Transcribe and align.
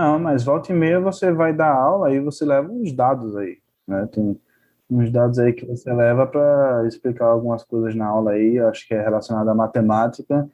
Não, 0.00 0.18
mas 0.18 0.44
volta 0.44 0.72
e 0.72 0.74
meia 0.74 0.98
você 0.98 1.30
vai 1.30 1.52
dar 1.52 1.74
aula 1.74 2.10
e 2.10 2.18
você 2.20 2.42
leva 2.42 2.72
uns 2.72 2.90
dados 2.90 3.36
aí, 3.36 3.58
né? 3.86 4.08
Tem 4.10 4.40
uns 4.88 5.12
dados 5.12 5.38
aí 5.38 5.52
que 5.52 5.66
você 5.66 5.92
leva 5.92 6.26
para 6.26 6.86
explicar 6.86 7.26
algumas 7.26 7.62
coisas 7.64 7.94
na 7.94 8.06
aula 8.06 8.30
aí, 8.30 8.58
acho 8.58 8.88
que 8.88 8.94
é 8.94 9.02
relacionado 9.02 9.50
à 9.50 9.54
matemática, 9.54 10.48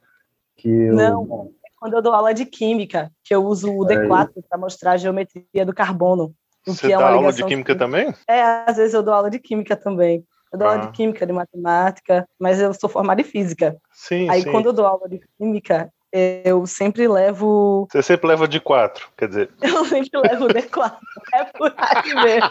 que 0.57 0.69
eu... 0.69 0.97
Não, 0.97 1.53
quando 1.79 1.95
eu 1.95 2.03
dou 2.03 2.13
aula 2.13 2.35
de 2.35 2.45
química, 2.45 3.09
que 3.23 3.33
eu 3.33 3.45
uso 3.45 3.73
o 3.73 3.87
D4 3.87 4.33
para 4.49 4.59
mostrar 4.59 4.93
a 4.93 4.97
geometria 4.97 5.65
do 5.65 5.73
carbono. 5.73 6.35
Você 6.67 6.93
é 6.93 6.99
dá 6.99 7.11
aula 7.13 7.33
de 7.33 7.45
química 7.45 7.77
também? 7.77 8.13
É, 8.29 8.43
às 8.43 8.77
vezes 8.77 8.95
eu 8.95 9.03
dou 9.05 9.15
aula 9.15 9.31
de 9.31 9.39
química 9.39 9.77
também. 9.77 10.25
Eu 10.53 10.59
dou 10.59 10.67
ah. 10.67 10.73
aula 10.73 10.87
de 10.87 10.93
química, 10.93 11.25
de 11.25 11.33
matemática, 11.33 12.29
mas 12.37 12.61
eu 12.61 12.75
sou 12.75 12.91
formada 12.91 13.21
em 13.21 13.25
física. 13.25 13.77
Sim, 13.93 14.29
Aí 14.29 14.43
sim. 14.43 14.51
quando 14.51 14.67
eu 14.67 14.73
dou 14.73 14.87
aula 14.87 15.09
de 15.09 15.21
química, 15.39 15.89
eu 16.45 16.67
sempre 16.67 17.07
levo. 17.07 17.87
Você 17.91 18.03
sempre 18.03 18.29
leva 18.29 18.49
de 18.49 18.59
quatro, 18.61 19.09
quer 19.17 19.29
dizer. 19.29 19.51
Eu 19.63 19.85
sempre 19.85 20.21
levo 20.21 20.49
D4. 20.49 20.97
É 21.35 21.45
por 21.45 21.75
aí 21.77 22.15
mesmo. 22.15 22.51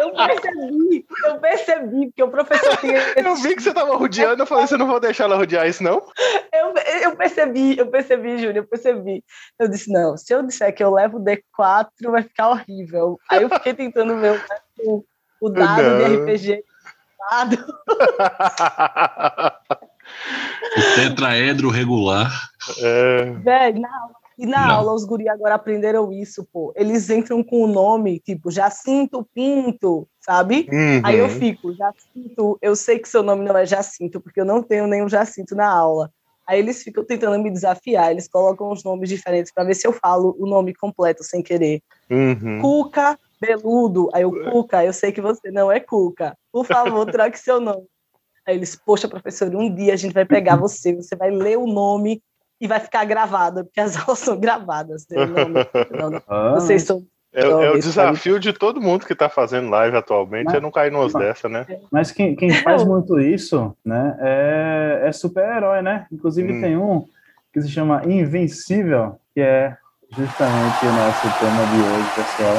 Eu 0.00 0.12
percebi, 0.12 1.06
eu 1.26 1.40
percebi, 1.40 2.06
porque 2.06 2.22
o 2.22 2.28
professor 2.28 2.76
tinha. 2.76 3.00
Eu 3.18 3.34
vi 3.36 3.56
que 3.56 3.62
você 3.62 3.72
tava 3.72 3.96
rodeando, 3.96 4.42
eu 4.42 4.46
falei, 4.46 4.66
você 4.66 4.76
não 4.76 4.86
vou 4.86 5.00
deixar 5.00 5.24
ela 5.24 5.36
rodear 5.36 5.66
isso, 5.66 5.82
não? 5.82 6.02
Eu, 6.52 6.74
eu 7.02 7.16
percebi, 7.16 7.76
eu 7.78 7.86
percebi, 7.86 8.38
Júlio, 8.38 8.58
eu 8.58 8.66
percebi. 8.66 9.24
Eu 9.58 9.68
disse, 9.68 9.90
não, 9.90 10.16
se 10.16 10.32
eu 10.32 10.42
disser 10.42 10.74
que 10.74 10.84
eu 10.84 10.92
levo 10.92 11.18
D4, 11.18 11.88
vai 12.04 12.22
ficar 12.22 12.50
horrível. 12.50 13.18
Aí 13.30 13.42
eu 13.42 13.48
fiquei 13.48 13.74
tentando 13.74 14.18
ver 14.18 14.40
o, 14.84 15.04
o 15.40 15.48
dado 15.48 15.82
não. 15.82 15.98
de 15.98 16.16
RPG. 16.16 16.64
Dado. 17.30 17.56
O 20.76 20.94
tetraedro 20.96 21.68
regular. 21.70 22.32
É... 22.78 23.24
Velho, 23.42 23.80
na 23.80 24.10
e 24.38 24.46
na 24.46 24.66
Não. 24.66 24.74
aula 24.76 24.94
os 24.94 25.04
guri 25.04 25.28
agora 25.28 25.54
aprenderam 25.54 26.12
isso, 26.12 26.46
pô. 26.52 26.72
Eles 26.76 27.08
entram 27.08 27.42
com 27.42 27.62
o 27.62 27.66
nome, 27.66 28.18
tipo, 28.18 28.50
Jacinto 28.50 29.26
Pinto, 29.32 30.08
sabe? 30.20 30.68
Uhum. 30.72 31.00
Aí 31.04 31.18
eu 31.18 31.28
fico, 31.28 31.72
Jacinto, 31.72 32.58
eu 32.60 32.74
sei 32.74 32.98
que 32.98 33.08
seu 33.08 33.22
nome 33.22 33.44
não 33.44 33.56
é 33.56 33.64
Jacinto, 33.64 34.20
porque 34.20 34.40
eu 34.40 34.44
não 34.44 34.62
tenho 34.62 34.86
nenhum 34.86 35.08
Jacinto 35.08 35.54
na 35.54 35.68
aula. 35.68 36.10
Aí 36.46 36.58
eles 36.58 36.82
ficam 36.82 37.04
tentando 37.04 37.42
me 37.42 37.50
desafiar, 37.50 38.10
eles 38.10 38.28
colocam 38.28 38.70
os 38.70 38.84
nomes 38.84 39.08
diferentes 39.08 39.52
para 39.52 39.64
ver 39.64 39.74
se 39.74 39.86
eu 39.86 39.92
falo 39.92 40.36
o 40.38 40.46
nome 40.46 40.74
completo 40.74 41.22
sem 41.22 41.42
querer. 41.42 41.80
Uhum. 42.10 42.60
Cuca 42.60 43.18
Beludo. 43.40 44.10
Aí 44.12 44.22
eu, 44.22 44.32
Cuca, 44.50 44.84
eu 44.84 44.92
sei 44.92 45.12
que 45.12 45.20
você 45.20 45.50
não 45.50 45.70
é 45.70 45.78
Cuca. 45.80 46.36
Por 46.52 46.66
favor, 46.66 47.06
troque 47.10 47.38
seu 47.38 47.60
nome. 47.60 47.84
Aí 48.46 48.56
eles, 48.56 48.76
poxa, 48.76 49.08
professor, 49.08 49.54
um 49.54 49.74
dia 49.74 49.94
a 49.94 49.96
gente 49.96 50.12
vai 50.12 50.24
pegar 50.24 50.56
você, 50.60 50.94
você 50.94 51.16
vai 51.16 51.30
ler 51.30 51.58
o 51.58 51.66
nome 51.66 52.22
e 52.60 52.68
vai 52.68 52.80
ficar 52.80 53.04
gravado, 53.04 53.64
porque 53.64 53.80
as 53.80 53.96
aulas 54.00 54.18
são 54.18 54.38
gravadas. 54.38 55.06
Não, 55.10 55.26
não, 55.26 56.10
não, 56.10 56.22
ah. 56.28 56.52
Vocês 56.54 56.82
são. 56.82 57.04
É, 57.32 57.42
é 57.42 57.70
o 57.70 57.80
desafio 57.80 58.38
de 58.38 58.52
todo 58.52 58.80
mundo 58.80 59.04
que 59.04 59.12
está 59.12 59.28
fazendo 59.28 59.68
live 59.68 59.96
atualmente, 59.96 60.44
mas, 60.44 60.54
é 60.54 60.60
não 60.60 60.70
cair 60.70 60.92
nos 60.92 61.12
dessa, 61.12 61.48
né? 61.48 61.66
Mas 61.90 62.12
quem, 62.12 62.36
quem 62.36 62.48
faz 62.62 62.84
muito 62.84 63.18
isso, 63.18 63.76
né, 63.84 64.16
é, 64.20 65.08
é 65.08 65.12
super-herói, 65.12 65.82
né? 65.82 66.06
Inclusive 66.12 66.52
hum. 66.52 66.60
tem 66.60 66.76
um 66.76 67.04
que 67.52 67.60
se 67.60 67.68
chama 67.68 68.02
Invencível, 68.04 69.18
que 69.34 69.40
é 69.40 69.76
justamente 70.16 70.86
o 70.86 70.92
nosso 70.92 71.28
tema 71.40 71.66
de 71.66 71.82
hoje, 71.82 72.08
pessoal. 72.14 72.56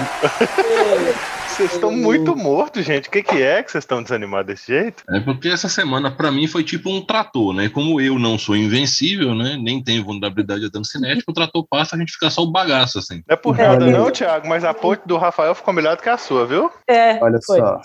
Vocês 1.56 1.72
estão 1.72 1.90
muito 1.90 2.36
mortos, 2.36 2.84
gente. 2.84 3.08
O 3.08 3.12
que, 3.12 3.24
que 3.24 3.42
é 3.42 3.64
que 3.64 3.72
vocês 3.72 3.86
estão 3.86 4.04
desanimados 4.04 4.48
desse 4.48 4.68
jeito? 4.68 5.06
É 5.10 5.22
porque 5.22 5.48
essa 5.48 5.70
semana, 5.70 6.12
para 6.12 6.30
mim, 6.30 6.48
foi 6.48 6.66
tipo 6.66 6.90
um 6.90 7.00
trator, 7.00 7.54
né? 7.54 7.70
Como 7.70 8.02
eu 8.02 8.20
não 8.20 8.38
sou 8.38 8.58
invencível, 8.58 9.34
né? 9.34 9.58
Nem 9.58 9.82
tenho 9.82 10.04
vulnerabilidade 10.04 10.60
de 10.60 10.70
dano 10.70 10.84
cinético, 10.84 11.32
o 11.32 11.34
trator 11.34 11.66
passa, 11.66 11.96
a 11.96 12.00
gente 12.00 12.12
fica 12.12 12.30
só 12.30 12.44
o 12.44 12.52
bagaço, 12.52 13.00
assim. 13.00 13.24
Não 13.26 13.34
é 13.34 13.36
por 13.38 13.56
nada, 13.56 13.86
não, 13.86 14.12
Thiago, 14.12 14.50
mas 14.50 14.66
a 14.66 14.74
ponte 14.74 15.04
do 15.06 15.16
Rafael 15.16 15.56
ficou 15.56 15.74
melhor 15.74 15.96
do 15.96 16.04
que 16.04 16.10
a 16.10 16.18
sua, 16.18 16.46
viu? 16.46 16.70
É. 16.90 17.24
Olha 17.24 17.40
foi. 17.46 17.58
só. 17.58 17.82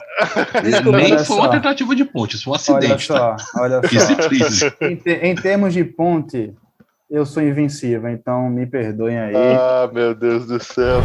Desculpa, 0.64 0.98
Nem 0.98 1.18
foi 1.20 1.36
uma 1.36 1.50
tentativa 1.50 1.94
de 1.94 2.04
ponte, 2.04 2.34
isso 2.34 2.44
foi 2.46 2.52
um 2.52 2.56
acidente. 2.56 2.86
Olha 2.86 2.98
só, 2.98 3.36
tá? 3.36 3.36
olha 3.62 3.80
só. 4.50 4.84
em, 4.84 4.96
te, 4.96 5.10
em 5.10 5.34
termos 5.36 5.72
de 5.72 5.84
ponte, 5.84 6.52
eu 7.08 7.24
sou 7.24 7.40
invencível, 7.40 8.10
então 8.10 8.50
me 8.50 8.66
perdoem 8.66 9.16
aí. 9.16 9.36
Ah, 9.36 9.88
meu 9.92 10.12
Deus 10.12 10.44
do 10.44 10.60
céu. 10.60 11.00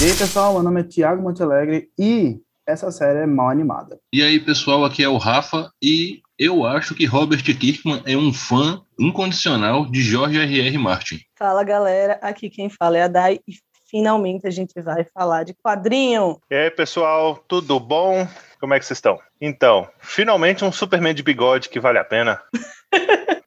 E 0.00 0.04
aí, 0.04 0.16
pessoal, 0.16 0.54
meu 0.54 0.62
nome 0.62 0.80
é 0.80 0.84
Thiago 0.84 1.20
Montealegre 1.20 1.90
e 1.98 2.40
essa 2.66 2.90
série 2.90 3.18
é 3.18 3.26
mal 3.26 3.50
animada. 3.50 4.00
E 4.10 4.22
aí, 4.22 4.40
pessoal, 4.40 4.82
aqui 4.82 5.04
é 5.04 5.08
o 5.10 5.18
Rafa 5.18 5.70
e 5.82 6.22
eu 6.38 6.64
acho 6.64 6.94
que 6.94 7.04
Robert 7.04 7.44
Kirkman 7.44 8.02
é 8.06 8.16
um 8.16 8.32
fã 8.32 8.80
incondicional 8.98 9.84
de 9.84 10.00
George 10.00 10.38
R.R. 10.38 10.78
Martin. 10.78 11.20
Fala, 11.38 11.62
galera, 11.62 12.18
aqui 12.22 12.48
quem 12.48 12.70
fala 12.70 12.96
é 12.96 13.02
a 13.02 13.08
Dai 13.08 13.40
e 13.46 13.52
finalmente 13.90 14.46
a 14.46 14.50
gente 14.50 14.72
vai 14.80 15.04
falar 15.04 15.44
de 15.44 15.52
quadrinho. 15.52 16.40
E 16.50 16.54
aí, 16.54 16.70
pessoal, 16.70 17.36
tudo 17.46 17.78
bom? 17.78 18.26
Como 18.58 18.72
é 18.72 18.78
que 18.78 18.86
vocês 18.86 18.96
estão? 18.96 19.18
Então, 19.38 19.86
finalmente 19.98 20.64
um 20.64 20.72
Superman 20.72 21.12
de 21.12 21.22
bigode 21.22 21.68
que 21.68 21.78
vale 21.78 21.98
a 21.98 22.04
pena. 22.04 22.40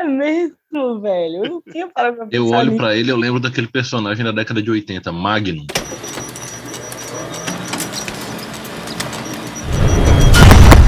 É 0.00 0.04
mesmo, 0.04 0.98
velho. 0.98 1.44
Eu 1.44 1.50
não 1.50 1.60
tinha 1.60 1.86
parado 1.86 2.16
pra 2.16 2.28
Eu 2.32 2.48
olho 2.48 2.74
para 2.74 2.96
ele, 2.96 3.12
eu 3.12 3.18
lembro 3.18 3.38
daquele 3.38 3.66
personagem 3.66 4.24
da 4.24 4.32
década 4.32 4.62
de 4.62 4.70
80, 4.70 5.12
Magnum. 5.12 5.66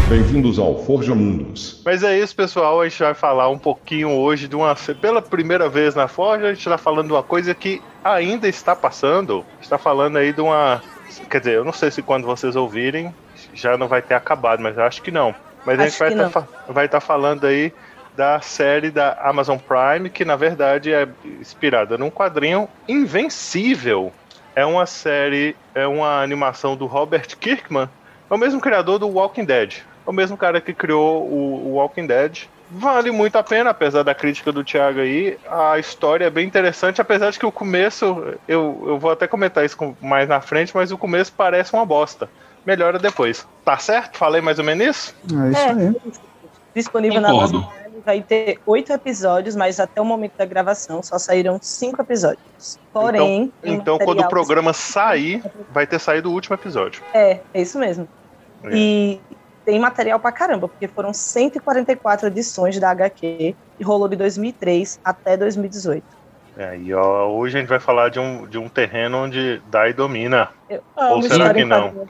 Bem-vindos 0.09 0.59
ao 0.59 0.83
Forja 0.87 1.15
Mundos. 1.15 1.83
Mas 1.85 2.03
é 2.03 2.19
isso, 2.19 2.35
pessoal. 2.35 2.81
A 2.81 2.89
gente 2.89 3.01
vai 3.01 3.13
falar 3.13 3.51
um 3.51 3.59
pouquinho 3.59 4.09
hoje 4.13 4.49
de 4.49 4.57
uma. 4.57 4.75
Pela 4.75 5.21
primeira 5.21 5.69
vez 5.69 5.95
na 5.95 6.09
Forja, 6.09 6.47
a 6.47 6.55
gente 6.55 6.61
está 6.61 6.79
falando 6.79 7.09
de 7.09 7.13
uma 7.13 7.23
coisa 7.23 7.55
que 7.55 7.83
ainda 8.03 8.49
está 8.49 8.75
passando. 8.75 9.45
Está 9.61 9.77
falando 9.77 10.17
aí 10.17 10.33
de 10.33 10.41
uma. 10.41 10.83
Quer 11.29 11.41
dizer, 11.41 11.57
eu 11.57 11.65
não 11.67 11.73
sei 11.75 11.91
se 11.91 12.01
quando 12.01 12.25
vocês 12.25 12.57
ouvirem 12.57 13.15
já 13.53 13.77
não 13.77 13.89
vai 13.89 14.01
ter 14.01 14.15
acabado, 14.15 14.63
mas 14.63 14.79
eu 14.79 14.85
acho 14.85 15.03
que 15.03 15.11
não. 15.11 15.35
Mas 15.67 15.79
Acho 15.79 15.83
a 15.83 15.89
gente 15.89 15.99
vai 15.99 16.09
que 16.09 16.15
estar 16.15 16.49
vai 16.69 16.89
tá 16.89 17.01
falando 17.01 17.47
aí 17.47 17.73
da 18.17 18.41
série 18.41 18.91
da 18.91 19.17
Amazon 19.23 19.57
Prime, 19.59 20.11
que 20.11 20.25
na 20.25 20.37
verdade 20.37 20.93
é 20.93 21.09
inspirada 21.41 21.97
num 21.97 22.11
quadrinho 22.11 22.69
Invencível. 22.89 24.13
É 24.55 24.67
uma 24.67 24.85
série, 24.85 25.57
é 25.75 25.87
uma 25.87 26.23
animação 26.23 26.77
do 26.77 26.87
Robert 26.87 27.37
Kirkman, 27.39 27.89
é 28.31 28.35
o 28.35 28.39
mesmo 28.39 28.61
criador 28.61 28.99
do 28.99 29.09
Walking 29.09 29.45
Dead. 29.45 29.79
É 30.07 30.11
o 30.11 30.13
mesmo 30.13 30.37
cara 30.37 30.61
que 30.61 30.75
criou 30.75 31.23
o, 31.23 31.69
o 31.69 31.73
Walking 31.75 32.07
Dead. 32.07 32.41
Vale 32.71 33.11
muito 33.11 33.37
a 33.37 33.43
pena, 33.43 33.71
apesar 33.71 34.03
da 34.03 34.15
crítica 34.15 34.51
do 34.51 34.65
Thiago 34.65 35.01
aí. 35.01 35.39
A 35.49 35.79
história 35.79 36.25
é 36.25 36.31
bem 36.31 36.47
interessante, 36.47 37.01
apesar 37.01 37.31
de 37.31 37.39
que 37.39 37.45
o 37.47 37.53
começo, 37.53 38.35
eu, 38.49 38.85
eu 38.87 38.99
vou 38.99 39.11
até 39.11 39.27
comentar 39.27 39.65
isso 39.65 39.77
com- 39.77 39.95
mais 40.01 40.29
na 40.29 40.41
frente, 40.41 40.75
mas 40.75 40.91
o 40.91 40.99
começo 40.99 41.33
parece 41.37 41.73
uma 41.75 41.85
bosta. 41.87 42.29
Melhora 42.65 42.99
depois. 42.99 43.47
Tá 43.65 43.77
certo? 43.77 44.17
Falei 44.17 44.41
mais 44.41 44.59
ou 44.59 44.65
menos 44.65 44.87
isso? 44.87 45.15
É 45.31 45.51
isso 45.51 45.69
aí. 45.69 45.87
É, 45.87 45.93
disponível 46.75 47.21
na 47.21 47.29
Concordo. 47.31 47.57
Amazon 47.59 47.71
Prime, 47.73 47.82
vai 48.05 48.23
ter 48.23 48.59
oito 48.67 48.93
episódios, 48.93 49.57
mas 49.57 49.81
até 49.81 50.01
o 50.01 50.05
momento 50.05 50.37
da 50.37 50.45
gravação 50.45 51.03
só 51.03 51.19
saíram 51.19 51.59
cinco 51.61 52.03
episódios. 52.03 52.79
Porém, 52.93 53.53
tem 53.63 53.75
Então, 53.75 53.99
quando 53.99 54.21
o 54.21 54.29
programa 54.29 54.73
sair, 54.73 55.43
vai 55.71 55.87
ter 55.87 55.99
saído 55.99 56.31
o 56.31 56.33
último 56.33 56.55
episódio. 56.55 57.03
É, 57.15 57.41
é 57.53 57.63
isso 57.63 57.79
mesmo. 57.79 58.09
É. 58.65 58.71
E 58.73 59.21
tem 59.65 59.79
material 59.79 60.19
pra 60.19 60.33
caramba, 60.33 60.69
porque 60.69 60.89
foram 60.89 61.13
144 61.13 62.27
edições 62.27 62.79
da 62.79 62.91
HQ 62.91 63.55
e 63.79 63.85
rolou 63.85 64.09
de 64.09 64.17
2003 64.17 65.01
até 65.05 65.37
2018. 65.37 66.23
É, 66.57 66.79
e 66.79 66.93
ó, 66.93 67.29
hoje 67.29 67.57
a 67.57 67.61
gente 67.61 67.69
vai 67.69 67.81
falar 67.81 68.11
de 68.11 68.19
um, 68.19 68.47
de 68.47 68.59
um 68.59 68.69
terreno 68.69 69.25
onde 69.25 69.63
Dai 69.71 69.93
domina. 69.93 70.51
Eu 70.69 70.83
Ou 70.95 71.23
será 71.23 71.55
que 71.55 71.65
não? 71.65 72.07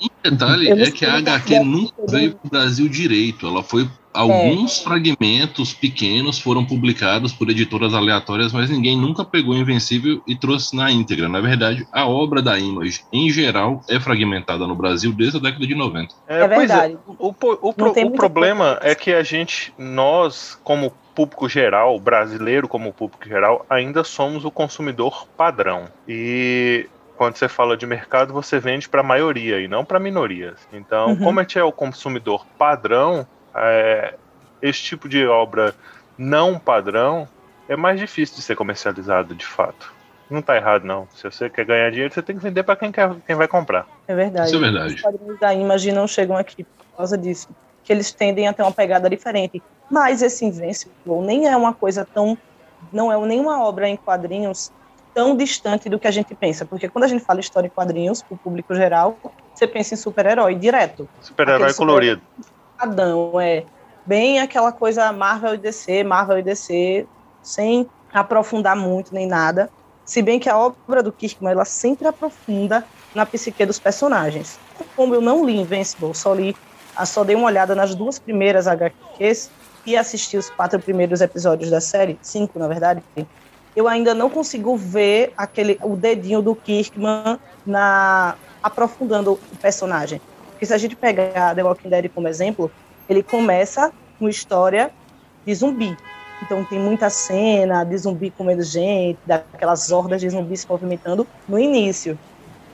Um 0.00 0.30
detalhe 0.30 0.70
Eu 0.70 0.76
é 0.76 0.90
que 0.90 1.04
a 1.04 1.18
HQ 1.18 1.54
é 1.54 1.64
nunca 1.64 1.94
veio 2.08 2.34
para 2.34 2.46
o 2.46 2.50
Brasil 2.50 2.88
direito. 2.88 3.46
Ela 3.46 3.62
foi. 3.62 3.88
Alguns 4.12 4.80
fragmentos 4.82 5.72
pequenos 5.72 6.38
foram 6.38 6.64
publicados 6.64 7.32
por 7.32 7.48
editoras 7.48 7.94
aleatórias, 7.94 8.52
mas 8.52 8.68
ninguém 8.68 8.96
nunca 8.96 9.24
pegou 9.24 9.54
Invencível 9.54 10.20
e 10.26 10.34
trouxe 10.36 10.74
na 10.76 10.90
íntegra. 10.90 11.28
Na 11.28 11.40
verdade, 11.40 11.86
a 11.92 12.06
obra 12.06 12.42
da 12.42 12.58
Image, 12.58 13.02
em 13.12 13.30
geral, 13.30 13.80
é 13.88 14.00
fragmentada 14.00 14.66
no 14.66 14.74
Brasil 14.74 15.12
desde 15.12 15.36
a 15.38 15.40
década 15.40 15.66
de 15.66 15.74
90. 15.74 16.14
É 16.26 16.46
pois 16.48 16.58
verdade. 16.68 16.98
O, 17.18 17.32
po- 17.32 17.58
o 17.60 17.72
pro- 17.72 17.92
tem 17.92 18.04
o 18.04 18.08
muita 18.08 18.20
problema 18.20 18.76
coisa. 18.76 18.92
é 18.92 18.94
que 18.94 19.12
a 19.12 19.22
gente, 19.22 19.72
nós, 19.78 20.58
como 20.64 20.92
público 21.14 21.48
geral, 21.48 21.98
brasileiro 22.00 22.66
como 22.68 22.92
público 22.92 23.28
geral, 23.28 23.64
ainda 23.68 24.02
somos 24.04 24.44
o 24.44 24.50
consumidor 24.50 25.26
padrão. 25.36 25.84
E 26.08 26.86
quando 27.16 27.36
você 27.36 27.48
fala 27.48 27.76
de 27.76 27.86
mercado, 27.86 28.32
você 28.32 28.58
vende 28.58 28.88
para 28.88 29.00
a 29.02 29.04
maioria 29.04 29.60
e 29.60 29.68
não 29.68 29.84
para 29.84 30.00
minorias. 30.00 30.58
Então, 30.72 31.10
Uhum. 31.10 31.16
como 31.18 31.38
a 31.40 31.42
gente 31.42 31.58
é 31.58 31.64
o 31.64 31.72
consumidor 31.72 32.46
padrão, 32.58 33.26
é, 33.54 34.14
esse 34.62 34.82
tipo 34.82 35.08
de 35.08 35.26
obra 35.26 35.74
não 36.16 36.58
padrão 36.58 37.28
é 37.68 37.76
mais 37.76 37.98
difícil 37.98 38.36
de 38.36 38.42
ser 38.42 38.56
comercializado 38.56 39.34
de 39.34 39.46
fato. 39.46 39.92
Não 40.28 40.40
tá 40.40 40.56
errado, 40.56 40.84
não. 40.84 41.08
Se 41.12 41.24
você 41.24 41.50
quer 41.50 41.64
ganhar 41.64 41.90
dinheiro, 41.90 42.14
você 42.14 42.22
tem 42.22 42.36
que 42.36 42.42
vender 42.42 42.62
para 42.62 42.76
quem, 42.76 42.92
quer, 42.92 43.10
quem 43.26 43.34
vai 43.34 43.48
comprar. 43.48 43.86
É 44.06 44.14
verdade. 44.14 44.46
Isso 44.46 44.56
é 44.56 44.60
verdade. 44.60 44.94
Os 44.94 45.00
quadrinhos 45.00 45.40
da 45.40 45.52
Image 45.52 45.92
não 45.92 46.06
chegam 46.06 46.36
aqui 46.36 46.62
por 46.62 46.96
causa 46.96 47.18
disso. 47.18 47.48
Que 47.82 47.92
eles 47.92 48.12
tendem 48.12 48.46
a 48.46 48.52
ter 48.52 48.62
uma 48.62 48.70
pegada 48.70 49.10
diferente. 49.10 49.60
Mas 49.90 50.22
esse 50.22 50.44
Invincible 50.44 51.20
nem 51.22 51.48
é 51.48 51.56
uma 51.56 51.74
coisa 51.74 52.04
tão. 52.04 52.38
Não 52.92 53.10
é 53.12 53.26
nenhuma 53.26 53.64
obra 53.64 53.88
em 53.88 53.96
quadrinhos 53.96 54.70
tão 55.12 55.36
distante 55.36 55.88
do 55.88 55.98
que 55.98 56.06
a 56.06 56.12
gente 56.12 56.32
pensa. 56.34 56.64
Porque 56.64 56.88
quando 56.88 57.04
a 57.04 57.08
gente 57.08 57.24
fala 57.24 57.40
história 57.40 57.66
em 57.66 57.70
quadrinhos, 57.70 58.22
para 58.22 58.34
o 58.34 58.38
público 58.38 58.72
geral, 58.74 59.18
você 59.52 59.66
pensa 59.66 59.94
em 59.94 59.96
super-herói 59.96 60.54
direto. 60.54 61.08
Super-herói 61.20 61.74
colorido. 61.74 62.22
É 63.42 63.64
bem 64.06 64.40
aquela 64.40 64.72
coisa 64.72 65.12
Marvel 65.12 65.54
e 65.54 65.58
DC, 65.58 66.02
Marvel 66.02 66.38
e 66.38 66.42
DC, 66.42 67.06
sem 67.42 67.88
aprofundar 68.12 68.74
muito 68.76 69.14
nem 69.14 69.26
nada. 69.26 69.70
Se 70.04 70.22
bem 70.22 70.40
que 70.40 70.48
a 70.48 70.58
obra 70.58 71.02
do 71.02 71.12
Kirkman, 71.12 71.52
ela 71.52 71.64
sempre 71.64 72.08
aprofunda 72.08 72.84
na 73.14 73.24
psique 73.26 73.64
dos 73.64 73.78
personagens. 73.78 74.58
Como 74.96 75.14
eu 75.14 75.20
não 75.20 75.44
li 75.44 75.56
Invincible, 75.56 76.14
só 76.14 76.34
li, 76.34 76.56
só 77.04 77.22
dei 77.22 77.36
uma 77.36 77.46
olhada 77.46 77.74
nas 77.74 77.94
duas 77.94 78.18
primeiras 78.18 78.66
HQs 78.66 79.50
e 79.86 79.96
assisti 79.96 80.36
os 80.36 80.50
quatro 80.50 80.80
primeiros 80.80 81.20
episódios 81.20 81.70
da 81.70 81.80
série, 81.80 82.18
cinco 82.22 82.58
na 82.58 82.66
verdade, 82.66 83.02
eu 83.74 83.86
ainda 83.86 84.14
não 84.14 84.28
consigo 84.28 84.76
ver 84.76 85.32
aquele 85.36 85.78
o 85.82 85.96
dedinho 85.96 86.42
do 86.42 86.54
Kirkman 86.54 87.38
na 87.64 88.34
aprofundando 88.62 89.32
o 89.32 89.56
personagem. 89.56 90.20
Porque 90.60 90.66
se 90.66 90.74
a 90.74 90.78
gente 90.78 90.94
pegar 90.94 91.54
The 91.54 91.64
Walking 91.64 91.88
Dead 91.88 92.10
como 92.12 92.28
exemplo, 92.28 92.70
ele 93.08 93.22
começa 93.22 93.90
com 94.18 94.28
história 94.28 94.92
de 95.46 95.54
zumbi. 95.54 95.96
Então 96.44 96.62
tem 96.66 96.78
muita 96.78 97.08
cena 97.08 97.82
de 97.82 97.96
zumbi 97.96 98.30
comendo 98.30 98.62
gente, 98.62 99.18
daquelas 99.24 99.90
hordas 99.90 100.20
de 100.20 100.28
zumbis 100.28 100.60
se 100.60 100.66
movimentando 100.68 101.26
no 101.48 101.58
início. 101.58 102.20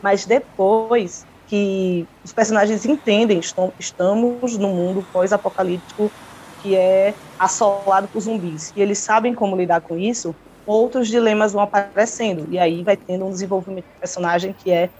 Mas 0.02 0.26
depois 0.26 1.24
que 1.46 2.08
os 2.24 2.32
personagens 2.32 2.84
entendem, 2.84 3.38
estamos 3.78 4.58
no 4.58 4.70
mundo 4.70 5.06
pós-apocalíptico 5.12 6.12
que 6.58 6.74
é 6.74 7.14
assolado 7.38 8.08
por 8.08 8.18
zumbis, 8.18 8.72
e 8.74 8.82
eles 8.82 8.98
sabem 8.98 9.32
como 9.32 9.54
lidar 9.54 9.80
com 9.80 9.96
isso, 9.96 10.34
outros 10.66 11.06
dilemas 11.06 11.52
vão 11.52 11.62
aparecendo, 11.62 12.52
e 12.52 12.58
aí 12.58 12.82
vai 12.82 12.96
tendo 12.96 13.26
um 13.26 13.30
desenvolvimento 13.30 13.84
de 13.84 14.00
personagem 14.00 14.52
que 14.52 14.72
é 14.72 14.90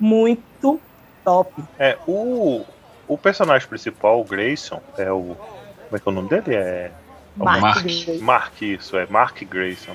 muito 0.00 0.80
top. 1.24 1.52
É, 1.78 1.96
o, 2.06 2.64
o 3.06 3.18
personagem 3.18 3.68
principal, 3.68 4.20
o 4.20 4.24
Grayson, 4.24 4.80
é 4.96 5.10
o. 5.10 5.36
Como 5.88 5.96
é 5.96 5.98
que 5.98 6.08
é 6.08 6.10
o 6.10 6.14
nome 6.14 6.28
dele? 6.28 6.54
É. 6.54 6.90
Mark. 7.36 7.60
Mark, 7.60 8.20
Mark, 8.20 8.62
isso, 8.62 8.96
é 8.96 9.06
Mark 9.06 9.42
Grayson. 9.44 9.94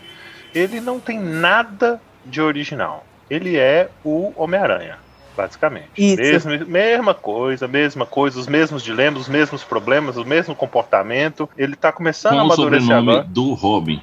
Ele 0.54 0.80
não 0.80 1.00
tem 1.00 1.20
nada 1.20 2.00
de 2.26 2.42
original. 2.42 3.06
Ele 3.30 3.58
é 3.58 3.90
o 4.04 4.34
Homem-Aranha 4.36 4.98
basicamente. 5.36 5.90
Isso. 5.98 6.48
Mesma, 6.48 6.66
mesma 6.66 7.14
coisa, 7.14 7.68
mesma 7.68 8.06
coisa, 8.06 8.40
os 8.40 8.48
mesmos 8.48 8.82
dilemas, 8.82 9.24
os 9.24 9.28
mesmos 9.28 9.64
problemas, 9.64 10.18
o 10.18 10.26
mesmo 10.26 10.56
comportamento. 10.56 11.50
Ele 11.58 11.76
tá 11.76 11.92
começando 11.92 12.34
Com 12.34 12.40
a 12.40 12.44
o 12.44 12.46
amadurecer 12.46 12.82
sobrenome 12.82 13.12
agora. 13.12 13.28
do 13.28 13.54
Robin. 13.54 14.02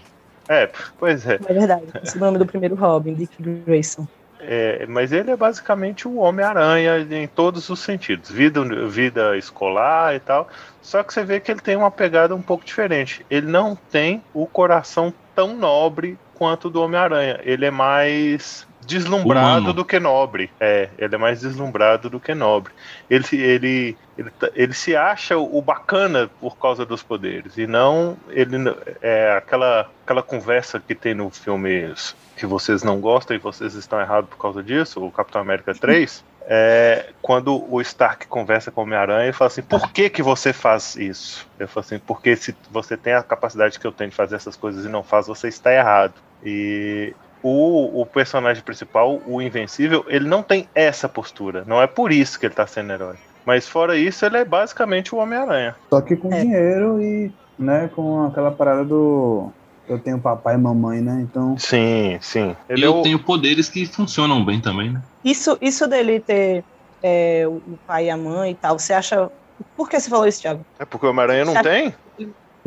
É, 0.49 0.71
pois 0.99 1.27
é. 1.27 1.39
É 1.47 1.53
verdade. 1.53 1.85
Esse 2.03 2.17
é 2.17 2.21
o 2.21 2.25
nome 2.25 2.39
do 2.39 2.47
primeiro 2.47 2.75
Robin, 2.75 3.15
Dick 3.15 3.35
Grayson. 3.41 4.07
É, 4.45 4.87
mas 4.89 5.13
ele 5.13 5.31
é 5.31 5.37
basicamente 5.37 6.09
o 6.09 6.17
Homem-Aranha 6.17 7.07
em 7.11 7.29
todos 7.29 7.69
os 7.71 7.79
sentidos, 7.79 8.31
vida, 8.31 8.63
vida 8.89 9.37
escolar 9.37 10.15
e 10.15 10.21
tal. 10.21 10.49
Só 10.81 11.03
que 11.03 11.15
você 11.15 11.25
vê 11.25 11.39
que 11.39 11.51
ele 11.51 11.61
tem 11.61 11.77
uma 11.77 11.91
pegada 11.91 12.35
um 12.35 12.43
pouco 12.43 12.65
diferente. 12.65 13.25
Ele 13.31 13.47
não 13.47 13.77
tem 13.77 14.23
o 14.35 14.47
coração 14.47 15.15
tão 15.35 15.57
nobre 15.57 16.19
quanto 16.35 16.67
o 16.67 16.71
do 16.71 16.83
Homem-Aranha. 16.83 17.41
Ele 17.45 17.65
é 17.65 17.71
mais 17.71 18.67
deslumbrado 18.87 19.61
Humano. 19.61 19.73
do 19.73 19.85
que 19.85 19.99
nobre. 19.99 20.51
É, 20.59 20.89
ele 20.99 21.15
é 21.15 21.19
mais 21.19 21.41
deslumbrado 21.41 22.11
do 22.11 22.21
que 22.21 22.35
nobre. 22.35 22.73
Ele, 23.09 23.25
ele, 23.33 23.97
ele, 24.19 24.33
ele 24.55 24.75
se 24.75 24.97
acha 24.97 25.37
o 25.39 25.61
bacana 25.63 26.29
por 26.41 26.57
causa 26.59 26.85
dos 26.85 27.03
poderes 27.03 27.57
e 27.57 27.67
não 27.67 28.17
ele 28.31 28.57
é 29.01 29.33
aquela 29.37 29.89
aquela 30.05 30.23
conversa 30.23 30.81
que 30.81 30.95
tem 30.95 31.15
no 31.15 31.31
filme 31.31 31.95
que 32.43 32.47
vocês 32.47 32.83
não 32.83 33.01
gostam 33.01 33.37
e 33.37 33.39
vocês 33.39 33.75
estão 33.75 34.01
errados 34.01 34.29
por 34.29 34.37
causa 34.37 34.65
disso, 34.65 35.01
o 35.05 35.13
Capitão 35.13 35.41
América 35.41 35.73
3. 35.73 36.25
É, 36.45 37.11
quando 37.23 37.65
o 37.73 37.81
Stark 37.81 38.27
conversa 38.27 38.73
com 38.73 38.81
o 38.81 38.85
Homem-Aranha 38.85 39.31
e 39.31 39.33
fala 39.33 39.47
assim: 39.47 39.63
Por 39.63 39.93
que, 39.93 40.11
que 40.11 40.25
você 40.25 40.53
faz 40.53 40.97
isso? 40.97 41.49
Eu 41.57 41.69
falo 41.69 41.85
assim: 41.87 42.01
Porque 42.01 42.35
se 42.35 42.53
você 42.69 42.97
tem 42.97 43.13
a 43.13 43.23
capacidade 43.23 43.79
que 43.79 43.87
eu 43.87 43.93
tenho 43.93 44.11
de 44.11 44.17
fazer 44.17 44.35
essas 44.35 44.57
coisas 44.57 44.85
e 44.85 44.89
não 44.89 45.05
faz, 45.05 45.29
você 45.29 45.47
está 45.47 45.73
errado. 45.73 46.15
E 46.45 47.15
o, 47.45 48.03
o 48.03 48.05
personagem 48.05 48.61
principal, 48.65 49.21
o 49.25 49.41
Invencível, 49.41 50.05
ele 50.09 50.29
não 50.29 50.43
tem 50.43 50.69
essa 50.75 51.09
postura. 51.09 51.63
Não 51.65 51.81
é 51.81 51.87
por 51.87 52.11
isso 52.11 52.41
que 52.41 52.47
ele 52.47 52.55
tá 52.55 52.67
sendo 52.67 52.93
herói. 52.93 53.15
Mas 53.47 53.69
fora 53.69 53.97
isso, 53.97 54.27
ele 54.27 54.39
é 54.39 54.45
basicamente 54.45 55.15
o 55.15 55.19
Homem-Aranha. 55.19 55.77
Só 55.91 56.01
que 56.01 56.17
com 56.17 56.33
É. 56.35 56.41
dinheiro 56.41 57.01
e, 57.01 57.31
né, 57.57 57.89
com 57.95 58.27
aquela 58.27 58.51
parada 58.51 58.85
do 58.85 59.49
eu 59.93 60.03
tenho 60.03 60.21
papai 60.21 60.55
e 60.55 60.59
mamãe, 60.59 61.01
né? 61.01 61.21
Então, 61.23 61.57
Sim, 61.59 62.19
sim. 62.21 62.57
Ele 62.69 62.85
é 62.85 62.89
eu 62.89 62.97
o... 62.97 63.03
tenho 63.03 63.23
poderes 63.25 63.69
que 63.69 63.87
funcionam 63.87 64.45
bem 64.45 64.61
também, 64.61 64.91
né? 64.93 65.03
Isso, 65.25 65.57
isso 65.61 65.87
dele 65.87 66.21
ter 66.21 66.65
é, 67.03 67.47
o 67.47 67.79
pai 67.87 68.07
e 68.07 68.11
a 68.11 68.17
mãe 68.17 68.53
e 68.53 68.55
tal, 68.55 68.79
você 68.79 68.93
acha. 68.93 69.29
Por 69.77 69.89
que 69.89 70.01
você 70.01 70.09
falou 70.11 70.27
isso, 70.27 70.41
Thiago? 70.41 70.67
É 70.79 70.85
porque 70.85 71.07
o 71.07 71.11
Homem-Aranha 71.11 71.45
não 71.45 71.53
Sabe- 71.55 71.69
tem? 71.69 71.95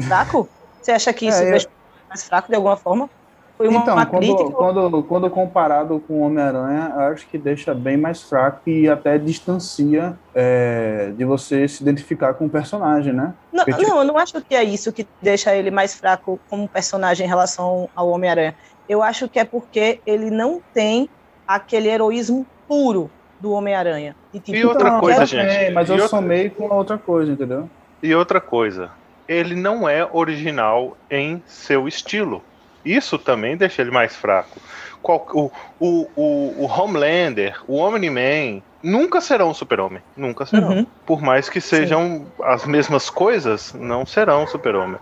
Fraco? 0.02 0.50
Você 0.82 0.92
acha 0.92 1.14
que 1.14 1.28
isso 1.28 1.38
É, 1.40 1.48
eu- 1.48 1.52
deixa 1.52 1.68
mais 2.10 2.24
fraco 2.24 2.48
de 2.50 2.56
alguma 2.56 2.78
forma? 2.78 3.10
Foi 3.58 3.70
uma, 3.70 3.80
então 3.82 3.94
uma 3.96 4.06
quando, 4.06 4.20
crítica? 4.36 4.52
quando, 4.52 5.04
quando 5.04 5.30
comparado 5.30 6.00
com 6.02 6.16
o 6.16 6.20
Homem-Aranha, 6.26 6.92
eu 6.94 7.00
acho 7.14 7.26
que 7.28 7.38
deixa 7.38 7.74
bem 7.74 7.96
mais 7.96 8.22
fraco 8.22 8.62
e 8.70 8.90
até 8.90 9.18
distancia 9.18 10.18
é, 10.34 11.12
de 11.16 11.24
você 11.24 11.66
se 11.68 11.82
identificar 11.82 12.34
com 12.34 12.48
o 12.48 12.50
personagem, 12.50 13.14
né? 13.14 13.34
Não, 13.54 13.64
Porque, 13.64 13.80
tipo- 13.80 13.90
não, 13.90 14.00
eu 14.00 14.04
não 14.06 14.18
acho 14.18 14.42
que 14.42 14.54
é 14.56 14.64
isso 14.64 14.92
que 14.92 15.08
deixa 15.22 15.56
ele 15.56 15.72
mais 15.72 15.96
fraco 15.96 16.38
como 16.50 16.68
personagem 16.68 17.26
em 17.26 17.30
relação 17.30 17.88
ao 17.96 18.10
Homem-Aranha. 18.10 18.56
Eu 18.90 19.02
acho 19.02 19.30
que 19.30 19.40
é 19.40 19.46
porque 19.46 20.02
ele 20.06 20.30
não 20.30 20.62
tem 20.74 21.10
aquele 21.48 21.88
heroísmo 21.88 22.46
puro 22.68 23.10
do 23.40 23.52
Homem-Aranha. 23.54 24.16
E, 24.34 24.40
tipo, 24.40 24.58
E 24.58 24.66
outra 24.66 24.90
Então, 24.90 25.00
coisa, 25.00 25.26
gente, 25.26 25.48
também, 25.48 25.74
mas 25.74 25.88
e 25.88 25.92
eu 25.92 25.96
outra- 25.96 26.10
somei 26.10 26.50
com 26.50 26.66
outra 26.74 26.98
coisa, 26.98 27.32
entendeu? 27.32 27.70
E 28.04 28.14
outra 28.14 28.42
coisa, 28.42 28.92
ele 29.30 29.56
não 29.56 29.88
é 29.88 30.06
original 30.12 30.98
em 31.10 31.42
seu 31.48 31.88
estilo. 31.88 32.44
Isso 32.86 33.18
também 33.18 33.58
deixa 33.58 33.82
ele 33.82 33.92
mais 33.92 34.16
fraco. 34.16 34.60
Qual- 35.02 35.28
o, 35.34 35.52
o, 35.80 36.08
o, 36.16 36.64
o 36.64 36.66
Homelander, 36.66 37.60
o 37.68 37.78
Omni-Man, 37.78 38.62
nunca 38.82 39.20
serão 39.20 39.54
super-homem. 39.54 40.02
Nunca 40.16 40.46
serão. 40.46 40.70
Uhum. 40.70 40.88
Por 41.06 41.22
mais 41.22 41.50
que 41.50 41.60
sejam 41.60 42.26
as 42.44 42.66
mesmas 42.66 43.10
coisas, 43.10 43.74
não 43.74 44.06
serão 44.06 44.48
super-homem. 44.48 44.98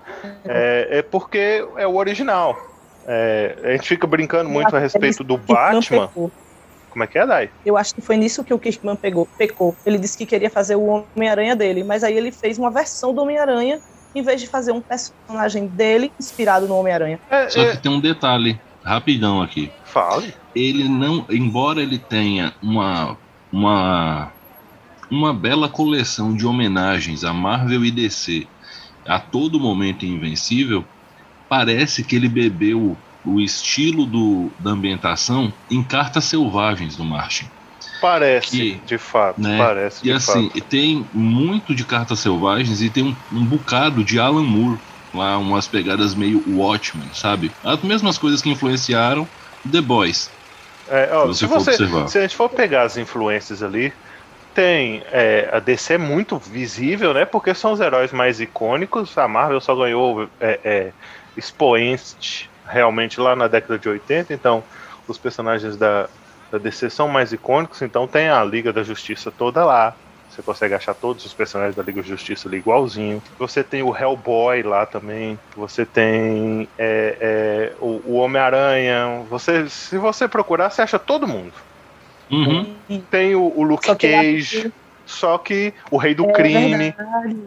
É, 0.45 0.87
é 0.99 1.01
porque 1.01 1.65
é 1.75 1.85
o 1.85 1.95
original. 1.95 2.57
É, 3.05 3.57
a 3.63 3.71
gente 3.71 3.89
fica 3.89 4.07
brincando 4.07 4.49
muito 4.49 4.73
a 4.75 4.79
respeito 4.79 5.23
do 5.23 5.37
Batman. 5.37 6.09
Como 6.89 7.03
é 7.03 7.07
que 7.07 7.17
é, 7.17 7.25
Dai? 7.25 7.49
Eu 7.65 7.75
acho 7.75 7.95
que 7.95 8.01
foi 8.01 8.15
nisso 8.17 8.43
que 8.43 8.53
o 8.53 8.59
Kirkman 8.59 8.95
pegou, 8.95 9.27
pecou. 9.37 9.75
Ele 9.83 9.97
disse 9.97 10.15
que 10.17 10.27
queria 10.27 10.49
fazer 10.49 10.75
o 10.75 11.05
Homem-Aranha 11.15 11.55
dele, 11.55 11.83
mas 11.83 12.03
aí 12.03 12.15
ele 12.15 12.31
fez 12.31 12.59
uma 12.59 12.69
versão 12.69 13.13
do 13.13 13.21
Homem-Aranha 13.21 13.81
em 14.15 14.21
vez 14.21 14.41
de 14.41 14.47
fazer 14.47 14.71
um 14.71 14.81
personagem 14.81 15.67
dele 15.67 16.11
inspirado 16.19 16.67
no 16.67 16.75
Homem-Aranha. 16.75 17.19
É, 17.29 17.49
Só 17.49 17.61
é, 17.61 17.71
que 17.71 17.77
tem 17.77 17.91
um 17.91 17.99
detalhe, 17.99 18.59
rapidão 18.83 19.41
aqui. 19.41 19.71
fale. 19.85 20.33
Ele 20.55 20.87
não, 20.87 21.25
embora 21.29 21.81
ele 21.81 21.97
tenha 21.97 22.53
uma 22.61 23.17
uma 23.51 24.31
uma 25.09 25.33
bela 25.33 25.69
coleção 25.69 26.35
de 26.35 26.45
homenagens 26.45 27.23
a 27.23 27.33
Marvel 27.33 27.85
e 27.85 27.91
DC 27.91 28.47
a 29.05 29.19
todo 29.19 29.59
momento 29.59 30.05
em 30.05 30.13
Invencível, 30.13 30.83
parece 31.49 32.03
que 32.03 32.15
ele 32.15 32.29
bebeu 32.29 32.97
o 33.25 33.39
estilo 33.39 34.05
do, 34.05 34.49
da 34.59 34.71
ambientação 34.71 35.53
em 35.69 35.83
Cartas 35.83 36.25
Selvagens 36.25 36.95
do 36.95 37.03
Martin. 37.03 37.45
Parece, 38.03 38.49
Que, 38.57 38.71
de 38.85 38.97
fato. 38.97 39.39
né, 39.39 39.57
Parece, 39.57 40.01
E 40.01 40.09
de 40.09 40.11
assim, 40.11 40.49
fato. 40.49 40.61
tem 40.65 41.07
muito 41.13 41.73
de 41.73 41.85
Cartas 41.85 42.19
Selvagens 42.19 42.81
e 42.81 42.89
tem 42.89 43.01
um, 43.05 43.15
um 43.31 43.45
bocado 43.45 44.03
de 44.03 44.19
Alan 44.19 44.43
Moore, 44.43 44.77
lá 45.13 45.37
umas 45.37 45.69
pegadas 45.69 46.13
meio 46.13 46.43
Watchmen, 46.45 47.07
sabe? 47.13 47.49
As 47.63 47.81
mesmas 47.81 48.17
coisas 48.17 48.41
que 48.41 48.49
influenciaram 48.49 49.25
The 49.71 49.79
Boys. 49.79 50.29
É, 50.89 51.11
ó, 51.13 51.31
se 51.31 51.39
se, 51.39 51.45
você 51.45 51.47
for 51.47 51.59
você, 51.61 51.69
observar. 51.71 52.07
se 52.09 52.17
a 52.17 52.21
gente 52.23 52.35
for 52.35 52.49
pegar 52.49 52.81
as 52.81 52.97
influências 52.97 53.63
ali, 53.63 53.93
tem 54.53 55.01
é, 55.09 55.47
a 55.53 55.59
DC 55.59 55.93
é 55.93 55.97
muito 55.97 56.37
visível, 56.37 57.13
né? 57.13 57.23
Porque 57.23 57.53
são 57.53 57.71
os 57.71 57.79
heróis 57.79 58.11
mais 58.11 58.41
icônicos. 58.41 59.17
A 59.17 59.29
Marvel 59.29 59.61
só 59.61 59.73
ganhou 59.75 60.27
é, 60.41 60.59
é, 60.61 60.91
expoente 61.37 62.49
realmente 62.67 63.17
lá 63.21 63.33
na 63.33 63.47
década 63.47 63.79
de 63.79 63.87
80, 63.87 64.33
então 64.33 64.61
os 65.07 65.17
personagens 65.17 65.77
da, 65.77 66.09
da 66.53 66.59
DC 66.59 66.91
são 66.91 67.07
mais 67.07 67.33
icônicos. 67.33 67.81
Então 67.81 68.07
tem 68.07 68.29
a 68.29 68.43
Liga 68.43 68.71
da 68.71 68.83
Justiça 68.83 69.31
toda 69.31 69.65
lá. 69.65 69.95
Você 70.29 70.41
consegue 70.43 70.75
achar 70.75 70.93
todos 70.93 71.25
os 71.25 71.33
personagens 71.33 71.75
da 71.75 71.81
Liga 71.81 72.01
da 72.01 72.07
Justiça 72.07 72.47
ali 72.47 72.57
igualzinho. 72.57 73.21
Você 73.39 73.63
tem 73.63 73.81
o 73.81 73.95
Hellboy 73.95 74.61
lá 74.61 74.85
também. 74.85 75.37
Você 75.55 75.83
tem 75.83 76.67
é, 76.77 77.17
é, 77.19 77.73
o, 77.81 78.01
o 78.05 78.13
Homem-Aranha. 78.17 79.23
Você, 79.29 79.67
se 79.67 79.97
você 79.97 80.27
procurar, 80.27 80.69
você 80.69 80.83
acha 80.83 80.99
todo 80.99 81.27
mundo. 81.27 81.53
Uhum. 82.31 82.75
Tem 83.09 83.35
o, 83.35 83.51
o 83.55 83.63
Luke 83.63 83.85
Só 83.87 83.95
que 83.95 84.11
Cage, 84.11 84.73
só 85.05 85.37
que 85.37 85.73
o 85.91 85.97
Rei 85.97 86.13
do 86.15 86.25
É 86.29 86.33
Crime. 86.33 86.77
verdade. 86.95 87.37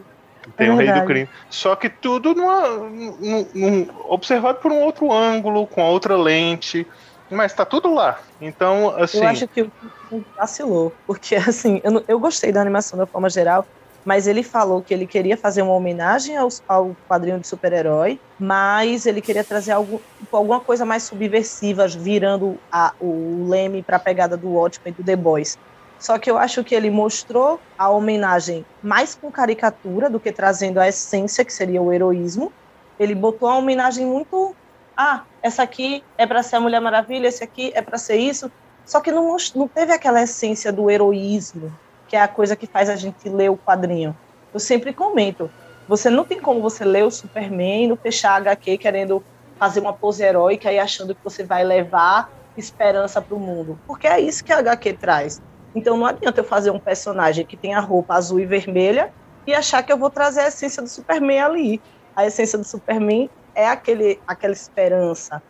Tem 0.57 0.69
é 0.69 0.73
o 0.73 0.77
Rei 0.77 0.93
do. 0.93 1.05
Crime. 1.05 1.29
Só 1.49 1.75
que 1.75 1.89
tudo 1.89 2.35
numa, 2.35 2.69
num- 2.69 3.49
num- 3.55 3.89
observado 4.09 4.59
por 4.59 4.71
um 4.71 4.81
outro 4.81 5.13
ângulo, 5.13 5.67
com 5.67 5.83
outra 5.83 6.17
lente. 6.17 6.87
Mas 7.31 7.53
tá 7.53 7.65
tudo 7.65 7.93
lá. 7.93 8.19
Então, 8.41 8.95
assim. 8.97 9.19
Eu 9.19 9.29
acho 9.29 9.49
que 9.49 9.63
o 9.63 10.23
vacilou, 10.37 10.93
porque 11.07 11.35
assim, 11.37 11.81
eu, 11.83 12.05
eu 12.07 12.21
gostei 12.21 12.53
da 12.53 12.61
animação 12.61 12.99
da 12.99 13.07
forma 13.07 13.29
geral, 13.29 13.67
mas 14.05 14.29
ele 14.29 14.43
falou 14.43 14.83
que 14.83 14.95
ele 14.95 15.07
queria 15.07 15.37
fazer 15.37 15.63
uma 15.63 15.75
homenagem 15.75 16.37
ao, 16.37 16.49
ao 16.69 16.97
quadrinho 17.09 17.41
de 17.41 17.49
super-herói, 17.49 18.21
mas 18.39 19.05
ele 19.05 19.21
queria 19.21 19.43
trazer 19.43 19.73
algo, 19.73 20.01
tipo, 20.21 20.37
alguma 20.37 20.61
coisa 20.61 20.85
mais 20.85 21.03
subversiva, 21.03 21.89
virando 21.89 22.57
a, 22.71 22.93
o 23.01 23.49
leme 23.49 23.83
para 23.83 23.97
a 23.97 24.01
pegada 24.01 24.37
do 24.37 24.51
Watchmen 24.51 24.95
e 24.95 25.03
do 25.03 25.05
The 25.05 25.17
Boys. 25.17 25.59
Só 25.99 26.19
que 26.19 26.31
eu 26.31 26.39
acho 26.39 26.63
que 26.63 26.75
ele 26.75 26.91
mostrou 26.91 27.59
a 27.77 27.91
homenagem 27.91 28.65
mais 28.83 29.15
com 29.15 29.31
caricatura 29.31 30.09
do 30.09 30.21
que 30.21 30.31
trazendo 30.31 30.79
a 30.79 30.87
essência, 30.87 31.45
que 31.45 31.53
seria 31.53 31.83
o 31.83 31.93
heroísmo. 31.93 32.53
Ele 33.01 33.15
botou 33.15 33.49
a 33.49 33.57
homenagem 33.57 34.07
muito. 34.07 34.55
Ah, 34.97 35.25
essa 35.47 35.63
aqui 35.63 36.03
é 36.19 36.27
para 36.27 36.43
ser 36.43 36.57
a 36.57 36.61
Mulher 36.61 36.81
Maravilha, 36.81 37.29
esse 37.29 37.43
aqui 37.43 37.73
é 37.75 37.81
para 37.81 37.99
ser 37.99 38.17
isso. 38.17 38.51
Só 38.85 39.01
que 39.01 39.11
não, 39.11 39.37
não 39.55 39.69
teve 39.69 39.93
aquela 39.93 40.23
essência 40.23 40.73
do 40.73 40.91
heroísmo, 40.91 41.73
que 42.09 42.17
é 42.17 42.21
a 42.21 42.29
coisa 42.29 42.55
que 42.55 42.67
faz 42.67 42.91
a 42.91 42.97
gente 42.97 43.29
ler 43.29 43.51
o 43.51 43.57
quadrinho. 43.57 44.17
Eu 44.53 44.61
sempre 44.61 44.93
comento, 44.93 45.51
você 45.89 46.11
não 46.11 46.25
tem 46.25 46.41
como 46.41 46.61
você 46.61 46.85
ler 46.85 47.05
o 47.05 47.11
Superman 47.11 47.89
no 47.89 47.97
fechar 47.97 48.35
HQ 48.37 48.79
querendo 48.79 49.25
fazer 49.59 49.81
uma 49.81 49.93
pose 49.93 50.23
heróica 50.23 50.73
e 50.73 50.79
achando 50.79 51.15
que 51.15 51.23
você 51.23 51.45
vai 51.45 51.65
levar 51.65 52.31
esperança 52.57 53.21
para 53.21 53.35
o 53.35 53.39
mundo, 53.39 53.79
porque 53.87 54.07
é 54.07 54.19
isso 54.19 54.43
que 54.43 54.53
a 54.53 54.59
HQ 54.59 54.95
traz. 54.95 55.41
Então 55.75 55.97
não 55.97 56.07
adianta 56.07 56.41
eu 56.41 56.45
fazer 56.45 56.71
um 56.71 56.79
personagem 56.79 57.45
que 57.45 57.57
tem 57.57 57.75
a 57.75 57.81
roupa 57.81 58.15
azul 58.15 58.41
e 58.41 58.47
vermelha 58.47 59.13
e 59.47 59.55
achar 59.55 59.83
que 59.83 59.93
eu 59.93 59.99
vou 59.99 60.11
trazer 60.11 60.41
a 60.41 60.49
essência 60.49 60.83
do 60.83 60.89
Superman 60.89 61.41
ali. 61.41 61.83
A 62.17 62.25
essência 62.25 62.59
do 62.59 62.65
Superman 62.65 63.29
é 63.57 63.67
aquele, 63.69 64.21
aquela 64.29 64.53
esperança. 64.53 65.43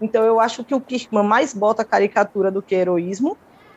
Então 0.00 0.22
eu 0.22 0.38
acho 0.38 0.62
que 0.62 0.74
o 0.74 0.80
Kirkman 0.80 1.24
mais 1.24 1.52
bota 1.52 1.84
caricatura 1.84 2.50
do 2.50 2.62
que 2.62 2.74
heroísmo, 2.74 3.36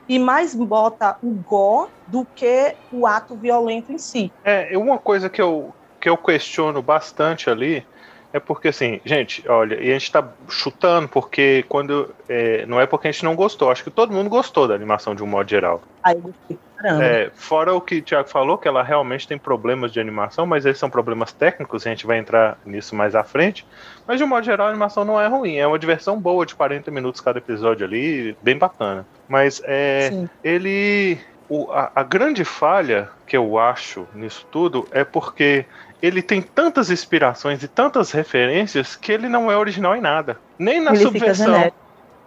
e 0.10 0.17
mais 0.17 0.56
bota 0.56 1.17
o 1.22 1.32
gore 1.32 1.89
do 2.08 2.25
que 2.36 2.75
o 2.91 3.06
ato 3.06 3.36
violento 3.36 3.91
em 3.91 3.98
si. 3.98 4.32
É, 4.44 4.77
uma 4.77 4.98
coisa 4.98 5.29
que 5.29 5.41
eu, 5.41 5.74
que 6.00 6.10
eu 6.10 6.17
questiono 6.17 6.82
bastante 6.82 7.50
ali 7.50 7.86
é 8.32 8.39
porque, 8.39 8.67
assim, 8.67 9.00
gente, 9.06 9.48
olha, 9.48 9.75
e 9.75 9.89
a 9.89 9.94
gente 9.94 10.12
tá 10.12 10.27
chutando 10.50 11.08
porque 11.08 11.65
quando. 11.67 12.13
É, 12.27 12.65
não 12.65 12.79
é 12.79 12.86
porque 12.86 13.08
a 13.08 13.12
gente 13.12 13.24
não 13.24 13.36
gostou, 13.36 13.72
acho 13.72 13.84
que 13.84 13.89
todo 13.89 14.13
mundo 14.13 14.29
gostou 14.29 14.67
da 14.67 14.75
animação 14.75 15.15
de 15.15 15.24
um 15.24 15.27
modo 15.27 15.50
geral. 15.50 15.82
Aí 16.03 16.15
eu 16.15 16.22
gostei. 16.22 16.60
É, 16.84 17.31
fora 17.34 17.74
o 17.74 17.81
que 17.81 17.98
o 17.98 18.01
Thiago 18.01 18.29
falou, 18.29 18.57
que 18.57 18.67
ela 18.67 18.84
realmente 18.84 19.27
tem 19.27 19.38
problemas 19.38 19.91
de 19.91 20.00
animação, 20.00 20.46
mas 20.46 20.65
eles 20.65 20.77
são 20.77 20.89
problemas 20.89 21.31
técnicos, 21.31 21.86
a 21.86 21.89
gente 21.89 22.05
vai 22.05 22.19
entrar 22.19 22.57
nisso 22.65 22.96
mais 22.96 23.15
à 23.15 23.24
frente. 23.24 23.65
Mas 24.05 24.17
de 24.17 24.24
um 24.24 24.27
modo 24.27 24.46
geral, 24.46 24.67
a 24.67 24.69
animação 24.69 25.03
não 25.03 25.19
é 25.19 25.27
ruim, 25.27 25.57
é 25.57 25.65
uma 25.65 25.79
diversão 25.79 26.19
boa 26.19 26.46
de 26.46 26.53
40 26.53 26.91
minutos 26.91 27.19
cada 27.19 27.39
episódio 27.39 27.86
ali, 27.86 28.38
bem 28.41 28.57
bacana. 28.57 29.05
Mas 29.27 29.62
é, 29.65 30.25
ele. 30.43 31.17
O, 31.50 31.72
a, 31.72 31.91
a 31.96 32.03
grande 32.03 32.43
falha 32.43 33.10
que 33.25 33.36
eu 33.36 33.57
acho 33.57 34.05
nisso 34.13 34.46
tudo 34.51 34.86
é 34.91 35.05
porque 35.05 35.65
ele 36.01 36.22
tem 36.22 36.41
tantas 36.41 36.91
inspirações 36.91 37.63
e 37.63 37.67
tantas 37.67 38.12
referências 38.12 38.96
que 38.96 39.12
ele 39.12 39.27
não 39.27 39.51
é 39.51 39.57
original 39.57 39.96
em 39.96 40.01
nada. 40.01 40.38
Nem 40.60 40.81
na 40.81 40.91
ele 40.91 41.00
subversão. 41.00 41.72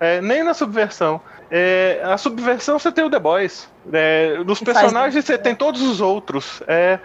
É, 0.00 0.21
nem 0.21 0.42
na 0.42 0.54
subversão. 0.54 1.21
É, 1.50 2.00
a 2.04 2.16
subversão 2.16 2.78
você 2.78 2.92
tem 2.92 3.04
o 3.04 3.11
The 3.11 3.19
Boys. 3.19 3.69
É, 3.92 4.38
nos 4.45 4.61
personagens 4.61 5.25
você 5.25 5.37
tem 5.37 5.54
todos 5.54 5.83
os 5.83 6.00
outros. 6.00 6.62
É, 6.69 7.00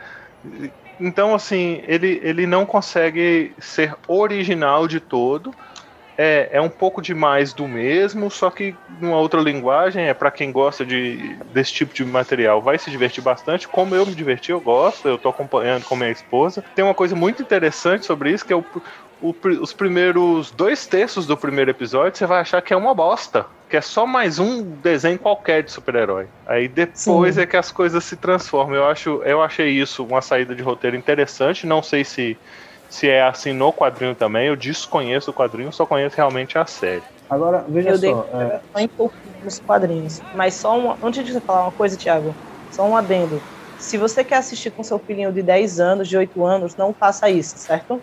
então, 0.99 1.33
assim, 1.33 1.81
ele, 1.87 2.19
ele 2.23 2.45
não 2.45 2.65
consegue 2.65 3.55
ser 3.59 3.95
original 4.07 4.87
de 4.87 4.99
todo. 4.99 5.51
É, 6.17 6.49
é 6.53 6.61
um 6.61 6.69
pouco 6.69 7.01
demais 7.01 7.53
do 7.53 7.67
mesmo, 7.67 8.31
só 8.31 8.49
que 8.49 8.77
numa 8.87 9.17
outra 9.17 9.41
linguagem, 9.41 10.05
é 10.05 10.13
para 10.13 10.31
quem 10.31 10.49
gosta 10.49 10.85
de, 10.85 11.35
desse 11.47 11.73
tipo 11.73 11.93
de 11.93 12.05
material, 12.05 12.61
vai 12.61 12.77
se 12.77 12.89
divertir 12.89 13.21
bastante. 13.21 13.67
Como 13.67 13.93
eu 13.93 14.05
me 14.05 14.15
diverti, 14.15 14.51
eu 14.51 14.61
gosto, 14.61 15.09
eu 15.09 15.17
tô 15.17 15.27
acompanhando 15.27 15.83
com 15.83 15.95
minha 15.97 16.11
esposa. 16.11 16.63
Tem 16.73 16.85
uma 16.85 16.93
coisa 16.93 17.15
muito 17.15 17.41
interessante 17.41 18.05
sobre 18.05 18.31
isso, 18.31 18.45
que 18.45 18.53
é 18.53 18.55
o, 18.55 18.63
o, 19.21 19.33
os 19.61 19.73
primeiros 19.73 20.51
dois 20.51 20.85
terços 20.85 21.25
do 21.25 21.37
primeiro 21.37 21.71
episódio, 21.71 22.17
você 22.17 22.25
vai 22.25 22.41
achar 22.41 22.61
que 22.61 22.73
é 22.73 22.77
uma 22.77 22.93
bosta. 22.93 23.45
Que 23.69 23.77
é 23.77 23.81
só 23.81 24.05
mais 24.05 24.37
um 24.37 24.61
desenho 24.61 25.17
qualquer 25.17 25.63
de 25.63 25.71
super-herói. 25.71 26.27
Aí 26.45 26.67
depois 26.67 27.35
Sim. 27.35 27.41
é 27.41 27.45
que 27.45 27.57
as 27.57 27.71
coisas 27.71 28.03
se 28.03 28.15
transformam. 28.15 28.75
Eu, 28.75 28.85
acho, 28.85 29.23
eu 29.23 29.41
achei 29.41 29.69
isso 29.69 30.03
uma 30.03 30.21
saída 30.21 30.53
de 30.53 30.61
roteiro 30.61 30.95
interessante. 30.95 31.65
Não 31.65 31.81
sei 31.81 32.03
se, 32.03 32.37
se 32.87 33.09
é 33.09 33.23
assim 33.23 33.53
no 33.53 33.73
quadrinho 33.73 34.13
também. 34.13 34.47
Eu 34.47 34.55
desconheço 34.55 35.31
o 35.31 35.33
quadrinho, 35.33 35.73
só 35.73 35.85
conheço 35.85 36.15
realmente 36.15 36.57
a 36.59 36.65
série. 36.65 37.03
Agora, 37.27 37.65
veja 37.67 37.89
eu 37.89 37.95
só. 37.95 38.01
Dei, 38.01 38.13
é... 38.75 38.83
Em 38.83 38.87
poucos 38.87 39.59
quadrinhos. 39.65 40.21
Mas 40.35 40.53
só 40.53 40.77
uma. 40.77 40.97
Antes 41.01 41.25
de 41.25 41.33
você 41.33 41.41
falar 41.41 41.63
uma 41.63 41.71
coisa, 41.71 41.97
Thiago, 41.97 42.35
só 42.71 42.85
um 42.87 42.95
adendo. 42.95 43.41
Se 43.79 43.97
você 43.97 44.23
quer 44.23 44.37
assistir 44.37 44.71
com 44.71 44.83
seu 44.83 44.99
filhinho 44.99 45.31
de 45.31 45.41
10 45.41 45.79
anos, 45.79 46.07
de 46.07 46.15
8 46.15 46.45
anos, 46.45 46.75
não 46.75 46.93
faça 46.93 47.29
isso, 47.29 47.57
certo? 47.57 48.01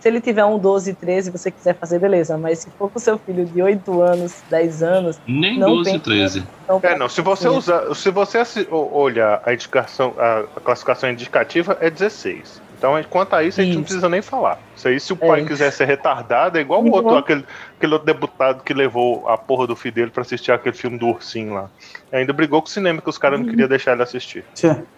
Se 0.00 0.08
ele 0.08 0.20
tiver 0.20 0.44
um 0.44 0.58
12, 0.58 0.94
13 0.94 1.28
e 1.28 1.32
você 1.32 1.50
quiser 1.50 1.74
fazer, 1.74 1.98
beleza. 1.98 2.38
Mas 2.38 2.60
se 2.60 2.70
for 2.70 2.90
com 2.90 2.98
seu 2.98 3.18
filho 3.18 3.44
de 3.44 3.62
8 3.62 4.00
anos, 4.00 4.42
10 4.48 4.82
anos. 4.82 5.20
Nem 5.26 5.58
não 5.58 5.76
12, 5.76 5.98
13. 5.98 6.42
Não 6.66 6.80
é, 6.82 6.96
não. 6.96 7.08
Se 7.08 7.20
você 7.20 7.48
usar. 7.48 7.94
Se 7.94 8.10
você 8.10 8.42
olhar 8.70 9.42
a 9.44 9.52
indicação, 9.52 10.14
a, 10.18 10.60
classificação 10.60 11.10
indicativa, 11.10 11.76
é 11.80 11.90
16. 11.90 12.62
Então, 12.78 12.98
quanto 13.10 13.36
a 13.36 13.44
isso, 13.44 13.60
a 13.60 13.64
gente 13.64 13.76
não 13.76 13.82
precisa 13.82 14.08
nem 14.08 14.22
falar. 14.22 14.58
Isso 14.74 14.88
aí, 14.88 14.98
se 14.98 15.12
o 15.12 15.16
pai 15.16 15.42
é 15.42 15.44
quiser 15.44 15.70
ser 15.70 15.84
retardado, 15.84 16.56
é 16.56 16.62
igual 16.62 16.82
o 16.82 16.90
outro, 16.90 17.14
aquele, 17.14 17.44
aquele 17.76 17.92
outro 17.92 18.06
deputado 18.06 18.62
que 18.62 18.72
levou 18.72 19.28
a 19.28 19.36
porra 19.36 19.66
do 19.66 19.76
filho 19.76 19.94
dele 19.96 20.10
pra 20.10 20.22
assistir 20.22 20.50
aquele 20.50 20.74
filme 20.74 20.96
do 20.96 21.08
ursinho 21.08 21.52
lá. 21.52 21.68
Ainda 22.10 22.32
brigou 22.32 22.62
com 22.62 22.68
o 22.68 22.70
cinema 22.70 23.02
que 23.02 23.10
os 23.10 23.18
caras 23.18 23.38
não 23.38 23.46
queriam 23.46 23.68
deixar 23.68 23.92
ele 23.92 24.02
assistir. 24.02 24.42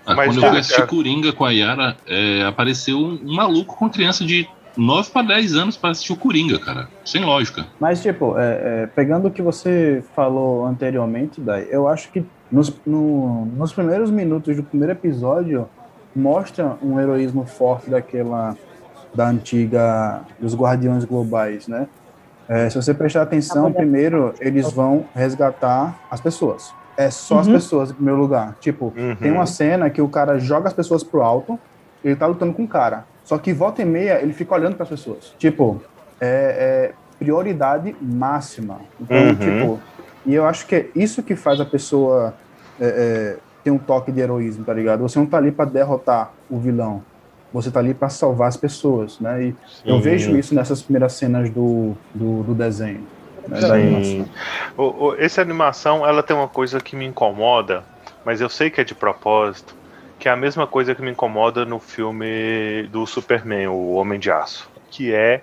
Ah, 0.06 0.14
Mas, 0.14 0.28
quando 0.28 0.44
eu 0.44 0.50
fui 0.50 0.58
assistir 0.60 0.86
Coringa 0.86 1.32
com 1.32 1.44
a 1.44 1.50
Yara, 1.50 1.96
é, 2.06 2.44
apareceu 2.44 2.96
um, 2.96 3.18
um 3.20 3.34
maluco 3.34 3.74
com 3.76 3.90
criança 3.90 4.24
de 4.24 4.48
9 4.76 5.10
para 5.10 5.26
10 5.28 5.54
anos 5.54 5.76
para 5.76 5.90
assistir 5.90 6.12
o 6.12 6.16
Coringa, 6.16 6.58
cara. 6.58 6.88
Sem 7.04 7.24
lógica. 7.24 7.66
Mas, 7.78 8.02
tipo, 8.02 8.38
é, 8.38 8.82
é, 8.82 8.86
pegando 8.86 9.28
o 9.28 9.30
que 9.30 9.42
você 9.42 10.02
falou 10.14 10.66
anteriormente, 10.66 11.40
Dai, 11.40 11.66
eu 11.70 11.88
acho 11.88 12.10
que 12.10 12.24
nos, 12.50 12.72
no, 12.86 13.46
nos 13.46 13.72
primeiros 13.72 14.10
minutos 14.10 14.56
do 14.56 14.62
primeiro 14.62 14.92
episódio 14.92 15.68
mostra 16.14 16.76
um 16.82 17.00
heroísmo 17.00 17.46
forte 17.46 17.90
daquela 17.90 18.56
da 19.14 19.28
antiga 19.28 20.22
dos 20.40 20.54
Guardiões 20.54 21.04
Globais, 21.04 21.68
né? 21.68 21.86
É, 22.48 22.68
se 22.68 22.76
você 22.76 22.92
prestar 22.92 23.22
atenção, 23.22 23.72
primeiro 23.72 24.34
eles 24.40 24.70
vão 24.72 25.04
resgatar 25.14 25.98
as 26.10 26.20
pessoas. 26.20 26.74
É 26.96 27.10
só 27.10 27.34
uhum. 27.34 27.40
as 27.40 27.48
pessoas 27.48 27.90
em 27.90 27.94
primeiro 27.94 28.20
lugar. 28.20 28.56
Tipo, 28.60 28.92
uhum. 28.96 29.16
tem 29.16 29.30
uma 29.30 29.46
cena 29.46 29.88
que 29.88 30.02
o 30.02 30.08
cara 30.08 30.38
joga 30.38 30.68
as 30.68 30.74
pessoas 30.74 31.02
pro 31.02 31.22
alto, 31.22 31.58
ele 32.04 32.16
tá 32.16 32.26
lutando 32.26 32.52
com 32.52 32.64
o 32.64 32.68
cara. 32.68 33.06
Só 33.24 33.38
que 33.38 33.52
volta 33.52 33.82
e 33.82 33.84
meia 33.84 34.20
ele 34.20 34.32
fica 34.32 34.54
olhando 34.54 34.74
para 34.74 34.84
as 34.84 34.88
pessoas. 34.88 35.34
Tipo, 35.38 35.82
é, 36.20 36.90
é, 36.90 36.92
prioridade 37.18 37.94
máxima. 38.00 38.80
Então, 39.00 39.16
uhum. 39.16 39.34
tipo, 39.34 39.80
e 40.26 40.34
eu 40.34 40.44
acho 40.44 40.66
que 40.66 40.74
é 40.74 40.88
isso 40.94 41.22
que 41.22 41.36
faz 41.36 41.60
a 41.60 41.64
pessoa 41.64 42.34
é, 42.80 42.86
é 42.86 43.36
ter 43.62 43.70
um 43.70 43.78
toque 43.78 44.10
de 44.10 44.20
heroísmo, 44.20 44.64
tá 44.64 44.74
ligado? 44.74 45.02
Você 45.02 45.18
não 45.18 45.26
tá 45.26 45.36
ali 45.36 45.52
para 45.52 45.66
derrotar 45.66 46.32
o 46.50 46.58
vilão. 46.58 47.02
Você 47.52 47.70
tá 47.70 47.80
ali 47.80 47.94
para 47.94 48.08
salvar 48.08 48.48
as 48.48 48.56
pessoas, 48.56 49.20
né? 49.20 49.44
E 49.44 49.50
Sim. 49.50 49.82
eu 49.84 50.00
vejo 50.00 50.36
isso 50.36 50.54
nessas 50.54 50.82
primeiras 50.82 51.12
cenas 51.12 51.50
do, 51.50 51.92
do, 52.14 52.42
do 52.42 52.54
desenho. 52.54 53.06
Né, 53.46 53.60
da 53.60 53.74
animação. 53.74 54.28
O, 54.76 54.82
o, 54.82 55.14
essa 55.16 55.42
animação, 55.42 56.06
ela 56.06 56.22
tem 56.22 56.34
uma 56.34 56.48
coisa 56.48 56.80
que 56.80 56.96
me 56.96 57.04
incomoda, 57.04 57.84
mas 58.24 58.40
eu 58.40 58.48
sei 58.48 58.70
que 58.70 58.80
é 58.80 58.84
de 58.84 58.94
propósito 58.94 59.74
que 60.22 60.28
é 60.28 60.30
a 60.30 60.36
mesma 60.36 60.68
coisa 60.68 60.94
que 60.94 61.02
me 61.02 61.10
incomoda 61.10 61.64
no 61.64 61.80
filme 61.80 62.84
do 62.92 63.04
Superman, 63.04 63.66
o 63.66 63.94
Homem 63.94 64.20
de 64.20 64.30
Aço, 64.30 64.70
que 64.88 65.12
é 65.12 65.40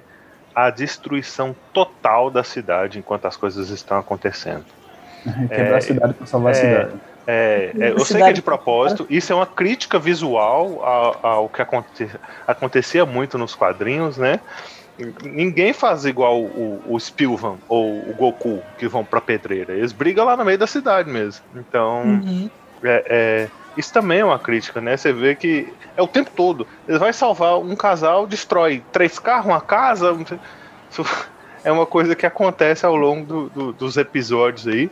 a 0.56 0.70
destruição 0.70 1.54
total 1.74 2.32
da 2.32 2.46
cidade 2.46 2.98
enquanto 2.98 3.26
as 3.26 3.36
coisas 3.36 3.72
estão 3.72 3.98
acontecendo. 4.00 4.64
Quebrar 5.50 5.74
é, 5.74 5.76
a 5.76 5.82
cidade 5.82 6.14
para 6.14 6.26
salvar 6.26 6.54
é, 6.54 6.58
a 6.58 6.62
cidade. 6.62 6.92
É, 7.28 7.72
é, 7.78 7.92
eu 7.92 8.00
sei 8.06 8.22
que 8.22 8.30
é 8.30 8.32
de 8.32 8.42
propósito, 8.42 9.06
isso 9.10 9.34
é 9.34 9.36
uma 9.36 9.46
crítica 9.46 10.00
visual 10.00 10.82
ao, 10.82 11.26
ao 11.28 11.50
que 11.50 11.62
aconte, 11.62 12.10
acontecia 12.48 13.06
muito 13.06 13.38
nos 13.38 13.54
quadrinhos, 13.56 14.18
né? 14.18 14.40
Ninguém 15.26 15.74
faz 15.74 16.06
igual 16.06 16.40
o, 16.40 16.82
o 16.88 16.98
Spilvan 16.98 17.58
ou 17.68 18.10
o 18.10 18.14
Goku 18.18 18.62
que 18.78 18.88
vão 18.88 19.04
pra 19.04 19.20
pedreira. 19.20 19.74
Eles 19.74 19.92
brigam 19.92 20.24
lá 20.24 20.38
no 20.38 20.46
meio 20.46 20.58
da 20.58 20.68
cidade 20.68 21.10
mesmo. 21.10 21.44
Então, 21.54 22.04
uhum. 22.04 22.50
é, 22.82 23.04
é 23.10 23.59
isso 23.80 23.94
também 23.94 24.20
é 24.20 24.26
uma 24.26 24.38
crítica, 24.38 24.82
né? 24.82 24.98
Você 24.98 25.14
vê 25.14 25.36
que 25.36 25.72
é 25.96 26.02
o 26.02 26.08
tempo 26.08 26.30
todo. 26.36 26.68
Ele 26.86 27.00
vai 27.00 27.14
salvar 27.14 27.58
um 27.58 27.78
casal, 27.78 28.28
destrói 28.28 28.84
três 28.92 29.18
carros, 29.18 29.46
uma 29.46 29.62
casa. 29.62 30.18
Isso 30.92 31.06
é 31.64 31.72
uma 31.72 31.86
coisa 31.86 32.14
que 32.14 32.26
acontece 32.26 32.86
ao 32.86 32.94
longo 32.94 33.26
do, 33.26 33.50
do, 33.50 33.74
dos 33.74 33.96
episódios 33.96 34.68
aí. 34.68 34.92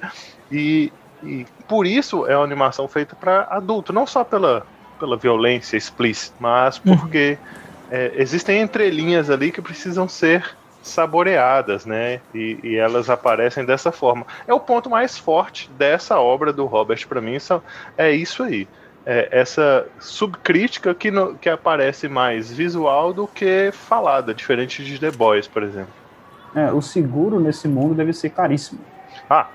E, 0.50 0.94
e, 1.22 1.46
por 1.68 1.86
isso 1.86 2.26
é 2.28 2.38
uma 2.38 2.46
animação 2.46 2.88
feita 2.88 3.14
para 3.14 3.46
adulto, 3.50 3.92
não 3.92 4.08
só 4.08 4.24
pela, 4.24 4.66
pela 4.98 5.18
violência 5.18 5.76
explícita, 5.76 6.38
mas 6.40 6.78
uhum. 6.78 6.98
porque 6.98 7.38
uhum. 7.42 7.88
é, 7.92 8.14
existem 8.16 8.62
entrelinhas 8.62 9.30
ali 9.30 9.52
que 9.52 9.62
precisam 9.62 10.08
ser 10.08 10.57
saboreadas, 10.90 11.86
né? 11.86 12.20
E, 12.34 12.60
e, 12.64 12.76
elas 12.76 13.10
aparecem 13.10 13.66
dessa 13.66 13.92
forma. 13.92 14.26
É 14.48 14.54
o 14.54 14.60
ponto 14.60 14.90
mais 14.90 15.18
forte 15.18 15.70
dessa 15.78 16.20
obra 16.20 16.52
do 16.52 16.66
Robert 16.66 17.08
para 17.08 17.22
mim, 17.22 17.40
são, 17.40 17.62
é 17.98 18.12
isso 18.12 18.44
aí. 18.44 18.68
É 19.06 19.30
essa 19.32 19.86
subcrítica 20.00 20.94
que, 20.94 21.10
no, 21.10 21.36
que 21.36 21.48
aparece 21.50 22.10
mais 22.10 22.52
visual 22.52 23.14
do 23.14 23.26
que 23.26 23.72
falada, 23.72 24.34
diferente 24.34 24.84
de 24.84 25.00
The 25.00 25.12
Boys, 25.12 25.48
por 25.48 25.64
exemplo. 25.64 25.94
É, 26.54 26.72
o 26.72 26.82
seguro 26.82 27.40
nesse 27.40 27.68
mundo 27.68 27.94
deve 27.94 28.12
ser 28.12 28.32
caríssimo. 28.32 28.80
Ah, 29.30 29.48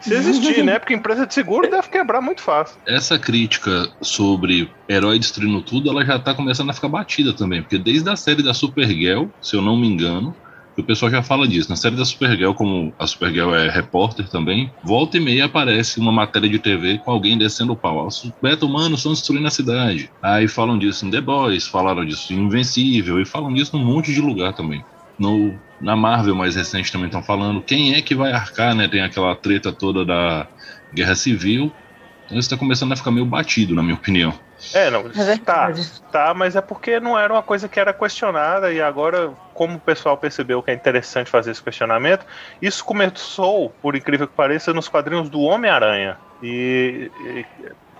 se 0.00 0.14
existir, 0.14 0.64
né? 0.64 0.78
Porque 0.78 0.94
empresa 0.94 1.26
de 1.26 1.32
seguro 1.32 1.70
deve 1.70 1.88
quebrar 1.88 2.20
muito 2.20 2.42
fácil. 2.42 2.76
Essa 2.86 3.18
crítica 3.18 3.88
sobre 4.00 4.70
herói 4.88 5.18
destruindo 5.18 5.62
tudo, 5.62 5.90
ela 5.90 6.04
já 6.04 6.18
tá 6.18 6.34
começando 6.34 6.70
a 6.70 6.72
ficar 6.72 6.88
batida 6.88 7.32
também. 7.32 7.62
Porque 7.62 7.78
desde 7.78 8.08
a 8.10 8.16
série 8.16 8.42
da 8.42 8.52
Supergirl, 8.52 9.26
se 9.40 9.54
eu 9.54 9.62
não 9.62 9.76
me 9.76 9.86
engano, 9.86 10.34
o 10.80 10.82
pessoal 10.82 11.10
já 11.10 11.22
fala 11.22 11.46
disso. 11.46 11.68
Na 11.68 11.76
série 11.76 11.96
da 11.96 12.04
Supergirl, 12.04 12.52
como 12.52 12.92
a 12.98 13.06
Supergirl 13.06 13.54
é 13.54 13.68
repórter 13.68 14.28
também, 14.28 14.70
volta 14.82 15.16
e 15.16 15.20
meia 15.20 15.44
aparece 15.44 16.00
uma 16.00 16.12
matéria 16.12 16.48
de 16.48 16.58
TV 16.58 16.98
com 16.98 17.10
alguém 17.10 17.36
descendo 17.36 17.72
o 17.72 17.76
pau. 17.76 18.06
Os 18.06 18.32
beta-humanos 18.40 19.00
estão 19.00 19.12
destruindo 19.12 19.46
a 19.46 19.50
cidade. 19.50 20.10
Aí 20.22 20.48
falam 20.48 20.78
disso 20.78 21.06
em 21.06 21.10
The 21.10 21.20
Boys, 21.20 21.66
falaram 21.66 22.04
disso 22.04 22.32
em 22.32 22.38
Invencível, 22.38 23.20
e 23.20 23.24
falam 23.24 23.52
disso 23.52 23.76
num 23.76 23.84
monte 23.84 24.12
de 24.12 24.20
lugar 24.20 24.52
também. 24.54 24.84
No 25.18 25.54
na 25.80 25.96
Marvel 25.96 26.36
mais 26.36 26.54
recente 26.54 26.92
também 26.92 27.06
estão 27.06 27.22
falando 27.22 27.60
quem 27.60 27.94
é 27.94 28.00
que 28.00 28.14
vai 28.14 28.32
arcar, 28.32 28.74
né? 28.74 28.86
Tem 28.86 29.00
aquela 29.00 29.34
treta 29.34 29.72
toda 29.72 30.04
da 30.04 30.46
Guerra 30.94 31.16
Civil. 31.16 31.72
Então 32.24 32.38
isso 32.38 32.46
está 32.46 32.56
começando 32.56 32.92
a 32.92 32.96
ficar 32.96 33.10
meio 33.10 33.26
batido, 33.26 33.74
na 33.74 33.82
minha 33.82 33.96
opinião. 33.96 34.32
É, 34.74 34.90
não, 34.90 35.00
é 35.00 35.36
tá, 35.38 35.72
tá, 36.10 36.34
mas 36.34 36.54
é 36.54 36.60
porque 36.60 37.00
não 37.00 37.18
era 37.18 37.32
uma 37.32 37.42
coisa 37.42 37.68
que 37.68 37.80
era 37.80 37.92
questionada 37.92 38.72
e 38.72 38.80
agora, 38.80 39.32
como 39.52 39.76
o 39.76 39.80
pessoal 39.80 40.16
percebeu 40.16 40.62
que 40.62 40.70
é 40.70 40.74
interessante 40.74 41.28
fazer 41.28 41.50
esse 41.50 41.62
questionamento, 41.62 42.24
isso 42.60 42.84
começou, 42.84 43.70
por 43.82 43.96
incrível 43.96 44.28
que 44.28 44.34
pareça, 44.34 44.72
nos 44.72 44.88
quadrinhos 44.88 45.28
do 45.28 45.40
Homem-Aranha. 45.40 46.16
E, 46.42 47.10
e, 47.20 47.46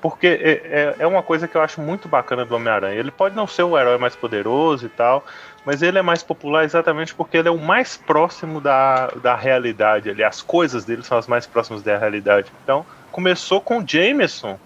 porque 0.01 0.27
é, 0.27 0.51
é, 0.51 0.97
é 1.01 1.07
uma 1.07 1.23
coisa 1.23 1.47
que 1.47 1.57
eu 1.57 1.63
acho 1.63 1.81
muito 1.81 2.09
bacana 2.09 2.45
do 2.45 2.55
Homem-Aranha. 2.55 2.99
Ele 2.99 3.11
pode 3.11 3.37
não 3.37 3.47
ser 3.47 3.63
o 3.63 3.79
herói 3.79 3.99
mais 3.99 4.17
poderoso 4.17 4.87
e 4.87 4.89
tal, 4.89 5.25
mas 5.65 5.81
ele 5.81 5.99
é 5.99 6.03
mais 6.03 6.23
popular 6.23 6.65
exatamente 6.65 7.15
porque 7.15 7.37
ele 7.37 7.49
é 7.49 7.53
o 7.53 7.59
mais 7.59 7.97
próximo 7.97 8.61
da, 8.61 9.07
da 9.23 9.37
realidade. 9.37 10.11
Ali. 10.11 10.25
As 10.25 10.43
coisas 10.43 10.85
dele 10.85 11.03
são 11.03 11.17
as 11.17 11.27
mais 11.27 11.47
próximas 11.47 11.83
da 11.83 11.97
realidade. 11.97 12.51
Então, 12.65 12.85
começou 13.13 13.61
com 13.61 13.79
o 13.79 13.85
Jameson 13.87 14.59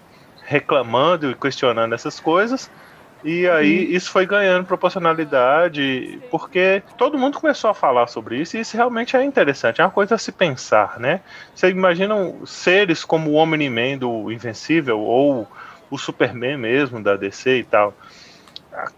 reclamando 0.47 1.29
e 1.29 1.35
questionando 1.35 1.93
essas 1.93 2.19
coisas. 2.19 2.71
E 3.23 3.47
aí 3.47 3.93
isso 3.93 4.11
foi 4.11 4.25
ganhando 4.25 4.65
proporcionalidade, 4.65 6.19
porque 6.31 6.81
todo 6.97 7.17
mundo 7.17 7.39
começou 7.39 7.69
a 7.69 7.73
falar 7.73 8.07
sobre 8.07 8.39
isso, 8.39 8.55
e 8.55 8.61
isso 8.61 8.77
realmente 8.77 9.17
é 9.17 9.23
interessante, 9.23 9.81
é 9.81 9.83
uma 9.83 9.89
coisa 9.89 10.15
a 10.15 10.17
se 10.19 10.31
pensar, 10.31 10.99
né? 10.99 11.21
Você 11.53 11.69
imagina 11.69 12.15
seres 12.45 13.03
como 13.03 13.31
o 13.31 13.33
Omni-Man 13.33 13.97
do 13.97 14.31
Invencível, 14.31 14.99
ou 14.99 15.47
o 15.89 15.97
Superman 15.97 16.57
mesmo 16.57 17.01
da 17.01 17.15
DC 17.15 17.57
e 17.57 17.63
tal 17.63 17.93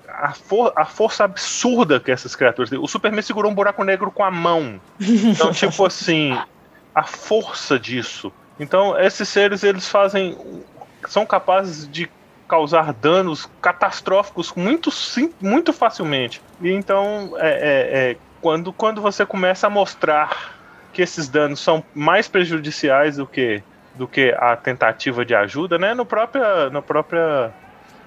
a, 0.08 0.34
for, 0.34 0.74
a, 0.76 0.86
força 0.86 1.24
absurda 1.24 2.00
que 2.00 2.12
essas 2.12 2.36
criaturas 2.36 2.70
têm. 2.70 2.80
O 2.80 2.88
Superman 2.88 3.22
segurou 3.22 3.52
um 3.52 3.56
buraco 3.56 3.84
negro 3.84 4.12
com 4.12 4.24
a 4.24 4.32
mão. 4.32 4.80
Então, 5.00 5.52
tipo 5.52 5.86
assim, 5.86 6.38
a 6.94 7.04
força 7.04 7.80
disso. 7.80 8.32
Então, 8.60 9.00
esses 9.00 9.30
seres, 9.30 9.64
eles 9.64 9.88
fazem. 9.88 10.38
São 11.08 11.26
capazes 11.26 11.90
de 11.90 12.10
causar 12.48 12.94
danos 12.94 13.48
catastróficos 13.62 14.54
muito, 14.56 14.90
sim, 14.90 15.32
muito 15.40 15.72
facilmente. 15.72 16.42
E 16.62 16.72
então, 16.72 17.36
é, 17.38 17.50
é, 17.50 18.12
é, 18.12 18.18
quando, 18.42 18.74
quando 18.74 19.02
você 19.02 19.26
começa 19.26 19.68
a 19.68 19.70
mostrar 19.70 20.56
que 20.92 21.02
esses 21.02 21.30
danos 21.30 21.60
são 21.60 21.84
mais 21.94 22.28
prejudiciais 22.28 23.18
do 23.18 23.28
que, 23.28 23.62
do 23.94 24.08
que 24.08 24.36
a 24.38 24.56
tentativa 24.56 25.24
de 25.24 25.36
ajuda, 25.36 25.78
né? 25.78 25.94
No 25.94 26.06
própria, 26.06 26.70
no 26.72 26.82
própria 26.82 27.54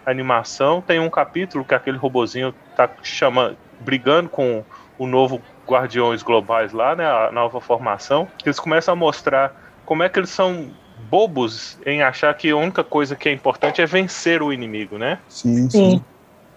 animação, 0.05 0.81
tem 0.81 0.99
um 0.99 1.09
capítulo 1.09 1.65
que 1.65 1.75
aquele 1.75 1.97
robozinho 1.97 2.53
tá 2.77 2.91
chama, 3.03 3.57
brigando 3.81 4.29
com 4.29 4.65
o 4.99 5.07
novo 5.07 5.41
Guardiões 5.67 6.23
Globais 6.23 6.73
lá, 6.73 6.95
né, 6.95 7.07
a 7.07 7.31
nova 7.33 7.61
formação, 7.61 8.29
eles 8.45 8.59
começam 8.59 8.93
a 8.93 8.97
mostrar 8.97 9.55
como 9.85 10.03
é 10.03 10.09
que 10.09 10.19
eles 10.19 10.31
são 10.31 10.71
bobos 11.13 11.77
em 11.85 12.03
achar 12.03 12.33
que 12.33 12.49
a 12.49 12.57
única 12.57 12.83
coisa 12.83 13.15
que 13.15 13.29
é 13.29 13.33
importante 13.33 13.83
é 13.83 13.87
vencer 13.87 14.43
o 14.43 14.51
inimigo, 14.51 14.97
né? 14.97 15.19
Sim, 15.29 15.69
sim. 15.69 15.69
sim. 15.69 16.05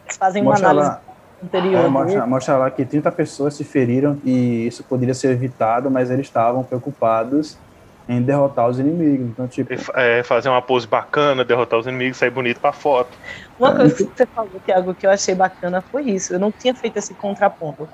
Eles 0.05 0.15
fazem 0.15 0.41
mostra 0.41 0.69
uma 0.69 0.71
análise 0.71 0.89
lá, 0.89 1.01
anterior. 1.43 1.83
É, 1.83 1.87
mostra, 1.89 2.25
mostra 2.25 2.57
lá 2.57 2.71
que 2.71 2.85
30 2.85 3.11
pessoas 3.11 3.53
se 3.53 3.65
feriram 3.65 4.17
e 4.23 4.65
isso 4.65 4.81
poderia 4.85 5.13
ser 5.13 5.31
evitado, 5.31 5.91
mas 5.91 6.09
eles 6.09 6.27
estavam 6.27 6.63
preocupados 6.63 7.57
em 8.07 8.21
derrotar 8.21 8.69
os 8.69 8.79
inimigos. 8.79 9.27
Então, 9.27 9.45
tipo. 9.45 9.73
É, 9.93 10.23
fazer 10.23 10.47
uma 10.47 10.61
pose 10.61 10.87
bacana, 10.87 11.43
derrotar 11.43 11.77
os 11.77 11.85
inimigos, 11.85 12.17
sair 12.17 12.29
bonito 12.29 12.61
pra 12.61 12.71
foto. 12.71 13.09
Uma 13.59 13.75
coisa 13.75 13.93
que 13.93 14.03
você 14.03 14.25
falou, 14.25 14.61
Thiago, 14.65 14.95
que 14.95 15.05
eu 15.05 15.11
achei 15.11 15.35
bacana 15.35 15.81
foi 15.81 16.03
isso. 16.03 16.33
Eu 16.33 16.39
não 16.39 16.49
tinha 16.49 16.73
feito 16.73 16.95
esse 16.95 17.13
contraponto. 17.13 17.89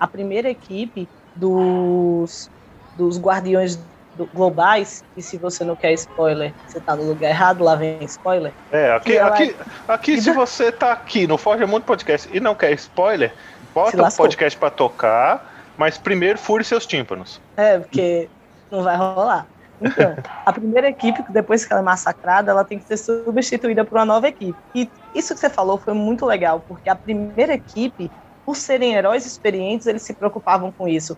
A 0.00 0.08
primeira 0.08 0.50
equipe 0.50 1.06
dos, 1.36 2.50
dos 2.96 3.16
Guardiões 3.16 3.76
do, 3.76 3.89
Globais, 4.34 5.04
e 5.16 5.22
se 5.22 5.38
você 5.38 5.64
não 5.64 5.76
quer 5.76 5.92
spoiler, 5.92 6.52
você 6.66 6.80
tá 6.80 6.94
no 6.94 7.04
lugar 7.04 7.30
errado, 7.30 7.64
lá 7.64 7.74
vem 7.74 7.98
spoiler. 8.04 8.52
É, 8.70 8.92
aqui, 8.92 9.18
aqui, 9.18 9.56
aqui 9.88 10.20
se 10.20 10.32
você 10.32 10.70
tá 10.70 10.92
aqui 10.92 11.26
no 11.26 11.38
Forja 11.38 11.66
Mundo 11.66 11.84
Podcast 11.84 12.28
e 12.32 12.40
não 12.40 12.54
quer 12.54 12.72
spoiler, 12.72 13.32
bota 13.74 14.02
o 14.02 14.16
podcast 14.16 14.58
pra 14.58 14.68
tocar, 14.70 15.72
mas 15.76 15.96
primeiro 15.96 16.38
fure 16.38 16.64
seus 16.64 16.86
tímpanos. 16.86 17.40
É, 17.56 17.78
porque 17.78 18.28
não 18.70 18.82
vai 18.82 18.96
rolar. 18.96 19.46
Então, 19.80 20.16
a 20.44 20.52
primeira 20.52 20.88
equipe, 20.88 21.24
depois 21.30 21.64
que 21.64 21.72
ela 21.72 21.80
é 21.80 21.84
massacrada, 21.84 22.50
ela 22.50 22.64
tem 22.64 22.78
que 22.78 22.84
ser 22.84 22.96
substituída 22.96 23.84
por 23.84 23.96
uma 23.96 24.04
nova 24.04 24.28
equipe. 24.28 24.58
E 24.74 24.90
isso 25.14 25.34
que 25.34 25.40
você 25.40 25.48
falou 25.48 25.78
foi 25.78 25.94
muito 25.94 26.26
legal, 26.26 26.62
porque 26.68 26.90
a 26.90 26.94
primeira 26.94 27.54
equipe, 27.54 28.10
por 28.44 28.56
serem 28.56 28.94
heróis 28.94 29.24
experientes, 29.24 29.86
eles 29.86 30.02
se 30.02 30.12
preocupavam 30.12 30.70
com 30.70 30.86
isso. 30.86 31.16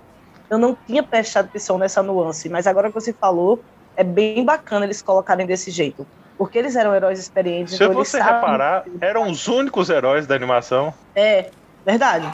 Eu 0.53 0.59
não 0.59 0.77
tinha 0.87 1.03
prestado 1.03 1.47
atenção 1.47 1.79
nessa 1.79 2.03
nuance, 2.03 2.47
mas 2.51 2.67
agora 2.67 2.88
que 2.88 2.95
você 2.95 3.11
falou, 3.11 3.65
é 3.97 4.05
bem 4.05 4.45
bacana 4.45 4.85
eles 4.85 5.01
colocarem 5.01 5.47
desse 5.47 5.71
jeito. 5.71 6.07
Porque 6.37 6.59
eles 6.59 6.77
eram 6.77 6.95
heróis 6.95 7.19
experientes. 7.19 7.75
Se 7.75 7.83
então 7.83 7.95
você 7.95 8.21
reparar, 8.21 8.85
eram 9.01 9.31
os 9.31 9.49
únicos 9.49 9.88
heróis 9.88 10.27
da 10.27 10.35
animação. 10.35 10.93
É, 11.17 11.49
verdade. 11.87 12.31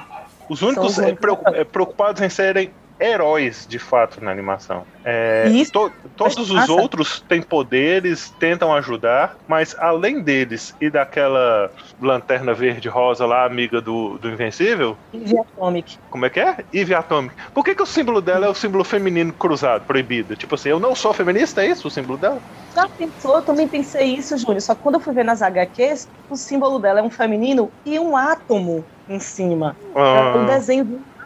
Os 0.48 0.62
únicos, 0.62 0.90
os 0.90 0.98
únicos 0.98 1.54
é, 1.54 1.62
preocupados 1.62 2.20
em 2.20 2.28
serem 2.28 2.72
heróis 3.00 3.66
de 3.68 3.78
fato 3.78 4.22
na 4.22 4.30
animação. 4.30 4.84
É, 5.04 5.46
to, 5.72 5.90
todos 6.16 6.50
os 6.50 6.68
outros 6.68 7.20
têm 7.20 7.40
poderes, 7.40 8.30
tentam 8.38 8.74
ajudar, 8.74 9.36
mas 9.46 9.74
além 9.78 10.20
deles 10.20 10.74
e 10.80 10.90
daquela 10.90 11.70
lanterna 12.00 12.52
verde 12.52 12.88
rosa 12.88 13.24
lá, 13.24 13.44
amiga 13.44 13.80
do, 13.80 14.18
do 14.18 14.28
Invencível. 14.28 14.96
Eve 15.12 15.38
Atomic. 15.38 15.98
Como 16.10 16.26
é 16.26 16.30
que 16.30 16.40
é? 16.40 16.64
Eve 16.72 16.94
Atomic. 16.94 17.34
Por 17.54 17.64
que, 17.64 17.74
que 17.74 17.82
o 17.82 17.86
símbolo 17.86 18.20
dela 18.20 18.46
é 18.46 18.48
o 18.48 18.54
símbolo 18.54 18.84
feminino 18.84 19.32
cruzado, 19.32 19.86
proibido? 19.86 20.36
Tipo 20.36 20.56
assim, 20.56 20.70
eu 20.70 20.80
não 20.80 20.94
sou 20.94 21.12
feminista, 21.12 21.62
é 21.62 21.68
isso 21.68 21.88
o 21.88 21.90
símbolo 21.90 22.18
dela? 22.18 22.40
Já 22.74 22.88
pensou? 22.88 23.36
Eu 23.36 23.42
também 23.42 23.66
pensei 23.66 24.14
isso, 24.14 24.36
Júnior. 24.36 24.60
Só 24.60 24.74
que 24.74 24.82
quando 24.82 24.96
eu 24.96 25.00
fui 25.00 25.14
ver 25.14 25.24
nas 25.24 25.42
HQs, 25.42 26.08
o 26.28 26.36
símbolo 26.36 26.78
dela 26.78 27.00
é 27.00 27.02
um 27.02 27.10
feminino 27.10 27.70
e 27.84 27.98
um 27.98 28.16
átomo 28.16 28.84
em 29.08 29.18
cima. 29.18 29.76
Ah. 29.94 30.32
É 30.34 30.38
um 30.38 30.46
desenho 30.46 30.84
de 30.84 31.17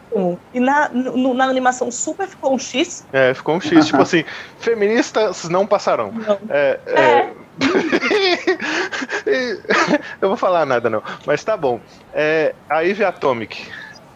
e 0.53 0.59
na, 0.59 0.89
no, 0.89 1.33
na 1.33 1.45
animação 1.45 1.91
super 1.91 2.27
ficou 2.27 2.53
um 2.53 2.59
X. 2.59 3.05
É, 3.11 3.33
ficou 3.33 3.55
um 3.55 3.61
X. 3.61 3.87
tipo 3.87 4.01
assim, 4.01 4.23
feministas 4.59 5.49
não 5.49 5.65
passarão. 5.65 6.11
Não. 6.11 6.37
É, 6.49 6.79
é... 6.85 7.01
é. 7.01 7.33
Eu 10.21 10.29
vou 10.29 10.37
falar 10.37 10.65
nada, 10.65 10.89
não. 10.89 11.03
Mas 11.25 11.43
tá 11.43 11.55
bom. 11.55 11.79
É, 12.13 12.53
a 12.69 12.85
Eve 12.85 13.03
Atomic. 13.03 13.67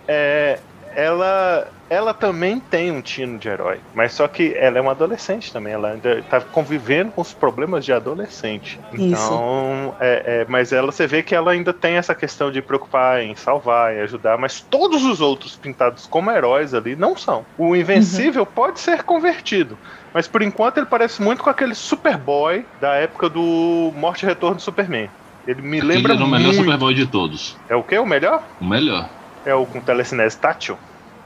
É, 0.08 0.60
ela 0.98 1.68
ela 1.90 2.14
também 2.14 2.60
tem 2.60 2.92
um 2.92 3.02
tino 3.02 3.38
de 3.38 3.48
herói, 3.48 3.80
mas 3.94 4.12
só 4.12 4.28
que 4.28 4.54
ela 4.58 4.80
é 4.80 4.82
uma 4.82 4.92
adolescente 4.92 5.54
também, 5.54 5.72
ela 5.72 5.92
ainda 5.92 6.22
tá 6.24 6.42
convivendo 6.42 7.12
com 7.12 7.22
os 7.22 7.34
problemas 7.34 7.86
de 7.86 7.94
adolescente. 7.94 8.78
Então, 8.92 9.96
é, 10.02 10.42
é, 10.42 10.46
mas 10.50 10.74
ela 10.74 10.92
você 10.92 11.08
vê 11.08 11.22
que 11.22 11.34
ela 11.34 11.52
ainda 11.52 11.72
tem 11.72 11.94
essa 11.94 12.14
questão 12.14 12.52
de 12.52 12.62
preocupar 12.62 13.22
em 13.22 13.36
salvar, 13.36 13.96
em 13.96 14.02
ajudar, 14.02 14.38
mas 14.38 14.60
todos 14.60 15.06
os 15.06 15.22
outros 15.22 15.56
pintados 15.56 16.08
como 16.08 16.32
heróis 16.32 16.74
ali 16.74 16.96
não 16.96 17.16
são. 17.16 17.46
O 17.58 17.76
Invencível 17.76 18.42
uhum. 18.42 18.50
pode 18.54 18.80
ser 18.80 19.04
convertido, 19.04 19.78
mas 20.14 20.28
por 20.28 20.42
enquanto 20.42 20.78
ele 20.78 20.88
parece 20.88 21.22
muito 21.22 21.44
com 21.44 21.50
aquele 21.50 21.76
Superboy 21.76 22.66
da 22.82 22.96
época 22.96 23.30
do 23.30 23.94
Morte 23.96 24.24
e 24.24 24.26
Retorno 24.26 24.56
do 24.56 24.62
Superman. 24.62 25.10
Ele 25.48 25.62
me 25.62 25.80
lembra 25.80 26.14
ele 26.14 26.24
é 26.24 26.26
o 26.26 26.30
melhor 26.30 26.54
Superboy 26.54 26.94
de 26.94 27.06
todos. 27.06 27.56
É 27.70 27.76
o 27.76 27.84
que? 27.84 27.98
O 27.98 28.06
melhor? 28.06 28.44
O 28.60 28.66
melhor. 28.66 29.08
É 29.46 29.54
o 29.54 29.66
com 29.66 29.80
telecinese 29.80 30.38
tátil? 30.38 30.78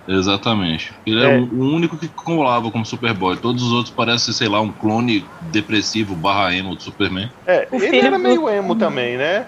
Exatamente. 0.08 0.94
Ele 1.06 1.24
é, 1.24 1.38
é, 1.38 1.40
o 1.40 1.60
único 1.60 1.98
que 1.98 2.08
colava 2.10 2.72
como 2.72 2.86
Superboy. 2.86 3.38
Todos 3.38 3.64
os 3.64 3.72
outros 3.72 3.94
parecem, 3.94 4.34
sei 4.34 4.48
lá, 4.48 4.60
um 4.60 4.72
clone 4.72 5.24
depressivo 5.52 6.16
barra 6.16 6.54
emo 6.56 6.76
do 6.76 6.82
Superman. 6.82 7.30
É, 7.46 7.68
o 7.72 7.76
ele 7.82 8.00
era 8.00 8.18
meio 8.18 8.50
emo 8.50 8.76
também, 8.76 9.18
né? 9.18 9.48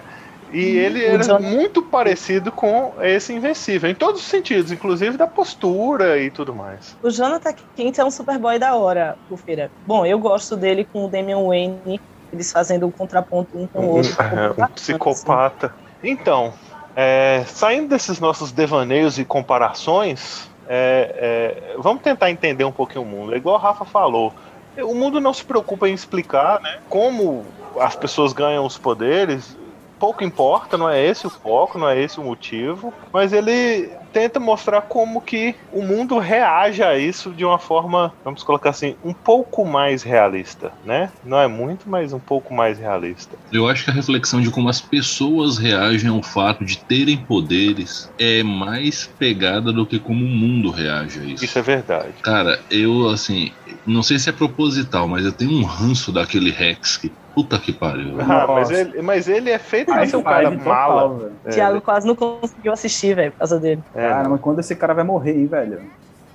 E 0.52 0.76
ele 0.76 1.00
O 1.00 1.14
era 1.14 1.38
muito 1.40 1.82
parecido 1.82 2.52
com 2.52 2.94
esse 3.00 3.32
Invencível, 3.32 3.90
em 3.90 3.94
todos 3.94 4.20
os 4.20 4.26
sentidos, 4.26 4.70
inclusive 4.70 5.16
da 5.16 5.26
postura 5.26 6.18
e 6.18 6.30
tudo 6.30 6.54
mais. 6.54 6.94
O 7.02 7.10
Jonathan 7.10 7.54
Kent 7.74 7.98
é 7.98 8.04
um 8.04 8.10
Superboy 8.10 8.58
da 8.58 8.76
hora, 8.76 9.16
Rufeira. 9.28 9.70
Bom, 9.84 10.06
eu 10.06 10.18
gosto 10.18 10.56
dele 10.56 10.86
com 10.92 11.06
o 11.06 11.08
Damian 11.08 11.42
Wayne, 11.44 12.00
eles 12.32 12.52
fazendo 12.52 12.86
um 12.86 12.90
contraponto 12.90 13.58
um 13.58 13.66
com 13.66 13.86
o 13.86 13.96
outro. 13.96 14.14
É, 14.22 14.50
um 14.62 14.66
psicopata. 14.68 15.74
Então, 16.02 16.52
é, 16.96 17.44
saindo 17.46 17.88
desses 17.88 18.20
nossos 18.20 18.52
devaneios 18.52 19.18
e 19.18 19.24
comparações, 19.24 20.48
é, 20.68 21.74
é, 21.74 21.76
vamos 21.78 22.02
tentar 22.02 22.30
entender 22.30 22.64
um 22.64 22.72
pouquinho 22.72 23.02
o 23.02 23.06
mundo. 23.06 23.34
É 23.34 23.36
igual 23.36 23.56
a 23.56 23.58
Rafa 23.58 23.84
falou. 23.84 24.32
O 24.78 24.94
mundo 24.94 25.20
não 25.20 25.32
se 25.32 25.44
preocupa 25.44 25.88
em 25.88 25.94
explicar 25.94 26.60
né, 26.60 26.78
como 26.88 27.44
as 27.78 27.94
pessoas 27.94 28.32
ganham 28.32 28.64
os 28.64 28.78
poderes. 28.78 29.56
Pouco 29.98 30.24
importa, 30.24 30.76
não 30.76 30.88
é 30.88 31.04
esse 31.04 31.26
o 31.26 31.30
foco, 31.30 31.78
não 31.78 31.88
é 31.88 31.98
esse 31.98 32.18
o 32.18 32.24
motivo, 32.24 32.92
mas 33.12 33.32
ele 33.32 33.90
tenta 34.14 34.38
mostrar 34.38 34.82
como 34.82 35.20
que 35.20 35.56
o 35.72 35.82
mundo 35.82 36.18
reage 36.18 36.84
a 36.84 36.96
isso 36.96 37.32
de 37.32 37.44
uma 37.44 37.58
forma, 37.58 38.14
vamos 38.24 38.44
colocar 38.44 38.70
assim, 38.70 38.94
um 39.02 39.12
pouco 39.12 39.66
mais 39.66 40.04
realista, 40.04 40.72
né? 40.84 41.10
Não 41.24 41.40
é 41.40 41.48
muito, 41.48 41.90
mas 41.90 42.12
um 42.12 42.20
pouco 42.20 42.54
mais 42.54 42.78
realista. 42.78 43.36
Eu 43.50 43.68
acho 43.68 43.84
que 43.84 43.90
a 43.90 43.94
reflexão 43.94 44.40
de 44.40 44.50
como 44.50 44.68
as 44.68 44.80
pessoas 44.80 45.58
reagem 45.58 46.08
ao 46.08 46.22
fato 46.22 46.64
de 46.64 46.76
terem 46.76 47.16
poderes 47.26 48.08
é 48.16 48.44
mais 48.44 49.10
pegada 49.18 49.72
do 49.72 49.84
que 49.84 49.98
como 49.98 50.24
o 50.24 50.28
mundo 50.28 50.70
reage 50.70 51.18
a 51.18 51.24
isso. 51.24 51.44
Isso 51.44 51.58
é 51.58 51.62
verdade. 51.62 52.14
Cara, 52.22 52.62
eu, 52.70 53.08
assim, 53.08 53.50
não 53.84 54.02
sei 54.02 54.20
se 54.20 54.28
é 54.28 54.32
proposital, 54.32 55.08
mas 55.08 55.24
eu 55.24 55.32
tenho 55.32 55.50
um 55.50 55.64
ranço 55.64 56.12
daquele 56.12 56.50
Rex 56.50 56.96
que. 56.96 57.12
Puta 57.34 57.58
que 57.58 57.72
pariu. 57.72 58.16
velho. 58.16 58.30
Ah, 58.32 58.46
mas 58.48 58.70
ele, 58.70 59.02
mas 59.02 59.28
ele 59.28 59.50
é 59.50 59.58
feito 59.58 59.92
pra 59.92 60.06
ser 60.06 60.16
um 60.16 60.22
cara 60.22 60.50
mala. 60.50 61.02
total. 61.08 61.30
É, 61.44 61.50
Thiago 61.50 61.80
quase 61.80 62.06
não 62.06 62.14
conseguiu 62.14 62.72
assistir, 62.72 63.14
velho, 63.16 63.32
por 63.32 63.38
causa 63.38 63.58
dele. 63.58 63.82
é, 63.94 64.08
Cara, 64.08 64.28
mas 64.28 64.40
quando 64.40 64.60
esse 64.60 64.76
cara 64.76 64.94
vai 64.94 65.04
morrer, 65.04 65.32
hein, 65.36 65.46
velho? 65.46 65.80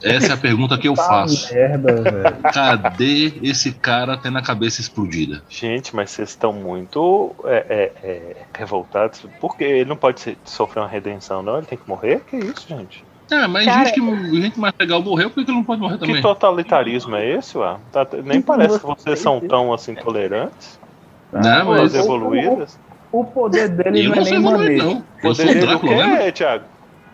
Essa 0.02 0.32
é 0.32 0.34
a 0.34 0.38
pergunta 0.38 0.78
que 0.78 0.88
eu 0.88 0.94
Tá 0.94 1.04
faço. 1.04 1.54
merda. 1.54 2.38
Cadê 2.54 3.34
esse 3.44 3.72
cara 3.74 4.16
tendo 4.18 4.38
a 4.38 4.42
cabeça 4.42 4.80
explodida? 4.82 5.42
Gente, 5.50 5.94
mas 5.96 6.12
vocês 6.12 6.30
estão 6.30 6.54
muito 6.54 7.36
é, 7.44 7.66
é, 7.70 7.92
é, 8.08 8.36
revoltados. 8.58 9.26
Porque 9.42 9.64
ele 9.64 9.90
não 9.90 9.98
pode 9.98 10.22
ser- 10.22 10.38
sofrer 10.46 10.82
uma 10.82 10.88
redenção, 10.88 11.42
não? 11.44 11.58
Ele 11.58 11.66
tem 11.66 11.78
que 11.78 11.88
morrer? 11.88 12.22
Que 12.30 12.38
isso, 12.38 12.66
gente? 12.68 13.04
Ah, 13.32 13.48
mas 13.48 13.66
Cara, 13.66 13.86
gente, 13.86 13.94
que, 14.02 14.42
gente 14.42 14.60
mais 14.60 14.74
legal 14.80 15.04
morreu, 15.04 15.30
por 15.30 15.44
que 15.44 15.52
ele 15.52 15.58
não 15.58 15.64
pode 15.64 15.82
morrer 15.82 15.98
Que 16.00 16.06
também? 16.08 16.22
totalitarismo 16.22 17.16
é 17.16 17.30
esse, 17.36 17.58
ué? 17.58 17.76
Tá- 17.92 18.08
nem 18.24 18.42
parece 18.42 18.80
que 18.80 18.86
vocês 18.86 19.20
são 19.20 19.40
tão 19.40 19.72
assim 19.72 19.94
tolerantes, 19.94 20.80
Não, 21.32 21.66
mas- 21.66 21.96
evoluídas. 21.96 22.80
O 23.12 23.24
poder 23.24 23.70
dele 23.70 24.06
Eu 24.06 24.10
não 24.10 24.16
não 24.18 24.22
é 24.22 24.30
nem 24.30 24.40
maneiro. 24.40 24.84
não. 24.84 24.92
Eu 24.92 25.04
Poder 25.22 25.44
o 25.44 25.48
dele 25.48 25.60
o 25.60 25.68
Drácula, 25.68 25.92
quê, 25.96 26.04
né? 26.06 26.32
Thiago? 26.32 26.64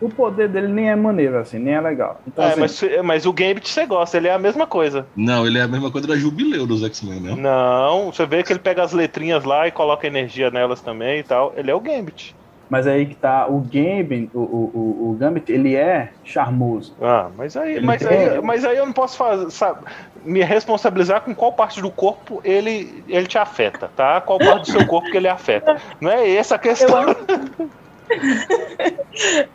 O 0.02 0.10
poder 0.10 0.50
dele 0.50 0.68
nem 0.68 0.90
é 0.90 0.96
maneiro, 0.96 1.38
assim, 1.40 1.58
nem 1.58 1.74
é 1.74 1.80
legal. 1.80 2.20
Então, 2.28 2.44
É, 2.44 2.50
assim, 2.50 2.60
mas, 2.60 2.84
mas 3.04 3.26
o 3.26 3.32
Gambit 3.32 3.70
você 3.70 3.86
gosta, 3.86 4.18
ele 4.18 4.28
é 4.28 4.34
a 4.34 4.38
mesma 4.38 4.68
coisa. 4.68 5.08
Não, 5.16 5.48
ele 5.48 5.58
é 5.58 5.62
a 5.62 5.68
mesma 5.70 5.90
coisa 5.90 6.06
da 6.06 6.18
Jubileu 6.18 6.68
dos 6.68 6.84
X-Men, 6.84 7.22
né? 7.22 7.34
Não, 7.38 8.12
você 8.12 8.26
vê 8.26 8.44
que 8.44 8.52
ele 8.52 8.60
pega 8.60 8.84
as 8.84 8.92
letrinhas 8.92 9.46
lá 9.46 9.68
e 9.68 9.72
coloca 9.72 10.06
energia 10.06 10.52
nelas 10.52 10.82
também 10.82 11.20
e 11.20 11.24
tal. 11.24 11.54
Ele 11.56 11.72
é 11.72 11.76
o 11.76 11.80
Gambit. 11.80 12.36
Mas 12.70 12.88
aí 12.88 13.06
que 13.06 13.16
tá, 13.16 13.48
o 13.48 13.62
Gambit, 13.62 14.32
o, 14.34 14.40
o, 14.42 15.12
o, 15.12 15.16
Gambit, 15.16 15.52
ele 15.52 15.76
é 15.76 16.12
charmoso. 16.24 16.96
Ah, 17.00 17.30
mas 17.36 17.56
aí, 17.56 17.76
Ele 17.76 17.86
mas, 17.86 18.00
tem- 18.02 18.10
aí, 18.10 18.42
mas 18.42 18.66
aí 18.66 18.78
eu 18.78 18.86
não 18.86 18.94
posso 18.94 19.18
fazer, 19.18 19.52
sabe, 19.52 19.86
me 20.16 20.44
responsabilizar 20.44 21.22
com 21.22 21.36
qual 21.36 21.56
parte 21.56 21.82
do 21.82 21.92
corpo 21.92 22.42
ele, 22.44 23.06
ele 23.08 23.28
te 23.28 23.38
afeta, 23.38 23.88
tá? 23.90 24.20
Qual 24.22 24.40
parte 24.40 24.62
do 24.62 24.72
seu 24.72 24.86
corpo 24.88 25.10
que 25.10 25.18
ele 25.18 25.28
afeta. 25.28 25.80
Não 26.02 26.10
é 26.12 26.30
essa 26.32 26.56
a 26.56 26.60
questão. 26.60 27.06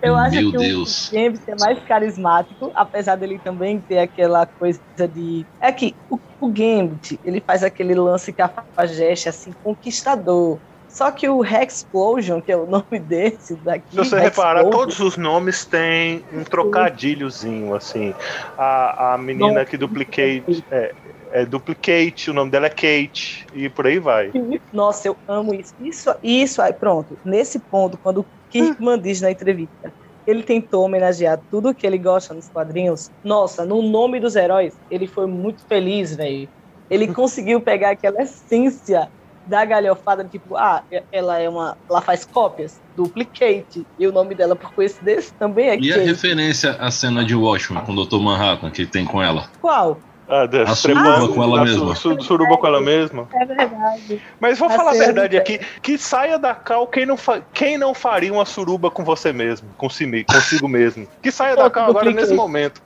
Eu 0.03 0.17
acho 0.17 0.37
Meu 0.41 0.51
que 0.51 0.59
Deus. 0.59 1.09
o 1.09 1.15
Gambit 1.15 1.51
é 1.51 1.55
mais 1.55 1.83
carismático, 1.85 2.73
apesar 2.75 3.17
dele 3.17 3.39
também 3.39 3.81
ter 3.81 3.99
aquela 3.99 4.47
coisa 4.47 4.81
de. 5.13 5.47
É 5.61 5.73
que 5.73 5.97
o, 6.09 6.19
o 6.41 6.49
Gambit, 6.53 7.21
ele 7.23 7.41
faz 7.41 7.63
aquele 7.63 7.95
lance 7.95 8.33
cafajeste, 8.33 9.29
assim, 9.29 9.51
conquistador. 9.63 10.63
Só 10.91 11.13
que 11.13 11.29
o 11.29 11.45
Hexplosion, 11.45 12.41
que 12.41 12.51
é 12.51 12.57
o 12.57 12.67
nome 12.67 12.99
desse 12.99 13.55
daqui. 13.55 13.91
Se 13.91 13.97
você 13.97 14.19
reparar, 14.19 14.65
todos 14.69 14.99
os 14.99 15.17
nomes 15.17 15.65
têm 15.65 16.25
um 16.33 16.43
trocadilhozinho, 16.43 17.75
assim. 17.75 18.13
A, 18.59 19.15
a 19.15 19.19
menina 19.19 19.65
que 19.65 19.77
duplicate 19.77 20.65
é, 20.71 20.93
é 21.31 21.47
duplicate, 21.47 22.31
o 22.31 22.35
nome 22.35 22.51
dela 22.51 22.67
é 22.67 22.71
Kate, 22.71 23.47
e 23.55 23.69
por 23.69 23.87
aí 23.87 24.01
vai. 24.01 24.33
Nossa, 24.73 25.07
eu 25.07 25.17
amo 25.29 25.55
isso. 25.55 25.73
Isso, 25.81 26.15
isso 26.23 26.61
aí, 26.61 26.73
pronto. 26.73 27.17
Nesse 27.25 27.61
ponto, 27.61 27.97
quando 27.97 28.23
o 28.23 28.27
Kirkman 28.51 29.01
diz 29.01 29.21
na 29.21 29.31
entrevista, 29.31 29.93
ele 30.27 30.43
tentou 30.43 30.85
homenagear 30.85 31.41
tudo 31.51 31.73
que 31.73 31.87
ele 31.87 31.99
gosta 31.99 32.35
nos 32.35 32.49
quadrinhos. 32.49 33.11
Nossa, 33.23 33.65
no 33.65 33.81
nome 33.81 34.19
dos 34.19 34.35
heróis, 34.35 34.75
ele 34.91 35.07
foi 35.07 35.27
muito 35.27 35.65
feliz, 35.67 36.17
velho. 36.17 36.49
Ele 36.91 37.07
conseguiu 37.15 37.61
pegar 37.61 37.91
aquela 37.91 38.23
essência 38.23 39.09
da 39.47 39.65
galhofada, 39.65 40.25
tipo, 40.25 40.57
ah, 40.57 40.83
ela 41.11 41.39
é 41.39 41.49
uma. 41.49 41.77
Ela 41.89 42.01
faz 42.01 42.25
cópias, 42.25 42.79
duplicate. 42.97 43.87
E 43.99 44.07
o 44.07 44.13
nome 44.13 44.35
dela, 44.35 44.55
por 44.55 44.73
coincidência, 44.73 45.33
também 45.39 45.69
é 45.71 45.77
E 45.79 45.91
a 45.93 45.97
Kate. 45.97 46.07
referência 46.07 46.73
à 46.79 46.91
cena 46.91 47.25
de 47.25 47.35
Watchmen 47.35 47.83
com 47.85 47.93
o 47.93 48.05
Dr. 48.07 48.21
Manhattan 48.21 48.71
que 48.71 48.87
tem 48.87 49.05
com 49.05 49.23
ela? 49.23 49.49
Qual? 49.61 49.99
Ah, 50.33 50.45
A 50.65 50.77
suruba 50.77 51.29
com 51.29 51.43
ela 51.43 51.65
mesma. 51.65 51.97
su- 51.97 52.15
su- 52.15 52.23
Suruba 52.23 52.57
com 52.57 52.65
ela 52.65 52.81
mesma. 52.81 53.27
É 53.35 53.45
verdade. 53.45 54.23
Mas 54.39 54.57
vou 54.61 54.69
A 54.69 54.71
falar 54.71 54.93
a 54.93 54.95
verdade 54.95 55.37
do- 55.37 55.41
aqui, 55.41 55.59
que 55.83 55.99
saia 55.99 56.39
da 56.39 56.55
cal 56.55 56.87
quem 56.87 57.05
não, 57.05 57.17
fa- 57.17 57.43
quem 57.53 57.77
não 57.77 57.93
faria 57.93 58.33
uma 58.33 58.45
suruba 58.45 58.93
com 58.93 59.03
você 59.03 59.33
mesmo, 59.33 59.69
com 59.77 59.91
si 59.91 60.07
consigo 60.25 60.69
mesmo. 60.69 61.09
Que 61.21 61.33
saia 61.33 61.57
da 61.57 61.69
cal 61.69 61.91
agora 61.91 62.13
nesse 62.13 62.33
momento. 62.33 62.81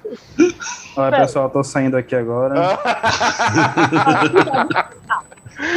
Olha, 0.97 1.19
pessoal, 1.19 1.45
eu 1.47 1.51
tô 1.51 1.63
saindo 1.63 1.99
aqui 1.99 2.17
agora. 2.17 2.55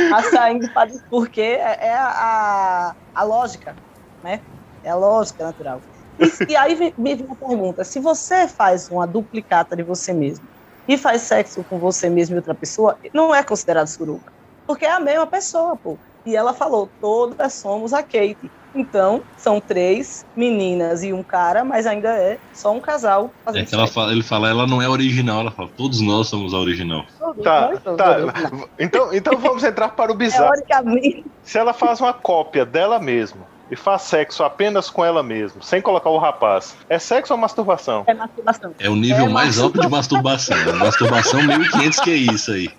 Tá 0.09 0.23
saindo 0.23 0.69
pra- 0.71 0.87
porque 1.09 1.41
é 1.41 1.87
é 1.87 1.93
a, 1.95 2.95
a 3.13 3.23
lógica, 3.23 3.77
né? 4.21 4.41
É 4.83 4.89
a 4.89 4.95
lógica 4.95 5.43
natural. 5.43 5.83
E, 6.19 6.39
e 6.49 6.55
aí 6.55 6.75
me 6.97 7.15
vem 7.15 7.27
a 7.31 7.35
pergunta: 7.35 7.83
se 7.83 7.99
você 7.99 8.47
faz 8.47 8.89
uma 8.89 9.05
duplicata 9.07 9.75
de 9.75 9.83
você 9.83 10.13
mesmo 10.13 10.49
e 10.87 10.97
faz 10.97 11.23
sexo 11.23 11.63
com 11.65 11.79
você 11.79 12.09
mesmo 12.09 12.35
e 12.35 12.37
outra 12.37 12.55
pessoa, 12.55 12.97
não 13.13 13.33
é 13.35 13.43
considerado 13.43 13.87
suruba. 13.87 14.31
Porque 14.65 14.85
é 14.85 14.91
a 14.91 14.99
mesma 14.99 15.27
pessoa, 15.27 15.77
pô. 15.77 15.99
E 16.25 16.35
ela 16.35 16.53
falou: 16.53 16.93
todas 16.99 17.53
somos 17.55 17.93
a 17.93 18.01
Kate. 18.03 18.53
Então, 18.75 19.23
são 19.37 19.59
três 19.59 20.25
meninas 20.35 21.03
e 21.03 21.11
um 21.11 21.23
cara, 21.23 21.63
mas 21.63 21.87
ainda 21.87 22.09
é 22.09 22.37
só 22.53 22.71
um 22.71 22.79
casal 22.79 23.31
É 23.53 23.63
que 23.63 23.73
ela 23.73 23.87
fala, 23.87 24.11
ele 24.11 24.21
fala, 24.23 24.49
ela 24.49 24.67
não 24.67 24.81
é 24.81 24.87
original, 24.87 25.39
ela 25.41 25.51
fala, 25.51 25.69
todos 25.75 25.99
nós 25.99 26.27
somos 26.27 26.53
a 26.53 26.57
original. 26.57 27.03
Todos 27.17 27.43
Tá, 27.43 27.71
tá. 27.97 28.17
originais. 28.17 28.69
Então, 28.79 29.13
então 29.13 29.37
vamos 29.37 29.63
entrar 29.63 29.89
para 29.89 30.11
o 30.11 30.15
bizarro. 30.15 30.51
Teoricamente, 30.51 31.25
Se 31.43 31.57
ela 31.57 31.73
faz 31.73 31.99
uma 31.99 32.13
cópia 32.13 32.65
dela 32.65 32.99
mesma 32.99 33.41
e 33.71 33.75
faz 33.75 34.03
sexo 34.03 34.43
apenas 34.43 34.89
com 34.89 35.03
ela 35.03 35.23
mesma, 35.23 35.61
sem 35.61 35.81
colocar 35.81 36.09
o 36.09 36.17
rapaz, 36.17 36.75
é 36.87 36.99
sexo 36.99 37.33
ou 37.33 37.39
masturbação? 37.39 38.03
é 38.07 38.13
masturbação. 38.13 38.75
É 38.79 38.89
o 38.89 38.95
nível 38.95 39.25
É 39.25 39.29
mais 39.29 39.59
alto 39.59 39.79
de 39.79 39.87
masturbação. 39.89 40.55
Masturbação 40.77 41.41
1500 41.41 41.99
que 41.99 42.11
é 42.11 42.15
isso 42.15 42.51
aí. 42.51 42.69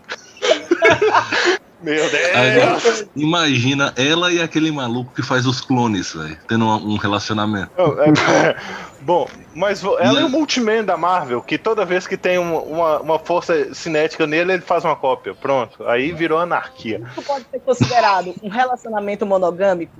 Meu 1.80 2.04
Aí, 2.34 2.54
Deus! 2.60 3.04
imagina 3.14 3.92
ela 3.96 4.32
e 4.32 4.40
aquele 4.42 4.70
maluco 4.72 5.12
que 5.14 5.22
faz 5.22 5.46
os 5.46 5.60
clones, 5.60 6.12
velho, 6.12 6.36
tendo 6.48 6.64
um, 6.64 6.94
um 6.94 6.96
relacionamento. 6.96 7.70
É, 7.78 8.56
Bom, 9.00 9.28
mas 9.54 9.82
ela 9.84 10.20
é 10.20 10.24
o 10.24 10.28
Multiman 10.28 10.84
da 10.84 10.96
Marvel, 10.96 11.40
que 11.40 11.56
toda 11.56 11.84
vez 11.84 12.04
que 12.06 12.16
tem 12.16 12.36
um- 12.38 12.58
uma, 12.58 12.98
uma 13.00 13.18
força 13.18 13.72
cinética 13.72 14.26
nele, 14.26 14.54
ele 14.54 14.62
faz 14.62 14.84
uma 14.84 14.96
cópia. 14.96 15.34
Pronto. 15.34 15.86
Aí 15.86 16.10
virou 16.12 16.38
anarquia. 16.38 17.00
Isso 17.12 17.22
pode 17.22 17.44
ser 17.48 17.60
considerado 17.60 18.34
um 18.42 18.48
relacionamento 18.48 19.24
monogâmico? 19.24 19.92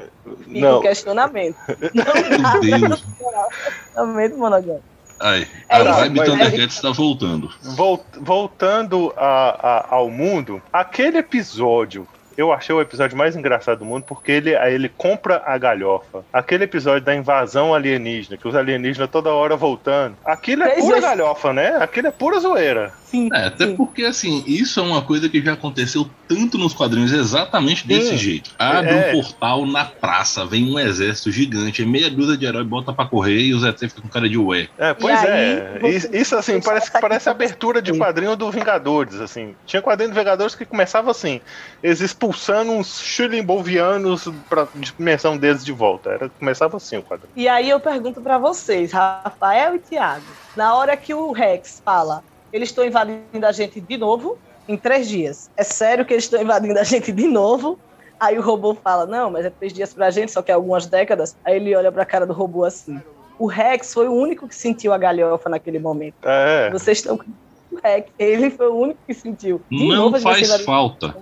Fica 0.45 0.61
Não. 0.61 0.79
o 0.79 0.83
questionamento. 0.83 1.57
Não 1.95 2.61
Meu 2.61 2.61
Deus. 2.89 3.05
um 3.05 3.15
relacionamento 3.95 4.37
monogâmico. 4.37 4.85
Aí, 5.21 5.47
É 5.69 5.77
a 5.77 5.83
isso, 5.83 5.93
vibe 5.95 6.17
mas- 6.19 6.29
Thundercats 6.29 6.77
está 6.77 6.91
voltando. 6.91 7.51
Vol- 7.63 8.05
voltando 8.21 9.13
a- 9.17 9.85
a- 9.91 9.95
ao 9.97 10.11
mundo, 10.11 10.63
aquele 10.73 11.19
episódio. 11.19 12.07
Eu 12.39 12.53
achei 12.53 12.73
o 12.73 12.81
episódio 12.81 13.19
mais 13.19 13.35
engraçado 13.35 13.81
do 13.81 13.85
mundo 13.85 14.05
porque 14.05 14.31
ele, 14.31 14.55
aí 14.55 14.73
ele 14.73 14.89
compra 14.89 15.43
a 15.45 15.59
galhofa. 15.59 16.25
Aquele 16.33 16.63
episódio 16.63 17.05
da 17.05 17.13
invasão 17.13 17.75
alienígena, 17.75 18.37
que 18.37 18.47
os 18.47 18.55
alienígenas 18.55 19.11
toda 19.11 19.31
hora 19.31 19.57
voltando. 19.57 20.17
Aquilo 20.25 20.63
é 20.63 20.77
pura 20.77 20.87
vezes. 20.95 21.01
galhofa, 21.01 21.53
né? 21.53 21.77
Aquilo 21.81 22.07
é 22.07 22.11
pura 22.13 22.39
zoeira. 22.39 22.93
Sim, 23.07 23.29
É, 23.33 23.47
até 23.47 23.67
sim. 23.67 23.75
porque, 23.75 24.05
assim, 24.05 24.45
isso 24.47 24.79
é 24.79 24.83
uma 24.83 25.01
coisa 25.03 25.29
que 25.31 25.41
já 25.43 25.55
aconteceu 25.55 26.09
tanto 26.29 26.59
nos 26.59 26.75
quadrinhos, 26.75 27.11
exatamente 27.11 27.89
desse 27.89 28.11
Sim. 28.11 28.19
jeito. 28.19 28.51
Abre 28.59 28.91
É. 28.91 29.09
um 29.09 29.13
portal 29.13 29.65
na 29.67 29.87
praça, 29.87 30.45
vem 30.45 30.71
um 30.71 30.79
exército 30.79 31.33
gigante, 31.33 31.85
meia 31.87 32.11
dúzia 32.11 32.37
de 32.37 32.45
herói 32.45 32.65
bota 32.65 32.93
pra 32.93 33.07
correr 33.07 33.39
e 33.41 33.55
o 33.55 33.59
Zé 33.61 33.73
fica 33.73 34.03
com 34.03 34.09
cara 34.09 34.29
de 34.29 34.37
ué. 34.37 34.69
É, 34.79 34.93
pois 34.93 35.25
é. 35.25 35.79
você- 35.81 35.89
Isso, 35.89 36.09
isso, 36.15 36.37
assim, 36.37 36.61
você 36.61 36.69
parece, 36.69 36.93
parece 37.01 37.31
abertura 37.31 37.81
de 37.81 37.95
quadrinho 37.97 38.37
do 38.37 38.51
Vingadores, 38.51 39.19
assim. 39.23 39.55
Tinha 39.65 39.81
quadrinho 39.81 40.11
do 40.11 40.15
Vingadores 40.19 40.55
que 40.55 40.67
começava 40.67 41.11
assim, 41.11 41.41
eles 41.83 42.03
expulsando 42.29 42.73
uns 42.73 43.01
chilimbovianos 43.01 44.29
pra 44.49 44.69
dimensão 44.75 45.37
deles 45.37 45.65
de 45.65 45.73
volta. 45.73 46.11
Era, 46.11 46.29
começava 46.29 46.77
assim 46.77 46.99
o 46.99 47.03
quadrinho. 47.03 47.33
E 47.35 47.49
aí 47.49 47.71
eu 47.71 47.81
pergunto 47.81 48.21
pra 48.21 48.39
vocês, 48.39 48.93
Rafael 48.93 49.77
e 49.77 49.79
Tiago, 49.79 50.27
na 50.55 50.75
hora 50.75 50.97
que 50.97 51.15
o 51.15 51.33
Rex 51.33 51.83
fala, 51.85 52.23
eles 52.53 52.69
estão 52.69 52.85
invadindo 52.85 53.47
a 53.47 53.53
gente 53.53 53.81
de 53.81 53.97
novo 53.97 54.39
em 54.69 54.77
três 54.77 55.09
dias. 55.09 55.51
É 55.57 55.65
sério 55.65 56.05
que 56.05 56.13
eles 56.13 56.25
estão 56.25 56.41
invadindo 56.41 56.79
a 56.79 56.85
gente 56.85 57.11
de 57.11 57.27
novo? 57.27 57.79
Aí 58.21 58.39
o 58.39 58.43
robô 58.43 58.75
fala, 58.75 59.07
não, 59.07 59.31
mas 59.31 59.47
é 59.47 59.51
três 59.51 59.73
dias 59.73 59.95
pra 59.95 60.11
gente, 60.11 60.33
só 60.33 60.43
que 60.43 60.51
é 60.51 60.55
algumas 60.55 60.87
décadas. 60.87 61.37
Aí 61.45 61.57
ele 61.57 61.75
olha 61.75 61.91
pra 61.91 62.05
cara 62.05 62.27
do 62.27 62.33
robô 62.33 62.65
assim. 62.65 63.01
O 63.39 63.47
Rex 63.47 63.95
foi 63.95 64.09
o 64.09 64.13
único 64.13 64.49
que 64.49 64.55
sentiu 64.55 64.93
a 64.93 64.99
galhofa 64.99 65.49
naquele 65.49 65.79
momento. 65.79 66.17
É. 66.25 66.69
Vocês 66.71 66.99
estão 66.99 67.17
com 67.17 67.25
o 67.71 67.79
Rex, 67.83 68.11
ele 68.19 68.51
foi 68.51 68.67
o 68.67 68.75
único 68.75 68.99
que 69.07 69.15
sentiu. 69.15 69.63
De 69.71 69.89
Não 69.89 69.97
novo, 69.97 70.19
faz 70.19 70.65
falta. 70.65 71.15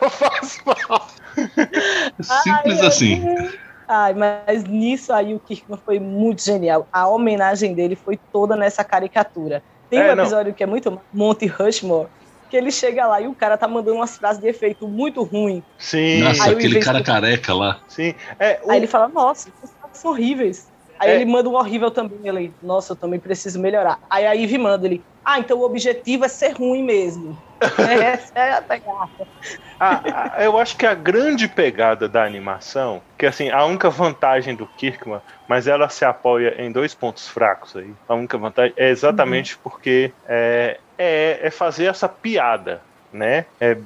Não 0.00 0.10
faz 0.10 0.58
mal. 0.64 1.08
Simples 2.22 2.80
Ai, 2.80 2.86
assim. 2.86 3.22
Ai, 3.88 4.14
mas 4.14 4.64
nisso 4.64 5.12
aí 5.12 5.34
o 5.34 5.40
Kirkman 5.40 5.78
foi 5.84 5.98
muito 5.98 6.42
genial. 6.42 6.88
A 6.92 7.08
homenagem 7.08 7.74
dele 7.74 7.96
foi 7.96 8.18
toda 8.32 8.54
nessa 8.56 8.84
caricatura. 8.84 9.62
Tem 9.88 10.00
É, 10.00 10.12
um 10.12 10.16
não. 10.16 10.24
episódio 10.24 10.52
que 10.54 10.62
é 10.62 10.66
muito 10.66 11.00
Monte 11.12 11.46
Rushmore, 11.46 12.08
que 12.50 12.56
ele 12.56 12.70
chega 12.70 13.06
lá 13.06 13.20
e 13.20 13.26
o 13.28 13.34
cara 13.34 13.56
tá 13.56 13.66
mandando 13.66 13.96
umas 13.96 14.16
frases 14.16 14.40
de 14.42 14.48
efeito 14.48 14.86
muito 14.86 15.22
ruim. 15.22 15.62
Sim, 15.78 16.20
Nossa, 16.22 16.44
Aí 16.44 16.54
o 16.54 16.58
aquele 16.58 16.80
cara 16.80 17.02
careca 17.02 17.54
lá. 17.54 17.80
sim. 17.88 18.14
É, 18.38 18.60
o- 18.64 18.70
Aí 18.70 18.76
ele 18.78 18.86
fala, 18.86 19.08
nossa, 19.08 19.50
são 19.94 20.10
horríveis. 20.10 20.66
Aí 21.00 21.10
É. 21.10 21.14
ele 21.14 21.24
manda 21.24 21.48
um 21.48 21.54
horrível 21.54 21.90
também. 21.90 22.18
Ele, 22.24 22.52
nossa, 22.62 22.92
eu 22.92 22.96
também 22.96 23.20
preciso 23.20 23.58
melhorar. 23.60 23.98
Aí 24.10 24.26
a 24.26 24.32
Ivy 24.32 24.58
manda 24.58 24.86
ele, 24.86 25.02
ah, 25.28 25.38
então 25.38 25.58
o 25.58 25.64
objetivo 25.64 26.24
é 26.24 26.28
ser 26.28 26.52
ruim 26.52 26.82
mesmo. 26.84 27.36
Essa 27.78 28.30
é 28.36 28.52
a 28.52 28.62
pegada. 28.62 29.10
a- 29.80 30.36
a- 30.38 30.44
eu 30.44 30.58
acho 30.58 30.76
que 30.76 30.86
a 30.86 30.94
grande 30.94 31.48
pegada 31.48 32.08
da 32.08 32.24
animação, 32.24 33.02
que 33.18 33.26
assim, 33.26 33.50
a 33.50 33.64
única 33.66 33.90
vantagem 33.90 34.56
do 34.56 34.66
Kirkman, 34.66 35.20
mas 35.48 35.66
ela 35.66 35.88
se 35.88 36.04
apoia 36.04 36.54
em 36.62 36.72
dois 36.72 36.94
pontos 36.94 37.28
fracos 37.28 37.76
aí. 37.76 37.94
A 38.08 38.14
única 38.14 38.38
vantagem 38.38 38.74
é 38.76 38.88
exatamente 38.90 39.58
porque 39.58 40.14
é, 40.26 40.80
é, 40.96 41.40
é 41.46 41.50
fazer 41.50 41.86
essa 41.86 42.08
piada. 42.08 42.87
Né? 43.12 43.46
É, 43.58 43.76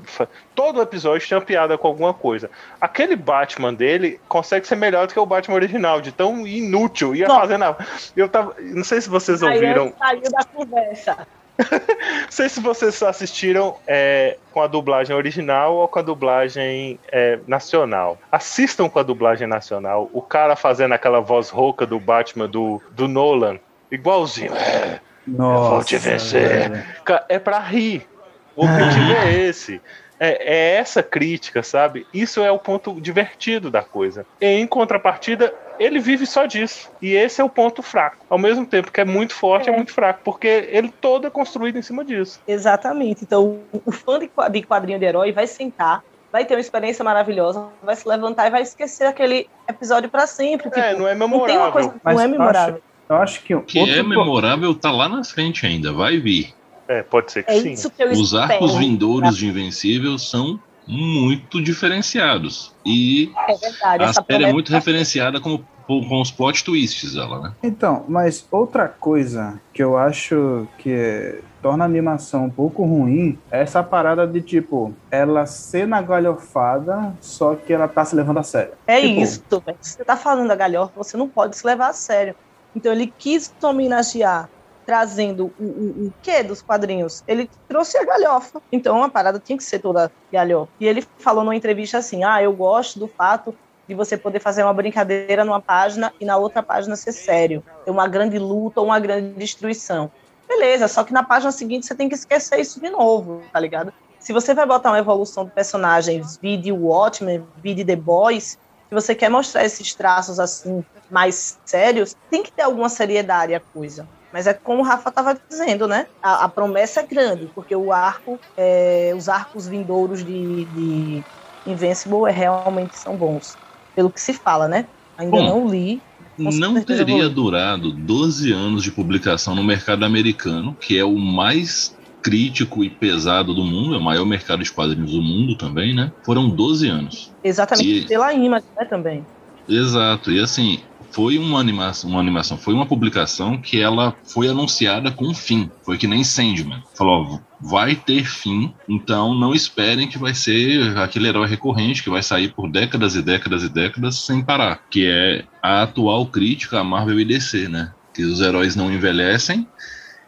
todo 0.54 0.82
episódio 0.82 1.28
tem 1.28 1.38
uma 1.38 1.44
piada 1.44 1.78
com 1.78 1.86
alguma 1.86 2.12
coisa. 2.12 2.50
Aquele 2.80 3.14
Batman 3.14 3.72
dele 3.72 4.18
consegue 4.28 4.66
ser 4.66 4.74
melhor 4.76 5.06
do 5.06 5.12
que 5.12 5.20
o 5.20 5.24
Batman 5.26 5.54
original, 5.54 6.00
de 6.00 6.10
tão 6.10 6.44
inútil. 6.46 7.14
Ia 7.14 7.28
Não. 7.28 7.38
fazendo. 7.38 7.62
a- 7.64 7.76
Eu 8.16 8.28
tava. 8.28 8.56
Não 8.60 8.82
sei 8.82 9.00
se 9.00 9.08
vocês 9.08 9.40
ouviram. 9.40 9.92
saiu 9.98 10.22
da 10.22 10.44
conversa. 10.44 11.26
Não 11.58 12.30
sei 12.30 12.48
se 12.48 12.60
vocês 12.60 13.00
assistiram 13.02 13.76
é, 13.86 14.38
com 14.52 14.60
a 14.60 14.66
dublagem 14.66 15.14
original 15.14 15.74
ou 15.76 15.86
com 15.86 15.98
a 15.98 16.02
dublagem 16.02 16.98
é, 17.12 17.38
nacional. 17.46 18.18
Assistam 18.32 18.88
com 18.88 18.98
a 18.98 19.02
dublagem 19.02 19.46
nacional. 19.46 20.10
O 20.12 20.20
cara 20.22 20.56
fazendo 20.56 20.92
aquela 20.94 21.20
voz 21.20 21.50
rouca 21.50 21.86
do 21.86 22.00
Batman 22.00 22.48
do, 22.48 22.82
do 22.90 23.06
Nolan. 23.06 23.58
Igualzinho. 23.90 24.52
É, 24.54 24.98
Nossa, 25.26 25.70
vou 25.70 25.84
te 25.84 25.96
vencer. 25.98 26.70
velho. 26.70 26.84
É 27.28 27.38
pra 27.38 27.58
rir. 27.60 28.08
O 28.56 28.64
objetivo 28.66 29.12
é 29.12 29.32
esse. 29.32 29.80
É, 30.20 30.54
é 30.54 30.76
essa 30.76 31.02
crítica, 31.02 31.64
sabe? 31.64 32.06
Isso 32.14 32.40
é 32.44 32.50
o 32.52 32.58
ponto 32.58 33.00
divertido 33.00 33.70
da 33.72 33.82
coisa. 33.82 34.24
E, 34.40 34.46
em 34.46 34.66
contrapartida, 34.68 35.52
ele 35.80 35.98
vive 35.98 36.26
só 36.26 36.46
disso. 36.46 36.90
E 37.02 37.12
esse 37.14 37.40
é 37.40 37.44
o 37.44 37.48
ponto 37.48 37.82
fraco. 37.82 38.24
Ao 38.30 38.38
mesmo 38.38 38.64
tempo 38.64 38.92
que 38.92 39.00
é 39.00 39.04
muito 39.04 39.34
forte, 39.34 39.68
é, 39.68 39.72
É. 39.72 39.76
muito 39.76 39.92
fraco. 39.92 40.20
Porque 40.22 40.68
ele 40.70 40.94
todo 41.00 41.26
é 41.26 41.30
construído 41.30 41.76
em 41.76 41.82
cima 41.82 42.04
disso. 42.04 42.40
Exatamente. 42.46 43.24
Então, 43.24 43.58
o- 43.84 43.90
fã 43.90 44.18
de 44.20 44.28
qua- 44.28 44.48
de 44.48 44.62
quadrinho 44.62 44.98
de 45.00 45.04
herói 45.04 45.32
vai 45.32 45.48
sentar, 45.48 46.04
vai 46.30 46.44
ter 46.44 46.54
uma 46.54 46.60
experiência 46.60 47.04
maravilhosa, 47.04 47.66
vai 47.82 47.96
se 47.96 48.06
levantar 48.08 48.46
e 48.46 48.50
vai 48.50 48.62
esquecer 48.62 49.06
aquele 49.06 49.48
episódio 49.68 50.08
pra 50.08 50.28
sempre. 50.28 50.68
Tipo, 50.70 50.78
é, 50.78 50.94
não 50.94 51.08
é 51.08 51.16
não 51.16 51.28
tem 51.30 51.38
memorável. 51.56 51.60
uma 51.62 51.72
coisa 51.72 52.00
não 52.04 52.20
é 52.20 52.24
eu 52.24 52.28
memorável. 52.28 52.82
Eu 53.08 53.16
acho 53.16 53.42
que 53.42 53.54
O 53.56 53.60
que 53.62 53.80
outro 53.80 53.92
é 53.94 54.02
memorável 54.04 54.72
tá 54.72 54.92
lá 54.92 55.08
na 55.08 55.24
frente 55.24 55.66
ainda, 55.66 55.92
vai 55.92 56.16
vir. 56.18 56.54
É, 56.98 57.02
pode 57.02 57.32
ser 57.32 57.44
que 57.44 57.52
É 57.52 57.60
sim. 57.60 57.72
isso 57.72 57.90
que 57.90 58.02
eu 58.02 58.10
Os 58.10 58.32
espero. 58.32 58.52
arcos 58.52 58.74
vindouros 58.76 59.36
de 59.36 59.46
Invencível 59.48 60.18
são 60.18 60.58
muito 60.86 61.62
diferenciados. 61.62 62.74
E 62.84 63.30
É 63.48 63.54
verdade. 63.56 64.02
a 64.04 64.06
Essa 64.08 64.24
série 64.28 64.44
é 64.44 64.52
muito 64.52 64.72
referenciada 64.72 65.40
com, 65.40 65.60
com 65.86 66.20
os 66.20 66.30
plot 66.30 66.64
twists 66.64 67.14
dela, 67.14 67.40
né? 67.40 67.52
Então, 67.62 68.04
mas 68.08 68.46
outra 68.50 68.88
coisa 68.88 69.60
que 69.72 69.82
eu 69.82 69.96
acho 69.96 70.66
que 70.78 71.38
torna 71.62 71.84
a 71.84 71.86
animação 71.86 72.46
um 72.46 72.50
pouco 72.50 72.84
ruim 72.84 73.38
é 73.50 73.62
essa 73.62 73.82
parada 73.84 74.26
de 74.26 74.40
tipo, 74.40 74.92
ela 75.10 75.46
ser 75.46 75.86
na 75.86 76.02
galhofada, 76.02 77.14
só 77.20 77.54
que 77.54 77.72
ela 77.72 77.86
tá 77.86 78.04
se 78.04 78.16
levando 78.16 78.38
a 78.38 78.42
sério. 78.42 78.72
É 78.86 79.00
Tipo, 79.00 79.20
isso, 79.22 79.42
velho. 79.64 79.78
Você 79.80 80.04
tá 80.04 80.16
falando 80.16 80.48
da 80.48 80.56
galhofa, 80.56 80.92
você 80.96 81.16
não 81.16 81.28
pode 81.28 81.56
se 81.56 81.64
levar 81.64 81.90
a 81.90 81.92
sério. 81.92 82.34
Então 82.74 82.90
ele 82.92 83.12
quis 83.16 83.54
homenagear 83.62 84.48
trazendo 84.84 85.52
o, 85.58 85.64
o, 85.64 86.06
o 86.06 86.14
que 86.22 86.42
dos 86.42 86.62
quadrinhos? 86.62 87.22
Ele 87.26 87.48
trouxe 87.68 87.96
a 87.98 88.04
galhofa. 88.04 88.60
Então 88.70 89.02
a 89.02 89.08
parada 89.08 89.38
tinha 89.38 89.56
que 89.56 89.64
ser 89.64 89.78
toda 89.78 90.10
galhofa. 90.32 90.70
E 90.80 90.86
ele 90.86 91.06
falou 91.18 91.44
numa 91.44 91.56
entrevista 91.56 91.98
assim: 91.98 92.24
ah, 92.24 92.42
eu 92.42 92.52
gosto 92.52 92.98
do 92.98 93.08
fato 93.08 93.54
de 93.88 93.94
você 93.94 94.16
poder 94.16 94.40
fazer 94.40 94.62
uma 94.62 94.72
brincadeira 94.72 95.44
numa 95.44 95.60
página 95.60 96.12
e 96.20 96.24
na 96.24 96.36
outra 96.36 96.62
página 96.62 96.96
ser 96.96 97.12
sério. 97.12 97.62
Ter 97.84 97.90
uma 97.90 98.06
grande 98.06 98.38
luta 98.38 98.80
ou 98.80 98.86
uma 98.86 99.00
grande 99.00 99.34
destruição. 99.34 100.10
Beleza, 100.48 100.86
só 100.86 101.02
que 101.02 101.12
na 101.12 101.22
página 101.22 101.50
seguinte 101.50 101.86
você 101.86 101.94
tem 101.94 102.08
que 102.08 102.14
esquecer 102.14 102.60
isso 102.60 102.80
de 102.80 102.90
novo, 102.90 103.42
tá 103.52 103.58
ligado? 103.58 103.92
Se 104.18 104.32
você 104.32 104.54
vai 104.54 104.66
botar 104.66 104.90
uma 104.90 104.98
evolução 104.98 105.44
de 105.44 105.50
personagens, 105.50 106.36
vide 106.36 106.70
Watchmen, 106.70 107.44
vide 107.56 107.84
The 107.84 107.96
Boys, 107.96 108.58
se 108.88 108.94
você 108.94 109.14
quer 109.14 109.30
mostrar 109.30 109.64
esses 109.64 109.94
traços 109.94 110.38
assim 110.38 110.84
mais 111.10 111.58
sérios, 111.64 112.14
tem 112.30 112.42
que 112.42 112.52
ter 112.52 112.62
alguma 112.62 112.90
seriedade 112.90 113.54
a 113.54 113.60
coisa. 113.60 114.06
Mas 114.32 114.46
é 114.46 114.54
como 114.54 114.80
o 114.80 114.84
Rafa 114.84 115.10
estava 115.10 115.38
dizendo, 115.50 115.86
né? 115.86 116.06
A, 116.22 116.44
a 116.44 116.48
promessa 116.48 117.00
é 117.00 117.06
grande, 117.06 117.48
porque 117.54 117.76
o 117.76 117.92
arco, 117.92 118.40
é, 118.56 119.12
os 119.14 119.28
arcos 119.28 119.66
vindouros 119.66 120.24
de, 120.24 120.66
de 120.72 121.26
Invincible 121.66 122.28
é, 122.28 122.32
realmente 122.32 122.96
são 122.96 123.16
bons. 123.16 123.58
Pelo 123.94 124.12
que 124.12 124.20
se 124.20 124.32
fala, 124.32 124.66
né? 124.68 124.88
Ainda 125.18 125.32
Bom, 125.32 125.46
não 125.48 125.66
li. 125.68 126.02
Não 126.38 126.82
teria 126.82 127.28
durado 127.28 127.92
12 127.92 128.52
anos 128.52 128.82
de 128.82 128.90
publicação 128.90 129.54
no 129.54 129.62
mercado 129.62 130.04
americano, 130.04 130.76
que 130.80 130.96
é 130.98 131.04
o 131.04 131.16
mais 131.18 131.90
crítico 132.22 132.82
e 132.84 132.90
pesado 132.90 133.52
do 133.54 133.64
mundo, 133.64 133.94
é 133.94 133.98
o 133.98 134.02
maior 134.02 134.24
mercado 134.24 134.62
de 134.62 134.72
quadrinhos 134.72 135.10
do 135.12 135.22
mundo 135.22 135.56
também, 135.56 135.94
né? 135.94 136.12
Foram 136.24 136.48
12 136.48 136.88
anos. 136.88 137.32
Exatamente, 137.42 138.06
E- 138.06 138.06
pela 138.06 138.32
imagem, 138.32 138.68
né, 138.78 138.86
também. 138.86 139.26
Exato. 139.68 140.30
E 140.32 140.40
assim, 140.40 140.78
foi 141.12 141.38
uma 141.38 141.60
animação, 141.60 142.10
uma 142.10 142.20
animação, 142.20 142.56
foi 142.56 142.74
uma 142.74 142.86
publicação 142.86 143.58
que 143.58 143.80
ela 143.80 144.16
foi 144.24 144.48
anunciada 144.48 145.10
com 145.10 145.26
um 145.26 145.34
fim. 145.34 145.70
Foi 145.82 145.98
que 145.98 146.06
nem 146.06 146.24
Sandman. 146.24 146.82
Falou, 146.94 147.24
ó, 147.24 147.38
vai 147.60 147.94
ter 147.94 148.24
fim, 148.24 148.74
então 148.88 149.34
não 149.34 149.54
esperem 149.54 150.08
que 150.08 150.18
vai 150.18 150.34
ser 150.34 150.96
aquele 150.98 151.28
herói 151.28 151.46
recorrente 151.46 152.02
que 152.02 152.10
vai 152.10 152.22
sair 152.22 152.52
por 152.52 152.70
décadas 152.70 153.14
e 153.14 153.22
décadas 153.22 153.62
e 153.62 153.68
décadas 153.68 154.16
sem 154.16 154.42
parar. 154.42 154.82
Que 154.90 155.06
é 155.06 155.44
a 155.62 155.82
atual 155.82 156.26
crítica 156.26 156.80
a 156.80 156.84
Marvel 156.84 157.20
e 157.20 157.24
DC, 157.24 157.68
né? 157.68 157.92
Que 158.14 158.24
os 158.24 158.40
heróis 158.40 158.74
não 158.74 158.90
envelhecem 158.90 159.66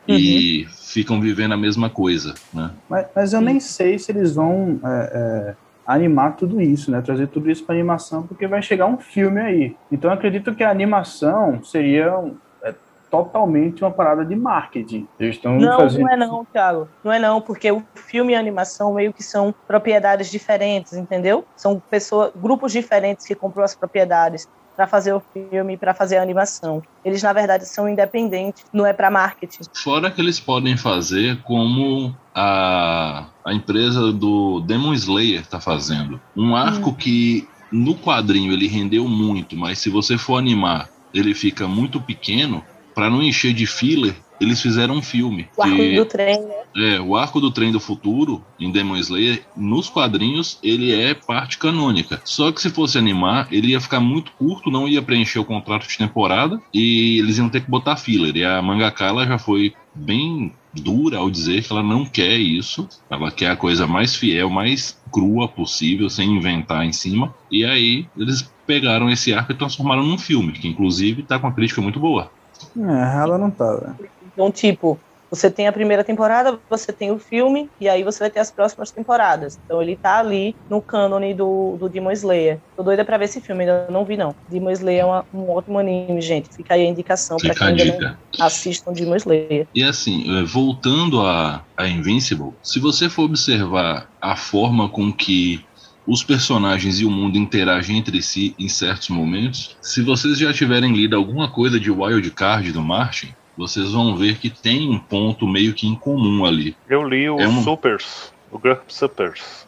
e 0.07 0.67
ficam 0.71 1.21
vivendo 1.21 1.53
a 1.53 1.57
mesma 1.57 1.89
coisa, 1.89 2.35
né? 2.53 2.71
Mas, 2.89 3.07
mas 3.15 3.33
eu 3.33 3.41
nem 3.41 3.59
sei 3.59 3.99
se 3.99 4.13
eles 4.13 4.35
vão 4.35 4.79
é, 4.85 5.11
é, 5.13 5.55
animar 5.87 6.37
tudo 6.37 6.61
isso, 6.61 6.91
né? 6.91 7.01
Trazer 7.01 7.29
tudo 7.29 7.51
isso 7.51 7.65
para 7.65 7.75
animação, 7.75 8.27
porque 8.27 8.47
vai 8.47 8.63
chegar 8.63 8.87
um 8.87 8.99
filme 8.99 9.41
aí. 9.41 9.77
Então 9.91 10.11
eu 10.11 10.15
acredito 10.15 10.55
que 10.55 10.65
a 10.65 10.71
animação 10.71 11.63
seria 11.63 12.23
é, 12.63 12.75
totalmente 13.11 13.83
uma 13.83 13.91
parada 13.91 14.25
de 14.25 14.35
marketing. 14.35 15.07
Eles 15.19 15.37
estão 15.37 15.57
Não, 15.57 15.81
fazendo. 15.81 16.03
não 16.03 16.13
é 16.13 16.17
não, 16.17 16.45
Thiago. 16.45 16.89
Não 17.03 17.13
é 17.13 17.19
não, 17.19 17.41
porque 17.41 17.71
o 17.71 17.83
filme 17.95 18.33
e 18.33 18.37
a 18.37 18.41
animação 18.41 18.95
meio 18.95 19.13
que 19.13 19.23
são 19.23 19.55
propriedades 19.67 20.31
diferentes, 20.31 20.95
entendeu? 20.95 21.45
São 21.57 21.81
pessoas, 21.91 22.33
grupos 22.35 22.73
diferentes 22.73 23.27
que 23.27 23.35
comprou 23.35 23.65
as 23.65 23.75
propriedades 23.75 24.49
para 24.77 24.87
fazer 24.87 25.13
o 25.13 25.23
filme, 25.33 25.77
para 25.77 25.95
fazer 25.95 26.17
a 26.17 26.23
animação. 26.23 26.83
Eles 27.05 27.23
na 27.23 27.33
verdade 27.33 27.67
são 27.67 27.89
independentes, 27.89 28.65
não 28.73 28.87
é 28.87 28.93
para 28.93 29.11
marketing. 29.11 29.63
Fora 29.73 30.11
que 30.11 30.21
eles 30.21 30.41
podem 30.41 30.77
fazer 30.77 31.41
como 31.43 32.15
a, 32.35 33.27
a 33.45 33.55
empresa 33.55 34.13
do 34.13 34.61
Demon 34.61 34.93
Slayer 34.95 35.41
está 35.41 35.61
fazendo. 35.61 36.21
Um 36.37 36.57
arco 36.57 36.95
que 36.95 37.49
no 37.71 37.95
quadrinho 37.95 38.53
ele 38.53 38.69
rendeu 38.69 39.09
muito, 39.09 39.57
mas 39.57 39.79
se 39.79 39.91
você 39.91 40.17
for 40.17 40.39
animar, 40.39 40.89
ele 41.13 41.35
fica 41.35 41.67
muito 41.67 42.01
pequeno. 42.01 42.63
Para 42.95 43.11
não 43.11 43.21
encher 43.21 43.53
de 43.53 43.67
filler, 43.67 44.15
eles 44.41 44.61
fizeram 44.61 44.95
um 44.97 45.03
filme. 45.03 45.49
O 45.57 45.63
arco 45.63 45.77
que- 45.77 45.95
do 45.95 46.05
trem, 46.05 46.41
né? 46.41 46.55
é, 46.77 47.01
o 47.01 47.17
arco 47.17 47.41
do 47.41 47.51
trem 47.51 47.71
do 47.71 47.81
futuro, 47.81 48.43
em 48.59 48.71
Demon 48.71 48.97
Slayer, 48.97 49.43
nos 49.57 49.89
quadrinhos, 49.89 50.59
ele 50.63 50.93
é 50.93 51.15
parte 51.15 51.59
canônica. 51.59 52.21
Só 52.25 52.51
que 52.51 52.61
se 52.61 52.71
fosse 52.71 52.99
animar, 52.99 53.49
ele 53.51 53.69
ia 53.69 53.81
ficar 53.81 54.01
muito 54.01 54.33
curto, 54.33 54.71
não 54.71 54.89
ia 54.89 55.01
preencher 55.03 55.39
o 55.39 55.45
contrato 55.45 55.87
de 55.87 55.97
temporada 55.97 56.61
e 56.73 57.19
eles 57.19 57.39
iam 57.39 57.49
ter 57.49 57.61
que 57.63 57.71
botar 57.71 57.97
filler. 57.97 58.37
E 58.37 58.45
a 58.45 58.61
mangaka 58.61 59.05
ela 59.05 59.27
já 59.27 59.39
foi 59.39 59.73
bem 59.95 60.53
dura 60.73 61.19
ao 61.19 61.31
dizer 61.31 61.63
que 61.63 61.73
ela 61.73 61.83
não 61.83 62.05
quer 62.05 62.37
isso. 62.37 62.89
Ela 63.09 63.31
quer 63.31 63.51
a 63.53 63.57
coisa 63.57 63.87
mais 63.87 64.17
fiel, 64.17 64.51
mais 64.51 64.99
crua 65.13 65.47
possível, 65.47 66.11
sem 66.11 66.29
inventar 66.37 66.85
em 66.85 66.93
cima. 66.93 67.33
E 67.51 67.65
aí 67.65 68.07
eles 68.17 68.51
pegaram 68.67 69.09
esse 69.09 69.33
arco 69.33 69.53
e 69.53 69.55
transformaram 69.55 70.03
num 70.03 70.19
filme, 70.19 70.53
que 70.53 70.67
inclusive 70.67 71.23
tá 71.23 71.39
com 71.39 71.47
uma 71.47 71.55
crítica 71.55 71.81
muito 71.81 72.01
boa. 72.01 72.31
É, 72.77 73.23
ela 73.23 73.39
não 73.39 73.51
tá, 73.51 73.73
velho. 73.77 74.11
Então, 74.35 74.51
tipo, 74.51 74.99
você 75.31 75.51
tem 75.51 75.67
a 75.67 75.73
primeira 75.73 76.05
temporada, 76.05 76.61
você 76.71 76.93
tem 76.93 77.11
o 77.11 77.19
filme, 77.19 77.71
e 77.81 77.89
aí 77.89 78.05
você 78.05 78.21
vai 78.21 78.31
ter 78.31 78.41
as 78.41 78.53
próximas 78.53 78.93
temporadas. 78.93 79.59
Então 79.65 79.83
ele 79.83 79.97
tá 79.97 80.19
ali 80.21 80.57
no 80.69 80.81
cânone 80.81 81.35
do, 81.35 81.77
do 81.79 81.89
Demon 81.89 82.13
Slayer. 82.13 82.61
Tô 82.77 82.83
doida 82.85 83.05
pra 83.05 83.19
ver 83.19 83.25
esse 83.25 83.41
filme, 83.41 83.63
ainda 83.63 83.89
não 83.91 84.05
vi, 84.05 84.17
não. 84.17 84.35
Demon 84.49 84.71
Slayer 84.71 85.01
é 85.03 85.05
uma- 85.05 85.27
um 85.33 85.51
ótimo 85.51 85.79
anime, 85.79 86.21
gente. 86.21 86.49
Fica 86.55 86.75
aí 86.75 86.83
a 86.87 86.89
indicação 86.89 87.37
pra 87.37 87.53
Fica 87.53 87.67
quem 87.67 87.81
a 87.81 87.93
ainda 87.93 88.19
não 88.39 88.47
assistam 88.47 88.93
Demon 88.93 89.17
Slayer. 89.17 89.67
E 89.75 89.83
assim, 89.83 90.39
eh, 90.39 90.45
voltando 90.45 91.21
a, 91.21 91.65
a 91.77 91.89
Invincible, 91.89 92.53
se 92.63 92.79
você 92.79 93.09
for 93.09 93.25
observar 93.25 94.09
a 94.23 94.37
forma 94.37 94.89
com 94.89 95.13
que 95.13 95.61
os 96.07 96.23
personagens 96.23 97.01
e 97.01 97.05
o 97.05 97.11
mundo 97.11 97.39
interagem 97.39 97.99
entre 97.99 98.23
si 98.23 98.55
em 98.59 98.69
certos 98.69 99.09
momentos, 99.09 99.77
se 99.83 100.03
vocês 100.03 100.39
já 100.39 100.53
tiverem 100.53 100.93
lido 100.93 101.17
alguma 101.17 101.51
coisa 101.51 101.81
de 101.81 101.91
Wild 101.91 102.31
Card 102.33 102.71
do 102.73 102.83
Martin, 102.83 103.35
vocês 103.57 103.93
vão 103.93 104.17
ver 104.17 104.39
que 104.39 104.51
tem 104.51 104.91
um 104.91 104.99
ponto 104.99 105.47
meio 105.47 105.73
que 105.75 105.87
em 105.87 105.95
comum 105.95 106.45
ali. 106.45 106.77
Eu 106.89 107.03
li 107.03 107.29
o 107.31 107.41
É 107.41 107.47
um- 107.49 107.63
Supers, 107.63 108.33
o 108.51 108.59
GURP 108.59 108.83
Supers. 108.93 109.65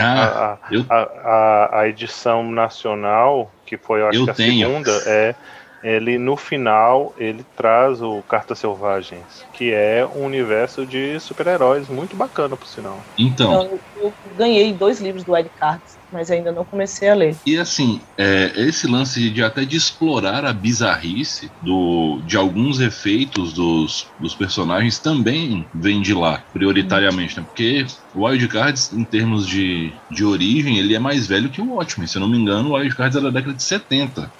Ah, 0.00 0.04
a, 0.04 0.52
a- 0.52 0.58
eu- 0.70 0.86
a, 0.88 0.96
a- 0.96 1.80
a 1.80 1.88
edição 1.88 2.50
nacional, 2.50 3.52
que 3.66 3.76
foi, 3.76 4.00
eu 4.00 4.08
acho 4.08 4.18
Eu 4.18 4.24
que 4.24 4.30
a 4.30 4.34
tenho. 4.34 4.66
segunda, 4.68 4.90
é. 5.06 5.34
Ele, 5.82 6.18
no 6.18 6.36
final, 6.36 7.14
ele 7.16 7.44
traz 7.56 8.02
o 8.02 8.22
Cartas 8.22 8.58
Selvagens, 8.58 9.44
que 9.52 9.72
é 9.72 10.04
um 10.06 10.24
universo 10.24 10.86
de 10.86 11.18
super-heróis 11.20 11.88
muito 11.88 12.16
bacana, 12.16 12.56
por 12.56 12.66
sinal. 12.66 12.98
então, 13.18 13.62
Então, 13.62 13.80
eu, 13.96 14.04
eu 14.04 14.14
ganhei 14.36 14.72
dois 14.72 15.00
livros 15.00 15.24
do 15.24 15.36
Ed 15.36 15.48
Cards, 15.50 15.98
mas 16.10 16.30
ainda 16.30 16.50
não 16.50 16.64
comecei 16.64 17.08
a 17.08 17.14
ler. 17.14 17.36
E 17.46 17.56
assim, 17.56 18.00
é, 18.16 18.52
esse 18.56 18.86
lance 18.86 19.30
de 19.30 19.42
até 19.42 19.64
de 19.64 19.76
explorar 19.76 20.44
a 20.44 20.52
bizarrice 20.52 21.50
do, 21.62 22.22
de 22.26 22.36
alguns 22.36 22.80
efeitos 22.80 23.52
dos, 23.52 24.06
dos 24.18 24.34
personagens 24.34 24.98
também 24.98 25.68
vem 25.74 26.00
de 26.02 26.14
lá, 26.14 26.44
prioritariamente, 26.52 27.38
né? 27.38 27.44
Porque 27.44 27.86
o 28.14 28.26
Wild 28.26 28.48
Cards, 28.48 28.92
em 28.92 29.04
termos 29.04 29.46
de, 29.46 29.92
de 30.10 30.24
origem, 30.24 30.78
ele 30.78 30.94
é 30.94 30.98
mais 30.98 31.26
velho 31.26 31.50
que 31.50 31.60
o 31.60 31.74
Watchmen. 31.74 32.06
Se 32.06 32.16
eu 32.16 32.20
não 32.20 32.28
me 32.28 32.38
engano, 32.38 32.70
o 32.70 32.74
Wild 32.74 32.94
Cards 32.96 33.16
é 33.16 33.20
da 33.20 33.30
década 33.30 33.54
de 33.54 33.62
70. 33.62 34.32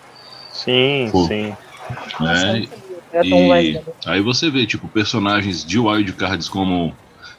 Sim, 0.64 1.08
Pô. 1.12 1.24
sim. 1.26 1.54
Né? 2.20 2.66
E 3.24 3.80
aí 4.04 4.20
você 4.20 4.50
vê, 4.50 4.66
tipo, 4.66 4.88
personagens 4.88 5.64
de 5.64 5.78
Wild 5.78 6.12
Cards 6.12 6.48
como 6.48 6.94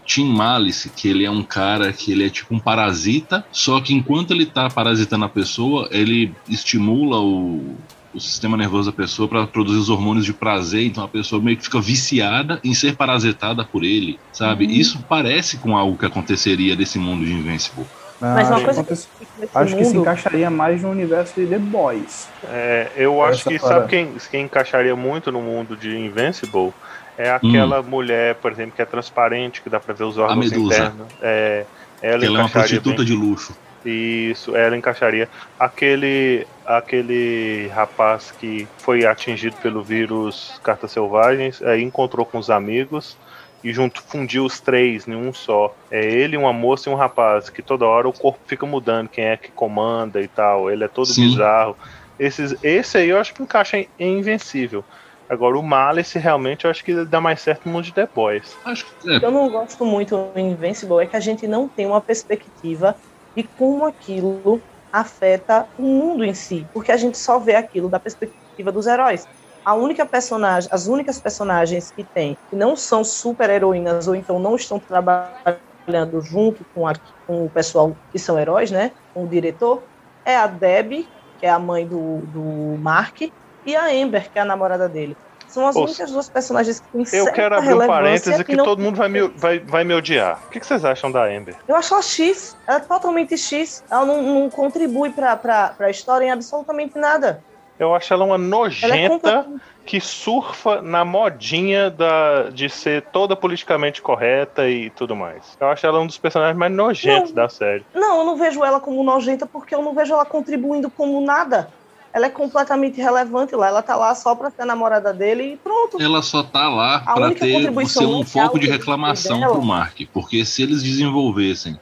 Tim 0.06 0.26
Malice, 0.26 0.90
que 0.90 1.08
ele 1.08 1.26
é 1.26 1.30
um 1.30 1.44
cara 1.44 1.94
que 1.94 2.12
ele 2.12 2.26
é 2.26 2.30
tipo 2.30 2.56
um 2.56 2.60
parasita, 2.60 3.46
só 3.52 3.80
que 3.80 3.94
enquanto 3.94 4.32
ele 4.32 4.46
tá 4.46 4.70
parasitando 4.70 5.26
a 5.26 5.30
pessoa, 5.30 5.88
ele 5.92 6.34
estimula 6.48 7.20
o, 7.20 7.76
o 8.14 8.20
sistema 8.20 8.58
nervoso 8.58 8.90
da 8.90 8.98
pessoa 8.98 9.28
para 9.28 9.46
produzir 9.46 9.78
os 9.78 9.90
hormônios 9.90 10.26
de 10.26 10.34
prazer, 10.34 10.86
então 10.86 11.04
a 11.04 11.08
pessoa 11.08 11.42
meio 11.42 11.58
que 11.58 11.64
fica 11.66 11.80
viciada 11.80 12.60
em 12.64 12.74
ser 12.74 12.96
parasitada 12.96 13.64
por 13.64 13.84
ele, 13.84 14.20
sabe? 14.32 14.66
Uhum. 14.66 14.72
Isso 14.72 15.06
parece 15.08 15.58
com 15.58 15.78
algo 15.78 15.98
que 15.98 16.06
aconteceria 16.06 16.76
desse 16.76 16.98
mundo 16.98 17.24
de 17.24 17.32
Invincible. 17.32 17.86
Mas 18.22 18.48
uma 18.48 18.56
acho, 18.58 18.66
coisa 18.66 18.84
que 18.84 18.94
acontece- 18.94 19.08
Nesse 19.40 19.58
acho 19.58 19.76
que 19.78 19.86
se 19.86 19.94
mundo- 19.94 20.02
encaixaria 20.02 20.50
mais 20.50 20.82
no 20.84 20.90
universo 20.92 21.34
de 21.40 21.48
The 21.48 21.58
Boys. 21.60 22.28
É, 22.50 22.88
eu 22.98 23.24
acho 23.24 23.48
que 23.48 23.58
parada. 23.60 23.82
sabe 23.82 23.90
quem, 23.90 24.14
quem 24.30 24.44
encaixaria 24.46 24.96
muito 24.96 25.32
no 25.32 25.42
mundo 25.42 25.76
de 25.78 25.98
Invincible? 25.98 26.74
É 27.18 27.30
aquela 27.32 27.82
mulher, 27.82 28.36
por 28.36 28.52
exemplo, 28.52 28.74
que 28.76 28.82
é 28.82 28.86
transparente, 28.86 29.62
que 29.62 29.70
dá 29.70 29.80
pra 29.80 29.94
ver 29.94 30.04
os 30.06 30.18
órgãos 30.18 30.50
Medusa. 30.50 30.74
internos. 30.76 31.08
É, 31.22 31.66
ela, 32.02 32.16
Ela 32.16 32.26
é 32.26 32.30
uma 32.30 32.40
encaixaria 32.48 32.82
prostituta 32.82 32.98
bem. 32.98 33.06
de 33.06 33.14
luxo. 33.14 33.54
Isso, 33.86 34.56
ela 34.56 34.76
encaixaria. 34.76 35.30
Aquele, 35.58 36.46
aquele 36.66 37.70
rapaz 37.74 38.34
que 38.40 38.68
foi 38.78 39.06
atingido 39.06 39.56
pelo 39.62 39.82
vírus 39.84 40.60
Cartas 40.64 40.92
Selvagens, 40.92 41.62
aí 41.62 41.82
encontrou 41.84 42.26
com 42.26 42.38
os 42.38 42.50
amigos 42.50 43.16
e 43.64 43.74
junto 43.74 44.02
fundiu 44.02 44.46
os 44.46 44.62
três 44.62 45.08
em 45.08 45.16
um 45.16 45.34
só. 45.34 45.74
É 45.92 46.04
ele, 46.04 46.38
uma 46.38 46.54
moça 46.54 46.90
e 46.90 46.94
um 46.94 46.96
rapaz, 46.96 47.50
que 47.50 47.62
toda 47.62 47.86
hora 47.86 48.08
o 48.08 48.14
corpo 48.14 48.40
fica 48.48 48.66
mudando, 48.66 49.10
quem 49.10 49.26
é 49.26 49.38
que 49.38 49.52
comanda 49.52 50.22
e 50.22 50.28
tal. 50.28 50.70
Ele 50.70 50.84
é 50.84 50.88
todo 50.88 51.08
Sim. 51.08 51.30
bizarro. 51.30 51.78
Esses, 52.18 52.56
esse 52.64 52.98
aí 52.98 53.10
eu 53.10 53.18
acho 53.18 53.34
que 53.34 53.44
encaixa 53.44 53.78
em, 53.78 53.90
em 53.98 54.20
Invencível. 54.20 54.86
Agora 55.30 55.58
o 55.58 55.64
Malice 55.64 56.18
realmente 56.18 56.66
eu 56.66 56.72
acho 56.72 56.84
que 56.84 57.06
dá 57.06 57.22
mais 57.22 57.42
certo 57.42 57.66
no 57.66 57.74
mundo 57.74 57.86
de 57.86 57.94
The 57.94 58.10
Boys. 58.14 58.58
Acho 58.66 58.86
que 58.86 59.10
é, 59.10 59.18
O 59.18 59.20
que 59.20 59.26
eu 59.26 59.32
não 59.32 59.50
gosto 59.50 59.86
muito 59.86 60.18
no 60.18 60.40
Invincible 60.40 61.04
é 61.04 61.06
que 61.06 61.16
a 61.16 61.20
gente 61.20 61.48
não 61.48 61.70
tem 61.70 61.86
uma 61.86 62.02
perspectiva 62.02 62.96
de 63.36 63.44
como 63.44 63.86
aquilo 63.86 64.60
afeta 64.92 65.70
o 65.78 65.84
mundo 65.84 66.26
em 66.26 66.34
si, 66.34 66.68
porque 66.74 66.92
a 66.92 66.98
gente 66.98 67.18
só 67.18 67.40
vê 67.40 67.56
aquilo 67.56 67.90
da 67.90 68.00
perspectiva 68.00 68.72
dos 68.72 68.88
heróis. 68.88 69.24
A 69.70 69.76
única 69.76 70.04
personagem, 70.04 70.68
as 70.74 70.88
únicas 70.88 71.20
personagens 71.20 71.92
que 71.92 72.04
tem 72.04 72.36
que 72.50 72.56
não 72.56 72.76
são 72.76 73.04
super 73.04 73.52
heroínas 73.52 74.08
ou 74.08 74.16
então 74.16 74.40
não 74.40 74.56
estão 74.56 74.80
trabalhando 74.80 76.20
junto 76.22 76.66
com, 76.74 76.88
a- 76.88 76.94
com 77.28 77.46
o 77.46 77.50
pessoal 77.52 77.96
que 78.12 78.18
são 78.18 78.40
heróis, 78.40 78.72
né, 78.72 78.90
com 79.14 79.26
o 79.26 79.28
diretor, 79.28 79.84
é 80.26 80.36
a 80.36 80.48
Debbie, 80.48 81.08
que 81.40 81.46
é 81.46 81.52
a 81.52 81.60
mãe 81.60 81.86
do, 81.86 82.18
do 82.34 82.80
Mark, 82.80 83.22
e 83.22 83.76
a 83.76 83.86
Amber, 83.92 84.32
que 84.32 84.40
é 84.40 84.42
a 84.42 84.46
namorada 84.46 84.90
dele. 84.90 85.16
São 85.48 85.68
as 85.68 85.76
únicas 85.76 86.12
duas 86.12 86.28
personagens 86.30 86.80
que 86.80 87.06
têm 87.06 87.20
Eu 87.20 87.32
quero 87.32 87.56
abrir 87.56 87.76
um 87.76 87.86
parêntese 87.86 88.44
que 88.44 88.56
não 88.56 88.66
todo 88.66 88.82
mundo 88.82 88.96
vai 88.96 89.10
me, 89.10 89.28
vai, 89.28 89.60
vai 89.60 89.84
me 89.84 89.94
odiar. 89.94 90.40
O 90.48 90.50
que, 90.50 90.60
que 90.60 90.66
vocês 90.66 90.84
acham 90.84 91.12
da 91.12 91.26
Amber? 91.26 91.56
Eu 91.68 91.76
acho 91.76 91.94
ela 91.94 92.02
X. 92.02 92.58
Ela 92.68 92.78
é 92.78 92.82
totalmente 92.82 93.38
X. 93.38 93.84
Ela 93.90 94.06
não, 94.06 94.22
não 94.22 94.50
contribui 94.50 95.12
pra, 95.12 95.36
pra, 95.36 95.70
pra 95.70 95.90
história 95.92 96.26
em 96.26 96.32
absolutamente 96.32 96.98
nada. 96.98 97.44
Eu 97.80 97.96
acho 97.96 98.14
ela 98.14 98.26
uma 98.26 98.36
Ela 98.36 98.44
é 98.44 98.48
nojenta 98.48 99.08
completamente... 99.10 99.62
que 99.86 100.02
surfa 100.02 100.82
na 100.82 101.06
modinha 101.06 101.90
da, 101.90 102.50
de 102.50 102.70
ser 102.70 103.04
toda 103.04 103.36
politicamente 103.38 104.02
correta 104.02 104.70
e 104.70 104.90
tudo 104.90 105.16
mais. 105.16 105.58
Eu 105.60 105.70
acho 105.70 105.86
ela 105.88 106.00
um 106.02 106.06
dos 106.06 106.18
personagens 106.18 106.58
mais 106.58 106.74
nojentos 106.74 107.30
Não. 107.30 107.36
da 107.36 107.48
série. 107.50 107.86
Não, 107.96 108.20
eu 108.20 108.26
não 108.26 108.36
vejo 108.38 108.64
ela 108.66 108.82
como 108.82 109.02
nojenta 109.02 109.46
porque 109.46 109.74
eu 109.74 109.82
não 109.82 109.96
vejo 109.96 110.14
ela 110.14 110.26
contribuindo 110.26 110.90
como 110.90 111.22
nada. 111.22 111.70
Ela 112.12 112.26
é 112.26 112.30
completamente 112.30 113.00
irrelevante 113.00 113.56
lá. 113.56 113.68
Ela 113.68 113.82
tá 113.82 113.96
lá 113.96 114.14
só 114.14 114.36
pra 114.36 114.50
ser 114.50 114.64
a 114.64 114.66
namorada 114.66 115.14
dele 115.14 115.54
e 115.54 115.58
pronto. 115.58 116.02
ela 116.02 116.22
só 116.22 116.44
tá 116.44 116.68
lá 116.68 116.98
A 117.06 117.14
para 117.14 117.26
única 117.28 117.46
ter 117.46 117.54
contribuição 117.54 118.02
ser 118.02 118.10
um 118.10 118.24
foco 118.26 118.60
de 118.60 118.68
reclamação 118.68 119.40
pro 119.40 119.62
Mark, 119.62 120.02
porque 120.12 120.44
se 120.44 120.64
eles 120.64 120.84
desenvolvessem 120.84 121.80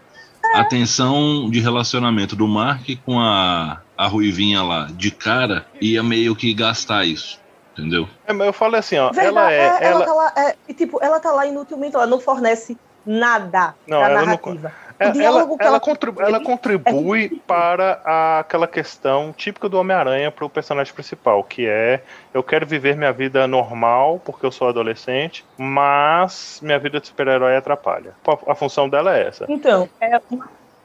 a 0.53 0.63
tensão 0.63 1.49
de 1.49 1.59
relacionamento 1.59 2.35
do 2.35 2.47
Mark 2.47 2.87
com 3.05 3.19
a, 3.19 3.79
a 3.97 4.07
Ruivinha 4.07 4.61
lá 4.63 4.87
de 4.91 5.09
cara, 5.11 5.65
ia 5.81 6.03
meio 6.03 6.35
que 6.35 6.53
gastar 6.53 7.05
isso, 7.05 7.39
entendeu? 7.73 8.07
É, 8.25 8.33
mas 8.33 8.47
eu 8.47 8.53
falo 8.53 8.75
assim, 8.75 8.97
ó, 8.97 9.11
Verdade, 9.11 9.27
ela 9.37 9.51
é. 9.51 9.65
ela, 9.65 9.79
Ela, 9.83 10.05
tá 10.05 10.13
lá, 10.13 10.33
é, 10.37 10.73
tipo, 10.73 10.99
ela 11.03 11.19
tá 11.19 11.31
lá 11.31 11.45
inutilmente, 11.47 11.95
ela 11.95 12.05
não 12.07 12.19
fornece 12.19 12.77
nada 13.05 13.73
Não, 13.87 13.99
pra 13.99 14.09
ela 14.09 14.19
não- 14.19 14.25
narrativa. 14.27 14.71
é- 14.99 15.05
o 15.05 15.07
ela, 15.07 15.13
diálogo 15.13 15.57
que 15.57 15.63
ela 15.63 15.71
ela 15.73 15.79
contribu- 15.79 16.21
ele- 16.21 16.29
ela 16.29 16.39
contribui 16.43 17.41
para 17.47 18.01
a- 18.03 18.39
aquela 18.39 18.67
questão 18.67 19.31
típica 19.31 19.69
do 19.69 19.79
Homem-Aranha 19.79 20.29
pro 20.31 20.49
personagem 20.49 20.93
principal, 20.93 21.43
que 21.43 21.65
é 21.67 22.03
eu 22.33 22.43
quero 22.43 22.65
viver 22.67 22.97
minha 22.97 23.13
vida 23.13 23.47
normal, 23.47 24.19
porque 24.25 24.45
eu 24.45 24.51
sou 24.51 24.67
adolescente, 24.67 25.45
mas 25.57 26.59
minha 26.61 26.77
vida 26.79 26.99
de 26.99 27.07
super-herói 27.07 27.55
atrapalha. 27.55 28.13
A, 28.27 28.51
a 28.51 28.55
função 28.55 28.89
dela 28.89 29.17
é 29.17 29.27
essa. 29.27 29.45
Então, 29.47 29.87
é 30.01 30.19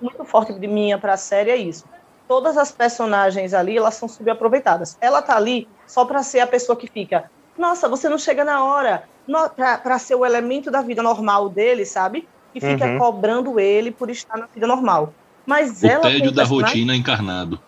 muito 0.01 0.25
forte 0.25 0.53
de 0.53 0.67
minha 0.69 0.99
pra 0.99 1.17
série 1.17 1.51
é 1.51 1.57
isso. 1.57 1.85
Todas 2.33 2.57
as 2.57 2.73
personagens 2.73 3.53
ali, 3.53 3.77
elas 3.77 3.93
são 3.97 4.09
subaproveitadas. 4.09 4.97
Ela 5.03 5.21
tá 5.21 5.37
ali 5.37 5.69
só 5.87 6.07
pra 6.07 6.23
ser 6.23 6.41
a 6.41 6.47
pessoa 6.47 6.79
que 6.79 6.87
fica, 6.87 7.31
nossa, 7.59 7.91
você 7.91 8.09
não 8.09 8.17
chega 8.17 8.43
na 8.43 8.65
hora, 8.65 9.07
pra 9.55 9.99
ser 9.99 10.15
o 10.15 10.25
elemento 10.25 10.71
da 10.71 10.81
vida 10.81 11.03
normal 11.03 11.51
dele, 11.51 11.85
sabe? 11.85 12.27
E 12.55 12.59
fica 12.59 12.87
Uhum. 12.87 12.99
cobrando 12.99 13.61
ele 13.61 13.91
por 13.91 14.09
estar 14.09 14.39
na 14.39 14.47
vida 14.47 14.67
normal. 14.67 15.15
Mas 15.47 15.83
O 15.83 15.87
ela 15.87 16.01
tédio 16.01 16.33
da 16.33 16.45
rotina 16.45 16.97
encarnado. 16.97 17.61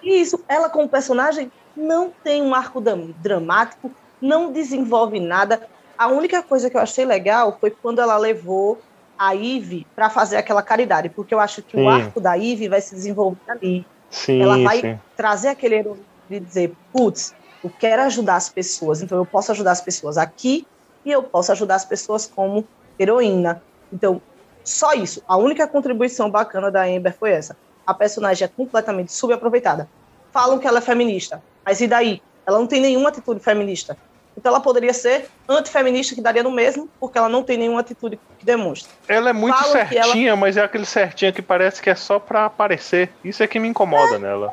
Isso, 0.00 0.38
ela 0.48 0.70
como 0.70 0.88
personagem 0.88 1.50
não 1.76 2.14
tem 2.22 2.42
um 2.42 2.54
arco 2.54 2.80
dramático, 3.16 3.92
não 4.20 4.52
desenvolve 4.52 5.18
nada. 5.18 5.68
A 5.98 6.06
única 6.06 6.44
coisa 6.44 6.70
que 6.70 6.76
eu 6.76 6.80
achei 6.80 7.04
legal 7.04 7.56
foi 7.58 7.72
quando 7.82 8.00
ela 8.00 8.16
levou 8.16 8.84
a 9.18 9.34
Eve 9.34 9.84
para 9.96 10.08
fazer 10.08 10.36
aquela 10.36 10.62
caridade, 10.62 11.10
porque 11.10 11.34
eu 11.34 11.40
acho 11.40 11.60
que 11.60 11.76
Sim. 11.76 11.82
o 11.82 11.88
arco 11.88 12.20
da 12.20 12.38
Eve 12.38 12.68
vai 12.68 12.80
se 12.80 12.94
desenvolver 12.94 13.42
ali. 13.48 13.84
Sim, 14.12 14.42
Ela 14.42 14.58
vai 14.62 14.80
sim. 14.80 14.98
trazer 15.16 15.48
aquele 15.48 15.76
herói 15.76 15.98
de 16.28 16.38
dizer, 16.38 16.72
putz, 16.92 17.34
eu 17.64 17.70
quero 17.78 18.02
ajudar 18.02 18.36
as 18.36 18.48
pessoas, 18.48 19.02
então 19.02 19.16
eu 19.16 19.24
posso 19.24 19.50
ajudar 19.50 19.72
as 19.72 19.80
pessoas 19.80 20.18
aqui 20.18 20.66
e 21.04 21.10
eu 21.10 21.22
posso 21.22 21.50
ajudar 21.50 21.76
as 21.76 21.84
pessoas 21.84 22.26
como 22.26 22.64
heroína. 22.98 23.62
Então, 23.92 24.20
só 24.62 24.92
isso. 24.92 25.22
A 25.26 25.36
única 25.36 25.66
contribuição 25.66 26.30
bacana 26.30 26.70
da 26.70 26.84
Amber 26.84 27.16
foi 27.18 27.30
essa. 27.30 27.56
A 27.86 27.94
personagem 27.94 28.44
é 28.44 28.48
completamente 28.48 29.12
subaproveitada. 29.12 29.88
Falam 30.30 30.58
que 30.58 30.66
ela 30.66 30.78
é 30.78 30.82
feminista, 30.82 31.42
mas 31.64 31.80
e 31.80 31.88
daí? 31.88 32.22
Ela 32.46 32.58
não 32.58 32.66
tem 32.66 32.80
nenhuma 32.80 33.08
atitude 33.08 33.40
feminista. 33.40 33.96
Então 34.36 34.50
ela 34.50 34.60
poderia 34.60 34.92
ser 34.94 35.28
antifeminista, 35.48 36.14
que 36.14 36.22
daria 36.22 36.42
no 36.42 36.50
mesmo, 36.50 36.88
porque 36.98 37.18
ela 37.18 37.28
não 37.28 37.42
tem 37.42 37.58
nenhuma 37.58 37.80
atitude 37.80 38.18
que 38.38 38.46
demonstre. 38.46 38.90
Ela 39.06 39.30
é 39.30 39.32
muito 39.32 39.56
Falam 39.58 39.72
certinha, 39.72 40.28
ela- 40.30 40.36
mas 40.36 40.56
é 40.56 40.62
aquele 40.62 40.86
certinho 40.86 41.32
que 41.32 41.42
parece 41.42 41.82
que 41.82 41.90
é 41.90 41.94
só 41.94 42.18
pra 42.18 42.46
aparecer. 42.46 43.14
Isso 43.22 43.42
é 43.42 43.46
que 43.46 43.58
me 43.58 43.68
incomoda 43.68 44.18
nela. 44.18 44.52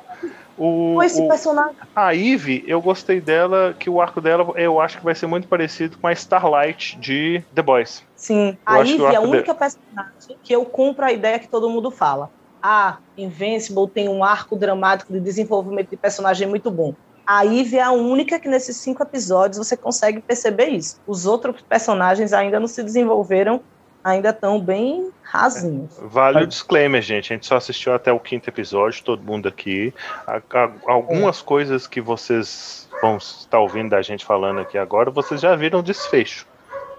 O, 0.58 0.96
Com 0.96 1.04
esse 1.04 1.22
o- 1.22 1.28
personagem. 1.28 1.76
a 1.96 2.12
Ivy, 2.14 2.64
eu 2.68 2.82
gostei 2.82 3.22
dela, 3.22 3.74
que 3.80 3.90
o 3.90 4.02
arco 4.02 4.20
dela 4.20 4.52
eu 4.58 4.80
acho 4.82 4.98
que 4.98 5.04
vai 5.06 5.16
ser 5.16 5.28
muito 5.28 5.48
parecido 5.48 5.98
com 5.98 6.08
a 6.08 6.12
Starlight 6.12 7.00
de 7.00 7.42
The 7.54 7.62
Boys. 7.62 8.04
Sim, 8.16 8.58
Eu 8.68 8.76
a 8.76 8.80
Ivy 8.82 9.04
é 9.06 9.16
a 9.16 9.22
única 9.22 9.56
personagem 9.56 10.40
que 10.44 10.54
eu 10.54 10.66
compro 10.66 11.06
a 11.06 11.14
ideia 11.14 11.40
que 11.40 11.50
todo 11.50 11.70
mundo 11.70 11.90
fala. 11.92 12.30
Ah, 12.62 13.00
Invincible 13.16 13.90
tem 13.94 14.10
um 14.10 14.22
arco 14.22 14.58
dramático 14.58 15.14
de 15.14 15.22
desenvolvimento 15.22 15.90
de 15.90 15.98
personagem 15.98 16.46
muito 16.46 16.70
bom. 16.70 16.94
A 17.32 17.44
Ivy 17.44 17.78
é 17.78 17.84
a 17.84 17.92
única 17.92 18.40
que 18.40 18.48
nesses 18.48 18.76
cinco 18.78 19.04
episódios 19.04 19.60
você 19.60 19.78
consegue 19.78 20.20
perceber 20.20 20.70
isso. 20.70 21.00
Os 21.06 21.28
outros 21.28 21.62
personagens 21.62 22.34
ainda 22.34 22.60
não 22.60 22.66
se 22.66 22.82
desenvolveram, 22.82 23.62
ainda 24.04 24.32
estão 24.32 24.60
bem 24.60 25.12
rasinhos. 25.22 25.92
Vale 26.02 26.44
o 26.46 26.48
disclaimer, 26.48 27.04
gente. 27.04 27.32
A 27.32 27.36
gente 27.36 27.46
só 27.46 27.58
assistiu 27.58 27.94
até 27.94 28.12
o 28.12 28.20
quinto 28.20 28.50
episódio, 28.50 29.04
todo 29.04 29.22
mundo 29.22 29.48
aqui. 29.48 29.94
Algumas 30.88 31.40
coisas 31.40 31.86
que 31.86 32.02
vocês 32.02 32.90
vão 33.00 33.18
estar 33.18 33.60
ouvindo 33.60 33.92
da 33.92 34.02
gente 34.02 34.26
falando 34.26 34.62
aqui 34.62 34.80
agora, 34.80 35.12
vocês 35.12 35.40
já 35.40 35.56
viram 35.56 35.82
o 35.82 35.84
desfecho. 35.84 36.48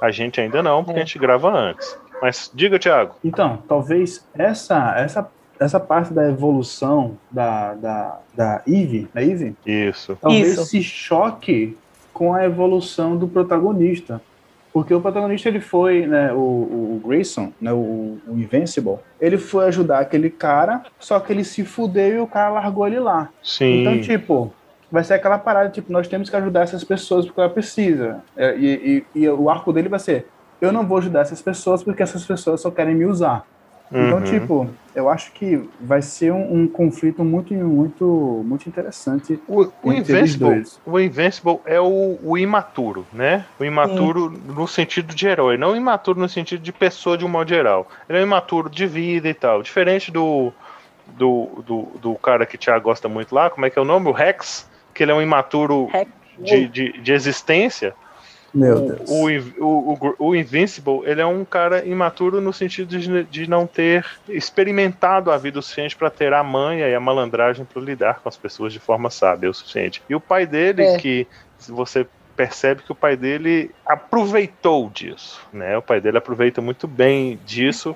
A 0.00 0.12
gente 0.12 0.40
ainda 0.40 0.62
não, 0.62 0.84
porque 0.84 1.00
É. 1.00 1.02
a 1.02 1.04
gente 1.06 1.18
grava 1.18 1.50
antes. 1.50 1.98
Mas 2.22 2.48
diga, 2.54 2.78
Thiago. 2.78 3.16
Então, 3.24 3.64
talvez 3.66 4.24
essa, 4.32 4.94
essa, 4.96 5.28
essa 5.60 5.78
parte 5.78 6.12
da 6.14 6.26
evolução 6.28 7.18
da, 7.30 7.74
da, 7.74 8.18
da 8.34 8.62
Eve, 8.66 9.08
da 9.12 9.22
Eve, 9.22 9.54
Isso. 9.66 10.16
talvez 10.20 10.54
Isso. 10.54 10.64
se 10.64 10.82
choque 10.82 11.76
com 12.12 12.32
a 12.34 12.44
evolução 12.44 13.16
do 13.16 13.28
protagonista. 13.28 14.20
Porque 14.72 14.94
o 14.94 15.00
protagonista 15.00 15.48
ele 15.48 15.60
foi, 15.60 16.06
né, 16.06 16.32
o, 16.32 16.36
o 16.36 17.02
Grayson, 17.04 17.52
né, 17.60 17.72
o, 17.72 18.18
o 18.28 18.38
Invincible, 18.38 18.98
ele 19.20 19.36
foi 19.36 19.66
ajudar 19.66 19.98
aquele 19.98 20.30
cara, 20.30 20.82
só 20.98 21.18
que 21.18 21.32
ele 21.32 21.42
se 21.42 21.64
fudeu 21.64 22.08
e 22.14 22.20
o 22.20 22.26
cara 22.26 22.50
largou 22.50 22.86
ele 22.86 23.00
lá. 23.00 23.28
Sim. 23.42 23.80
Então, 23.80 24.00
tipo, 24.00 24.52
vai 24.90 25.02
ser 25.02 25.14
aquela 25.14 25.38
parada, 25.38 25.70
tipo, 25.70 25.92
nós 25.92 26.06
temos 26.06 26.30
que 26.30 26.36
ajudar 26.36 26.62
essas 26.62 26.84
pessoas 26.84 27.26
porque 27.26 27.40
ela 27.40 27.50
precisa. 27.50 28.22
É, 28.36 28.56
e, 28.56 29.04
e- 29.14 29.20
e 29.22 29.28
o 29.28 29.50
arco 29.50 29.72
dele 29.72 29.88
vai 29.88 29.98
ser, 29.98 30.28
eu 30.60 30.70
não 30.72 30.86
vou 30.86 30.98
ajudar 30.98 31.22
essas 31.22 31.42
pessoas 31.42 31.82
porque 31.82 32.02
essas 32.04 32.24
pessoas 32.24 32.60
só 32.60 32.70
querem 32.70 32.94
me 32.94 33.06
usar. 33.06 33.44
Então, 33.92 34.18
Uhum. 34.18 34.22
tipo, 34.22 34.70
eu 34.94 35.08
acho 35.08 35.32
que 35.32 35.68
vai 35.80 36.00
ser 36.00 36.32
um, 36.32 36.62
um 36.62 36.68
conflito 36.68 37.24
muito, 37.24 37.52
muito, 37.54 38.04
muito 38.46 38.68
interessante. 38.68 39.40
O, 39.48 39.66
o 39.82 39.92
Invincible, 39.92 40.54
dois. 40.54 40.80
o 40.86 41.00
Invincible 41.00 41.58
é 41.66 41.80
o, 41.80 42.16
o 42.22 42.38
imaturo, 42.38 43.04
né? 43.12 43.44
O 43.58 43.64
imaturo 43.64 44.30
no 44.30 44.68
sentido 44.68 45.12
de 45.12 45.26
herói, 45.26 45.56
não 45.56 45.72
o 45.72 45.76
imaturo 45.76 46.20
no 46.20 46.28
sentido 46.28 46.62
de 46.62 46.72
pessoa 46.72 47.18
de 47.18 47.24
um 47.24 47.28
modo 47.28 47.48
geral. 47.48 47.88
Ele 48.08 48.18
é 48.18 48.20
um 48.20 48.26
imaturo 48.26 48.70
de 48.70 48.86
vida 48.86 49.28
e 49.28 49.34
tal. 49.34 49.60
Diferente 49.60 50.12
do, 50.12 50.52
do, 51.08 51.48
do, 51.66 51.82
do 52.00 52.14
cara 52.14 52.46
que 52.46 52.54
o 52.54 52.58
Thiago 52.58 52.84
gosta 52.84 53.08
muito 53.08 53.34
lá, 53.34 53.50
como 53.50 53.66
é 53.66 53.70
que 53.70 53.78
é 53.78 53.82
o 53.82 53.84
nome? 53.84 54.08
O 54.08 54.12
Rex, 54.12 54.68
que 54.94 55.02
ele 55.02 55.10
é 55.10 55.14
um 55.14 55.22
imaturo 55.22 55.88
de, 56.38 56.68
de, 56.68 56.92
de 57.00 57.12
existência. 57.12 57.92
Meu 58.52 58.76
O, 58.76 58.80
Deus. 58.80 59.10
o, 59.58 59.64
o, 59.64 59.92
o, 60.18 60.28
o 60.30 60.34
Invincible, 60.36 61.02
ele 61.04 61.20
é 61.20 61.26
um 61.26 61.44
cara 61.44 61.84
imaturo 61.84 62.40
no 62.40 62.52
sentido 62.52 62.98
de, 62.98 63.24
de 63.24 63.48
não 63.48 63.66
ter 63.66 64.04
experimentado 64.28 65.30
a 65.30 65.36
vida 65.38 65.58
o 65.58 65.62
suficiente 65.62 65.96
para 65.96 66.10
ter 66.10 66.32
a 66.32 66.42
manha 66.42 66.88
e 66.88 66.94
a 66.94 67.00
malandragem 67.00 67.64
para 67.64 67.80
lidar 67.82 68.20
com 68.20 68.28
as 68.28 68.36
pessoas 68.36 68.72
de 68.72 68.78
forma 68.80 69.08
sábia 69.10 69.48
o 69.50 69.54
suficiente. 69.54 70.02
E 70.08 70.14
o 70.14 70.20
pai 70.20 70.46
dele, 70.46 70.82
É. 70.82 70.96
que 70.98 71.26
se 71.58 71.70
você 71.70 72.06
percebe 72.36 72.82
que 72.82 72.90
o 72.90 72.94
pai 72.94 73.16
dele 73.16 73.70
aproveitou 73.86 74.88
disso, 74.90 75.40
né? 75.52 75.76
O 75.76 75.82
pai 75.82 76.00
dele 76.00 76.16
aproveita 76.18 76.60
muito 76.62 76.88
bem 76.88 77.38
disso 77.44 77.94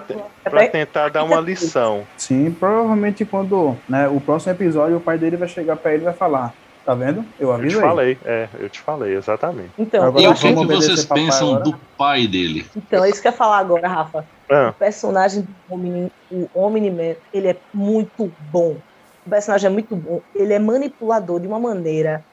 te- 0.00 0.16
é 0.44 0.50
para 0.50 0.68
tentar 0.68 1.08
dar 1.10 1.24
uma 1.24 1.40
lição. 1.40 2.06
Sim, 2.16 2.50
provavelmente 2.52 3.24
quando 3.24 3.76
né, 3.88 4.06
o 4.08 4.20
próximo 4.20 4.52
episódio 4.52 4.96
o 4.96 5.00
pai 5.00 5.18
dele 5.18 5.36
vai 5.36 5.48
chegar 5.48 5.76
pra 5.76 5.92
ele 5.92 6.02
e 6.02 6.04
vai 6.04 6.14
falar, 6.14 6.54
tá 6.90 6.94
vendo? 6.94 7.24
Eu 7.38 7.52
Eu 7.52 7.68
te 7.68 7.76
falei, 7.76 8.18
é, 8.24 8.48
eu 8.58 8.68
te 8.68 8.80
falei, 8.80 9.16
exatamente. 9.16 9.70
Então, 9.78 10.02
Agora 10.02 10.20
E 10.20 10.24
eu 10.24 10.32
o 10.32 10.34
que, 10.34 10.52
vocês 10.52 11.04
pensam 11.04 11.50
agora? 11.50 11.64
do 11.64 11.78
pai 11.96 12.26
dele? 12.26 12.66
Então, 12.76 13.04
é 13.04 13.10
isso 13.10 13.22
que 13.22 13.28
eu 13.28 13.32
ia 13.32 13.36
falar 13.36 13.58
agora, 13.58 13.88
Rafa. 13.88 14.24
Ah, 14.50 14.70
O 14.70 14.78
personagem 14.78 15.42
do 15.42 15.74
Omni, 15.74 16.12
o 16.30 16.48
Omni-Man, 16.54 17.14
ele 17.32 17.48
é 17.48 17.56
muito 17.72 18.32
bom. 18.50 18.76
O 19.24 19.30
personagem 19.30 19.68
é 19.68 19.70
muito 19.70 19.94
bom. 19.94 20.20
Ele 20.34 20.52
é 20.52 20.58
manipulador 20.58 21.40
de 21.40 21.46
uma 21.46 21.60
maneira 21.60 22.24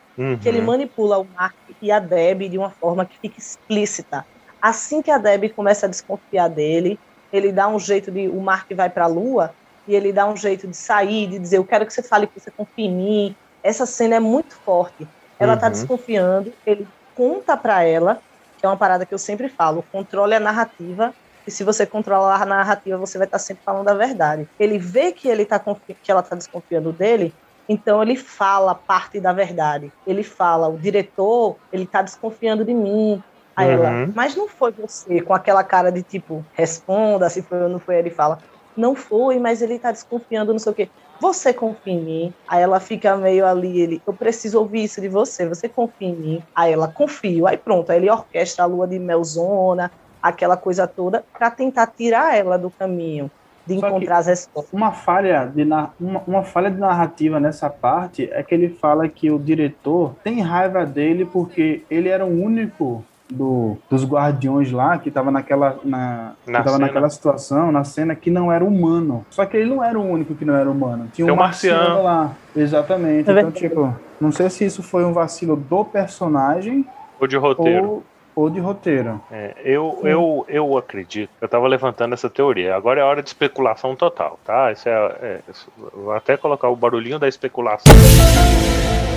que 0.41 0.49
ele 0.49 0.59
uhum. 0.59 0.65
manipula 0.65 1.19
o 1.19 1.27
Mark 1.35 1.55
e 1.79 1.91
a 1.91 1.99
Deb 1.99 2.49
de 2.49 2.57
uma 2.57 2.71
forma 2.71 3.05
que 3.05 3.19
fica 3.19 3.37
explícita. 3.37 4.25
Assim 4.59 4.99
que 5.03 5.11
a 5.11 5.19
Deb 5.19 5.49
começa 5.49 5.85
a 5.85 5.89
desconfiar 5.89 6.49
dele, 6.49 6.99
ele 7.31 7.51
dá 7.51 7.67
um 7.67 7.77
jeito 7.77 8.09
de. 8.09 8.27
O 8.27 8.41
Mark 8.41 8.67
vai 8.73 8.89
para 8.89 9.03
a 9.03 9.07
Lua 9.07 9.53
e 9.87 9.93
ele 9.93 10.11
dá 10.11 10.27
um 10.27 10.35
jeito 10.35 10.67
de 10.67 10.75
sair, 10.75 11.27
de 11.27 11.37
dizer: 11.37 11.57
Eu 11.57 11.65
quero 11.65 11.85
que 11.85 11.93
você 11.93 12.01
fale 12.01 12.25
que 12.25 12.39
você 12.39 12.49
confia 12.49 12.85
em 12.85 12.91
mim. 12.91 13.35
Essa 13.63 13.85
cena 13.85 14.15
é 14.15 14.19
muito 14.19 14.55
forte. 14.63 15.09
Ela 15.39 15.53
está 15.53 15.67
Uhum. 15.67 15.73
desconfiando, 15.73 16.53
ele 16.65 16.87
conta 17.13 17.55
para 17.57 17.83
ela, 17.83 18.21
que 18.57 18.65
é 18.65 18.69
uma 18.69 18.77
parada 18.77 19.05
que 19.05 19.13
eu 19.13 19.17
sempre 19.19 19.49
falo: 19.49 19.83
controle 19.91 20.35
a 20.35 20.39
narrativa. 20.39 21.13
E 21.45 21.51
se 21.51 21.63
você 21.63 21.85
controlar 21.85 22.41
a 22.41 22.45
narrativa, 22.45 22.97
você 22.97 23.17
vai 23.17 23.25
estar 23.25 23.39
sempre 23.39 23.63
falando 23.63 23.87
a 23.87 23.93
verdade. 23.93 24.49
Ele 24.59 24.77
vê 24.77 25.13
que 25.13 25.29
ele 25.29 25.45
tá 25.45 25.57
que 26.03 26.11
ela 26.11 26.19
está 26.19 26.35
desconfiando 26.35 26.91
dele, 26.91 27.33
então 27.69 28.01
ele 28.03 28.17
fala 28.17 28.75
parte 28.75 29.21
da 29.21 29.31
verdade. 29.31 29.93
Ele 30.05 30.23
fala, 30.23 30.67
o 30.67 30.77
diretor, 30.77 31.59
ele 31.71 31.87
tá 31.87 32.01
desconfiando 32.01 32.65
de 32.65 32.73
mim. 32.73 33.23
Aí 33.55 33.69
ela, 33.69 33.89
Uhum. 33.91 34.13
mas 34.15 34.35
não 34.35 34.47
foi 34.49 34.73
você, 34.73 35.21
com 35.21 35.33
aquela 35.33 35.63
cara 35.63 35.89
de 35.91 36.03
tipo, 36.03 36.45
responda 36.53 37.29
se 37.29 37.41
foi 37.41 37.61
ou 37.63 37.69
não 37.69 37.79
foi. 37.79 37.95
Ele 37.97 38.09
fala, 38.11 38.43
não 38.75 38.93
foi, 38.93 39.39
mas 39.39 39.61
ele 39.61 39.79
tá 39.79 39.91
desconfiando, 39.91 40.51
não 40.51 40.59
sei 40.59 40.71
o 40.71 40.75
quê. 40.75 40.91
Você 41.19 41.53
confia 41.53 41.93
em 41.93 42.01
mim? 42.03 42.33
Aí 42.47 42.61
ela 42.61 42.79
fica 42.79 43.15
meio 43.17 43.45
ali, 43.45 43.79
ele, 43.79 44.01
eu 44.05 44.13
preciso 44.13 44.59
ouvir 44.59 44.83
isso 44.83 45.01
de 45.01 45.09
você, 45.09 45.47
você 45.47 45.67
confia 45.67 46.07
em 46.07 46.15
mim? 46.15 46.43
Aí 46.55 46.73
ela, 46.73 46.87
confio. 46.87 47.47
Aí 47.47 47.57
pronto, 47.57 47.91
aí 47.91 47.97
ele 47.97 48.09
orquestra 48.09 48.63
a 48.63 48.67
lua 48.67 48.87
de 48.87 48.99
melzona, 48.99 49.91
aquela 50.21 50.55
coisa 50.55 50.87
toda, 50.87 51.23
para 51.37 51.49
tentar 51.49 51.87
tirar 51.87 52.35
ela 52.35 52.57
do 52.57 52.69
caminho 52.69 53.31
de 53.65 53.79
Só 53.79 53.87
encontrar 53.87 54.19
as 54.19 54.27
respostas. 54.27 54.71
Uma 54.71 54.91
falha, 54.91 55.51
de 55.53 55.65
na- 55.65 55.89
uma, 55.99 56.21
uma 56.25 56.43
falha 56.43 56.71
de 56.71 56.77
narrativa 56.77 57.39
nessa 57.39 57.69
parte 57.69 58.29
é 58.31 58.41
que 58.41 58.53
ele 58.53 58.69
fala 58.69 59.09
que 59.09 59.29
o 59.29 59.37
diretor 59.37 60.15
tem 60.23 60.41
raiva 60.41 60.85
dele 60.85 61.25
porque 61.25 61.83
ele 61.89 62.09
era 62.09 62.25
o 62.25 62.29
único 62.29 63.03
do, 63.29 63.77
dos 63.89 64.05
guardiões 64.05 64.71
lá 64.71 64.97
que 64.97 65.09
estava 65.09 65.29
naquela, 65.31 65.77
na, 65.83 66.33
que 66.45 66.51
Na 66.51 66.63
tava 66.63 66.79
naquela 66.79 67.09
situação, 67.09 67.71
na 67.71 67.83
cena, 67.83 68.15
que 68.15 68.29
não 68.31 68.51
era 68.51 68.63
humano. 68.63 69.25
Só 69.29 69.45
que 69.45 69.57
ele 69.57 69.69
não 69.69 69.83
era 69.83 69.99
o 69.99 70.03
único 70.09 70.33
que 70.35 70.45
não 70.45 70.55
era 70.55 70.69
humano. 70.69 71.07
Tinha 71.13 71.25
Tem 71.25 71.33
um 71.33 71.37
marciano. 71.37 71.79
marciano 71.79 72.03
lá. 72.03 72.31
Exatamente. 72.55 73.29
É 73.29 73.33
então, 73.33 73.51
tipo, 73.51 73.93
não 74.21 74.31
sei 74.31 74.49
se 74.49 74.65
isso 74.65 74.81
foi 74.81 75.03
um 75.03 75.13
vacilo 75.13 75.55
do 75.55 75.83
personagem 75.85 76.85
Ou 77.19 77.27
de 77.27 77.35
roteiro. 77.37 77.85
ou, 77.89 78.03
ou 78.35 78.49
de 78.49 78.59
roteiro. 78.59 79.19
É, 79.31 79.55
eu, 79.63 79.99
eu, 80.03 80.45
eu 80.47 80.77
acredito, 80.77 81.29
eu 81.41 81.45
estava 81.47 81.67
levantando 81.67 82.13
essa 82.13 82.29
teoria. 82.29 82.75
Agora 82.75 83.01
é 83.01 83.03
hora 83.03 83.21
de 83.21 83.29
especulação 83.29 83.95
total, 83.95 84.39
tá? 84.45 84.71
Isso 84.71 84.87
é, 84.87 84.91
é, 85.21 85.39
isso- 85.51 85.69
vou 85.93 86.13
até 86.13 86.37
colocar 86.37 86.69
o 86.69 86.75
barulhinho 86.75 87.19
da 87.19 87.27
especulação. 87.27 87.93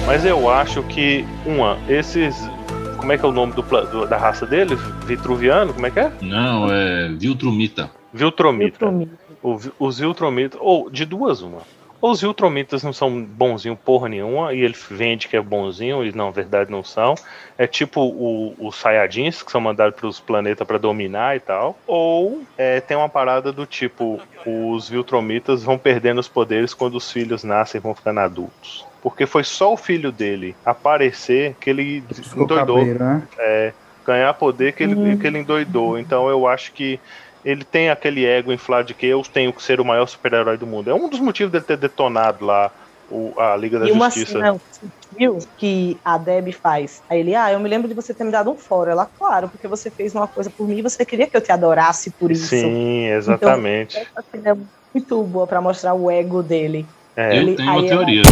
Mas 0.06 0.24
eu 0.24 0.50
acho 0.50 0.82
que, 0.84 1.24
uma, 1.46 1.76
esses. 1.88 2.34
Como 3.00 3.12
é 3.12 3.18
que 3.18 3.24
é 3.24 3.28
o 3.28 3.32
nome 3.32 3.52
do, 3.54 3.62
do- 3.62 4.06
da 4.06 4.16
raça 4.16 4.46
deles? 4.46 4.78
Vitruviano? 5.06 5.72
Como 5.74 5.86
é 5.86 5.90
que 5.90 6.00
é? 6.00 6.12
Não, 6.22 6.70
é 6.70 7.08
Viltrumita. 7.08 7.90
Viltromita. 8.12 8.84
Ultramita. 8.86 9.18
O 9.42 9.58
os 9.86 9.98
Viltromitas, 9.98 10.60
ou 10.62 10.90
de 10.90 11.04
duas 11.04 11.40
uma. 11.42 11.58
Ou 12.00 12.10
os 12.12 12.20
Viltromitas 12.22 12.82
não 12.82 12.92
são 12.94 13.22
bonzinho 13.22 13.76
porra 13.76 14.08
nenhuma, 14.08 14.54
e 14.54 14.60
ele 14.60 14.74
vende 14.90 15.28
que 15.28 15.36
é 15.36 15.40
bonzinho, 15.40 16.04
e 16.04 16.10
na 16.12 16.30
verdade 16.30 16.70
não 16.70 16.82
são. 16.82 17.14
É 17.58 17.66
tipo 17.66 18.00
o- 18.00 18.54
os 18.58 18.76
Saiyajins, 18.76 19.42
que 19.42 19.50
são 19.50 19.60
mandados 19.60 19.98
para 19.98 20.08
os 20.08 20.18
planetas 20.20 20.66
para 20.66 20.78
dominar 20.78 21.36
e 21.36 21.40
tal. 21.40 21.78
Ou 21.86 22.42
é, 22.56 22.80
tem 22.80 22.96
uma 22.96 23.08
parada 23.08 23.52
do 23.52 23.64
tipo, 23.66 24.18
os 24.46 24.88
Viltromitas 24.88 25.62
vão 25.62 25.76
perdendo 25.78 26.18
os 26.20 26.28
poderes 26.28 26.72
quando 26.74 26.96
os 26.96 27.10
filhos 27.10 27.44
nascem 27.44 27.78
e 27.78 27.82
vão 27.82 27.94
ficando 27.94 28.20
adultos. 28.20 28.84
Porque 29.02 29.26
foi 29.26 29.44
só 29.44 29.72
o 29.72 29.76
filho 29.76 30.12
dele 30.12 30.54
aparecer 30.64 31.54
que 31.60 31.70
ele 31.70 32.02
Ficou 32.12 32.44
endoidou 32.44 32.76
cabreiro, 32.76 33.04
né? 33.04 33.22
ganhar 34.06 34.34
poder 34.34 34.72
que 34.72 34.82
ele, 34.82 34.94
Uhum. 34.94 35.18
que 35.18 35.26
ele 35.26 35.38
endoidou. 35.38 35.98
Então 35.98 36.28
eu 36.28 36.46
acho 36.46 36.72
que 36.72 36.98
ele 37.44 37.64
tem 37.64 37.88
aquele 37.88 38.26
ego 38.26 38.52
inflado 38.52 38.88
de 38.88 38.94
que 38.94 39.06
eu 39.06 39.22
tenho 39.22 39.52
que 39.52 39.62
ser 39.62 39.80
o 39.80 39.84
maior 39.84 40.06
super-herói 40.06 40.56
do 40.56 40.66
mundo. 40.66 40.90
É 40.90 40.94
um 40.94 41.08
dos 41.08 41.20
motivos 41.20 41.50
dele 41.52 41.64
ter 41.64 41.76
detonado 41.76 42.44
lá 42.44 42.70
o, 43.10 43.38
a 43.40 43.56
Liga 43.56 43.78
da 43.78 43.86
e 43.86 43.92
uma 43.92 44.10
Justiça. 44.10 44.32
cena 44.32 44.56
sutil 44.70 45.38
que 45.56 45.98
a 46.04 46.18
Deb 46.18 46.52
faz. 46.52 47.02
Aí 47.10 47.20
ele, 47.20 47.34
ah, 47.34 47.52
eu 47.52 47.58
me 47.58 47.68
lembro 47.68 47.88
de 47.88 47.94
você 47.94 48.14
ter 48.14 48.24
me 48.24 48.30
dado 48.30 48.50
um 48.50 48.56
fora. 48.56 48.92
Ela, 48.92 49.06
claro, 49.06 49.48
porque 49.48 49.66
você 49.66 49.90
fez 49.90 50.14
uma 50.14 50.28
coisa 50.28 50.50
por 50.50 50.68
mim 50.68 50.78
e 50.78 50.82
você 50.82 51.04
queria 51.04 51.26
que 51.28 51.36
eu 51.36 51.40
te 51.40 51.50
adorasse 51.50 52.12
por 52.12 52.30
isso. 52.30 52.46
Sim, 52.46 53.06
exatamente. 53.06 53.96
Essa 53.96 54.24
cena 54.30 54.50
é 54.50 54.54
muito 54.94 55.22
boa 55.24 55.46
pra 55.46 55.60
mostrar 55.60 55.94
o 55.94 56.10
ego 56.10 56.42
dele. 56.42 56.86
É, 57.16 57.36
Eu 57.36 57.42
Ele- 57.42 57.54
tenho 57.56 57.70
uma 57.70 57.78
ela- 57.80 57.88
teoria. 57.88 58.22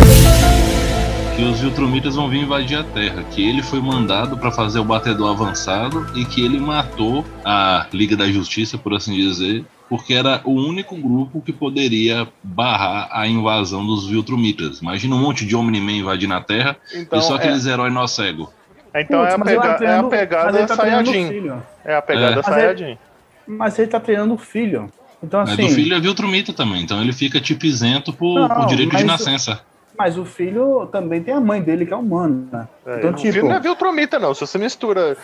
Que 1.36 1.42
os 1.44 1.60
Viltrumitas 1.60 2.16
vão 2.16 2.28
vir 2.28 2.42
invadir 2.42 2.78
a 2.78 2.82
Terra. 2.84 3.22
Que 3.30 3.48
ele 3.48 3.62
foi 3.62 3.80
mandado 3.80 4.36
pra 4.36 4.50
fazer 4.50 4.78
o 4.80 4.84
batedor 4.84 5.30
avançado 5.30 6.06
e 6.16 6.24
que 6.24 6.44
ele 6.44 6.58
matou 6.58 7.24
a 7.44 7.86
Liga 7.92 8.16
da 8.16 8.26
Justiça, 8.26 8.76
por 8.76 8.92
assim 8.94 9.14
dizer, 9.14 9.64
porque 9.88 10.14
era 10.14 10.40
o 10.44 10.52
único 10.52 10.96
grupo 10.96 11.40
que 11.40 11.52
poderia 11.52 12.26
barrar 12.42 13.08
a 13.12 13.26
invasão 13.28 13.86
dos 13.86 14.08
Viltrumitas. 14.08 14.80
Imagina 14.80 15.14
um 15.14 15.18
monte 15.20 15.46
de 15.46 15.54
Omni-Man 15.54 15.92
invadindo 15.92 16.34
a 16.34 16.40
Terra 16.40 16.76
então, 16.94 17.18
e 17.18 17.22
só 17.22 17.34
é, 17.34 17.38
aqueles 17.38 17.66
heróis 17.66 17.92
nó 17.92 18.06
cego. 18.08 18.52
então 18.94 19.24
é, 19.24 19.32
a 19.32 19.38
tá 19.38 19.44
pega- 19.44 19.64
é 19.66 19.70
a 19.70 19.74
treinando- 19.74 20.08
pegada 20.08 20.66
tá 20.66 20.76
treinando 20.76 21.10
Sayajin. 21.12 21.52
É 21.84 21.94
a 21.94 22.02
pegada 22.02 22.26
É. 22.32 22.34
Mas 22.36 22.46
ele- 22.46 22.54
Sayajin. 22.56 22.98
Mas 23.46 23.78
ele 23.78 23.88
tá 23.88 24.00
treinando 24.00 24.34
o 24.34 24.38
filho. 24.38 24.90
Então, 25.22 25.40
Mas 25.40 25.50
assim. 25.50 25.62
do 25.66 25.68
filho 25.74 25.94
é 25.96 26.00
Viltrumita 26.00 26.52
também, 26.52 26.82
então 26.82 27.00
ele 27.02 27.12
fica 27.12 27.40
tipo 27.40 27.66
isento 27.66 28.12
por, 28.12 28.38
Não, 28.38 28.48
por 28.48 28.66
direito 28.66 28.90
de 28.96 29.04
mas- 29.04 29.20
nascença. 29.20 29.60
Mas 29.98 30.16
o 30.16 30.24
filho 30.24 30.86
também 30.92 31.20
tem 31.20 31.34
a 31.34 31.40
mãe 31.40 31.60
dele, 31.60 31.84
que 31.84 31.92
é 31.92 31.96
humana. 31.96 32.68
É, 32.86 32.98
Então, 32.98 33.10
o 33.10 33.14
tipo- 33.14 33.32
filho 33.32 33.48
não 33.48 33.56
é 33.56 33.60
Viltrumita, 33.60 34.16
não. 34.20 34.32
Se 34.32 34.42
você 34.42 34.56
mistura 34.56 35.16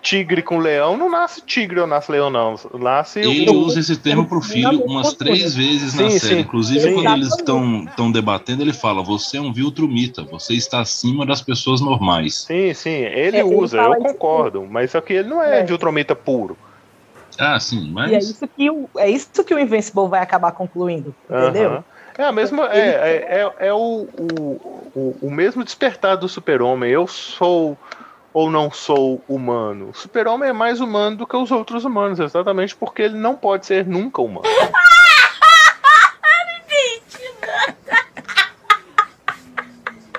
tigre 0.00 0.40
com 0.40 0.58
leão, 0.58 0.96
não 0.96 1.10
nasce 1.10 1.42
tigre 1.42 1.80
ou 1.80 1.86
nasce 1.86 2.12
leão, 2.12 2.30
não. 2.30 2.54
Nasce 2.78 3.18
Ele 3.18 3.50
o. 3.50 3.54
usa 3.58 3.80
esse 3.80 3.96
termo 3.96 4.26
pro 4.28 4.40
filho 4.40 4.84
umas 4.84 5.14
três 5.14 5.52
vezes 5.56 5.94
na 5.94 6.08
Sim, 6.08 6.18
série. 6.20 6.34
sim. 6.36 6.40
Inclusive, 6.42 6.80
Sim. 6.80 6.94
quando 6.94 7.12
eles 7.16 7.28
estão 7.34 7.84
estão 7.84 8.12
debatendo, 8.12 8.62
ele 8.62 8.72
fala: 8.72 9.02
Você 9.02 9.36
é 9.36 9.40
um 9.40 9.52
Viltrumita, 9.52 10.22
você 10.22 10.54
está 10.54 10.80
acima 10.80 11.26
das 11.26 11.42
pessoas 11.42 11.80
normais. 11.80 12.42
Sim, 12.46 12.72
sim, 12.72 12.88
ele 12.90 13.36
É, 13.36 13.40
ele 13.40 13.42
usa, 13.42 13.78
fala 13.78 13.96
eu 13.96 14.04
isso 14.04 14.12
concordo. 14.14 14.64
Mas 14.70 14.92
só 14.92 15.00
que 15.00 15.12
ele 15.12 15.28
não 15.28 15.42
é, 15.42 15.58
É. 15.58 15.64
Viltrumita 15.64 16.14
puro. 16.14 16.56
Ah, 17.40 17.58
sim, 17.58 17.86
E 17.86 17.88
é 17.88 17.92
mas. 17.92 18.28
isso 18.28 18.46
que 18.46 18.70
o, 18.70 18.88
é 18.98 19.08
isso 19.08 19.42
que 19.42 19.54
o 19.54 19.58
Invincible 19.58 20.08
vai 20.08 20.20
acabar 20.20 20.52
concluindo, 20.52 21.14
entendeu? 21.28 21.82
É 22.18 22.24
a 22.24 22.32
mesma. 22.32 22.68
É, 22.70 22.78
é, 22.78 23.40
é, 23.40 23.68
é 23.68 23.72
o, 23.72 24.06
o, 24.18 25.16
o, 25.22 25.30
mesmo 25.30 25.64
despertar 25.64 26.16
do 26.16 26.28
super-homem. 26.28 26.90
Eu 26.90 27.06
sou 27.06 27.78
ou 28.34 28.50
não 28.50 28.70
sou 28.70 29.22
humano. 29.26 29.88
O 29.88 29.94
super-homem 29.94 30.50
é 30.50 30.52
mais 30.52 30.80
humano 30.82 31.16
do 31.16 31.26
que 31.26 31.34
os 31.34 31.50
outros 31.50 31.84
humanos, 31.86 32.20
exatamente 32.20 32.76
porque 32.76 33.00
ele 33.02 33.16
não 33.16 33.34
pode 33.34 33.64
ser 33.64 33.86
nunca 33.86 34.20
humano. 34.20 34.44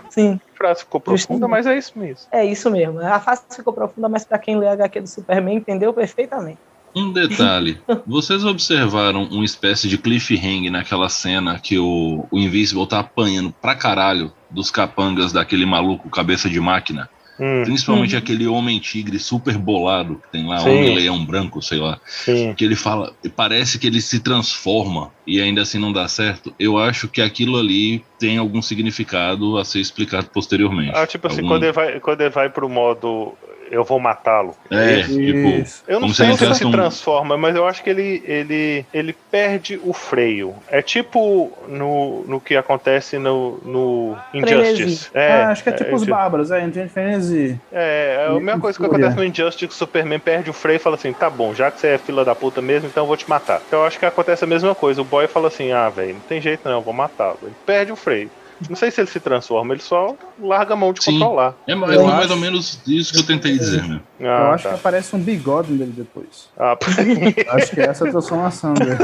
Sim, 0.10 0.42
A 0.56 0.58
frase 0.58 0.82
ficou 0.82 1.00
profunda, 1.00 1.48
mas 1.48 1.66
é 1.66 1.78
isso 1.78 1.98
mesmo. 1.98 2.28
é 2.32 2.44
isso 2.44 2.70
mesmo. 2.70 3.00
A 3.00 3.20
face 3.20 3.44
ficou 3.56 3.72
profunda, 3.72 4.10
mas 4.10 4.26
pra 4.26 4.38
quem 4.38 4.58
lê 4.58 4.68
a 4.68 4.74
HQ 4.74 5.02
do 5.02 5.08
Superman 5.08 5.56
entendeu 5.56 5.94
perfeitamente. 5.94 6.60
Um 6.96 7.12
detalhe: 7.12 7.80
vocês 8.06 8.44
observaram 8.44 9.24
uma 9.26 9.46
espécie 9.46 9.88
de 9.88 9.98
cliffhanger 9.98 10.72
naquela 10.72 11.10
cena 11.10 11.60
que 11.60 11.78
o, 11.78 12.26
o 12.32 12.40
Invincible 12.40 12.88
tá 12.88 13.00
apanhando 13.00 13.54
pra 13.62 13.76
caralho 13.76 14.32
dos 14.50 14.70
capangas 14.72 15.32
daquele 15.32 15.66
maluco 15.66 16.10
cabeça 16.10 16.50
de 16.50 16.60
máquina? 16.60 17.10
Hum, 17.40 17.64
Principalmente 17.64 18.14
Uhum. 18.14 18.20
aquele 18.20 18.46
homem 18.46 18.78
tigre 18.78 19.18
super 19.18 19.58
bolado, 19.58 20.16
que 20.22 20.32
tem 20.32 20.46
lá, 20.46 20.58
Sim. 20.60 20.70
homem 20.70 20.94
leão 20.94 21.26
branco, 21.26 21.60
sei 21.62 21.80
lá. 21.80 22.00
sim. 22.06 22.54
que 22.54 22.64
ele 22.64 22.76
fala, 22.76 23.16
parece 23.36 23.80
que 23.80 23.88
ele 23.88 24.00
se 24.00 24.20
transforma 24.20 25.10
e 25.26 25.42
ainda 25.42 25.62
assim 25.64 25.80
não 25.80 25.92
dá 25.92 26.08
certo, 26.08 26.54
eu 26.60 26.78
acho 26.78 27.08
que 27.08 27.20
aquilo 27.22 27.58
ali 27.58 28.04
tem 28.20 28.38
algum 28.38 28.62
significado 28.62 29.58
a 29.58 29.66
ser 29.66 29.80
explicado 29.80 30.28
posteriormente. 30.32 30.92
Ah, 30.94 31.08
tipo 31.08 31.26
assim, 31.26 31.38
Algum- 31.38 31.48
quando, 31.48 31.64
ele 31.64 31.72
vai, 31.72 32.00
quando 32.00 32.22
ele 32.22 32.30
vai 32.30 32.50
pro 32.50 32.70
modo 32.70 33.34
eu 33.72 33.84
vou 33.84 34.00
matá-lo. 34.00 34.56
É, 34.70 35.00
isso? 35.00 35.18
tipo. 35.18 35.82
Eu 35.88 36.00
não 36.00 36.10
sei 36.10 36.34
se 36.34 36.44
ele 36.46 36.54
se 36.56 36.66
um- 36.66 36.72
transforma, 36.72 37.38
mas 37.38 37.56
eu 37.56 37.66
acho 37.66 37.82
que 37.84 37.90
ele, 37.90 38.22
ele, 38.26 38.86
ele 38.94 39.16
perde 39.32 39.80
o 39.84 39.94
freio. 39.94 40.54
É 40.70 40.82
tipo 40.82 41.52
no, 41.68 42.24
no 42.28 42.40
que 42.40 42.56
acontece 42.56 43.18
no, 43.18 43.58
no 43.64 44.18
Injustice. 44.34 44.76
Frenesi. 44.76 45.10
É, 45.14 45.32
Ah, 45.44 45.50
acho 45.50 45.64
que 45.64 45.70
é 45.70 45.72
tipo 45.72 45.96
os 45.96 46.02
tipo- 46.02 46.14
bárbaros, 46.14 46.52
é, 46.52 46.62
entre 46.64 46.88
frenesi. 46.90 47.60
É, 47.72 48.28
é 48.28 48.28
a 48.28 48.40
mesma 48.40 48.60
coisa 48.60 48.78
que 48.78 48.86
acontece 48.86 49.16
no 49.16 49.24
Injustice, 49.24 49.68
que 49.68 49.74
o 49.74 49.78
Superman 49.78 50.20
perde 50.20 50.50
o 50.50 50.54
freio 50.54 50.76
e 50.76 50.80
fala 50.80 50.96
assim, 50.96 51.14
tá 51.14 51.30
bom, 51.30 51.54
já 51.54 51.72
que 51.72 51.80
você 51.80 51.88
é 51.88 51.98
fila 51.98 52.26
da 52.26 52.36
puta 52.36 52.62
mesmo, 52.62 52.88
então 52.88 53.04
eu 53.04 53.08
vou 53.08 53.18
te 53.18 53.30
matar. 53.30 53.62
Então 53.68 53.80
eu 53.80 53.86
acho 53.86 53.98
que 53.98 54.06
acontece 54.06 54.44
a 54.44 54.48
mesma 54.48 54.76
coisa. 54.76 55.02
O 55.02 55.06
boy 55.06 55.28
fala 55.28 55.48
assim, 55.48 55.72
ah, 55.72 55.90
velho, 55.90 56.16
não 56.16 56.22
tem 56.22 56.42
jeito 56.42 56.62
não, 56.66 56.74
eu 56.74 56.82
vou 56.82 56.94
matá-lo. 56.94 57.38
Ele 57.44 57.54
perde 57.66 57.92
o 57.92 57.96
freio. 57.96 58.30
Não 58.70 58.76
sei 58.76 58.92
se 58.92 59.02
ele 59.02 59.08
se 59.10 59.20
transforma, 59.20 59.74
ele 59.74 59.82
só 59.82 60.16
larga 60.42 60.74
a 60.74 60.78
mão 60.78 60.94
de 60.94 61.04
Sim. 61.04 61.14
controlar. 61.14 61.56
é, 61.68 61.72
é 61.72 61.74
Eu 61.74 61.78
mais 61.78 61.96
acho- 62.26 62.34
ou 62.34 62.38
menos 62.40 62.80
isso 62.88 63.12
que 63.14 63.20
eu 63.20 63.26
tentei 63.26 63.58
dizer, 63.58 63.84
né? 63.88 64.00
Eu 64.20 64.30
Ah, 64.32 64.52
acho 64.54 64.64
tá. 64.64 64.70
que 64.70 64.76
aparece 64.76 65.16
um 65.16 65.20
bigode 65.20 65.74
dele 65.74 65.94
depois. 65.96 66.50
Ah, 66.58 66.78
Acho 67.58 67.72
que 67.72 67.82
essa 67.82 68.06
é 68.06 68.10
a 68.10 68.12
transformação 68.12 68.74
dele. 68.74 68.98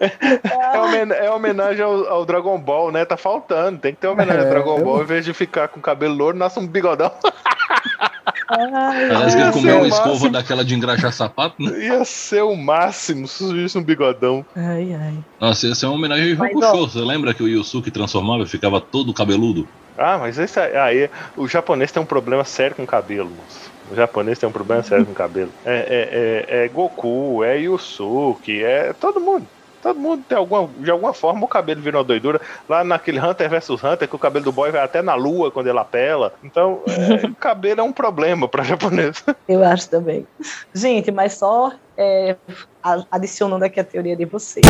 É, 0.00 1.26
é 1.26 1.30
homenagem 1.30 1.82
ao, 1.84 2.06
ao 2.08 2.24
Dragon 2.24 2.58
Ball, 2.58 2.90
né? 2.92 3.04
Tá 3.04 3.16
faltando. 3.16 3.78
Tem 3.78 3.94
que 3.94 4.00
ter 4.00 4.08
homenagem 4.08 4.40
ao 4.42 4.46
É, 4.46 4.50
Dragon 4.50 4.78
eu- 4.78 4.84
Ball. 4.84 5.02
Em 5.02 5.06
vez 5.06 5.24
de 5.24 5.32
ficar 5.34 5.68
com 5.68 5.80
cabelo 5.80 6.14
louro, 6.14 6.36
nasce 6.36 6.58
um 6.58 6.66
bigodão. 6.66 7.12
Ai, 8.50 9.08
Parece 9.08 9.36
que 9.36 9.42
ia 9.42 9.46
ele 9.46 9.52
ser 9.52 9.58
comeu 9.60 9.76
uma 9.76 9.86
escova 9.88 10.10
máximo. 10.10 10.30
daquela 10.32 10.64
de 10.64 10.74
engraxar 10.74 11.12
sapato, 11.12 11.62
né? 11.62 11.86
Ia 11.86 12.04
ser 12.04 12.42
o 12.42 12.56
máximo 12.56 13.28
se 13.28 13.38
surgisse 13.44 13.78
um 13.78 13.82
bigodão. 13.82 14.44
ai, 14.56 14.92
ai. 14.92 15.14
Nossa, 15.40 15.68
essa 15.68 15.86
é 15.86 15.88
uma 15.88 15.94
homenagem 15.96 16.36
ao 16.36 16.44
Hakusho. 16.44 16.90
Você 16.90 16.98
lembra 16.98 17.32
que 17.32 17.42
o 17.42 17.48
Yusuke 17.48 17.90
transformava 17.90 18.42
e 18.42 18.46
ficava 18.46 18.80
todo 18.80 19.14
cabeludo? 19.14 19.68
Ah, 19.96 20.18
mas 20.18 20.38
esse 20.38 20.58
aí, 20.58 20.76
aí, 20.76 21.10
o 21.36 21.46
japonês 21.46 21.92
tem 21.92 22.02
um 22.02 22.06
problema 22.06 22.42
sério 22.42 22.74
com 22.74 22.86
cabelo. 22.86 23.30
moço. 23.30 23.70
O 23.92 23.94
japonês 23.94 24.38
tem 24.38 24.48
um 24.48 24.52
problema 24.52 24.82
sério 24.82 25.04
com 25.06 25.12
cabelo. 25.12 25.50
É, 25.64 26.46
é, 26.48 26.56
é, 26.60 26.64
é 26.64 26.68
Goku, 26.68 27.44
é 27.44 27.58
Yusuke, 27.58 28.62
é 28.64 28.92
todo 28.92 29.20
mundo. 29.20 29.46
Todo 29.82 29.98
mundo 29.98 30.24
tem 30.28 30.36
alguma, 30.36 30.68
de 30.78 30.90
alguma 30.90 31.14
forma 31.14 31.44
o 31.44 31.48
cabelo 31.48 31.80
vira 31.80 31.98
uma 31.98 32.04
doidura. 32.04 32.40
Lá 32.68 32.84
naquele 32.84 33.18
Hunter 33.18 33.48
vs 33.48 33.70
Hunter, 33.70 34.08
que 34.08 34.16
o 34.16 34.18
cabelo 34.18 34.44
do 34.44 34.52
boy 34.52 34.70
vai 34.70 34.82
até 34.82 35.02
na 35.02 35.14
lua 35.14 35.50
quando 35.50 35.68
ele 35.68 35.78
apela. 35.78 36.34
Então, 36.42 36.82
é, 36.86 37.26
o 37.26 37.34
cabelo 37.36 37.80
é 37.80 37.84
um 37.84 37.92
problema 37.92 38.46
pra 38.46 38.62
japonês. 38.62 39.24
Eu 39.48 39.64
acho 39.64 39.88
também. 39.88 40.26
Gente, 40.74 41.10
mas 41.10 41.34
só 41.34 41.72
é, 42.00 42.34
adicionando 43.10 43.62
aqui 43.64 43.78
a 43.78 43.84
teoria 43.84 44.16
de 44.16 44.24
vocês. 44.24 44.64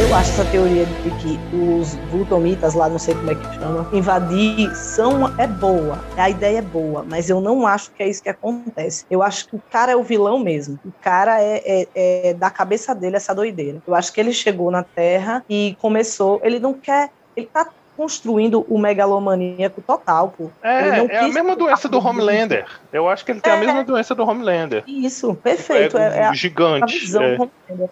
Eu 0.00 0.14
acho 0.14 0.30
essa 0.30 0.44
teoria 0.46 0.86
de 0.86 1.10
que 1.20 1.38
os 1.54 1.94
vultomitas 2.10 2.72
lá, 2.72 2.88
não 2.88 2.98
sei 2.98 3.14
como 3.14 3.30
é 3.30 3.34
que 3.34 3.54
chama, 3.56 3.86
invadir 3.92 4.74
são 4.74 5.28
é 5.38 5.46
boa. 5.46 6.02
A 6.16 6.30
ideia 6.30 6.58
é 6.58 6.62
boa, 6.62 7.04
mas 7.08 7.28
eu 7.28 7.40
não 7.40 7.66
acho 7.66 7.90
que 7.92 8.02
é 8.02 8.08
isso 8.08 8.22
que 8.22 8.30
acontece. 8.30 9.04
Eu 9.10 9.22
acho 9.22 9.46
que 9.48 9.56
o 9.56 9.62
cara 9.70 9.92
é 9.92 9.96
o 9.96 10.02
vilão 10.02 10.38
mesmo. 10.38 10.78
O 10.86 10.92
cara 11.02 11.42
é, 11.42 11.62
é- 11.66 11.88
é 12.30 12.34
da 12.34 12.48
cabeça 12.48 12.94
dele 12.94 13.16
essa 13.16 13.34
doideira. 13.34 13.82
Eu 13.86 13.94
acho 13.94 14.10
que 14.12 14.18
ele 14.20 14.32
chegou 14.32 14.70
na 14.70 14.82
Terra 14.82 15.44
e 15.50 15.76
começou. 15.80 16.40
Ele 16.42 16.58
não 16.58 16.72
quer. 16.72 17.10
Ele 17.36 17.46
tá 17.52 17.68
construindo 17.98 18.64
o 18.68 18.78
megalomaníaco 18.78 19.82
total, 19.82 20.32
pô. 20.38 20.48
É, 20.62 21.00
é 21.16 21.18
a 21.18 21.28
mesma 21.28 21.56
doença 21.56 21.88
do 21.88 21.98
Homelander. 21.98 22.64
Eu 22.92 23.08
acho 23.08 23.24
que 23.24 23.32
ele 23.32 23.40
tem 23.40 23.52
a 23.52 23.56
É. 23.56 23.58
mesma 23.60 23.82
doença 23.82 24.14
do 24.14 24.22
Homelander. 24.22 24.84
Isso, 24.86 25.34
perfeito. 25.34 25.98
É, 25.98 26.18
é 26.18 26.24
a- 26.26 26.30
a 26.30 26.34
gigante. 26.34 26.96
visão 26.96 27.22
é. 27.24 27.36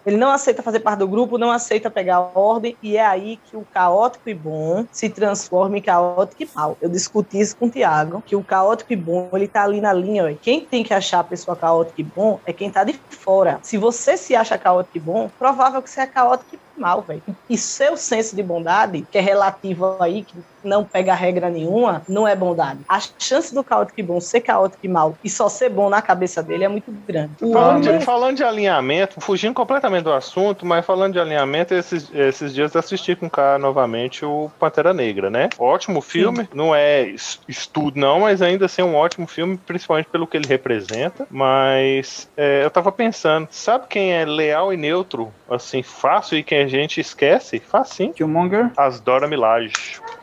Ele 0.05 0.15
não 0.15 0.31
aceita 0.31 0.63
fazer 0.63 0.79
parte 0.79 0.99
do 0.99 1.07
grupo, 1.09 1.37
não 1.37 1.51
aceita 1.51 1.91
pegar 1.91 2.15
a 2.15 2.39
ordem, 2.39 2.77
e 2.81 2.95
é 2.95 3.05
aí 3.05 3.37
que 3.43 3.57
o 3.57 3.65
caótico 3.73 4.29
e 4.29 4.33
bom 4.33 4.85
se 4.91 5.09
transforma 5.09 5.77
em 5.77 5.81
caótico 5.81 6.41
e 6.41 6.49
mal. 6.55 6.77
Eu 6.81 6.89
discuti 6.89 7.39
isso 7.39 7.57
com 7.57 7.65
o 7.65 7.69
Tiago, 7.69 8.23
que 8.25 8.35
o 8.35 8.43
caótico 8.43 8.93
e 8.93 8.95
bom, 8.95 9.29
ele 9.33 9.47
tá 9.47 9.63
ali 9.63 9.81
na 9.81 9.91
linha, 9.91 10.23
ó. 10.25 10.33
quem 10.41 10.61
tem 10.61 10.83
que 10.85 10.93
achar 10.93 11.19
a 11.19 11.23
pessoa 11.23 11.55
caótica 11.57 11.99
e 11.99 12.03
bom 12.03 12.39
é 12.45 12.53
quem 12.53 12.71
tá 12.71 12.85
de 12.85 12.93
fora. 13.09 13.59
Se 13.61 13.77
você 13.77 14.15
se 14.15 14.35
acha 14.35 14.57
caótico 14.57 14.97
e 14.97 15.01
bom, 15.01 15.29
provável 15.37 15.81
que 15.81 15.89
você 15.89 15.99
é 16.01 16.07
caótico 16.07 16.55
e 16.55 16.59
mal, 16.77 17.01
velho. 17.01 17.23
E 17.49 17.57
seu 17.57 17.97
senso 17.97 18.35
de 18.35 18.43
bondade, 18.43 19.05
que 19.11 19.17
é 19.17 19.21
relativo 19.21 19.97
aí, 19.99 20.23
que 20.23 20.35
não 20.67 20.83
pega 20.83 21.13
regra 21.13 21.49
nenhuma, 21.49 22.03
não 22.07 22.27
é 22.27 22.35
bondade. 22.35 22.81
A 22.87 22.99
chance 23.19 23.53
do 23.53 23.63
caótico 23.63 23.99
e 23.99 24.03
bom 24.03 24.19
ser 24.19 24.41
caótico 24.41 24.85
e 24.85 24.87
mal 24.89 25.15
e 25.23 25.29
só 25.29 25.47
ser 25.49 25.69
bom 25.69 25.89
na 25.89 26.01
cabeça 26.01 26.43
dele 26.43 26.65
é 26.65 26.67
muito 26.67 26.91
grande. 26.91 27.33
Falando 27.51 27.81
de, 27.83 28.05
falando 28.05 28.37
de 28.37 28.43
alinhamento, 28.43 29.21
fugindo 29.21 29.53
completamente 29.53 30.03
do 30.03 30.13
assunto, 30.13 30.65
mas 30.65 30.85
falando 30.85 31.13
de 31.13 31.19
alinhamento, 31.19 31.73
esses, 31.73 32.13
esses 32.13 32.53
dias 32.53 32.73
eu 32.75 32.79
assisti 32.79 33.15
com 33.15 33.27
o 33.27 33.29
cara 33.29 33.57
novamente 33.57 34.25
o 34.25 34.51
Pantera 34.59 34.93
Negra, 34.93 35.29
né? 35.29 35.49
Ótimo 35.57 36.01
filme, 36.01 36.47
não 36.53 36.75
é 36.75 37.03
es- 37.07 37.39
estudo 37.47 37.99
não, 37.99 38.21
mas 38.21 38.41
ainda 38.41 38.65
assim 38.65 38.81
é 38.81 38.85
um 38.85 38.95
ótimo 38.95 39.27
filme, 39.27 39.57
principalmente 39.57 40.07
pelo 40.09 40.27
que 40.27 40.35
ele 40.37 40.47
representa. 40.47 41.25
Mas 41.31 42.29
é, 42.35 42.63
eu 42.63 42.69
tava 42.69 42.91
pensando, 42.91 43.47
sabe 43.51 43.85
quem 43.89 44.13
é 44.13 44.25
leal 44.25 44.73
e 44.73 44.77
neutro, 44.77 45.31
assim, 45.49 45.81
fácil 45.81 46.37
e 46.37 46.43
quem 46.43 46.59
a 46.63 46.67
gente 46.67 46.99
esquece? 46.99 47.59
Facinho. 47.59 48.13
Killmonger. 48.13 48.71
As 48.75 48.99
Dora 48.99 49.27
Milaje. 49.27 49.73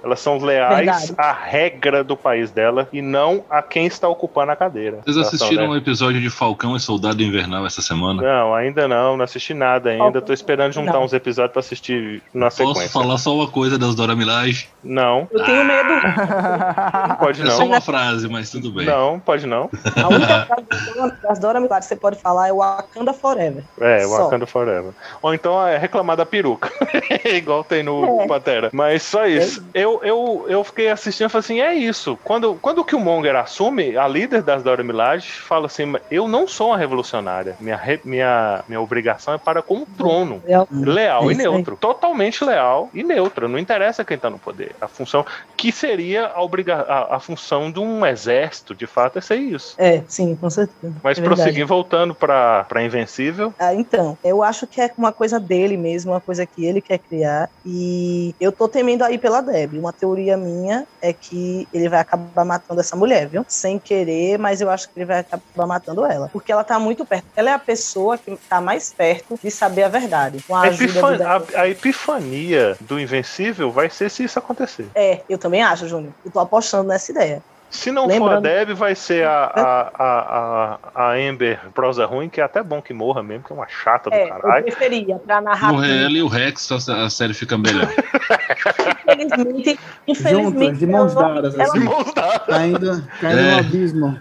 Elas 0.02 0.20
são 0.20 0.33
leais 0.42 0.76
Verdade. 0.76 1.14
à 1.18 1.32
regra 1.32 2.02
do 2.04 2.16
país 2.16 2.50
dela 2.50 2.88
e 2.92 3.00
não 3.02 3.44
a 3.50 3.62
quem 3.62 3.86
está 3.86 4.08
ocupando 4.08 4.52
a 4.52 4.56
cadeira. 4.56 4.98
Vocês 5.04 5.14
são, 5.16 5.22
assistiram 5.26 5.64
né? 5.64 5.68
um 5.70 5.76
episódio 5.76 6.20
de 6.20 6.30
Falcão 6.30 6.74
e 6.76 6.80
Soldado 6.80 7.22
Invernal 7.22 7.66
essa 7.66 7.82
semana? 7.82 8.22
Não, 8.22 8.54
ainda 8.54 8.86
não, 8.88 9.16
não 9.16 9.24
assisti 9.24 9.54
nada 9.54 9.90
ainda. 9.90 10.20
Tô 10.20 10.32
esperando 10.32 10.72
juntar 10.72 10.94
Não. 10.94 11.04
uns 11.04 11.12
episódios 11.12 11.52
pra 11.52 11.60
assistir 11.60 12.22
na 12.32 12.46
Posso 12.46 12.56
sequência. 12.56 12.88
falar 12.90 13.18
só 13.18 13.34
uma 13.34 13.48
coisa 13.48 13.78
das 13.78 13.94
Dora 13.94 14.14
Milaje? 14.16 14.68
Não, 14.82 15.28
Eu 15.30 15.44
tenho 15.44 15.64
medo. 15.64 15.88
não 15.88 17.16
pode 17.20 17.42
É 17.42 17.46
só 17.50 17.58
não. 17.60 17.66
uma 17.66 17.80
frase, 17.80 18.28
mas 18.28 18.50
tudo 18.50 18.70
bem. 18.72 18.86
Não, 18.86 19.18
pode 19.20 19.46
não. 19.46 19.70
A 20.02 20.08
única 20.08 20.46
frase 20.46 21.22
das 21.22 21.38
Dora 21.38 21.60
Milaje 21.60 21.80
que 21.82 21.86
você 21.88 21.96
pode 21.96 22.18
falar 22.20 22.48
é 22.48 22.52
Wakanda 22.52 23.12
Forever. 23.12 23.64
É, 23.80 24.00
Só. 24.06 24.24
Wakanda 24.24 24.46
Forever. 24.46 24.92
Ou 25.22 25.34
então 25.34 25.66
é 25.66 25.76
reclamar 25.76 26.16
da 26.16 26.24
peruca. 26.26 26.70
Igual 27.24 27.64
tem 27.64 27.82
no 27.82 28.22
É. 28.22 28.26
Pantera. 28.26 28.70
Mas 28.72 29.02
só 29.02 29.26
isso. 29.26 29.64
Eu, 29.74 30.00
eu, 30.02 30.13
eu 30.48 30.62
fiquei 30.64 30.88
assistindo 30.90 31.26
e 31.26 31.30
falei 31.30 31.44
assim: 31.44 31.60
é 31.60 31.74
isso. 31.74 32.18
Quando, 32.24 32.54
quando 32.56 32.78
o 32.78 32.84
Killmonger 32.84 33.36
assume, 33.36 33.96
a 33.96 34.06
líder 34.08 34.42
das 34.42 34.62
Dora 34.62 34.82
Milaje 34.84 35.30
fala 35.30 35.66
assim: 35.66 35.92
eu 36.10 36.26
não 36.28 36.46
sou 36.46 36.68
uma 36.68 36.76
revolucionária. 36.78 37.56
Minha, 37.60 37.76
re- 37.76 38.00
minha, 38.04 38.62
minha 38.68 38.80
obrigação 38.80 39.34
é 39.34 39.38
para 39.38 39.62
com 39.62 39.78
o 39.78 39.86
trono. 39.86 40.42
Leal 40.70 41.24
É 41.24 41.26
e 41.26 41.32
isso 41.32 41.40
aí. 41.40 41.46
neutro. 41.52 41.76
Totalmente 41.80 42.44
leal 42.44 42.90
e 42.92 43.02
neutro. 43.02 43.48
Não 43.48 43.58
interessa 43.58 44.04
quem 44.04 44.18
tá 44.18 44.28
no 44.30 44.38
poder. 44.38 44.74
A 44.80 44.88
função 44.88 45.24
que 45.56 45.70
seria 45.72 46.26
a, 46.26 46.42
obriga 46.42 46.76
a, 46.76 47.16
a 47.16 47.20
função 47.20 47.70
de 47.70 47.78
um 47.80 48.04
exército, 48.04 48.74
de 48.74 48.86
fato, 48.86 49.18
é 49.18 49.20
ser 49.20 49.36
isso. 49.36 49.74
É, 49.78 50.02
sim, 50.08 50.36
com 50.36 50.50
certeza. 50.50 50.94
Mas 51.02 51.18
É 51.18 51.22
prosseguir 51.22 51.66
voltando 51.66 52.14
pra, 52.14 52.64
pra 52.64 52.82
Invencível. 52.82 53.52
Ah, 53.58 53.74
então, 53.74 54.18
eu 54.24 54.42
acho 54.42 54.66
que 54.66 54.80
é 54.80 54.90
uma 54.96 55.12
coisa 55.12 55.38
dele 55.40 55.76
mesmo, 55.76 56.12
uma 56.12 56.20
coisa 56.20 56.46
que 56.46 56.64
ele 56.64 56.80
quer 56.80 56.98
criar. 56.98 57.48
E 57.64 58.34
eu 58.40 58.52
tô 58.52 58.68
temendo 58.68 59.02
aí 59.02 59.18
pela 59.18 59.40
Deb. 59.40 59.74
Uma 59.78 59.92
teoria 60.04 60.36
minha 60.36 60.86
é 61.00 61.14
que 61.14 61.66
ele 61.72 61.88
vai 61.88 61.98
acabar 61.98 62.44
matando 62.44 62.78
essa 62.80 62.94
mulher, 62.94 63.26
viu? 63.26 63.44
Sem 63.48 63.78
querer, 63.78 64.38
mas 64.38 64.60
eu 64.60 64.68
acho 64.70 64.86
que 64.90 64.98
ele 64.98 65.06
vai 65.06 65.20
acabar 65.20 65.66
matando 65.66 66.04
ela. 66.04 66.28
Porque 66.30 66.52
ela 66.52 66.62
tá 66.62 66.78
muito 66.78 67.06
perto. 67.06 67.24
Ela 67.34 67.50
é 67.50 67.52
a 67.54 67.58
pessoa 67.58 68.18
que 68.18 68.36
tá 68.48 68.60
mais 68.60 68.92
perto 68.92 69.38
de 69.42 69.50
saber 69.50 69.84
a 69.84 69.88
verdade. 69.88 70.42
Com 70.46 70.54
a, 70.54 70.64
A, 70.64 70.66
epifan- 70.68 71.18
a- 71.24 71.60
a 71.62 71.68
epifania 71.68 72.76
do 72.80 73.00
Invencível 73.00 73.70
vai 73.70 73.88
ser 73.88 74.10
se 74.10 74.24
isso 74.24 74.38
acontecer. 74.38 74.86
É, 74.94 75.20
eu 75.28 75.38
também 75.38 75.62
acho, 75.62 75.88
Júnior. 75.88 76.12
Eu 76.24 76.30
tô 76.30 76.40
apostando 76.40 76.88
nessa 76.88 77.10
ideia. 77.10 77.42
Se 77.74 77.90
não 77.90 78.06
Lembrando- 78.06 78.24
for 78.30 78.36
a 78.36 78.40
Deb, 78.40 78.70
vai 78.74 78.94
ser 78.94 79.26
a, 79.26 79.44
a, 79.54 79.90
a, 79.98 80.78
a, 80.94 81.08
a 81.10 81.12
Amber 81.14 81.58
prosa 81.74 82.06
ruim, 82.06 82.28
que 82.28 82.40
é 82.40 82.44
até 82.44 82.62
bom 82.62 82.80
que 82.80 82.94
morra 82.94 83.22
mesmo, 83.22 83.44
que 83.44 83.52
é 83.52 83.56
uma 83.56 83.66
chata 83.68 84.08
do 84.10 84.14
É, 84.14 84.24
eu 84.24 84.28
caralho. 84.28 84.62
preferia 84.64 85.16
pra 85.18 85.40
Morrer 85.40 85.54
narrativa. 85.60 85.86
ela 85.86 86.16
e 86.18 86.22
o 86.22 86.28
Rex, 86.28 86.70
a 86.88 87.04
a 87.04 87.10
série 87.10 87.34
fica 87.34 87.58
melhor. 87.58 87.88
Infelizmente, 89.06 89.78
infelizmente 90.06 90.64
Juntas, 90.64 90.78
de 90.78 90.86
mãos 90.86 91.12
ela- 91.16 91.34
dadas, 91.34 91.54
ela- 91.54 91.64
assim, 91.64 91.78
Mãos 91.80 92.14
dadas. 92.14 92.46
caindo, 92.46 93.08
caindo 93.20 93.38
É. 93.40 93.52
no 93.52 93.58
abismo. 93.58 94.18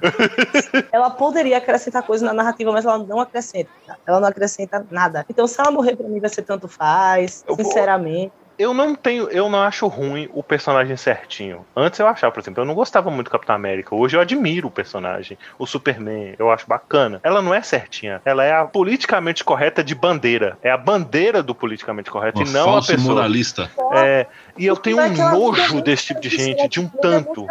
ela 0.91 1.09
poderia 1.11 1.57
acrescentar 1.57 2.03
coisas 2.03 2.25
na 2.27 2.33
narrativa, 2.33 2.71
mas 2.71 2.85
ela 2.85 2.97
não 2.97 3.19
acrescenta. 3.19 3.69
Ela 4.05 4.19
não 4.19 4.27
acrescenta 4.27 4.85
nada. 4.89 5.25
Então, 5.29 5.45
se 5.47 5.59
ela 5.59 5.71
morrer 5.71 5.95
pra 5.95 6.07
mim, 6.07 6.19
vai 6.19 6.29
ser 6.29 6.41
tanto 6.41 6.67
faz, 6.67 7.43
Eu 7.47 7.55
vou- 7.55 7.63
sinceramente. 7.65 8.33
Eu 8.57 8.73
não 8.73 8.95
tenho, 8.95 9.29
eu 9.29 9.49
não 9.49 9.61
acho 9.61 9.87
ruim 9.87 10.29
o 10.33 10.43
personagem 10.43 10.95
certinho. 10.95 11.65
Antes 11.75 11.99
eu 11.99 12.07
achava, 12.07 12.31
por 12.31 12.39
exemplo, 12.39 12.61
eu 12.61 12.65
não 12.65 12.73
gostava 12.75 13.09
muito 13.09 13.27
do 13.27 13.31
Capitão 13.31 13.55
América. 13.55 13.95
Hoje 13.95 14.15
eu 14.15 14.21
admiro 14.21 14.67
o 14.67 14.71
personagem, 14.71 15.37
o 15.57 15.65
Superman, 15.65 16.35
eu 16.37 16.51
acho 16.51 16.67
bacana. 16.67 17.19
Ela 17.23 17.41
não 17.41 17.53
é 17.53 17.61
certinha, 17.61 18.21
ela 18.23 18.43
é 18.43 18.53
a 18.53 18.65
politicamente 18.65 19.43
correta 19.43 19.83
de 19.83 19.95
bandeira. 19.95 20.57
É 20.61 20.71
a 20.71 20.77
bandeira 20.77 21.41
do 21.41 21.55
politicamente 21.55 22.11
correto 22.11 22.41
Um 22.41 22.45
e 22.45 22.49
não 22.49 22.77
a 22.77 22.81
pessoa. 22.81 23.15
moralista, 23.15 23.69
É, 23.93 24.27
e 24.57 24.65
eu 24.65 24.75
tenho 24.75 24.99
um 24.99 25.31
nojo 25.31 25.81
desse 25.81 26.07
tipo 26.07 26.21
de 26.21 26.29
gente, 26.29 26.67
de 26.67 26.79
um 26.79 26.83
não 26.83 27.01
tanto. 27.01 27.47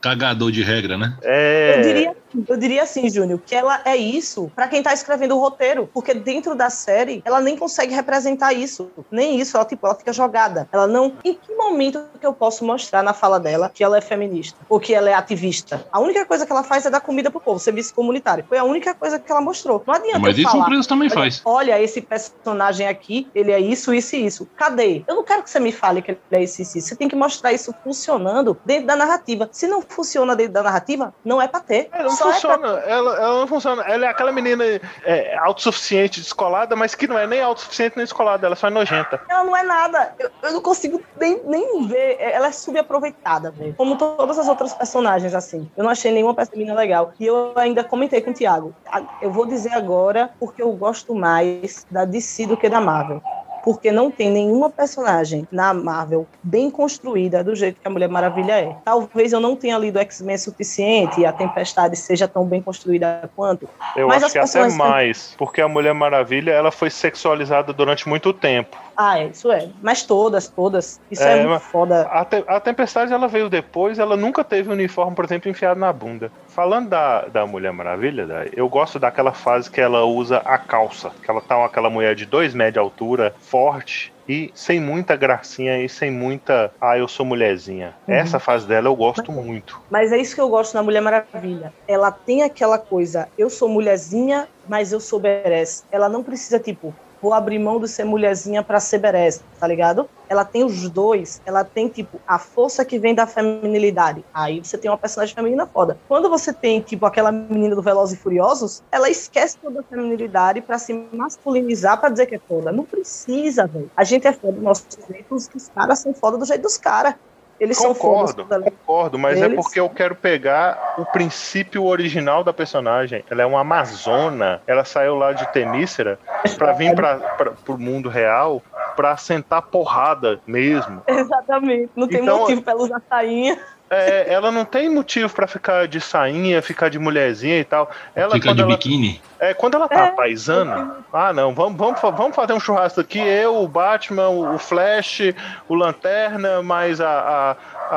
cagador 0.00 0.50
de 0.50 0.62
regra, 0.62 0.96
né? 0.98 1.16
É, 1.22 1.76
Eu, 1.76 1.82
diria, 1.82 2.16
eu 2.48 2.56
diria 2.56 2.82
assim, 2.82 3.08
Júnior, 3.08 3.40
que 3.44 3.54
ela 3.54 3.80
é 3.84 3.96
isso 3.96 4.50
pra 4.54 4.66
quem 4.68 4.82
tá 4.82 4.92
escrevendo 4.92 5.36
o 5.36 5.40
roteiro. 5.40 5.88
Porque 5.92 6.14
dentro 6.14 6.54
da 6.54 6.68
série, 6.70 7.22
ela 7.24 7.40
nem 7.40 7.56
consegue 7.56 7.94
representar 7.94 8.52
isso. 8.52 8.90
Nem 9.10 9.40
isso. 9.40 9.56
Ela, 9.56 9.64
tipo, 9.66 9.86
ela 9.86 9.94
fica 9.94 10.12
jogada. 10.32 10.66
Ela 10.72 10.86
não. 10.86 11.10
Que 11.10 11.38
momento 11.62 12.04
que 12.20 12.26
eu 12.26 12.32
posso 12.32 12.64
mostrar 12.64 13.02
na 13.02 13.12
fala 13.12 13.38
dela 13.38 13.70
que 13.72 13.82
ela 13.82 13.98
é 13.98 14.00
feminista? 14.00 14.58
Ou 14.68 14.78
que 14.80 14.94
ela 14.94 15.10
é 15.10 15.14
ativista? 15.14 15.86
A 15.92 16.00
única 16.00 16.24
coisa 16.24 16.46
que 16.46 16.52
ela 16.52 16.62
faz 16.62 16.86
é 16.86 16.90
dar 16.90 17.00
comida 17.00 17.30
pro 17.30 17.40
povo, 17.40 17.58
serviço 17.58 17.94
comunitário. 17.94 18.44
Foi 18.48 18.58
a 18.58 18.64
única 18.64 18.94
coisa 18.94 19.18
que 19.18 19.30
ela 19.30 19.40
mostrou. 19.40 19.82
Não 19.86 19.94
adianta 19.94 20.18
Mas 20.18 20.36
eu 20.36 20.42
isso 20.42 20.48
o 20.48 20.52
falar. 20.52 20.64
preso 20.66 20.88
também 20.88 21.08
Olha, 21.08 21.14
faz. 21.14 21.42
Olha, 21.44 21.80
esse 21.82 22.00
personagem 22.00 22.86
aqui, 22.88 23.28
ele 23.34 23.52
é 23.52 23.60
isso, 23.60 23.92
isso 23.94 24.16
e 24.16 24.26
isso. 24.26 24.48
Cadê? 24.56 25.04
Eu 25.06 25.14
não 25.16 25.24
quero 25.24 25.42
que 25.42 25.50
você 25.50 25.60
me 25.60 25.72
fale 25.72 26.02
que 26.02 26.10
ele 26.12 26.20
é 26.32 26.42
isso, 26.42 26.62
isso, 26.62 26.78
isso. 26.78 26.88
Você 26.88 26.96
tem 26.96 27.08
que 27.08 27.16
mostrar 27.16 27.52
isso 27.52 27.74
funcionando 27.82 28.58
dentro 28.64 28.86
da 28.86 28.96
narrativa. 28.96 29.48
Se 29.52 29.66
não 29.66 29.82
funciona 29.82 30.34
dentro 30.36 30.52
da 30.54 30.62
narrativa, 30.62 31.14
não 31.24 31.40
é 31.40 31.48
pra 31.48 31.60
ter. 31.60 31.88
Ela 31.92 32.04
não 32.04 32.16
Só 32.16 32.30
é 32.30 32.32
funciona, 32.34 32.68
ela, 32.86 33.16
ela 33.16 33.40
não 33.40 33.46
funciona. 33.46 33.82
Ela 33.82 34.06
é 34.06 34.08
aquela 34.08 34.32
menina 34.32 34.64
é, 35.04 35.36
autossuficiente, 35.38 36.20
descolada, 36.20 36.74
mas 36.76 36.94
que 36.94 37.06
não 37.06 37.18
é 37.18 37.26
nem 37.26 37.40
autossuficiente 37.40 37.96
nem 37.96 38.04
descolada, 38.04 38.46
ela 38.46 38.56
só 38.56 38.68
é 38.68 38.70
nojenta. 38.70 39.18
pra... 39.18 39.26
Ela 39.28 39.44
não 39.44 39.56
é 39.56 39.62
nada. 39.62 40.14
Eu, 40.18 40.30
eu 40.42 40.52
não 40.52 40.60
consigo 40.60 41.02
nem, 41.18 41.40
nem 41.52 41.86
ver. 41.86 42.16
Ela 42.18 42.48
é 42.48 42.52
subaproveitada, 42.52 43.50
velho. 43.50 43.74
Como 43.74 43.96
todas 43.96 44.38
as 44.38 44.48
outras 44.48 44.72
personagens, 44.72 45.34
assim. 45.34 45.70
Eu 45.76 45.84
não 45.84 45.90
achei 45.90 46.10
nenhuma 46.10 46.34
personagem 46.34 46.74
legal. 46.74 47.12
E 47.20 47.26
eu 47.26 47.52
ainda 47.56 47.84
comentei 47.84 48.20
com 48.20 48.30
o 48.30 48.34
Thiago. 48.34 48.74
A- 48.90 49.02
Eu 49.20 49.30
vou 49.30 49.46
dizer 49.46 49.72
agora 49.72 50.30
porque 50.40 50.62
eu 50.62 50.72
gosto 50.72 51.14
mais 51.14 51.86
da 51.90 52.04
DC 52.04 52.46
do 52.46 52.56
que 52.56 52.68
da 52.68 52.80
Marvel. 52.80 53.20
Porque 53.64 53.92
não 53.92 54.10
tem 54.10 54.28
nenhuma 54.28 54.68
personagem 54.70 55.46
na 55.52 55.72
Marvel 55.72 56.26
bem 56.42 56.68
construída 56.68 57.44
do 57.44 57.54
jeito 57.54 57.80
que 57.80 57.86
a 57.86 57.90
Mulher 57.90 58.08
Maravilha 58.08 58.54
é. 58.60 58.74
Talvez 58.84 59.32
eu 59.32 59.38
não 59.38 59.54
tenha 59.54 59.78
lido 59.78 60.00
X-Men 60.00 60.36
suficiente 60.36 61.20
e 61.20 61.24
a 61.26 61.32
Tempestade 61.32 61.94
seja 61.94 62.26
tão 62.26 62.44
bem 62.44 62.60
construída 62.60 63.30
quanto. 63.36 63.68
Eu 63.94 64.08
Mas 64.08 64.24
acho 64.24 64.32
que 64.32 64.38
até 64.40 64.68
mais, 64.70 65.34
porque 65.38 65.60
a 65.60 65.68
Mulher 65.68 65.94
Maravilha 65.94 66.50
ela 66.50 66.72
foi 66.72 66.90
sexualizada 66.90 67.72
durante 67.72 68.08
muito 68.08 68.32
tempo. 68.32 68.76
Ah, 69.04 69.18
é, 69.18 69.26
isso 69.26 69.50
é. 69.50 69.68
Mas 69.82 70.04
todas, 70.04 70.46
todas. 70.46 71.00
Isso 71.10 71.22
É, 71.24 71.32
é, 71.32 71.36
muito 71.38 71.50
mas- 71.50 71.62
foda. 71.64 72.02
A, 72.02 72.24
Te- 72.24 72.44
a 72.46 72.60
Tempestade 72.60 73.12
ela 73.12 73.26
veio 73.26 73.48
depois, 73.48 73.98
ela 73.98 74.16
nunca 74.16 74.44
teve 74.44 74.68
um 74.68 74.72
uniforme, 74.72 75.16
por 75.16 75.24
exemplo, 75.24 75.50
enfiado 75.50 75.80
na 75.80 75.92
bunda. 75.92 76.30
Falando 76.46 76.88
da, 76.90 77.22
da 77.22 77.44
Mulher 77.46 77.72
Maravilha, 77.72 78.26
da- 78.26 78.44
eu 78.54 78.68
gosto 78.68 79.00
daquela 79.00 79.32
fase 79.32 79.68
que 79.68 79.80
ela 79.80 80.04
usa 80.04 80.38
a 80.44 80.56
calça, 80.56 81.10
que 81.22 81.28
ela 81.28 81.40
tá 81.40 81.64
aquela 81.64 81.90
mulher 81.90 82.14
de 82.14 82.26
dois 82.26 82.54
metros 82.54 82.74
de 82.74 82.78
altura, 82.78 83.34
forte. 83.40 84.12
E 84.28 84.52
sem 84.54 84.80
muita 84.80 85.16
gracinha 85.16 85.82
e 85.84 85.88
sem 85.88 86.08
muita. 86.08 86.72
Ah, 86.80 86.96
eu 86.96 87.08
sou 87.08 87.26
mulherzinha. 87.26 87.92
Uhum. 88.06 88.14
Essa 88.14 88.38
fase 88.38 88.64
dela 88.68 88.86
eu 88.86 88.94
gosto 88.94 89.32
muito. 89.32 89.80
Mas 89.90 90.12
é 90.12 90.16
isso 90.16 90.36
que 90.36 90.40
eu 90.40 90.48
gosto 90.48 90.74
na 90.74 90.82
Mulher 90.82 91.00
Maravilha. 91.00 91.72
Ela 91.88 92.12
tem 92.12 92.44
aquela 92.44 92.78
coisa, 92.78 93.28
eu 93.36 93.50
sou 93.50 93.68
mulherzinha, 93.68 94.46
mas 94.68 94.92
eu 94.92 95.00
sou 95.00 95.18
berés. 95.18 95.84
Ela 95.90 96.08
não 96.08 96.22
precisa, 96.22 96.60
tipo, 96.60 96.94
vou 97.22 97.32
abrir 97.32 97.58
mão 97.60 97.78
de 97.78 97.86
ser 97.86 98.04
mulherzinha 98.04 98.64
pra 98.64 98.80
ser 98.80 98.98
berés, 98.98 99.40
tá 99.60 99.66
ligado? 99.66 100.08
Ela 100.28 100.44
tem 100.44 100.64
os 100.64 100.88
dois. 100.90 101.40
Ela 101.46 101.62
tem, 101.62 101.88
tipo, 101.88 102.20
a 102.26 102.38
força 102.38 102.84
que 102.84 102.98
vem 102.98 103.14
da 103.14 103.26
feminilidade. 103.26 104.24
Aí 104.34 104.58
você 104.58 104.76
tem 104.76 104.90
uma 104.90 104.98
personagem 104.98 105.34
feminina 105.34 105.66
foda. 105.66 105.96
Quando 106.08 106.28
você 106.28 106.52
tem, 106.52 106.80
tipo, 106.80 107.06
aquela 107.06 107.30
menina 107.30 107.76
do 107.76 107.82
Velozes 107.82 108.18
e 108.18 108.20
Furiosos, 108.20 108.82
ela 108.90 109.08
esquece 109.08 109.56
toda 109.58 109.80
a 109.80 109.82
feminilidade 109.84 110.60
pra 110.60 110.78
se 110.78 110.92
masculinizar 111.12 112.00
pra 112.00 112.08
dizer 112.08 112.26
que 112.26 112.34
é 112.34 112.40
foda. 112.40 112.72
Não 112.72 112.84
precisa, 112.84 113.66
velho. 113.66 113.90
A 113.96 114.02
gente 114.02 114.26
é 114.26 114.32
foda 114.32 114.54
do 114.54 114.62
nosso 114.62 114.84
jeito, 115.08 115.34
os 115.34 115.48
caras 115.74 116.00
são 116.00 116.12
foda 116.12 116.36
do 116.36 116.44
jeito 116.44 116.62
dos 116.62 116.76
caras. 116.76 117.14
Eles 117.62 117.78
Concordo, 117.78 118.44
são 118.48 118.60
concordo, 118.60 119.18
mas 119.18 119.40
é 119.40 119.44
Eles- 119.44 119.54
porque 119.56 119.78
eu 119.78 119.88
quero 119.88 120.16
pegar 120.16 120.96
o 120.98 121.04
princípio 121.06 121.84
original 121.84 122.42
da 122.42 122.52
personagem. 122.52 123.24
Ela 123.30 123.42
é 123.42 123.46
uma 123.46 123.60
amazona. 123.60 124.60
Ela 124.66 124.84
saiu 124.84 125.14
lá 125.14 125.32
de 125.32 125.46
Temícera 125.52 126.18
pra 126.58 126.72
vir 126.72 126.92
pra, 126.96 127.18
pro 127.64 127.78
mundo 127.78 128.08
real 128.08 128.60
pra 128.96 129.16
sentar 129.16 129.62
porrada 129.62 130.40
mesmo. 130.44 131.02
Exatamente. 131.06 131.90
Não 131.94 132.08
tem 132.08 132.22
Então- 132.22 132.40
motivo 132.40 132.62
pra 132.62 132.72
ela 132.72 132.82
usar 132.82 133.00
sainha. 133.08 133.56
É, 133.94 134.32
ela 134.32 134.50
não 134.50 134.64
tem 134.64 134.88
motivo 134.88 135.32
pra 135.34 135.46
ficar 135.46 135.86
de 135.86 136.00
sainha, 136.00 136.62
ficar 136.62 136.88
de 136.88 136.98
mulherzinha 136.98 137.58
e 137.58 137.64
tal. 137.64 137.90
Ela, 138.14 138.32
Fica 138.32 138.48
quando 138.48 138.56
de 138.56 138.62
ela, 138.62 138.70
biquíni. 138.72 139.20
é, 139.38 139.52
quando 139.52 139.74
ela 139.74 139.86
tá 139.86 140.06
É. 140.06 140.10
paisana, 140.12 140.96
ah 141.12 141.30
não, 141.32 141.54
vamos, 141.54 141.76
vamos, 141.76 142.00
vamos 142.00 142.34
fazer 142.34 142.54
um 142.54 142.60
churrasco 142.60 143.00
aqui, 143.02 143.18
eu, 143.18 143.56
o 143.62 143.68
Batman, 143.68 144.30
o 144.30 144.56
Flash, 144.58 145.20
o 145.68 145.74
Lanterna, 145.74 146.62
mais 146.62 147.02
a, 147.02 147.06
a, 147.10 147.50
a, 147.90 147.96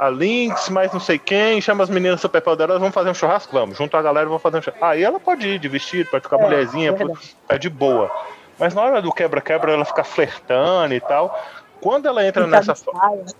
a, 0.00 0.06
a 0.06 0.08
Lynx, 0.10 0.68
mais 0.68 0.92
não 0.92 1.00
sei 1.00 1.18
quem, 1.18 1.60
chama 1.60 1.82
as 1.82 1.90
meninas 1.90 2.20
super 2.20 2.40
poderosas, 2.40 2.78
vamos 2.80 2.94
fazer 2.94 3.10
um 3.10 3.14
churrasco? 3.14 3.52
Vamos, 3.52 3.76
junto 3.76 3.96
a 3.96 4.02
galera, 4.02 4.26
vamos 4.26 4.42
fazer 4.42 4.58
um 4.58 4.62
churrasco. 4.62 4.84
Aí 4.84 5.02
ela 5.02 5.18
pode 5.18 5.48
ir 5.48 5.58
de 5.58 5.66
vestido, 5.68 6.08
pode 6.08 6.22
ficar 6.22 6.38
É, 6.38 6.42
mulherzinha, 6.42 6.92
verdade. 6.92 7.36
é 7.48 7.58
de 7.58 7.68
boa. 7.68 8.08
Mas 8.58 8.72
na 8.74 8.80
hora 8.82 9.02
do 9.02 9.12
quebra-quebra 9.12 9.72
ela 9.72 9.84
fica 9.84 10.02
flertando 10.04 10.94
e 10.94 11.00
tal. 11.00 11.36
Quando 11.80 12.06
ela 12.06 12.26
entra 12.26 12.44
Ficar 12.44 12.56
nessa 12.64 12.74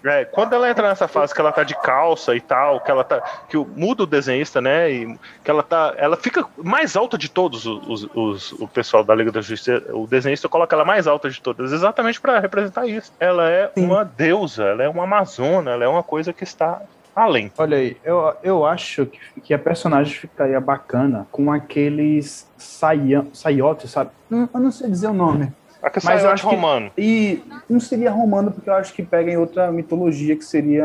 é, 0.05 0.25
quando 0.25 0.53
ela 0.53 0.71
entra 0.71 0.89
nessa 0.89 1.09
fase 1.09 1.35
que 1.35 1.41
ela 1.41 1.51
tá 1.53 1.65
de 1.65 1.75
calça 1.81 2.35
e 2.35 2.41
tal, 2.41 2.81
que 2.81 2.91
ela 2.91 3.03
tá. 3.03 3.21
que 3.49 3.57
o- 3.57 3.67
muda 3.77 4.03
o 4.03 4.07
desenhista, 4.07 4.61
né? 4.61 4.91
E 4.91 5.19
que 5.43 5.51
ela 5.51 5.63
tá. 5.63 5.95
Ela 5.97 6.17
fica 6.17 6.45
mais 6.57 6.97
alta 6.97 7.17
de 7.19 7.29
todos 7.31 7.67
os, 7.67 7.87
os- 8.05 8.11
os- 8.15 8.53
o 8.53 8.69
pessoal 8.69 9.03
da 9.03 9.15
Liga 9.15 9.33
da 9.33 9.41
Justiça. 9.41 9.83
O 9.93 10.07
desenhista 10.07 10.49
coloca 10.49 10.77
ela 10.77 10.85
mais 10.85 11.07
alta 11.07 11.29
de 11.31 11.41
todas, 11.41 11.73
exatamente 11.73 12.21
pra 12.21 12.39
representar 12.39 12.87
isso. 12.87 13.13
Ela 13.19 13.51
é 13.51 13.71
Sim. 13.75 13.87
uma 13.87 14.05
deusa, 14.05 14.65
ela 14.65 14.83
é 14.83 14.89
uma 14.89 15.05
amazona, 15.05 15.71
ela 15.73 15.85
é 15.85 15.89
uma 15.89 16.03
coisa 16.03 16.33
que 16.33 16.45
está 16.45 16.83
além. 17.15 17.51
Olha 17.57 17.79
aí, 17.79 17.97
eu, 18.05 18.35
eu 18.43 18.67
acho 18.67 19.07
que, 19.07 19.41
que 19.41 19.55
a 19.55 19.59
personagem 19.59 20.15
ficaria 20.15 20.61
bacana 20.61 21.27
com 21.33 21.51
aqueles 21.51 22.47
saia- 22.59 23.27
saiotes, 23.33 23.91
sabe? 23.91 24.11
Eu 24.31 24.49
não 24.61 24.71
sei 24.71 24.91
dizer 24.91 25.09
o 25.09 25.15
nome. 25.15 25.51
A 25.87 25.91
que 25.91 26.05
Mas 26.05 26.15
eu 26.17 26.21
saiu 26.23 26.33
acho 26.35 26.49
que- 26.49 26.55
romano. 26.57 26.91
E 26.99 27.45
não 27.71 27.79
seria 27.79 28.11
romano, 28.11 28.51
porque 28.51 28.69
eu 28.69 28.75
acho 28.75 28.93
que 28.93 29.05
pega 29.05 29.31
em 29.31 29.37
outra 29.37 29.71
mitologia 29.71 30.35
que 30.35 30.45
seria 30.45 30.85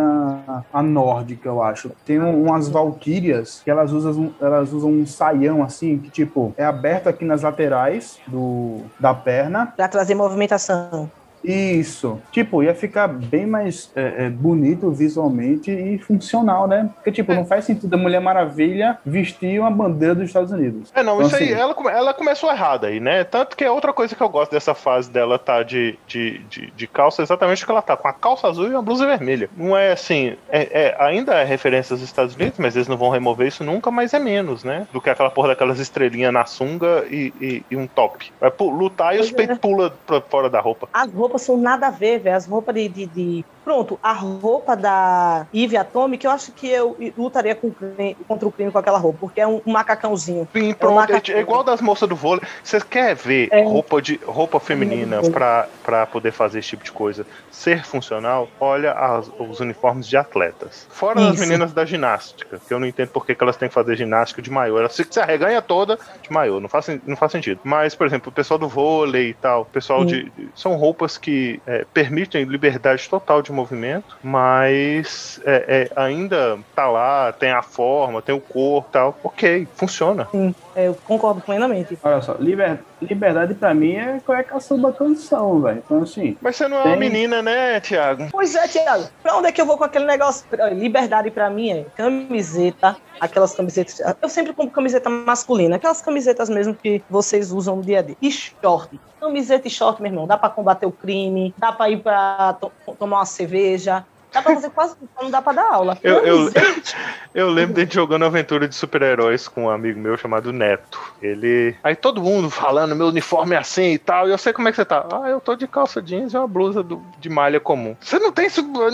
a 0.72 0.84
nórdica, 0.84 1.50
eu 1.50 1.64
acho. 1.64 1.90
Tem 2.06 2.20
um- 2.22 2.44
umas 2.46 2.70
valquírias 2.70 3.62
que 3.64 3.72
elas 3.72 3.92
usam, 3.92 4.26
um- 4.26 4.34
elas 4.40 4.72
usam 4.72 4.92
um 4.92 5.06
saião 5.08 5.64
assim, 5.64 5.98
que 5.98 6.12
tipo, 6.12 6.54
é 6.56 6.64
aberto 6.64 7.08
aqui 7.08 7.26
nas 7.26 7.42
laterais 7.42 8.20
do, 8.28 8.82
da 9.00 9.12
perna. 9.12 9.74
Pra 9.76 9.88
trazer 9.88 10.14
movimentação. 10.14 11.10
Isso. 11.44 12.20
Tipo, 12.32 12.64
ia 12.64 12.74
ficar 12.76 13.08
bem 13.08 13.46
mais 13.46 13.92
é, 13.96 14.26
é, 14.26 14.30
bonito 14.30 14.92
visualmente 14.92 15.72
e 15.72 15.98
funcional, 15.98 16.68
né? 16.68 16.90
Porque, 16.96 17.12
tipo, 17.12 17.34
não 17.34 17.46
faz 17.46 17.66
sentido 17.66 17.94
a 17.94 17.98
Mulher 17.98 18.20
Maravilha 18.22 18.98
vestir 19.06 19.60
uma 19.60 19.72
bandeira 19.72 20.16
dos 20.16 20.26
Estados 20.26 20.52
Unidos. 20.52 20.92
É, 20.94 21.04
não, 21.04 21.16
Então, 21.16 21.28
isso 21.28 21.36
aí, 21.36 21.52
assim- 21.54 21.62
ela, 21.62 21.74
come- 21.74 21.92
ela 21.92 22.14
começou 22.14 22.52
errada 22.52 22.88
aí, 22.88 23.00
né? 23.00 23.24
Tanto 23.24 23.56
que 23.56 23.64
é 23.64 23.72
outra 23.72 23.94
coisa 23.94 24.16
que 24.16 24.22
eu 24.22 24.30
gosto 24.30 24.52
dessa 24.52 24.74
fase 24.74 25.10
dela 25.10 25.38
tá 25.40 25.64
de, 25.64 25.98
de, 26.08 26.40
de, 26.50 26.72
de 26.72 26.88
calça, 26.88 27.22
exatamente 27.22 27.60
porque 27.60 27.72
ela 27.72 27.82
tá 27.82 27.96
com 27.98 28.08
a 28.08 28.14
calça 28.14 28.48
azul 28.48 28.68
e 28.68 28.72
uma 28.72 28.82
blusa 28.82 29.06
vermelha. 29.06 29.50
Não 29.56 29.76
é 29.76 29.92
assim, 29.92 30.36
é, 30.50 30.62
é- 30.90 30.96
ainda 31.00 31.34
é 31.36 31.44
referência 31.44 31.94
aos 31.94 32.02
Estados 32.02 32.36
Unidos, 32.36 32.60
mas 32.60 32.76
eles 32.76 32.88
não 32.88 32.98
vão 32.98 33.10
remover 33.10 33.48
isso 33.48 33.64
nunca, 33.64 33.90
mas 33.92 34.14
é 34.14 34.20
menos, 34.20 34.64
né? 34.64 34.88
Do 34.92 35.02
que 35.02 35.10
aquela 35.10 35.30
porra 35.30 35.50
daquelas 35.50 35.80
estrelinhas 35.80 36.34
na 36.34 36.46
sunga 36.46 37.06
e, 37.10 37.34
e, 37.42 37.64
e 37.72 37.76
um 37.76 37.88
top. 37.88 38.32
Vai 38.40 38.52
lutar 38.60 39.16
e 39.16 39.20
os 39.20 39.32
é. 39.32 39.36
peitos 39.36 39.58
pulam 39.58 39.92
pra 40.06 40.22
fora 40.22 40.50
da 40.50 40.60
roupa. 40.60 40.88
As 40.94 41.12
roupas 41.12 41.31
são 41.40 41.58
nada 41.58 41.88
a 41.88 41.92
ver, 41.92 42.20
velho. 42.22 42.36
As 42.36 42.48
roupas 42.48 42.76
de, 42.76 42.90
de, 42.90 43.08
de- 43.08 43.48
Pronto, 43.64 44.00
a 44.02 44.12
roupa 44.14 44.76
da 44.76 45.46
Eve 45.54 45.78
Atomic, 45.78 46.26
eu 46.26 46.32
acho 46.32 46.52
que 46.52 46.68
eu 46.68 46.98
lutaria 47.18 47.54
com 47.56 47.68
o 47.68 47.72
crime- 47.72 48.18
contra 48.28 48.48
o 48.48 48.52
crime 48.52 48.72
com 48.72 48.78
aquela 48.80 48.98
roupa, 48.98 49.20
porque 49.22 49.40
é 49.42 49.48
um, 49.48 49.62
um 49.66 49.72
macacãozinho. 49.72 50.48
Sim, 50.52 50.72
É 50.72 50.74
pronto, 50.74 50.94
é, 50.94 51.14
macacão. 51.14 51.36
é 51.36 51.40
igual 51.40 51.64
das 51.64 51.80
moças 51.82 52.10
do 52.10 52.16
vôlei. 52.16 52.44
Você 52.64 52.80
quer 52.82 53.16
ver 53.16 53.50
É. 53.52 53.64
roupa, 53.64 54.02
de, 54.02 54.20
roupa 54.26 54.60
feminina 54.60 55.18
vôlei. 55.18 55.32
pra, 55.32 55.68
pra 55.84 56.06
poder 56.08 56.32
fazer 56.32 56.60
esse 56.60 56.70
tipo 56.70 56.84
de 56.84 56.92
coisa 56.92 57.26
ser 57.52 57.86
funcional? 57.86 58.48
Olha 58.60 58.94
as- 58.94 59.30
os 59.40 59.60
uniformes 59.60 60.08
de 60.08 60.18
atletas. 60.18 60.88
Fora 60.90 61.22
das 61.22 61.36
Isso. 61.36 61.44
meninas 61.48 61.72
da 61.72 61.86
ginástica, 61.86 62.60
que 62.68 62.74
eu 62.74 62.80
não 62.80 62.88
entendo 62.88 63.10
por 63.10 63.26
que, 63.26 63.36
elas 63.40 63.58
têm 63.58 63.68
que 63.70 63.74
fazer 63.76 63.96
ginástica 63.96 64.42
de 64.42 64.50
maiô. 64.50 64.80
Elas 64.80 64.94
se, 64.96 65.06
se 65.10 65.20
arreganha 65.20 65.62
toda 65.62 66.00
de 66.22 66.32
maiô, 66.32 66.60
não 66.60 66.68
faz, 66.70 66.88
não 67.06 67.16
faz 67.16 67.32
sentido. 67.32 67.60
Mas, 67.64 67.94
por 67.94 68.08
exemplo, 68.08 68.30
o 68.30 68.34
pessoal 68.34 68.58
do 68.58 68.68
vôlei 68.68 69.30
e 69.30 69.34
tal, 69.36 69.62
o 69.62 69.66
pessoal 69.66 70.00
Sim. 70.02 70.06
de. 70.08 70.24
de- 70.32 70.50
São 70.56 70.76
roupas 70.76 71.18
que 71.18 71.62
é, 71.68 71.86
permitem 71.94 72.44
liberdade 72.46 73.08
total 73.10 73.42
de 73.42 73.51
movimento, 73.52 74.18
mas 74.24 75.40
é, 75.46 75.90
é, 75.96 76.02
ainda 76.02 76.60
tá 76.76 76.88
lá, 76.90 77.32
tem 77.32 77.52
a 77.52 77.62
forma, 77.62 78.22
tem 78.22 78.34
o 78.36 78.42
corpo 78.42 78.90
e 78.90 78.94
tal. 78.94 79.18
Ok, 79.24 79.68
funciona. 79.76 80.28
É, 80.76 80.88
eu 80.88 80.98
concordo 81.06 81.42
plenamente. 81.42 81.98
Olha 82.04 82.22
só, 82.22 82.36
liber- 82.40 82.80
liberdade 83.02 83.54
pra 83.54 83.74
mim 83.74 83.94
é 83.96 84.22
qual 84.26 84.38
é 84.38 84.42
a 84.42 84.44
caçamba 84.44 84.92
canção, 84.94 85.62
velho. 85.62 85.82
Então, 85.86 86.02
assim, 86.04 86.38
Mas 86.42 86.56
você 86.56 86.68
não 86.68 86.78
é 86.78 86.84
uma 86.84 86.96
menina, 86.96 87.42
né, 87.42 87.80
Thiago? 87.80 88.28
Pois 88.32 88.56
é, 88.56 88.68
Thiago. 88.68 89.06
Pra 89.22 89.36
onde 89.38 89.48
é 89.48 89.52
que 89.52 89.62
eu 89.62 89.66
vou 89.66 89.78
com 89.78 89.84
aquele 89.84 90.06
negócio? 90.06 90.46
Liberdade 90.74 91.30
pra 91.32 91.50
mim 91.50 91.72
é 91.72 91.86
camiseta, 91.96 92.96
aquelas 93.20 93.54
camisetas. 93.54 94.02
Eu 94.22 94.30
sempre 94.30 94.54
compro 94.54 94.72
camiseta 94.74 95.10
masculina, 95.10 95.76
aquelas 95.76 96.02
camisetas 96.02 96.50
mesmo 96.50 96.74
que 96.76 97.02
vocês 97.10 97.52
usam 97.52 97.78
no 97.78 97.82
dia 97.84 98.00
a 98.00 98.02
dia. 98.02 98.16
E 98.22 98.32
short. 98.32 99.00
Camiseta 99.20 99.68
e 99.68 99.72
short, 99.72 100.02
meu 100.02 100.10
irmão. 100.12 100.26
Dá 100.26 100.38
pra 100.38 100.50
combater 100.50 100.86
o 100.86 100.92
crime, 100.92 101.54
dá 101.58 101.72
pra 101.72 101.90
ir 101.90 101.98
pra 102.02 102.54
to- 102.60 102.72
tomar 102.98 103.18
uma 103.20 103.26
cerveja. 103.42 104.06
Dá 104.34 104.42
pra 104.42 104.54
fazer 104.56 104.70
quase 104.70 104.96
tudo, 104.96 105.10
não 105.22 105.30
dá 105.30 105.42
pra 105.42 105.52
dar 105.52 105.70
aula. 105.74 105.98
Eu- 106.02 106.26
eu- 106.26 106.52
Eu 107.36 107.50
lembro 107.50 107.86
de 107.86 107.94
jogando 107.94 108.24
aventura 108.26 108.66
de 108.68 108.76
super-heróis 108.76 109.48
com 109.48 109.66
um 109.66 109.70
amigo 109.70 110.00
meu 110.00 110.18
chamado 110.18 110.52
Neto. 110.54 111.00
Ele. 111.22 111.76
Aí 111.84 111.96
todo 111.96 112.22
mundo 112.22 112.50
falando, 112.50 112.94
meu 112.96 113.08
uniforme 113.08 113.56
é 113.56 113.58
assim 113.58 113.92
e 113.94 113.98
tal. 113.98 114.28
E 114.28 114.32
eu 114.32 114.38
sei 114.38 114.52
como 114.54 114.68
é 114.68 114.72
que 114.72 114.76
você 114.78 114.84
tá. 114.86 115.06
Ah, 115.12 115.30
eu 115.30 115.40
tô 115.42 115.56
de 115.56 115.68
calça 115.68 116.02
jeans 116.02 116.34
e 116.34 116.38
uma 116.38 116.48
blusa 116.48 116.82
do- 116.84 117.02
de 117.20 117.30
malha 117.30 117.60
comum. 117.60 117.96
Você 118.02 118.20
não 118.20 118.32
tem 118.34 118.50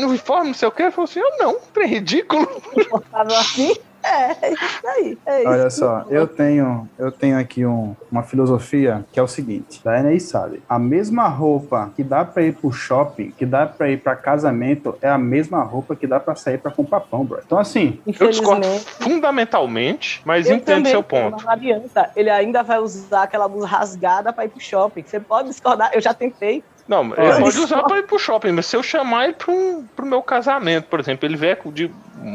uniforme, 0.07 0.47
não 0.47 0.53
sei 0.55 0.67
o 0.67 0.71
quê? 0.71 0.83
Ele 0.83 0.91
falou 0.91 1.05
assim: 1.09 1.19
eu 1.19 1.37
não, 1.39 1.57
é 1.75 1.85
ridículo. 1.85 2.45
confortável 2.47 3.35
assim. 3.35 3.75
É, 4.07 4.37
é 4.41 4.53
isso 4.53 4.87
aí. 4.87 5.17
É 5.25 5.39
isso. 5.41 5.49
olha 5.49 5.69
só, 5.69 6.05
eu 6.09 6.27
tenho, 6.27 6.87
eu 6.97 7.11
tenho 7.11 7.37
aqui 7.39 7.65
um- 7.65 7.95
uma 8.11 8.23
filosofia 8.23 9.05
que 9.11 9.19
é 9.19 9.23
o 9.23 9.27
seguinte: 9.27 9.81
a 9.85 9.99
Enéis 9.99 10.23
sabe, 10.23 10.61
a 10.69 10.79
mesma 10.79 11.27
roupa 11.27 11.91
que 11.95 12.03
dá 12.03 12.23
pra 12.23 12.43
ir 12.43 12.53
pro 12.55 12.71
shopping, 12.71 13.31
que 13.31 13.45
dá 13.45 13.65
pra 13.65 13.89
ir 13.89 13.97
pra 13.99 14.15
casamento, 14.15 14.95
é 15.01 15.09
a 15.09 15.17
mesma 15.17 15.61
roupa 15.63 15.95
que 15.95 16.07
dá 16.07 16.19
pra 16.19 16.35
sair 16.35 16.57
pra 16.57 16.71
comprar 16.71 17.01
pão, 17.01 17.25
bro. 17.25 17.39
Então, 17.45 17.57
assim, 17.57 17.99
Eu 18.19 18.29
discordo 18.29 18.65
fundamentalmente, 18.99 20.21
mas 20.25 20.47
Eu 20.47 20.55
entendo 20.55 20.77
também, 20.77 20.91
seu 20.91 21.03
ponto. 21.03 21.43
Não 21.43 21.51
adianta. 21.51 22.09
Ele 22.15 22.29
ainda 22.29 22.63
vai 22.63 22.79
usar 22.79 23.23
aquela 23.23 23.47
blusa 23.47 23.67
rasgada 23.67 24.31
pra 24.31 24.45
ir 24.45 24.49
pro 24.49 24.59
shopping. 24.59 25.03
Você 25.05 25.19
pode 25.19 25.49
discordar. 25.49 25.91
Eu 25.93 26.01
já 26.01 26.13
tentei. 26.13 26.63
Não, 26.87 27.03
ele 27.17 27.41
pode 27.41 27.59
usar 27.59 27.83
pra 27.83 27.97
ir 27.97 28.03
pro 28.03 28.17
shopping, 28.17 28.53
mas 28.53 28.65
se 28.65 28.75
eu 28.77 28.81
chamar 28.81 29.25
ele 29.25 29.33
pro, 29.33 29.51
um, 29.51 29.85
pro 29.93 30.05
meu 30.05 30.21
casamento, 30.21 30.85
por 30.85 31.01
exemplo, 31.01 31.27
ele 31.27 31.35
vier 31.35 31.59
de 31.73 31.91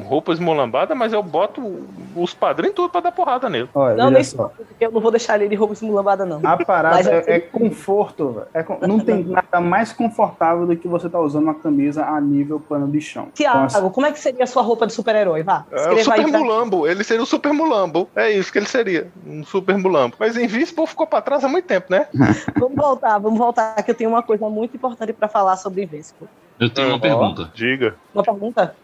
roupa 0.07 0.33
esmolambada, 0.33 0.95
mas 0.95 1.13
eu 1.13 1.23
boto 1.23 1.85
os 2.17 2.35
padrinhos 2.35 2.75
tudo 2.75 2.91
pra 2.91 3.01
dar 3.01 3.13
porrada 3.13 3.49
nele. 3.49 3.69
olha, 3.75 3.97
Não, 3.97 4.11
nem 4.11 4.23
só. 4.25 4.51
porque 4.57 4.85
eu 4.87 4.91
não 4.93 5.01
vou 5.01 5.11
deixar 5.11 5.37
ele 5.37 5.49
de 5.49 5.55
roupa 5.55 5.75
esmulambada, 5.75 6.25
não. 6.25 6.41
A 6.45 6.57
parada 6.65 7.11
é, 7.27 7.37
é 7.37 7.41
conforto. 7.41 8.43
É 8.55 8.65
não 8.87 8.99
tem 9.01 9.25
nada 9.25 9.61
mais 9.61 9.93
confortável 9.93 10.67
do 10.67 10.77
que 10.77 10.87
você 10.89 11.09
tá 11.09 11.19
usando 11.19 11.45
uma 11.45 11.55
camisa 11.55 12.05
a 12.05 12.21
nível 12.21 12.61
pano 12.61 12.87
de 12.89 13.01
chão. 13.01 13.29
Tiago, 13.35 13.67
Então, 13.67 13.81
assim, 13.81 13.91
como 13.91 14.07
é 14.07 14.13
que 14.13 14.21
seria 14.21 14.45
a 14.45 14.47
sua 14.47 14.63
roupa 14.63 14.87
de 14.87 14.93
super-herói? 14.93 15.43
Vá, 15.43 15.65
É 15.71 15.91
o 15.91 15.99
escreva 15.99 16.23
Super 16.29 16.39
Mulambo, 16.39 16.87
ele 16.87 17.05
seria 17.05 17.23
o 17.23 17.27
Super 17.27 17.53
Mulambo. 17.53 18.09
É 18.15 18.31
isso 18.31 18.53
que 18.53 18.59
ele 18.59 18.67
seria, 18.67 19.09
um 19.27 19.45
Super 19.45 19.77
Mulambo. 19.79 20.17
Mas 20.19 20.37
Invincible 20.37 20.87
ficou 20.87 21.07
pra 21.07 21.21
trás 21.21 21.45
há 21.45 21.49
muito 21.49 21.67
tempo, 21.67 21.87
né? 21.91 22.07
Vamos 22.59 22.77
voltar, 22.77 23.19
vamos 23.19 23.39
voltar, 23.39 23.83
que 23.83 23.91
eu 23.91 23.95
tenho 23.95 24.11
uma 24.11 24.23
coisa 24.23 24.49
muito 24.49 24.77
importante 24.77 25.13
pra 25.13 25.29
falar 25.29 25.57
sobre 25.57 25.83
Invincible. 25.83 26.29
Eu 26.61 26.71
tenho 26.71 26.89
uma 26.89 26.97
Ó, 26.97 27.01
pergunta. 27.01 27.51
Diga. 27.55 27.95
Uma 28.15 28.23
pergunta? 28.23 28.75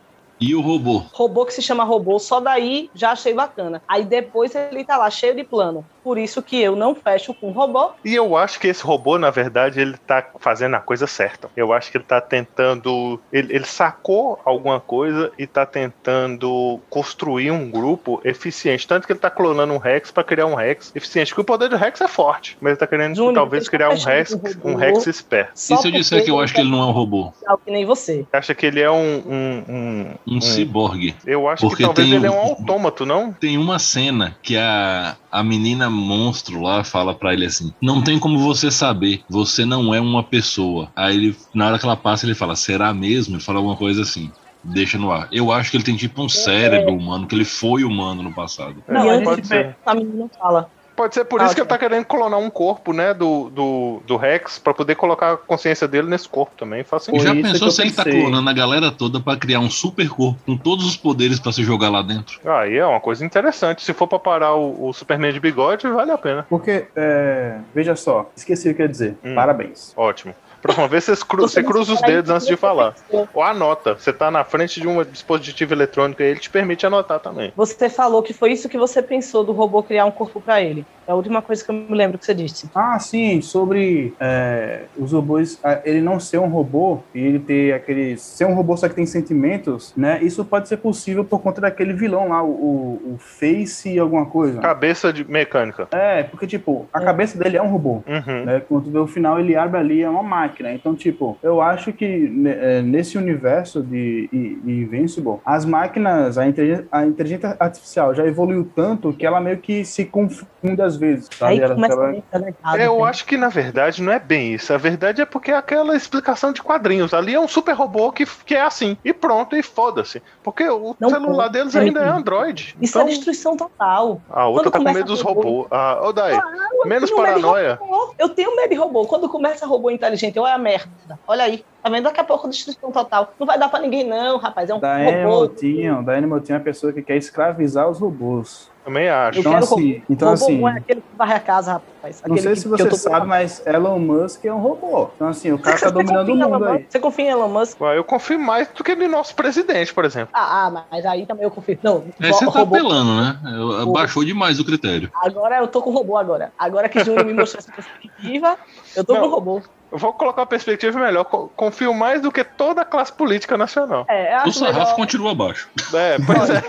E 0.41 0.55
o 0.55 0.61
robô? 0.61 1.03
Robô 1.12 1.45
que 1.45 1.53
se 1.53 1.61
chama 1.61 1.82
robô, 1.82 2.18
só 2.18 2.39
daí 2.39 2.91
já 2.95 3.11
achei 3.11 3.34
bacana. 3.34 3.82
Aí 3.89 4.05
depois 4.05 4.55
ele 4.55 4.84
tá 4.84 4.97
lá 4.97 5.11
cheio 5.11 5.34
de 5.34 5.43
plano. 5.43 5.84
Por 6.09 6.16
isso 6.16 6.42
que 6.42 6.59
eu 6.59 6.74
não 6.74 6.94
fecho 6.94 7.34
com 7.34 7.50
robô. 7.50 7.90
E 8.02 8.14
eu 8.14 8.34
acho 8.34 8.59
que 8.59 8.66
esse 8.66 8.82
robô, 8.82 9.18
na 9.18 9.28
verdade, 9.28 9.78
ele 9.78 9.94
tá 10.06 10.24
fazendo 10.38 10.74
a 10.74 10.80
coisa 10.80 11.06
certa. 11.06 11.50
Eu 11.54 11.70
acho 11.70 11.90
que 11.90 11.98
ele 11.98 12.04
tá 12.04 12.18
tentando. 12.18 13.20
Ele, 13.30 13.54
ele 13.56 13.66
sacou 13.66 14.40
alguma 14.42 14.80
coisa 14.80 15.30
e 15.38 15.46
tá 15.46 15.66
tentando 15.66 16.80
construir 16.88 17.50
um 17.50 17.70
grupo 17.70 18.22
eficiente. 18.24 18.88
Tanto 18.88 19.06
que 19.06 19.12
ele 19.12 19.20
tá 19.20 19.28
clonando 19.28 19.74
um 19.74 19.76
Rex 19.76 20.11
pra 20.11 20.24
criar 20.24 20.46
um 20.46 20.54
Rex 20.54 20.90
eficiente. 20.96 21.28
Porque 21.32 21.42
o 21.42 21.44
poder 21.44 21.68
do 21.68 21.76
Rex 21.76 22.00
é 22.00 22.09
forte. 22.09 22.56
Mas 22.59 22.70
ele 22.70 22.78
tá 22.78 22.86
querendo 22.86 23.14
Júnior, 23.14 23.34
talvez 23.34 23.64
tá 23.66 23.70
criar 23.70 23.90
um 23.90 23.98
Rex, 23.98 24.34
um 24.64 24.74
Rex 24.76 25.06
esperto. 25.06 25.50
Só 25.56 25.74
e 25.74 25.76
se 25.76 25.88
eu 25.88 25.92
disser 25.92 26.24
que 26.24 26.30
eu 26.30 26.40
acho 26.40 26.54
que 26.54 26.61
ele 26.61 26.70
não 26.70 26.80
é 26.80 26.86
um 26.86 26.90
robô? 26.92 27.34
é 27.46 27.52
que 27.62 27.70
nem 27.70 27.84
você. 27.84 28.26
Acha 28.32 28.54
que 28.54 28.64
ele 28.64 28.80
é 28.80 28.90
um. 28.90 28.96
um, 29.26 29.64
um- 29.68 30.36
Um 30.36 30.40
ciborgue. 30.40 31.14
eu 31.26 31.46
acho 31.50 31.62
que 31.64 31.68
Porque 31.68 31.82
talvez 31.84 32.09
tem 32.09 32.16
ele 32.16 32.26
é 32.26 32.30
um 32.30 32.38
autômato, 32.40 33.04
não? 33.04 33.30
Tem 33.34 33.59
uma 33.59 33.78
cena 33.78 34.36
que 34.42 34.56
a, 34.56 35.16
a 35.31 35.43
menina 35.43 35.91
monstro 35.91 36.61
lá 36.61 36.83
fala 36.85 37.14
pra 37.14 37.33
ele 37.33 37.47
assim: 37.47 37.72
Não 37.83 38.03
tem 38.03 38.18
como 38.18 38.39
você 38.39 38.70
saber, 38.70 39.22
você 39.29 39.64
não 39.64 39.95
é 39.95 40.01
uma 40.01 40.22
pessoa. 40.29 40.91
Aí 40.97 41.16
ele, 41.16 41.37
na 41.55 41.66
hora 41.66 41.79
que 41.79 41.85
ela 41.85 41.97
passa, 41.97 42.26
ele 42.26 42.35
fala: 42.35 42.57
Será 42.57 42.93
mesmo? 42.95 43.37
Ele 43.37 43.43
fala 43.43 43.59
alguma 43.59 43.76
coisa 43.76 44.03
assim. 44.03 44.31
Deixa 44.64 44.99
no 44.99 45.11
ar. 45.12 45.29
Eu 45.33 45.53
acho 45.53 45.70
que 45.70 45.76
ele 45.76 45.85
tem 45.85 45.97
tipo 45.97 46.22
um 46.22 46.29
cérebro 46.29 46.95
humano, 46.95 47.26
que 47.29 47.35
ele 47.35 47.45
foi 47.45 47.85
humano 47.85 48.22
no 48.22 48.35
passado. 48.35 48.83
Não, 48.89 49.11
É, 49.11 49.37
de- 49.37 49.47
ser. 49.47 49.76
A 49.87 49.95
menina 49.95 50.26
fala. 50.39 50.68
Pode 50.99 51.14
ser 51.14 51.24
por 51.24 51.40
Ah, 51.40 51.44
isso 51.46 51.55
que 51.55 51.61
ele 51.61 51.68
tá 51.68 51.78
querendo 51.78 52.05
clonar 52.05 52.40
um 52.40 52.51
corpo, 52.51 52.92
né, 52.92 53.14
do, 53.14 53.49
do, 53.51 54.03
do 54.05 54.16
Rex, 54.16 54.59
pra 54.59 54.74
poder 54.74 54.96
colocar 54.96 55.34
a 55.34 55.36
consciência 55.36 55.86
dele 55.86 56.09
nesse 56.09 56.28
corpo 56.28 56.51
também. 56.59 56.82
Faz 56.82 57.05
sentido. 57.05 57.22
Já 57.22 57.32
pensou 57.32 57.68
eu 57.68 57.70
se 57.70 57.82
ele 57.82 57.92
tá 57.92 58.03
clonando 58.03 58.51
a 58.51 58.53
galera 58.53 58.90
toda 58.90 59.20
pra 59.20 59.36
criar 59.36 59.61
um 59.61 59.70
super 59.70 60.09
corpo 60.09 60.40
com 60.44 60.57
todos 60.57 60.84
os 60.84 60.96
poderes 60.96 61.38
pra 61.38 61.53
se 61.53 61.62
jogar 61.62 61.88
lá 61.88 62.03
dentro? 62.03 62.40
Aí 62.44 62.76
é 62.76 62.84
uma 62.84 62.99
coisa 62.99 63.24
interessante. 63.24 63.84
Se 63.84 63.92
for 63.92 64.09
pra 64.09 64.18
parar 64.18 64.55
o, 64.57 64.88
o 64.88 64.92
Superman 64.92 65.32
de 65.32 65.38
bigode, 65.38 65.86
vale 65.86 66.11
a 66.11 66.18
pena. 66.18 66.44
Porque, 66.51 66.86
é, 66.96 67.59
veja 67.72 67.94
só, 67.94 68.28
esqueci 68.34 68.68
o 68.68 68.74
que 68.74 68.82
eu 68.82 68.86
ia 68.86 68.90
dizer. 68.90 69.16
Hum. 69.22 69.36
Parabéns. 69.36 69.92
Ótimo. 69.96 70.34
Próxima 70.61 70.88
vez 70.88 71.04
vocês 71.04 71.22
cru- 71.22 71.42
você 71.42 71.62
cruza 71.62 71.92
os 71.92 72.00
dedos 72.02 72.30
antes 72.30 72.46
de 72.46 72.56
falar. 72.56 72.94
você- 73.11 73.28
Ou 73.32 73.42
anota. 73.42 73.94
Você 73.94 74.12
tá 74.12 74.30
na 74.30 74.44
frente 74.44 74.80
de 74.80 74.88
um 74.88 75.02
dispositivo 75.04 75.72
eletrônico 75.74 76.22
e 76.22 76.26
ele 76.26 76.40
te 76.40 76.50
permite 76.50 76.84
anotar 76.86 77.20
também. 77.20 77.52
Você 77.56 77.88
falou 77.88 78.22
que 78.22 78.32
foi 78.32 78.52
isso 78.52 78.68
que 78.68 78.76
você 78.78 79.02
pensou 79.02 79.44
do 79.44 79.52
robô 79.52 79.82
criar 79.82 80.04
um 80.04 80.11
corpo 80.11 80.40
pra 80.40 80.61
ele. 80.61 80.84
É 81.06 81.12
a 81.12 81.14
última 81.14 81.40
coisa 81.40 81.64
que 81.64 81.70
eu 81.70 81.74
me 81.74 81.94
lembro 81.96 82.18
que 82.18 82.26
você 82.26 82.34
disse. 82.34 82.68
Ah, 82.74 82.98
sim, 82.98 83.40
sobre 83.40 84.12
é, 84.20 84.82
os 84.98 85.12
robôs, 85.12 85.59
ele 85.84 86.02
não 86.02 86.20
ser 86.20 86.36
um 86.38 86.48
robô 86.48 86.98
e 87.14 87.18
ele 87.20 87.38
ter 87.38 87.72
aqueles. 87.72 88.20
ser 88.20 88.44
um 88.44 88.52
robô 88.54 88.76
só 88.76 88.88
que 88.90 88.94
tem 88.94 89.06
sentimentos, 89.06 89.92
né? 89.96 90.18
Isso 90.22 90.44
pode 90.44 90.68
ser 90.68 90.76
possível 90.78 91.24
por 91.24 91.40
conta 91.40 91.61
daquele 91.62 91.94
vilão 91.94 92.28
lá, 92.28 92.42
o, 92.42 92.48
o, 92.48 93.18
Face 93.18 93.98
alguma 93.98 94.26
coisa. 94.26 94.61
Cabeça 94.61 95.12
de 95.12 95.24
mecânica. 95.24 95.88
É, 95.92 96.22
porque, 96.24 96.46
tipo, 96.46 96.86
a 96.92 97.00
cabeça 97.00 97.38
dele 97.38 97.56
é 97.56 97.62
um 97.62 97.68
robô. 97.70 98.02
Uhum. 98.06 98.44
Né? 98.44 98.62
Quando 98.68 98.84
tu 98.84 98.90
vê 98.90 98.98
o 98.98 99.06
final, 99.06 99.38
ele 99.40 99.56
abre 99.56 99.78
ali, 99.80 100.02
é 100.02 100.11
uma 100.11 100.22
máquina. 100.22 100.47
Então, 100.74 100.94
tipo, 100.94 101.38
eu 101.42 101.61
acho 101.61 101.92
que 101.92 102.30
é, 102.46 102.82
nesse 102.82 103.16
universo 103.18 103.82
de, 103.82 104.28
de, 104.32 104.55
de 104.57 104.72
Invincible, 104.82 105.38
as 105.44 105.64
máquinas, 105.64 106.38
a 106.38 106.46
inteligência, 106.46 106.86
a 106.90 107.05
inteligência 107.07 107.57
artificial 107.59 108.14
já 108.14 108.26
evoluiu 108.26 108.70
tanto 108.74 109.12
que 109.12 109.26
ela 109.26 109.40
meio 109.40 109.59
que 109.59 109.84
se 109.84 110.05
confunde 110.05 110.80
às 110.82 110.96
vezes. 110.96 111.28
Sabe? 111.36 111.53
Aí 111.55 111.61
Ela- 111.61 111.74
começa 111.74 111.94
ela- 111.94 112.12
negado, 112.44 112.76
É, 112.78 112.86
eu 112.86 112.99
né? 112.99 113.05
acho 113.11 113.24
que 113.26 113.36
na 113.36 113.49
verdade 113.49 114.03
não 114.03 114.12
é 114.12 114.18
bem 114.18 114.55
isso. 114.55 114.72
A 114.72 114.76
verdade 114.78 115.20
é 115.22 115.26
porque 115.26 115.51
é 115.51 115.57
aquela 115.57 115.96
explicação 115.96 116.53
de 116.53 116.62
quadrinhos. 116.62 117.12
Ali 117.14 117.34
é 117.34 117.40
um 117.40 117.49
super 117.49 117.72
robô 117.74 118.11
que, 118.12 118.24
que 118.44 118.55
é 118.55 118.62
assim. 118.62 118.96
E 119.05 119.12
pronto, 119.12 119.57
e 119.57 119.62
foda-se. 119.62 120.22
Porque 120.42 120.68
o 120.68 120.94
Não 121.01 121.11
celular 121.11 121.44
pode. 121.44 121.53
deles 121.59 121.76
ainda 121.76 122.01
é. 122.01 122.09
Android. 122.09 122.76
Isso 122.80 122.99
então, 122.99 123.03
é 123.03 123.11
destruição 123.11 123.57
total. 123.57 124.20
a 124.30 124.46
outra 124.49 124.70
Quando 124.70 124.72
tá 124.72 124.78
com 124.90 124.94
medo 124.96 125.07
dos 125.07 125.20
robô- 125.20 125.40
robôs. 125.42 125.68
Ah, 125.70 126.01
ô 126.03 126.12
Dai, 126.12 126.34
Eu 126.36 126.86
menos 126.88 127.11
paranoia. 127.11 127.74
robô. 127.80 128.14
Eu 128.18 128.28
tenho 128.30 128.55
medo 128.57 128.70
de 128.70 128.74
robô. 128.76 129.07
Quando 129.07 129.28
começa 129.28 129.66
robô 129.66 129.90
inteligente, 129.90 130.38
olha 130.39 130.55
a 130.55 130.59
merda. 130.59 131.18
Olha 131.26 131.45
aí. 131.45 131.64
Tá 131.82 131.89
vendo? 131.91 132.05
Daqui 132.05 132.20
a 132.20 132.24
pouco 132.24 132.49
destruição 132.49 132.91
total. 132.91 133.32
Não 133.39 133.47
vai 133.47 133.59
dar 133.59 133.68
pra 133.68 133.78
ninguém, 133.80 134.05
não, 134.05 134.36
rapaz. 134.39 134.68
É 134.68 134.74
um 134.74 134.80
Da 134.80 134.97
robô. 134.99 135.41
Motinho, 135.43 136.03
da 136.05 136.20
Motinho 136.22 136.57
é 136.57 136.59
a 136.59 136.62
pessoa 136.62 136.93
que 136.93 137.03
quer 137.03 137.16
escravizar 137.16 137.89
os 137.89 138.01
robôs. 138.01 138.68
Também 138.84 139.09
acho. 139.09 139.39
Então, 139.41 139.55
assim, 139.55 139.93
robô. 139.93 140.05
então, 140.11 140.28
robô 140.30 140.45
assim- 140.45 140.61
bom 140.61 140.68
é 140.68 140.78
aquele 140.78 141.01
que 141.03 141.16
varre 141.16 141.34
a 141.34 141.41
casa, 141.41 141.72
rapaz. 141.74 142.20
Não 142.26 142.36
sei 142.39 142.53
que- 142.55 142.61
se 142.61 142.68
você 142.68 142.91
sabe, 142.93 143.26
mas 143.26 143.64
Elon 143.66 143.99
Musk 143.99 144.45
é 144.47 144.53
um 144.53 144.59
robô. 144.59 145.11
Então, 145.14 145.28
assim, 145.28 145.53
o 145.53 145.59
cara 145.59 145.78
tá 145.78 145.86
Você 145.86 145.93
dominando 145.93 146.28
o 146.32 146.36
mundo 146.36 146.64
aí. 146.64 146.86
Você 146.89 146.99
confia 146.99 147.26
em 147.26 147.28
Elon 147.28 147.49
Musk? 147.49 147.78
Eu 147.80 148.03
confio 148.03 148.39
mais 148.41 148.66
do 148.68 148.82
que 148.82 148.97
no 148.97 149.07
nosso 149.09 149.34
presidente, 149.36 149.93
por 149.95 150.05
exemplo. 150.05 150.30
Ah, 150.32 150.66
ah, 150.66 150.84
mas 150.91 151.05
aí 151.07 151.26
também 151.26 151.45
eu 151.45 151.51
confio. 151.51 151.78
Não, 151.82 152.05
Aí 152.20 152.32
você 152.32 152.51
tá 152.51 152.62
apelando, 152.62 153.14
né? 153.20 153.39
Eu- 153.57 153.93
Baixou 153.93 154.24
demais 154.24 154.59
o 154.59 154.64
critério. 154.64 155.11
Agora 155.22 155.59
eu 155.59 155.68
tô 155.68 155.80
com 155.82 155.91
robô 155.91 156.16
agora. 156.16 156.51
Agora 156.59 156.89
que 156.89 157.05
Júnior 157.05 157.24
me 157.26 157.34
mostrou 157.34 157.59
essa 157.61 157.70
perspectiva, 157.70 158.57
eu 158.97 159.05
tô 159.05 159.14
Não. 159.14 159.20
com 159.22 159.28
robô. 159.28 159.62
Eu 159.91 159.97
vou 159.99 160.12
colocar 160.12 160.43
uma 160.43 160.47
perspectiva 160.47 160.99
melhor. 161.01 161.24
Co- 161.24 161.51
Confio 161.57 161.95
mais 161.95 162.20
do 162.20 162.30
que 162.30 162.45
toda 162.45 162.82
a 162.82 162.84
classe 162.84 163.12
política 163.12 163.57
nacional. 163.57 164.05
É, 164.09 164.36
O 164.47 164.53
sarrafo 164.53 164.78
melhor 164.80 164.97
continua 164.97 165.34
baixo. 165.34 165.68
É, 165.95 166.16
pois 166.18 166.51
é. 166.51 166.61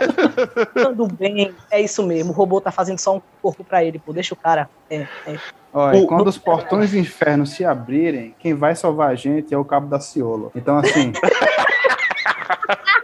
tudo 0.85 1.07
bem. 1.07 1.53
É 1.69 1.81
isso 1.81 2.01
mesmo. 2.03 2.31
O 2.31 2.33
robô 2.35 2.61
tá 2.61 2.71
fazendo 2.71 2.97
só 2.99 3.17
um 3.17 3.21
corpo 3.41 3.63
pra 3.63 3.83
ele, 3.83 3.99
pô. 3.99 4.13
Deixa 4.13 4.33
o 4.33 4.37
cara. 4.37 4.69
É, 4.89 5.05
é. 5.27 5.37
Olha, 5.73 5.99
O- 5.99 6.07
quando 6.07 6.27
os 6.27 6.37
portões 6.37 6.91
do 6.91 6.97
inferno 6.97 7.45
se 7.45 7.63
abrirem, 7.65 8.33
quem 8.39 8.53
vai 8.53 8.73
salvar 8.75 9.09
a 9.11 9.15
gente 9.15 9.53
é 9.53 9.57
o 9.57 9.65
Cabo 9.65 9.87
da 9.87 9.99
Ciolo. 9.99 10.51
Então, 10.55 10.77
assim, 10.77 11.11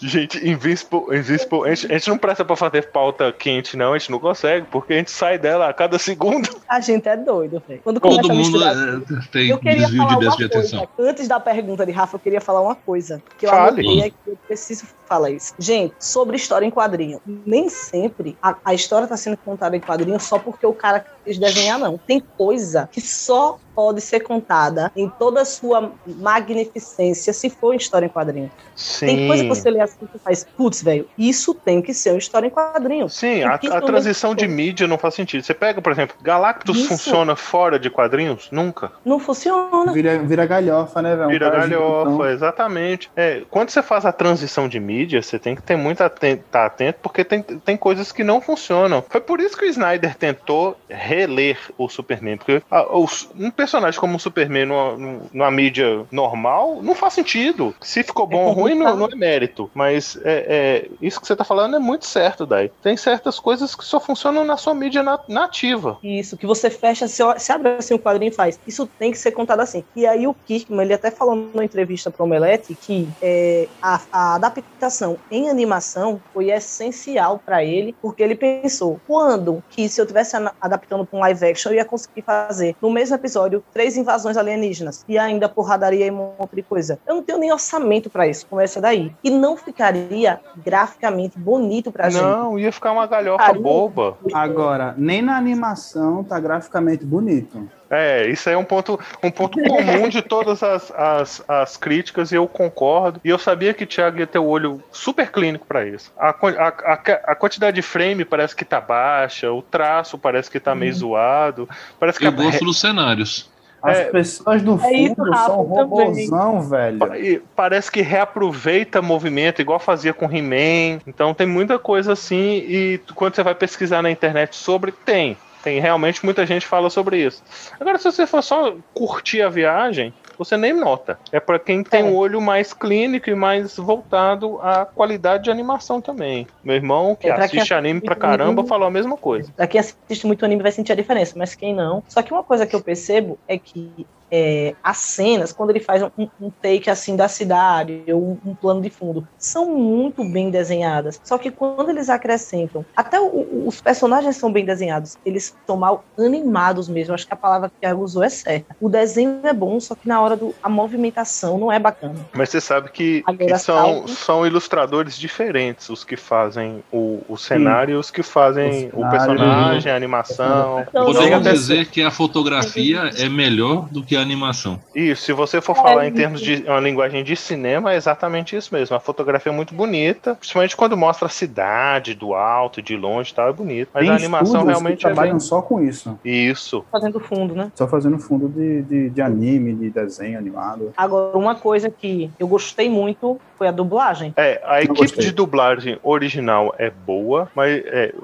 Gente, 0.00 0.38
Invincible, 0.48 1.00
Invincible 1.16 1.64
a, 1.68 1.74
gente, 1.74 1.86
a 1.92 1.98
gente 1.98 2.08
não 2.08 2.18
presta 2.18 2.44
pra 2.44 2.54
fazer 2.56 2.90
pauta 2.90 3.32
quente, 3.32 3.76
não. 3.76 3.92
A 3.94 3.98
gente 3.98 4.10
não 4.10 4.18
consegue, 4.18 4.66
porque 4.70 4.92
a 4.92 4.96
gente 4.96 5.10
sai 5.10 5.38
dela 5.38 5.68
a 5.68 5.72
cada 5.74 5.98
segundo. 5.98 6.48
A 6.68 6.80
gente 6.80 7.08
é 7.08 7.16
doido, 7.16 7.62
velho. 7.66 7.80
Quando 7.82 8.00
começa 8.00 8.22
Todo 8.22 8.30
a 8.30 8.34
mundo 8.34 8.44
misturar. 8.50 8.74
é, 8.76 9.30
tem 9.32 9.48
Eu 9.48 9.58
queria 9.58 9.78
desvio 9.78 9.98
falar 10.02 10.18
de 10.18 10.26
uma 10.26 10.36
de 10.36 10.48
coisa. 10.48 10.58
atenção. 10.58 10.88
Antes 10.98 11.28
da 11.28 11.40
pergunta 11.40 11.84
de 11.86 11.92
Rafa, 11.92 12.16
eu 12.16 12.20
queria 12.20 12.40
falar 12.40 12.60
uma 12.60 12.74
coisa. 12.74 13.22
Que 13.38 13.46
eu 13.46 13.50
Fale. 13.50 13.80
anotei 13.80 14.08
aqui, 14.08 14.16
eu 14.26 14.36
preciso 14.46 14.86
falar 15.06 15.30
isso. 15.30 15.54
Gente, 15.58 15.94
sobre 15.98 16.36
história 16.36 16.66
em 16.66 16.70
quadrinho. 16.70 17.20
Nem 17.26 17.68
sempre 17.68 18.36
a, 18.42 18.54
a 18.64 18.74
história 18.74 19.04
está 19.04 19.16
sendo 19.16 19.36
contada 19.38 19.76
em 19.76 19.80
quadrinho 19.80 20.20
só 20.20 20.38
porque 20.38 20.66
o 20.66 20.72
cara 20.74 21.04
quis 21.24 21.38
desenhar, 21.38 21.78
não. 21.78 21.98
Tem 21.98 22.20
coisa 22.20 22.88
que 22.92 23.00
só 23.00 23.58
pode 23.78 24.00
ser 24.00 24.18
contada 24.20 24.90
em 24.96 25.08
toda 25.08 25.42
a 25.42 25.44
sua 25.44 25.92
magnificência 26.04 27.32
se 27.32 27.48
for 27.48 27.74
em 27.74 27.76
história 27.76 28.06
em 28.06 28.08
quadrinho. 28.08 28.50
Sim. 28.74 29.06
Tem 29.06 29.26
coisa 29.28 29.42
que 29.44 29.48
você 29.48 29.70
lê 29.70 29.80
assim 29.80 30.08
e 30.12 30.18
faz, 30.18 30.44
putz, 30.56 30.82
velho, 30.82 31.06
isso 31.16 31.54
tem 31.54 31.80
que 31.80 31.94
ser 31.94 32.10
uma 32.10 32.18
história 32.18 32.48
em 32.48 32.50
quadrinho. 32.50 33.08
Sim, 33.08 33.44
a, 33.44 33.56
que 33.56 33.68
a 33.68 33.70
que 33.70 33.76
eu 33.76 33.82
transição 33.82 34.34
de 34.34 34.48
mídia 34.48 34.88
não 34.88 34.98
faz 34.98 35.14
sentido. 35.14 35.44
Você 35.44 35.54
pega, 35.54 35.80
por 35.80 35.92
exemplo, 35.92 36.16
Galactus 36.20 36.76
Isso. 36.76 36.88
funciona 36.88 37.36
fora 37.36 37.78
de 37.78 37.88
quadrinhos? 37.88 38.48
Nunca. 38.50 38.90
Não 39.04 39.20
funciona. 39.20 39.92
vira, 39.92 40.18
vira 40.18 40.44
galhofa, 40.44 41.00
né, 41.00 41.14
velho? 41.14 41.28
Vira 41.28 41.48
galhofa, 41.48 42.10
gigantão. 42.10 42.30
exatamente. 42.30 43.10
É, 43.14 43.42
quando 43.48 43.70
você 43.70 43.80
faz 43.80 44.04
a 44.04 44.10
transição 44.12 44.68
de 44.68 44.80
mídia, 44.80 45.22
você 45.22 45.38
tem 45.38 45.54
que 45.54 45.62
ter 45.62 45.76
muito 45.76 46.00
atento, 46.02 46.42
tá 46.50 46.66
atento, 46.66 46.98
porque 47.00 47.22
tem, 47.24 47.42
tem 47.42 47.76
coisas 47.76 48.10
que 48.10 48.24
não 48.24 48.40
funcionam. 48.40 49.04
Foi 49.08 49.20
por 49.20 49.38
isso 49.38 49.56
que 49.56 49.64
o 49.66 49.68
Snyder 49.68 50.16
tentou 50.16 50.76
reler 50.88 51.56
o 51.78 51.88
Superman, 51.88 52.38
porque 52.38 52.60
a- 52.68 52.98
os- 52.98 53.28
um 53.38 53.52
personagem 53.52 53.67
como 53.98 54.16
o 54.16 54.20
Superman 54.20 54.66
numa, 54.66 54.96
numa 55.32 55.50
mídia 55.50 56.06
normal 56.10 56.82
não 56.82 56.94
faz 56.94 57.14
sentido. 57.14 57.74
Se 57.82 58.02
ficou 58.02 58.26
bom 58.26 58.46
ou 58.46 58.52
ruim, 58.52 58.74
não, 58.74 58.96
não 58.96 59.06
é 59.06 59.16
mérito. 59.16 59.70
Mas 59.74 60.16
é, 60.24 60.46
é, 60.48 60.90
isso 61.00 61.20
que 61.20 61.26
você 61.26 61.36
tá 61.36 61.44
falando 61.44 61.76
é 61.76 61.78
muito 61.78 62.06
certo, 62.06 62.46
Dai. 62.46 62.70
Tem 62.82 62.96
certas 62.96 63.38
coisas 63.38 63.74
que 63.74 63.84
só 63.84 64.00
funcionam 64.00 64.44
na 64.44 64.56
sua 64.56 64.74
mídia 64.74 65.02
na- 65.02 65.18
nativa. 65.28 65.98
Isso, 66.02 66.36
que 66.36 66.46
você 66.46 66.70
fecha, 66.70 67.06
você 67.08 67.52
abre 67.52 67.70
assim 67.70 67.94
o 67.94 67.98
quadrinho 67.98 68.30
e 68.30 68.34
faz. 68.34 68.58
Isso 68.66 68.86
tem 68.98 69.10
que 69.10 69.18
ser 69.18 69.32
contado 69.32 69.60
assim. 69.60 69.84
E 69.94 70.06
aí 70.06 70.26
o 70.26 70.34
Kirkman, 70.34 70.82
ele 70.84 70.94
até 70.94 71.10
falou 71.10 71.34
numa 71.34 71.64
entrevista 71.64 72.10
pro 72.10 72.24
Omelete 72.24 72.76
que 72.80 73.12
é, 73.22 73.68
a, 73.82 74.04
a 74.12 74.34
adaptação 74.36 75.20
em 75.30 75.48
animação 75.48 76.22
foi 76.32 76.50
essencial 76.50 77.40
para 77.44 77.64
ele, 77.64 77.96
porque 78.00 78.22
ele 78.22 78.34
pensou, 78.34 79.00
quando 79.06 79.62
que 79.68 79.88
se 79.88 80.00
eu 80.00 80.06
tivesse 80.06 80.36
adaptando 80.60 81.06
para 81.06 81.18
um 81.18 81.20
live 81.20 81.44
action, 81.46 81.72
eu 81.72 81.76
ia 81.76 81.84
conseguir 81.84 82.22
fazer 82.24 82.76
no 82.80 82.90
mesmo 82.90 83.14
episódio 83.14 83.57
três 83.72 83.96
invasões 83.96 84.36
alienígenas 84.36 85.04
e 85.08 85.18
ainda 85.18 85.48
porradaria 85.48 86.06
e 86.06 86.10
um 86.10 86.32
monte 86.38 86.54
de 86.54 86.62
coisa. 86.62 86.98
Eu 87.06 87.16
não 87.16 87.22
tenho 87.22 87.38
nem 87.38 87.52
orçamento 87.52 88.10
para 88.10 88.26
isso, 88.26 88.46
começa 88.46 88.80
daí. 88.80 89.12
E 89.22 89.30
não 89.30 89.56
ficaria 89.56 90.40
graficamente 90.56 91.38
bonito 91.38 91.90
pra 91.92 92.10
gente. 92.10 92.22
Não, 92.22 92.58
ia 92.58 92.72
ficar 92.72 92.92
uma 92.92 93.06
galhofa 93.06 93.52
boba. 93.52 94.16
Agora, 94.32 94.94
nem 94.96 95.22
na 95.22 95.36
animação 95.36 96.24
tá 96.24 96.38
graficamente 96.38 97.04
bonito. 97.04 97.68
É, 97.90 98.26
isso 98.26 98.48
aí 98.48 98.54
é 98.54 98.58
um 98.58 98.64
ponto, 98.64 99.00
um 99.22 99.30
ponto 99.30 99.58
comum 99.62 100.08
de 100.08 100.20
todas 100.20 100.62
as, 100.62 100.90
as, 100.90 101.42
as 101.48 101.76
críticas 101.76 102.30
e 102.30 102.34
eu 102.34 102.46
concordo. 102.46 103.20
E 103.24 103.30
eu 103.30 103.38
sabia 103.38 103.72
que 103.72 103.84
o 103.84 103.86
Thiago 103.86 104.18
ia 104.18 104.26
ter 104.26 104.38
o 104.38 104.46
olho 104.46 104.82
super 104.92 105.30
clínico 105.32 105.64
pra 105.66 105.86
isso. 105.86 106.12
A, 106.18 106.28
a, 106.30 106.68
a, 106.68 106.92
a 107.32 107.34
quantidade 107.34 107.74
de 107.76 107.82
frame 107.82 108.24
parece 108.24 108.54
que 108.54 108.64
tá 108.64 108.80
baixa, 108.80 109.50
o 109.50 109.62
traço 109.62 110.18
parece 110.18 110.50
que 110.50 110.60
tá 110.60 110.74
meio 110.74 110.92
zoado. 110.92 111.68
Parece 111.98 112.18
que 112.18 112.26
Eu 112.26 112.30
a, 112.30 112.34
gosto 112.34 112.64
dos 112.64 112.78
cenários. 112.78 113.50
As 113.82 113.96
É. 113.98 114.04
pessoas 114.06 114.60
do 114.60 114.78
É 114.82 114.92
isso, 114.92 115.14
fundo 115.14 115.30
Rafa, 115.30 115.46
são 115.46 115.64
também. 115.68 115.84
robozão, 116.28 116.60
velho. 116.62 117.14
e 117.14 117.40
parece 117.54 117.90
que 117.92 118.02
reaproveita 118.02 119.00
movimento, 119.00 119.62
igual 119.62 119.78
fazia 119.78 120.12
com 120.12 120.26
He-Man. 120.26 121.00
Então 121.06 121.32
tem 121.32 121.46
muita 121.46 121.78
coisa 121.78 122.12
assim, 122.12 122.56
e 122.68 123.00
quando 123.14 123.34
você 123.36 123.42
vai 123.42 123.54
pesquisar 123.54 124.02
na 124.02 124.10
internet 124.10 124.56
sobre, 124.56 124.90
tem. 124.92 125.36
Tem 125.62 125.80
realmente 125.80 126.24
muita 126.24 126.46
gente 126.46 126.66
fala 126.66 126.88
sobre 126.90 127.24
isso. 127.24 127.42
Agora, 127.78 127.98
se 127.98 128.04
você 128.04 128.26
for 128.26 128.42
só 128.42 128.74
curtir 128.94 129.42
a 129.42 129.48
viagem, 129.48 130.12
você 130.38 130.56
nem 130.56 130.72
nota. 130.72 131.18
É 131.32 131.40
para 131.40 131.58
quem 131.58 131.82
tem 131.82 132.00
É. 132.00 132.04
um 132.04 132.14
olho 132.14 132.40
mais 132.40 132.72
clínico 132.72 133.28
e 133.28 133.34
mais 133.34 133.76
voltado 133.76 134.60
à 134.60 134.86
qualidade 134.86 135.44
de 135.44 135.50
animação 135.50 136.00
também. 136.00 136.46
Meu 136.62 136.76
irmão, 136.76 137.16
que 137.16 137.26
É, 137.28 137.32
assiste 137.32 137.74
anime 137.74 138.00
pra 138.00 138.14
caramba, 138.14 138.52
anime- 138.60 138.68
falou 138.68 138.86
a 138.86 138.90
mesma 138.90 139.16
coisa. 139.16 139.52
Pra 139.56 139.66
quem 139.66 139.80
assiste 139.80 140.26
muito 140.26 140.44
anime 140.44 140.62
vai 140.62 140.70
sentir 140.72 140.92
a 140.92 140.96
diferença, 140.96 141.34
mas 141.36 141.54
quem 141.56 141.74
não. 141.74 142.02
Só 142.06 142.22
que 142.22 142.32
uma 142.32 142.44
coisa 142.44 142.66
que 142.66 142.76
eu 142.76 142.82
percebo 142.82 143.38
é 143.48 143.58
que 143.58 144.06
é, 144.30 144.74
as 144.82 144.98
cenas, 144.98 145.52
quando 145.52 145.70
ele 145.70 145.80
faz 145.80 146.02
um, 146.02 146.28
um 146.40 146.50
take 146.62 146.90
assim 146.90 147.16
da 147.16 147.28
cidade, 147.28 148.04
ou 148.12 148.32
um, 148.44 148.50
um 148.50 148.54
plano 148.54 148.80
de 148.80 148.90
fundo, 148.90 149.26
são 149.38 149.74
muito 149.74 150.24
bem 150.24 150.50
desenhadas. 150.50 151.18
Só 151.24 151.38
que 151.38 151.50
quando 151.50 151.90
eles 151.90 152.08
acrescentam, 152.08 152.84
até 152.96 153.20
o- 153.20 153.26
o- 153.26 153.68
os 153.68 153.80
personagens 153.80 154.36
são 154.36 154.52
bem 154.52 154.64
desenhados, 154.64 155.16
eles 155.24 155.54
são 155.66 155.76
mal 155.76 156.04
animados 156.18 156.88
mesmo. 156.88 157.14
Acho 157.14 157.26
que 157.26 157.34
a 157.34 157.36
palavra 157.36 157.68
que 157.70 157.86
ela 157.86 157.98
usou 157.98 158.22
é 158.22 158.28
certa. 158.28 158.76
O 158.80 158.88
desenho 158.88 159.40
é 159.44 159.52
bom, 159.52 159.78
só 159.80 159.94
que 159.94 160.06
na 160.06 160.20
hora 160.20 160.36
do 160.36 160.54
a 160.62 160.68
movimentação 160.68 161.58
não 161.58 161.70
é 161.72 161.78
bacana. 161.78 162.26
Mas 162.34 162.50
você 162.50 162.60
sabe 162.60 162.90
que, 162.90 163.22
que 163.38 163.58
são, 163.58 164.06
são 164.08 164.46
ilustradores 164.46 165.16
diferentes 165.18 165.88
os 165.88 166.04
que 166.04 166.16
fazem 166.16 166.82
o, 166.92 167.20
o 167.28 167.36
cenário 167.36 167.94
e 167.94 167.96
os 167.96 168.10
que 168.10 168.22
fazem 168.22 168.90
O 168.92 169.02
o 169.02 169.10
personagem, 169.10 169.92
a 169.92 169.96
animação. 169.96 170.84
Então, 170.88 171.04
Podemos 171.06 171.42
dizer 171.52 171.86
que 171.90 172.02
a 172.02 172.10
fotografia 172.10 173.10
é 173.16 173.28
melhor 173.28 173.88
do 173.90 174.02
que 174.04 174.16
a 174.16 174.17
animação. 174.20 174.80
Isso, 174.94 175.22
se 175.22 175.32
você 175.32 175.60
for 175.60 175.74
falar 175.74 176.06
em 176.06 176.12
termos 176.12 176.40
de 176.40 176.64
uma 176.66 176.80
linguagem 176.80 177.22
de 177.24 177.36
cinema, 177.36 177.92
é 177.92 177.96
exatamente 177.96 178.56
isso 178.56 178.72
mesmo. 178.74 178.96
A 178.96 179.00
fotografia 179.00 179.52
é 179.52 179.54
muito 179.54 179.74
bonita, 179.74 180.34
principalmente 180.34 180.76
quando 180.76 180.96
mostra 180.96 181.26
a 181.26 181.30
cidade 181.30 182.14
do 182.14 182.34
alto, 182.34 182.82
de 182.82 182.96
longe 182.96 183.32
e 183.32 183.34
tal, 183.34 183.48
é 183.48 183.52
bonito. 183.52 183.90
Mas 183.92 184.04
Tem 184.04 184.12
a 184.12 184.16
animação 184.16 184.64
realmente 184.64 184.98
que 184.98 185.06
é 185.06 185.10
trabalham 185.10 185.38
bem... 185.38 185.40
só 185.40 185.62
com 185.62 185.82
isso. 185.82 186.18
Isso. 186.24 186.84
Fazendo 186.90 187.20
fundo, 187.20 187.54
né? 187.54 187.70
Só 187.74 187.86
fazendo 187.86 188.18
fundo 188.18 188.48
de, 188.48 188.82
de, 188.82 189.10
de 189.10 189.22
anime, 189.22 189.74
de 189.74 189.90
desenho 189.90 190.38
animado. 190.38 190.92
Agora, 190.96 191.36
uma 191.36 191.54
coisa 191.54 191.90
que 191.90 192.30
eu 192.38 192.48
gostei 192.48 192.88
muito 192.88 193.40
foi 193.58 193.66
a 193.68 193.72
dublagem. 193.72 194.32
É, 194.36 194.62
a 194.64 194.80
equipe 194.80 195.00
gostei. 195.00 195.24
de 195.24 195.32
dublagem 195.32 195.98
original 196.02 196.72
é 196.78 196.88
boa, 196.88 197.50
mas 197.54 197.82
é, 197.86 198.14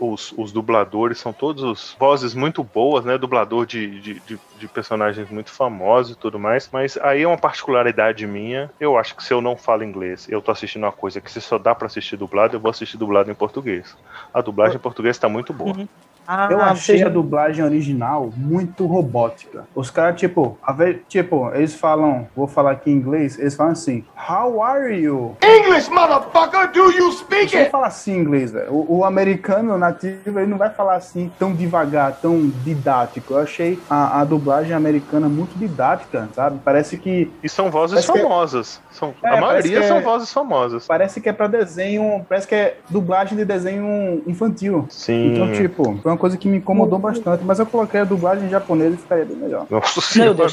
os, 0.00 0.32
os 0.36 0.52
dubladores 0.52 1.18
são 1.18 1.32
todos 1.32 1.94
vozes 1.98 2.34
muito 2.34 2.64
boas, 2.64 3.04
né? 3.04 3.16
Dublador 3.16 3.64
de, 3.64 4.00
de, 4.00 4.20
de- 4.20 4.40
de 4.58 4.68
personagens 4.68 5.30
muito 5.30 5.50
famosos 5.50 6.16
e 6.16 6.18
tudo 6.18 6.38
mais. 6.38 6.68
Mas 6.72 6.96
aí 6.98 7.22
é 7.22 7.28
uma 7.28 7.38
particularidade 7.38 8.26
minha. 8.26 8.68
Eu 8.80 8.98
acho 8.98 9.16
que 9.16 9.22
se 9.22 9.32
eu 9.32 9.40
não 9.40 9.56
falo 9.56 9.84
inglês, 9.84 10.26
eu 10.28 10.42
tô 10.42 10.50
assistindo 10.50 10.82
uma 10.82 10.92
coisa 10.92 11.20
que 11.20 11.30
se 11.30 11.40
só 11.40 11.56
dá 11.58 11.74
pra 11.74 11.86
assistir 11.86 12.16
dublado, 12.16 12.56
eu 12.56 12.60
vou 12.60 12.70
assistir 12.70 12.96
dublado 12.98 13.30
em 13.30 13.34
português. 13.34 13.94
A 14.32 14.40
dublagem 14.40 14.76
em 14.76 14.80
português 14.80 15.16
tá 15.18 15.28
muito 15.28 15.52
boa. 15.52 15.76
Uhum. 15.76 15.88
Ah, 16.26 16.48
Eu 16.50 16.60
achei 16.60 16.98
você- 16.98 17.04
a 17.04 17.08
dublagem 17.08 17.64
original 17.64 18.30
muito 18.36 18.86
robótica. 18.86 19.64
Os 19.74 19.90
caras, 19.90 20.18
tipo, 20.18 20.56
a 20.62 20.72
ve- 20.72 21.02
tipo, 21.08 21.50
eles 21.54 21.74
falam, 21.74 22.26
vou 22.34 22.46
falar 22.46 22.72
aqui 22.72 22.90
em 22.90 22.94
inglês, 22.94 23.38
eles 23.38 23.54
falam 23.54 23.72
assim, 23.72 24.04
How 24.28 24.62
are 24.62 24.94
you? 24.98 25.36
English, 25.42 25.90
motherfucker, 25.90 26.70
do 26.72 26.90
you 26.92 27.12
speak 27.12 27.50
Você 27.50 27.64
não 27.64 27.70
fala 27.70 27.86
assim 27.88 28.12
em 28.14 28.18
inglês, 28.20 28.50
velho. 28.52 28.72
O, 28.72 28.98
o 28.98 29.04
americano 29.04 29.76
nativo, 29.76 30.38
ele 30.38 30.46
não 30.46 30.56
vai 30.56 30.70
falar 30.70 30.94
assim 30.96 31.30
tão 31.38 31.52
devagar, 31.52 32.12
tão 32.20 32.48
didático. 32.64 33.34
Eu 33.34 33.38
achei 33.40 33.78
a, 33.90 34.20
a 34.20 34.24
dublagem 34.24 34.72
americana 34.74 35.28
muito 35.28 35.58
didática, 35.58 36.28
sabe? 36.34 36.58
Parece 36.64 36.96
que 36.96 37.30
E 37.42 37.48
são 37.48 37.70
vozes 37.70 37.98
é- 37.98 38.02
famosas. 38.02 38.80
São, 38.90 39.12
É, 39.22 39.28
a 39.36 39.40
maioria 39.40 39.78
que 39.80 39.84
é- 39.84 39.88
são 39.88 40.00
vozes 40.00 40.32
famosas. 40.32 40.86
parece 40.86 41.20
que 41.20 41.28
é 41.28 41.32
pra 41.32 41.46
desenho, 41.46 42.24
parece 42.28 42.46
que 42.48 42.54
é 42.54 42.78
dublagem 42.88 43.36
de 43.36 43.44
desenho 43.44 44.22
infantil. 44.26 44.86
Sim. 44.88 45.32
Então, 45.32 45.52
tipo, 45.52 45.98
foi 46.02 46.12
uma 46.14 46.18
coisa 46.18 46.36
que 46.36 46.48
me 46.48 46.58
incomodou 46.58 46.98
bastante, 46.98 47.44
mas 47.44 47.58
eu 47.58 47.66
coloquei 47.66 48.00
a 48.00 48.04
dublagem 48.04 48.48
japonesa 48.48 48.94
e 48.94 48.98
ficaria 48.98 49.24
bem 49.24 49.36
melhor. 49.36 49.66
Nossa 49.68 50.00
Meu 50.18 50.34
senhora. 50.34 50.34
Deus, 50.34 50.52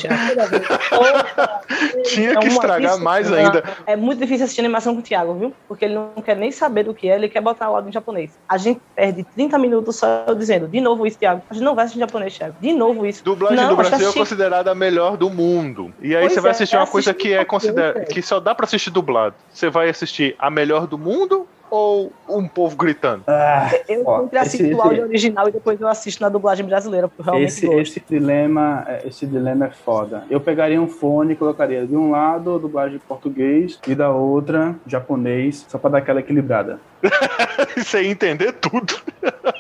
tinha 2.04 2.32
é 2.34 2.36
que 2.36 2.48
uma 2.48 2.54
estragar 2.54 3.00
mais 3.00 3.32
ainda. 3.32 3.64
É 3.86 3.96
muito 3.96 4.20
difícil 4.20 4.46
assistir 4.46 4.62
animação 4.62 4.94
com 4.94 5.00
o 5.00 5.04
Thiago, 5.04 5.34
viu? 5.36 5.54
Porque 5.68 5.86
ele 5.86 5.94
não 5.94 6.22
quer 6.24 6.36
nem 6.36 6.52
saber 6.52 6.84
do 6.84 6.94
que 6.94 7.10
é, 7.10 7.16
ele 7.16 7.30
quer 7.30 7.42
botar 7.42 7.70
o 7.70 7.76
áudio 7.76 7.90
em 7.90 7.94
japonês. 7.94 8.32
A 8.48 8.58
gente 8.58 8.82
perde 8.96 9.24
30 9.24 9.58
minutos 9.58 9.96
só 9.96 10.26
dizendo, 10.38 10.68
de 10.68 10.82
novo 10.82 11.06
isso, 11.06 11.18
Thiago. 11.18 11.42
A 11.50 11.54
gente 11.54 11.64
não 11.64 11.76
vai 11.76 11.86
assistir 11.86 12.00
em 12.00 12.06
japonês, 12.06 12.38
Thiago. 12.38 12.56
De 12.60 12.74
novo 12.74 13.06
isso. 13.06 13.24
Dublagem 13.24 13.58
não, 13.58 13.70
do 13.70 13.76
Brasil 13.76 14.10
é 14.10 14.14
considerada 14.14 14.72
a 14.72 14.76
melhor 14.76 15.18
do 15.18 15.30
mundo. 15.30 15.94
E 16.02 16.16
aí 16.16 16.22
Pois 16.22 16.34
você 16.34 16.42
vai 16.42 16.50
é, 16.50 16.54
assistir 16.54 16.76
uma 16.76 16.88
coisa 16.88 17.14
que 17.14 17.34
é 17.34 17.46
considerada 17.46 18.06
que 18.06 18.22
só 18.22 18.40
dá 18.40 18.56
pra 18.56 18.66
assistir 18.66 18.90
dublado. 18.90 19.36
Você 19.52 19.70
vai 19.70 19.90
assistir 19.90 20.36
a 20.40 20.50
melhor 20.50 20.88
do 20.88 20.98
mundo 20.98 21.48
ou 21.72 22.12
um 22.30 22.48
povo 22.48 22.76
gritando? 22.76 23.24
Ah, 23.28 23.70
Eu 23.88 24.04
Ó, 24.06 24.22
sempre 24.22 24.38
assisto 24.38 24.66
esse- 24.66 24.76
o 24.76 24.82
áudio 24.82 25.04
original 25.04 25.48
e 25.48 25.52
depois 25.52 25.80
eu 25.80 25.88
assisto 25.88 26.22
na 26.22 26.30
dublagem 26.30 26.66
brasileira, 26.66 27.08
porque 27.08 27.22
eu 27.22 27.26
realmente 27.26 27.48
esse, 27.50 27.66
gosto. 27.66 27.80
esse 27.82 28.04
dilema, 28.08 28.84
é, 28.88 29.08
esse 29.08 29.26
dilema 29.26 29.66
é 29.68 29.70
foda. 29.72 30.26
Eu 30.30 30.42
pegaria 30.42 30.82
um 30.82 30.88
fone 30.88 31.34
e 31.34 31.36
colocaria 31.36 31.88
de 31.88 31.96
um 31.96 32.12
lado 32.12 32.56
a 32.56 32.58
dublagem 32.60 32.98
em 32.98 33.00
português 33.00 33.80
e 33.88 33.96
da 33.96 34.12
outra 34.12 34.76
japonês, 34.86 35.66
só 35.70 35.78
pra 35.78 35.90
dar 35.90 35.98
aquela 36.00 36.20
equilibrada. 36.20 36.80
Ia 37.94 38.08
entender 38.08 38.52
tudo. 38.54 38.94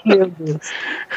Meu 0.05 0.27
Deus. 0.29 0.57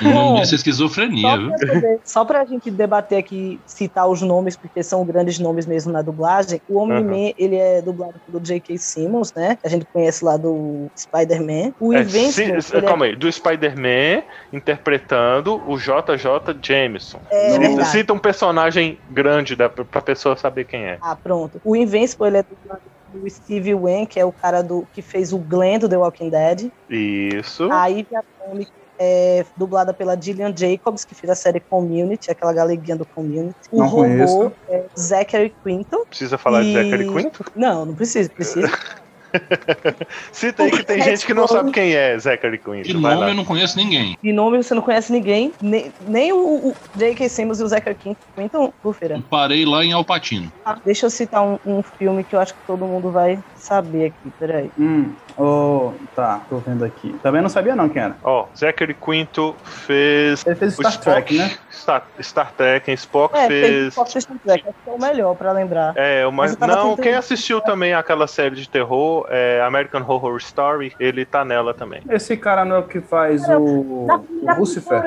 Bom, 0.03 0.41
disso 0.41 0.55
é 0.55 0.57
esquizofrenia, 0.57 1.23
Só 1.31 1.37
pra, 1.37 1.59
poder- 1.59 2.01
só 2.05 2.25
pra 2.25 2.45
gente 2.45 2.71
debater 2.71 3.19
aqui, 3.19 3.61
citar 3.67 4.09
os 4.09 4.21
nomes, 4.23 4.57
porque 4.57 4.83
são 4.83 5.05
grandes 5.05 5.39
nomes 5.39 5.65
mesmo 5.67 5.93
na 5.93 6.03
dublagem, 6.03 6.61
o 6.69 6.79
Omni-Man, 6.79 7.33
ele 7.39 7.57
é 7.57 7.81
dublado 7.81 8.15
pelo 8.27 8.41
J.K. 8.41 8.77
Simmons, 8.79 9.33
né? 9.35 9.59
A 9.65 9.69
gente 9.69 9.87
conhece 9.87 10.25
lá 10.25 10.37
do 10.37 10.87
Spider-Man. 10.97 11.73
O 11.81 11.93
É, 11.95 12.01
ele 12.01 12.53
é- 12.53 12.81
calma 12.83 13.07
aí, 13.07 13.17
do 13.17 13.31
Spider-Man 13.31 14.23
interpretando 14.53 15.63
o 15.67 15.77
JJ 15.79 16.57
Jameson. 16.63 17.21
É 17.31 17.51
Cita- 17.51 17.59
verdade. 17.61 17.89
Cita 17.91 18.13
um 18.13 18.19
personagem 18.19 18.99
grande 19.11 19.57
da, 19.57 19.69
pra 19.69 20.01
pessoa 20.03 20.37
saber 20.37 20.65
quem 20.65 20.85
é. 20.85 20.99
Ah, 21.01 21.17
pronto. 21.17 21.61
O 21.65 21.75
Invincible, 21.77 22.27
ele 22.29 22.39
é 22.39 22.43
dublado 22.43 22.83
pelo 23.15 23.31
Steve 23.31 23.75
Wan, 23.75 24.05
que 24.07 24.19
é 24.19 24.25
o 24.25 24.33
cara 24.33 24.61
do, 24.63 24.87
que 24.93 25.01
fez 25.01 25.33
o 25.33 25.39
Glenn 25.39 25.79
do 25.79 25.89
The 25.89 25.97
Walking 25.97 26.31
Dead. 26.31 26.71
Isso. 26.89 27.71
A 27.71 27.87
Ivy 27.87 28.09
Atomic 28.15 28.71
é 29.01 29.45
dublada 29.57 29.95
pela 29.95 30.21
Gillian 30.21 30.55
Jacobs, 30.57 31.05
que 31.05 31.15
fez 31.15 31.31
a 31.31 31.35
série 31.35 31.61
Community, 31.61 32.31
aquela 32.31 32.53
galeguinha 32.53 32.97
do 32.97 33.07
Community. 33.07 33.57
O 33.71 33.81
Não 33.81 33.87
robô 33.87 34.03
conheço. 34.03 34.53
é 34.69 34.87
Zachary 34.99 35.57
Quinto. 35.65 36.05
Precisa 36.09 36.37
falar 36.37 36.63
de 36.63 36.69
E- 36.69 36.73
Zachary 36.75 37.07
Quinto? 37.09 37.45
Não, 37.55 37.87
não 37.87 37.95
precisa, 37.95 38.29
precisa. 38.31 38.67
Cita 40.33 40.63
aí 40.63 40.71
que 40.71 40.85
tem 40.85 41.03
gente 41.03 41.27
que 41.27 41.35
não 41.35 41.47
sabe 41.47 41.71
quem 41.73 41.95
é 41.95 42.19
Zachary 42.19 42.59
Quinto. 42.59 42.83
De 42.83 42.95
nome 42.95 43.31
eu 43.31 43.35
não 43.35 43.45
conheço 43.45 43.77
ninguém. 43.77 44.17
De 44.23 44.33
nome 44.33 44.63
você 44.63 44.75
não 44.75 44.83
conhece 44.83 45.13
ninguém, 45.13 45.53
nem, 45.61 45.93
nem 46.07 46.33
o, 46.33 46.69
o 46.69 46.77
J.K. 46.97 47.29
Simmons 47.29 47.61
e 47.61 47.63
o 47.63 47.69
Zachary 47.69 47.97
Quinto. 47.97 48.21
Então, 48.37 48.73
bufeira. 48.83 49.23
Parei 49.29 49.65
lá 49.65 49.85
em 49.85 49.93
Alpatino. 49.93 50.53
Ah, 50.65 50.79
deixa 50.85 51.07
eu 51.07 51.11
citar 51.11 51.43
um, 51.43 51.59
um 51.65 51.83
filme 51.83 52.25
que 52.25 52.35
eu 52.35 52.41
acho 52.41 52.55
que 52.55 52.61
todo 52.67 52.85
mundo 52.87 53.11
vai 53.11 53.39
saber 53.57 54.07
aqui, 54.07 54.33
peraí. 54.39 54.71
Hum, 54.79 55.13
oh, 55.37 55.93
tá, 56.15 56.41
tô 56.49 56.59
vendo 56.59 56.85
aqui. 56.85 57.13
Também 57.23 57.43
não 57.43 57.49
sabia 57.49 57.75
não 57.75 57.89
quem 57.89 58.03
era. 58.03 58.17
Ó, 58.23 58.47
Zachary 58.57 58.95
Quinto 58.95 59.55
fez 59.65 60.45
Ele 60.47 60.57
fez 60.57 60.73
o 60.79 60.83
Star 60.83 60.93
Spock, 60.93 61.05
Trek, 61.05 61.39
né? 61.39 61.51
Star, 61.71 62.09
Star 62.21 62.53
Trek, 62.53 62.93
Spock 62.93 63.37
É, 63.37 63.47
fez 63.47 63.67
fez. 63.67 63.95
Fox 63.95 64.11
Star 64.11 64.39
Trek, 64.45 64.69
acho 64.69 64.77
que 64.83 64.91
é 64.91 64.93
o 64.93 64.99
melhor 64.99 65.35
pra 65.35 65.53
lembrar. 65.53 65.95
É, 65.97 66.25
Mas 66.27 66.35
mas 66.35 66.53
eu 66.53 66.59
tava 66.59 66.75
não, 66.77 66.97
quem 66.97 67.15
assistiu 67.15 67.61
também 67.61 67.95
aquela 67.95 68.27
série 68.27 68.55
de 68.55 68.69
terror, 68.69 69.27
é, 69.31 69.61
American 69.63 70.03
Horror 70.03 70.37
Story, 70.39 70.95
ele 71.01 71.25
tá 71.25 71.45
nela 71.45 71.75
também. 71.75 72.03
Esse 72.11 72.37
cara 72.37 72.65
não 72.65 72.77
é 72.77 72.79
o 72.81 72.87
que 72.87 73.01
faz 73.01 73.43
o, 73.49 74.07
Da 74.07 74.17
o 74.17 74.23
primeira 74.25 74.59
Lucifer? 74.59 75.03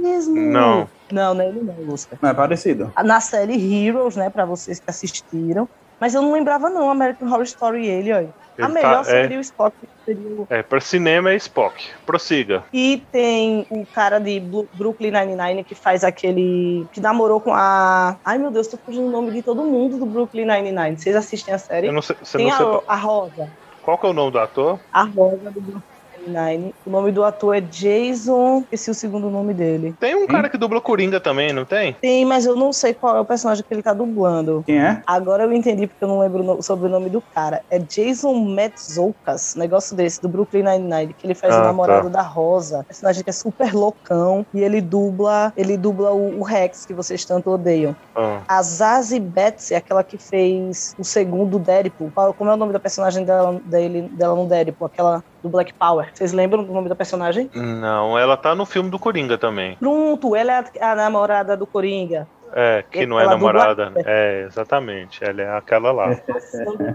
mesmo. 0.00 0.34
Não. 0.34 0.88
Não, 1.12 1.34
não 1.34 1.42
é 1.42 1.48
ele 1.48 1.60
não, 1.60 1.74
Lucifer. 1.74 2.18
Não, 2.20 2.30
é 2.30 2.34
parecido. 2.34 2.92
Na 3.04 3.20
série 3.20 3.86
Heroes, 3.86 4.16
né, 4.16 4.30
pra 4.30 4.44
vocês 4.44 4.80
que 4.80 4.90
assistiram. 4.90 5.68
Mas 6.00 6.14
eu 6.14 6.22
não 6.22 6.32
lembrava 6.32 6.68
não, 6.68 6.90
American 6.90 7.28
Horror 7.28 7.44
Story 7.44 7.86
ele, 7.86 8.12
olha. 8.12 8.34
A 8.58 8.64
Ele 8.66 8.72
melhor 8.74 8.92
tá- 8.98 9.04
seria 9.04 9.38
o 9.38 9.40
Spock, 9.40 9.74
seria 10.04 10.28
o 10.28 10.46
É, 10.48 10.62
pra 10.62 10.80
cinema 10.80 11.30
é 11.30 11.36
Spock. 11.36 11.88
Prossiga. 12.06 12.62
E 12.72 13.02
tem 13.10 13.66
o 13.68 13.84
cara 13.86 14.18
de 14.20 14.38
Blu- 14.38 14.68
Brooklyn 14.74 15.10
Nine-Nine 15.10 15.64
que 15.64 15.74
faz 15.74 16.04
aquele. 16.04 16.86
que 16.92 17.00
namorou 17.00 17.40
com 17.40 17.52
a. 17.52 18.16
Ai 18.24 18.38
meu 18.38 18.50
Deus, 18.50 18.68
tô 18.68 18.76
fugindo 18.76 19.06
o 19.08 19.10
nome 19.10 19.32
de 19.32 19.42
todo 19.42 19.62
mundo 19.64 19.98
do 19.98 20.06
Brooklyn 20.06 20.46
Nine-Nine. 20.46 20.96
Vocês 20.98 21.16
assistem 21.16 21.52
a 21.54 21.58
série? 21.58 21.88
Eu 21.88 21.92
não 21.92 22.02
sei, 22.02 22.16
você 22.22 22.38
tem 22.38 22.46
não 22.46 22.54
a, 22.54 22.56
sei 22.56 22.80
a 22.88 22.96
Rosa. 22.96 23.48
qual 23.82 23.98
que 23.98 24.06
é 24.06 24.08
o 24.08 24.12
nome 24.12 24.30
do 24.30 24.38
ator? 24.38 24.78
A 24.92 25.02
Rosa 25.02 25.50
do 25.50 25.60
Brooklyn 25.60 25.82
Nine-Nine. 26.26 26.74
O 26.84 26.90
nome 26.90 27.12
do 27.12 27.22
ator 27.24 27.56
é 27.56 27.60
Jason. 27.60 28.60
Esqueci 28.62 28.90
o 28.90 28.94
segundo 28.94 29.30
nome 29.30 29.54
dele. 29.54 29.94
Tem 29.98 30.14
um 30.14 30.26
cara 30.26 30.48
que 30.48 30.58
dubla 30.58 30.80
Coringa 30.80 31.20
também, 31.20 31.52
não 31.52 31.64
tem? 31.64 31.94
Tem, 32.00 32.24
mas 32.24 32.46
eu 32.46 32.56
não 32.56 32.72
sei 32.72 32.94
qual 32.94 33.16
é 33.16 33.20
o 33.20 33.24
personagem 33.24 33.64
que 33.66 33.72
ele 33.74 33.82
tá 33.82 33.92
dublando. 33.92 34.62
Quem 34.66 34.78
é? 34.78 35.02
Agora 35.06 35.44
eu 35.44 35.52
entendi 35.52 35.86
porque 35.86 36.04
eu 36.04 36.08
não 36.08 36.18
lembro 36.18 36.42
o 36.42 36.46
no- 36.46 36.62
sobre 36.62 36.86
o 36.88 36.90
nome 36.90 37.10
do 37.10 37.22
cara. 37.34 37.62
É 37.70 37.78
Jason 37.78 38.34
Metzokas, 38.54 39.54
negócio 39.56 39.96
desse, 39.96 40.20
do 40.20 40.28
Brooklyn 40.28 40.62
Nine-Nine, 40.64 41.14
que 41.14 41.26
ele 41.26 41.34
faz 41.34 41.54
Ah, 41.54 41.60
o 41.60 41.64
namorado 41.64 42.10
tá. 42.10 42.18
da 42.18 42.22
Rosa. 42.22 42.84
Personagem 42.86 43.22
que 43.24 43.30
é 43.30 43.32
super 43.32 43.72
loucão 43.74 44.46
e 44.52 44.60
ele 44.60 44.80
dubla, 44.80 45.52
ele 45.56 45.76
dubla 45.76 46.12
o, 46.12 46.40
o 46.40 46.42
Rex 46.42 46.84
que 46.84 46.94
vocês 46.94 47.24
tanto 47.24 47.50
odeiam. 47.50 47.94
Ah, 48.14 48.42
A 48.48 48.62
Zazie 48.62 49.20
Betts 49.20 49.70
é 49.70 49.76
aquela 49.76 50.04
que 50.04 50.18
fez 50.18 50.94
o 50.98 51.04
segundo 51.04 51.58
Deadpool. 51.58 52.10
Qual- 52.14 52.34
Como 52.34 52.50
é 52.50 52.54
o 52.54 52.56
nome 52.56 52.72
da 52.72 52.80
personagem 52.80 53.24
dela, 53.24 53.60
dele, 53.64 54.08
dela 54.12 54.34
no 54.34 54.46
Deadpool? 54.48 54.86
Aquela 54.86 55.22
do 55.44 55.50
Black 55.50 55.74
Power. 55.74 56.08
Vocês 56.12 56.32
lembram 56.32 56.64
do 56.64 56.72
nome 56.72 56.88
da 56.88 56.94
personagem? 56.94 57.50
não, 57.54 58.18
ela 58.18 58.36
tá 58.36 58.54
no 58.54 58.64
filme 58.64 58.90
do 58.90 58.98
Coringa 58.98 59.36
também. 59.36 59.76
Pronto, 59.76 60.34
ela 60.34 60.52
é 60.52 60.64
a, 60.80 60.92
a 60.92 60.94
namorada 60.94 61.56
do 61.56 61.66
Coringa. 61.66 62.26
É, 62.52 62.84
que 62.90 63.06
não 63.06 63.18
é 63.18 63.24
namorada. 63.26 63.92
É, 64.04 64.44
exatamente. 64.46 65.24
Ela 65.24 65.42
é 65.42 65.56
aquela 65.56 65.90
lá. 65.92 66.10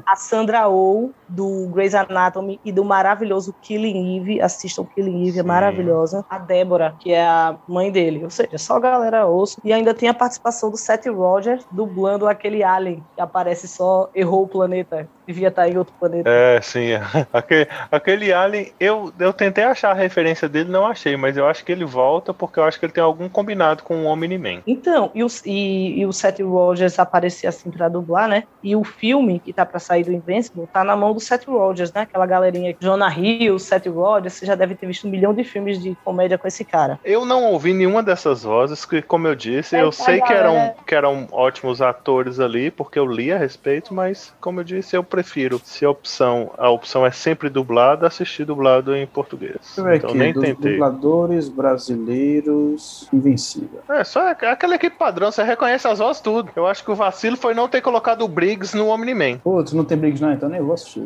a 0.06 0.16
Sandra 0.16 0.68
Oh, 0.70 1.12
do 1.28 1.70
Grey's 1.74 1.96
Anatomy 1.96 2.60
e 2.64 2.72
do 2.72 2.84
maravilhoso 2.86 3.54
Killing 3.62 4.18
Eve. 4.18 4.42
Assistam 4.42 4.86
Killing 4.86 5.28
Eve, 5.28 5.40
é 5.40 5.42
Sim. 5.42 5.48
maravilhosa. 5.48 6.26
A 6.30 6.38
Débora, 6.38 6.96
que 7.00 7.12
é 7.12 7.26
a 7.26 7.58
mãe 7.68 7.92
dele. 7.92 8.24
Ou 8.24 8.30
seja, 8.30 8.58
só 8.58 8.78
a 8.78 8.80
galera 8.80 9.28
osso. 9.28 9.60
E 9.64 9.74
ainda 9.74 9.94
tem 9.94 10.08
a 10.10 10.14
participação 10.14 10.70
do 10.72 10.78
Seth 10.78 11.08
Rogers, 11.08 11.66
dublando 11.72 12.28
aquele 12.28 12.64
alien 12.64 13.04
que 13.16 13.22
aparece 13.22 13.68
só, 13.68 14.10
errou 14.14 14.44
o 14.44 14.48
planeta. 14.48 15.10
Devia 15.28 15.50
estar 15.50 15.70
em 15.70 15.78
outro 15.78 15.94
planeta. 16.00 16.28
É, 16.28 16.60
sim. 16.60 16.90
Aquele, 17.32 17.68
aquele 17.92 18.34
Alien, 18.34 18.72
eu, 18.80 19.14
eu 19.20 19.32
tentei 19.32 19.64
achar 19.64 19.92
a 19.92 19.94
referência 19.94 20.50
dele, 20.50 20.72
não 20.72 20.88
achei, 20.88 21.16
mas 21.16 21.38
eu 21.38 21.48
acho 21.48 21.64
que 21.64 21.72
ele 21.72 21.86
volta 21.86 22.34
porque 22.34 22.60
eu 22.60 22.64
acho 22.64 22.80
que 22.80 22.86
ele 22.88 22.94
tem 22.94 23.04
algum 23.04 23.30
combinado 23.30 23.84
com 23.84 24.04
o 24.04 24.06
Omni-Man. 24.08 24.64
Então, 24.66 25.12
e, 25.14 25.24
os- 25.24 25.46
e, 25.50 26.00
e 26.00 26.06
o 26.06 26.14
Seth 26.14 26.40
Rogers 26.42 27.00
aparecer 27.00 27.48
assim 27.48 27.72
para 27.72 27.90
dublar, 27.90 28.28
né? 28.28 28.44
E 28.64 28.76
o 28.76 28.84
filme 28.84 29.40
que 29.40 29.52
tá 29.52 29.66
para 29.66 29.80
sair 29.80 30.04
do 30.04 30.12
Invincible 30.12 30.68
tá 30.72 30.84
na 30.84 30.96
mão 30.96 31.12
do 31.12 31.20
Seth 31.20 31.46
Rogers, 31.48 31.92
né? 31.92 32.02
Aquela 32.02 32.28
galerinha 32.28 32.76
Jonah 32.80 33.12
Hill, 33.12 33.58
Seth 33.58 33.88
Rogers, 33.88 34.34
você 34.34 34.46
já 34.46 34.54
deve 34.54 34.76
ter 34.76 34.86
visto 34.86 35.08
um 35.08 35.10
milhão 35.10 35.34
de 35.34 35.44
filmes 35.44 35.82
de 35.82 35.96
comédia 36.06 36.38
com 36.38 36.48
esse 36.48 36.64
cara. 36.64 37.00
Eu 37.04 37.26
não 37.26 37.46
ouvi 37.46 37.74
nenhuma 37.74 38.04
dessas 38.04 38.44
vozes, 38.44 38.86
que, 38.86 39.02
como 39.02 39.28
eu 39.28 39.34
disse, 39.34 39.76
é, 39.76 39.82
eu 39.82 39.92
sei 39.92 40.22
que 40.22 40.32
eram, 40.32 40.76
que 40.86 40.94
eram 40.94 41.28
ótimos 41.32 41.82
atores 41.82 42.40
ali, 42.40 42.70
porque 42.70 43.00
eu 43.00 43.06
li 43.06 43.32
a 43.32 43.38
respeito, 43.38 43.92
mas, 43.92 44.32
como 44.40 44.60
eu 44.60 44.64
disse, 44.64 44.96
eu 44.96 45.04
prefiro, 45.04 45.60
se 45.64 45.84
a 45.84 45.90
opção, 45.90 46.52
a 46.60 46.70
opção 46.70 47.04
é 47.04 47.12
sempre 47.12 47.50
dublada, 47.50 48.06
assistir 48.06 48.46
dublado 48.46 48.96
em 48.96 49.08
português. 49.08 49.58
Então 49.96 50.14
nem 50.14 50.32
dos 50.32 50.44
tentei. 50.44 50.74
dubladores 50.74 51.50
brasileiros 51.50 53.10
invencível. 53.12 53.82
É, 53.90 54.04
só 54.04 54.30
aquela 54.30 54.76
equipe 54.76 54.96
padrão, 54.96 55.29
você 55.32 55.44
reconhece 55.44 55.88
as 55.88 56.00
vozes 56.00 56.22
tudo. 56.22 56.52
Eu 56.56 56.68
acho 56.68 56.84
que 56.84 56.92
o 56.92 56.96
vacilo 56.96 57.38
foi 57.38 57.54
não 57.54 57.68
ter 57.68 57.82
colocado 57.82 58.24
o 58.24 58.28
Briggs 58.28 58.76
no 58.76 58.88
Omni-Man. 58.88 59.40
Pô, 59.40 59.64
tu 59.64 59.76
não 59.76 59.86
tem 59.86 59.98
Briggs 59.98 60.22
não, 60.22 60.34
então 60.34 60.50
nem 60.50 60.62
vou 60.62 60.74
assistir. 60.74 61.04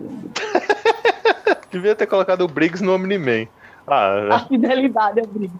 Devia 1.72 1.96
ter 1.96 2.08
colocado 2.08 2.42
o 2.42 2.48
Briggs 2.48 2.84
no 2.84 2.94
Omni-Man. 2.94 3.48
Ah, 3.86 4.28
A 4.36 4.40
fidelidade 4.48 5.20
é 5.20 5.24
o 5.24 5.28
brilho. 5.28 5.52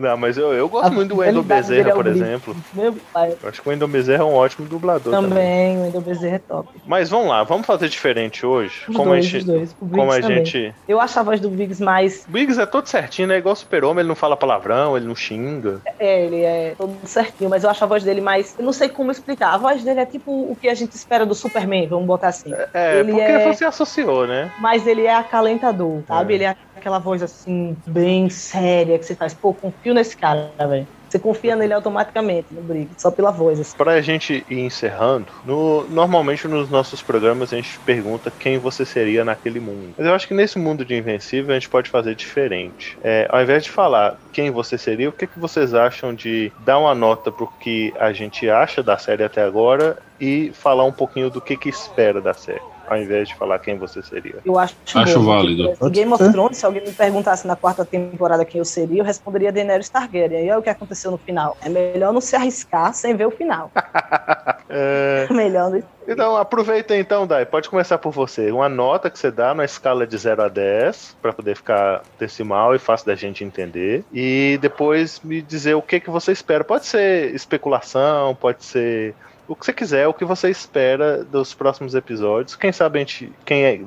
não, 0.00 0.16
mas 0.16 0.36
eu, 0.36 0.52
eu 0.52 0.68
gosto 0.68 0.86
A 0.86 0.90
muito 0.90 1.10
do 1.14 1.18
Wendel 1.20 1.42
Bezerra, 1.42 1.90
é 1.90 1.94
por 1.94 2.06
exemplo. 2.06 2.56
Meu 2.72 2.94
pai. 3.12 3.34
Eu 3.42 3.48
acho 3.48 3.62
que 3.62 3.68
o 3.68 3.70
Wendel 3.70 3.88
Bezerra 3.88 4.22
é 4.22 4.26
um 4.26 4.34
ótimo 4.34 4.66
dublador 4.66 5.12
também. 5.12 5.28
Também, 5.30 5.78
o 5.78 5.82
Wendel 5.82 6.00
Bezerra 6.00 6.36
é 6.36 6.38
top. 6.38 6.68
Mas 6.86 7.08
vamos 7.10 7.28
lá, 7.28 7.42
vamos 7.44 7.66
fazer 7.66 7.88
diferente 7.88 8.44
hoje. 8.44 8.82
Os 8.88 8.96
como 8.96 9.10
dois, 9.10 9.24
a 9.24 9.28
gente, 9.28 9.44
dois. 9.46 9.76
Como 9.78 10.10
a 10.12 10.20
também. 10.20 10.44
gente. 10.44 10.74
Eu 10.88 11.00
acho 11.00 11.18
a 11.18 11.22
voz 11.22 11.40
do 11.40 11.48
Biggs 11.48 11.82
mais. 11.82 12.24
O 12.28 12.32
Biggs 12.32 12.60
é 12.60 12.66
todo 12.66 12.86
certinho, 12.86 13.28
né? 13.28 13.38
Igual 13.38 13.52
o 13.52 13.56
Super-Homem, 13.56 14.00
ele 14.00 14.08
não 14.08 14.16
fala 14.16 14.36
palavrão, 14.36 14.96
ele 14.96 15.06
não 15.06 15.14
xinga. 15.14 15.80
É, 15.98 16.24
ele 16.24 16.42
é 16.42 16.74
todo 16.76 16.94
certinho, 17.04 17.48
mas 17.50 17.64
eu 17.64 17.70
acho 17.70 17.82
a 17.84 17.86
voz 17.86 18.02
dele 18.04 18.20
mais. 18.20 18.54
Eu 18.58 18.64
não 18.64 18.72
sei 18.72 18.88
como 18.88 19.10
explicar. 19.10 19.54
A 19.54 19.58
voz 19.58 19.82
dele 19.82 20.00
é 20.00 20.06
tipo 20.06 20.30
o 20.32 20.56
que 20.60 20.68
a 20.68 20.74
gente 20.74 20.92
espera 20.94 21.24
do 21.24 21.34
Superman, 21.34 21.86
vamos 21.88 22.06
botar 22.06 22.28
assim. 22.28 22.52
É, 22.74 23.00
Ele 23.00 23.12
porque 23.12 23.24
é- 23.24 23.52
você 23.52 23.64
associou, 23.64 24.26
né? 24.26 24.50
Mas 24.60 24.86
ele 24.86 25.04
é 25.06 25.14
acalentador, 25.14 26.02
sabe? 26.08 26.32
É. 26.32 26.36
Ele 26.36 26.44
é 26.44 26.56
aquela 26.74 26.98
voz 26.98 27.22
assim, 27.22 27.76
bem 27.86 28.28
séria, 28.30 28.98
que 28.98 29.04
você 29.04 29.14
faz, 29.14 29.34
pô, 29.34 29.54
confio 29.54 29.94
nesse 29.94 30.16
cara, 30.16 30.54
velho. 30.68 30.88
Você 31.08 31.18
confia 31.18 31.56
nele 31.56 31.72
automaticamente 31.72 32.52
no 32.52 32.62
Briggs, 32.62 32.96
só 33.00 33.10
pela 33.10 33.30
voz. 33.30 33.58
Assim. 33.58 33.72
Pra 33.78 34.00
gente 34.02 34.44
ir 34.46 34.58
encerrando, 34.58 35.32
no- 35.42 35.88
normalmente 35.88 36.46
nos 36.46 36.68
nossos 36.68 37.02
programas 37.02 37.50
a 37.52 37.56
gente 37.56 37.80
pergunta 37.82 38.30
quem 38.30 38.58
você 38.58 38.84
seria 38.84 39.24
naquele 39.24 39.58
mundo. 39.58 39.94
Mas 39.96 40.06
eu 40.06 40.14
acho 40.14 40.28
que 40.28 40.34
nesse 40.34 40.58
mundo 40.58 40.84
de 40.84 40.94
Invencível 40.94 41.50
a 41.52 41.54
gente 41.58 41.70
pode 41.70 41.88
fazer 41.88 42.14
diferente. 42.14 42.98
É, 43.02 43.26
ao 43.30 43.40
invés 43.42 43.64
de 43.64 43.70
falar 43.70 44.18
quem 44.30 44.50
você 44.50 44.76
seria, 44.76 45.08
o 45.08 45.12
que, 45.12 45.26
que 45.26 45.38
vocês 45.38 45.72
acham 45.72 46.14
de 46.14 46.52
dar 46.58 46.78
uma 46.78 46.94
nota 46.94 47.32
pro 47.32 47.50
que 47.58 47.94
a 47.98 48.12
gente 48.12 48.48
acha 48.50 48.82
da 48.82 48.98
série 48.98 49.24
até 49.24 49.42
agora 49.42 49.96
e 50.20 50.52
falar 50.52 50.84
um 50.84 50.92
pouquinho 50.92 51.30
do 51.30 51.40
que, 51.40 51.56
que 51.56 51.70
espera 51.70 52.20
da 52.20 52.34
série? 52.34 52.77
Ao 52.88 52.96
invés 52.96 53.28
de 53.28 53.34
falar 53.34 53.58
quem 53.58 53.76
você 53.76 54.02
seria. 54.02 54.36
Eu 54.44 54.58
acho, 54.58 54.74
Acho 54.94 55.22
válido. 55.22 55.74
Pode 55.78 55.94
Game 55.94 56.12
of. 56.12 56.32
Thrones, 56.32 56.58
se 56.58 56.66
alguém 56.66 56.84
me 56.84 56.92
perguntasse 56.92 57.46
na 57.46 57.56
quarta 57.56 57.84
temporada 57.84 58.44
quem 58.44 58.58
eu 58.58 58.64
seria, 58.64 59.00
eu 59.00 59.04
responderia 59.04 59.52
Daenerys 59.52 59.88
Targaryen. 59.88 60.44
E 60.44 60.48
é 60.48 60.56
o 60.56 60.62
que 60.62 60.70
aconteceu 60.70 61.10
no 61.10 61.18
final. 61.18 61.56
É 61.62 61.68
melhor 61.68 62.12
não 62.12 62.20
se 62.20 62.36
arriscar 62.36 62.92
sem 62.94 63.14
ver 63.14 63.26
o 63.26 63.30
final. 63.30 63.70
É, 64.70 65.26
É 65.30 65.32
melhor 65.32 65.70
não 65.70 65.82
Então, 66.06 66.36
aproveita 66.36 66.94
então, 66.94 67.26
Dai. 67.26 67.46
Pode 67.46 67.70
começar 67.70 67.96
por 67.96 68.12
você. 68.12 68.50
Uma 68.50 68.68
nota 68.68 69.08
que 69.08 69.18
você 69.18 69.30
dá 69.30 69.54
na 69.54 69.64
escala 69.64 70.06
de 70.06 70.16
0 70.16 70.42
a 70.42 70.48
10, 70.48 71.16
para 71.22 71.32
poder 71.32 71.56
ficar 71.56 72.02
decimal 72.18 72.74
e 72.74 72.78
fácil 72.78 73.06
da 73.06 73.14
gente 73.14 73.42
entender. 73.42 74.04
E 74.12 74.58
depois 74.60 75.20
me 75.20 75.40
dizer 75.40 75.74
o 75.74 75.80
que, 75.80 76.00
que 76.00 76.10
você 76.10 76.32
espera. 76.32 76.62
Pode 76.62 76.84
ser 76.84 77.34
especulação, 77.34 78.34
pode 78.34 78.62
ser 78.62 79.14
o 79.48 79.56
que 79.56 79.64
você 79.64 79.72
quiser, 79.72 80.06
o 80.06 80.14
que 80.14 80.24
você 80.24 80.50
espera 80.50 81.24
dos 81.24 81.54
próximos 81.54 81.94
episódios. 81.94 82.54
Quem 82.54 82.70
sabe 82.70 82.98
a 82.98 83.00
gente, 83.00 83.32
quem, 83.44 83.64
é- 83.64 83.80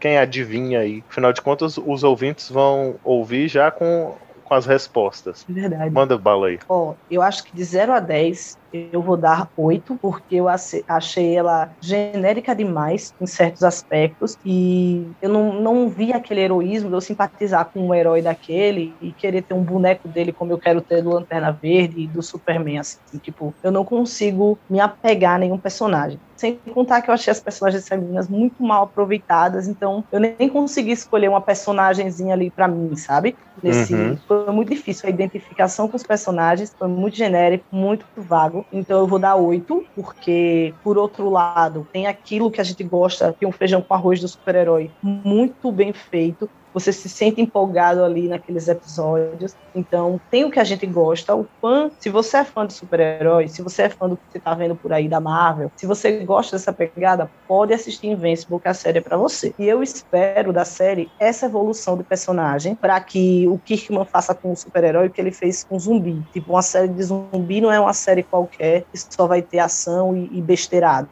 quem 0.00 0.18
adivinha 0.18 0.80
aí. 0.80 1.04
Afinal 1.08 1.32
de 1.32 1.40
contas, 1.40 1.78
os 1.78 2.02
ouvintes 2.02 2.50
vão 2.50 2.96
ouvir 3.04 3.48
já 3.48 3.70
com, 3.70 4.14
com 4.44 4.54
as 4.54 4.66
respostas. 4.66 5.44
Verdade. 5.48 5.90
Manda 5.90 6.18
bala 6.18 6.48
aí. 6.48 6.58
Ó, 6.68 6.94
eu 7.10 7.22
acho 7.22 7.44
que 7.44 7.54
de 7.54 7.64
0 7.64 7.92
a 7.92 8.00
10 8.00 8.58
eu 8.92 9.02
vou 9.02 9.16
dar 9.16 9.48
8, 9.56 9.96
porque 10.00 10.36
eu 10.36 10.46
achei 10.48 11.34
ela 11.36 11.74
genérica 11.82 12.54
demais 12.54 13.12
em 13.20 13.26
certos 13.26 13.62
aspectos 13.62 14.36
e 14.44 15.12
eu 15.20 15.28
não, 15.28 15.60
não 15.60 15.88
vi 15.88 16.12
aquele 16.12 16.40
heroísmo 16.40 16.88
de 16.90 16.96
eu 16.96 17.00
simpatizar 17.00 17.70
com 17.72 17.88
um 17.88 17.94
herói 17.94 18.22
daquele 18.22 18.96
e 19.00 19.14
querer 19.14 19.42
ter 19.42 19.54
um 19.54 19.64
boneco 19.64 20.08
dele 20.08 20.32
como 20.32 20.52
eu 20.52 20.58
quero 20.58 20.82
ter 20.82 21.02
do 21.02 21.10
Lanterna 21.10 21.52
Verde 21.60 22.00
e 22.04 22.08
do 22.08 22.22
Superman, 22.22 22.78
assim, 22.78 23.18
tipo, 23.22 23.56
eu 23.62 23.70
não 23.72 23.84
consigo 23.84 24.60
me 24.68 24.80
apegar 24.80 25.36
a 25.36 25.38
nenhum 25.38 25.60
personagem. 25.60 26.20
Sem 26.36 26.60
contar 26.72 27.00
que 27.00 27.08
eu 27.10 27.14
achei 27.14 27.30
as 27.30 27.40
personagens 27.40 27.86
femininas 27.86 28.28
muito 28.28 28.62
mal 28.62 28.84
aproveitadas, 28.84 29.68
então 29.68 30.04
eu 30.10 30.18
nem 30.20 30.48
consegui 30.48 30.90
escolher 30.90 31.28
uma 31.28 31.40
personagemzinha 31.40 32.34
ali 32.34 32.50
pra 32.50 32.66
mim, 32.66 32.94
sabe? 32.96 33.36
Nesse, 33.62 33.94
Uhum. 33.94 34.16
Foi 34.26 34.50
muito 34.52 34.70
difícil 34.70 35.08
a 35.08 35.10
identificação 35.12 35.88
com 35.88 35.96
os 35.96 36.02
personagens, 36.02 36.72
foi 36.78 36.88
muito 36.88 37.16
genérico, 37.16 37.64
muito 37.72 38.04
vago. 38.16 38.63
Então 38.72 38.98
eu 39.00 39.06
vou 39.06 39.18
dar 39.18 39.36
oito, 39.36 39.84
porque, 39.94 40.74
por 40.82 40.98
outro 40.98 41.30
lado, 41.30 41.86
tem 41.92 42.06
aquilo 42.06 42.50
que 42.50 42.60
a 42.60 42.64
gente 42.64 42.82
gosta, 42.82 43.32
que 43.32 43.44
é 43.44 43.48
um 43.48 43.52
feijão 43.52 43.80
com 43.80 43.94
arroz 43.94 44.20
do 44.20 44.28
super-herói, 44.28 44.90
muito 45.02 45.70
bem 45.70 45.92
feito. 45.92 46.50
Você 46.74 46.92
se 46.92 47.08
sente 47.08 47.40
empolgado 47.40 48.02
ali 48.02 48.28
naqueles 48.28 48.68
episódios. 48.68 49.54
Então, 49.74 50.20
tem 50.30 50.44
o 50.44 50.50
que 50.50 50.60
a 50.60 50.64
gente 50.64 50.86
gosta. 50.86 51.34
O 51.34 51.46
fã, 51.60 51.90
se 51.98 52.10
você 52.10 52.38
é 52.38 52.44
fã 52.44 52.66
de 52.66 52.74
super-herói, 52.74 53.48
se 53.48 53.62
você 53.62 53.82
é 53.82 53.88
fã 53.88 54.08
do 54.08 54.16
que 54.16 54.22
você 54.30 54.40
tá 54.40 54.54
vendo 54.54 54.74
por 54.74 54.92
aí 54.92 55.08
da 55.08 55.20
Marvel, 55.20 55.70
se 55.76 55.86
você 55.86 56.24
gosta 56.24 56.56
dessa 56.56 56.72
pegada, 56.72 57.30
pode 57.46 57.72
assistir 57.72 58.08
Invincible, 58.08 58.60
que 58.60 58.68
a 58.68 58.74
série 58.74 58.98
é 58.98 59.00
pra 59.00 59.16
você. 59.16 59.54
E 59.58 59.66
eu 59.66 59.82
espero 59.82 60.52
da 60.52 60.64
série 60.64 61.08
essa 61.18 61.46
evolução 61.46 61.96
do 61.96 62.04
personagem 62.04 62.74
para 62.74 63.00
que 63.00 63.46
o 63.48 63.58
Kirkman 63.58 64.04
faça 64.04 64.34
com 64.34 64.52
o 64.52 64.56
super-herói 64.56 65.06
o 65.06 65.10
que 65.10 65.20
ele 65.20 65.32
fez 65.32 65.64
com 65.64 65.76
o 65.76 65.80
zumbi. 65.80 66.22
Tipo, 66.32 66.52
uma 66.52 66.62
série 66.62 66.88
de 66.88 67.02
zumbi 67.02 67.60
não 67.60 67.70
é 67.70 67.78
uma 67.78 67.92
série 67.94 68.22
qualquer 68.22 68.84
que 68.92 68.98
só 68.98 69.26
vai 69.26 69.40
ter 69.42 69.60
ação 69.60 70.16
e, 70.16 70.38
e 70.38 70.42
besteirada. 70.42 71.08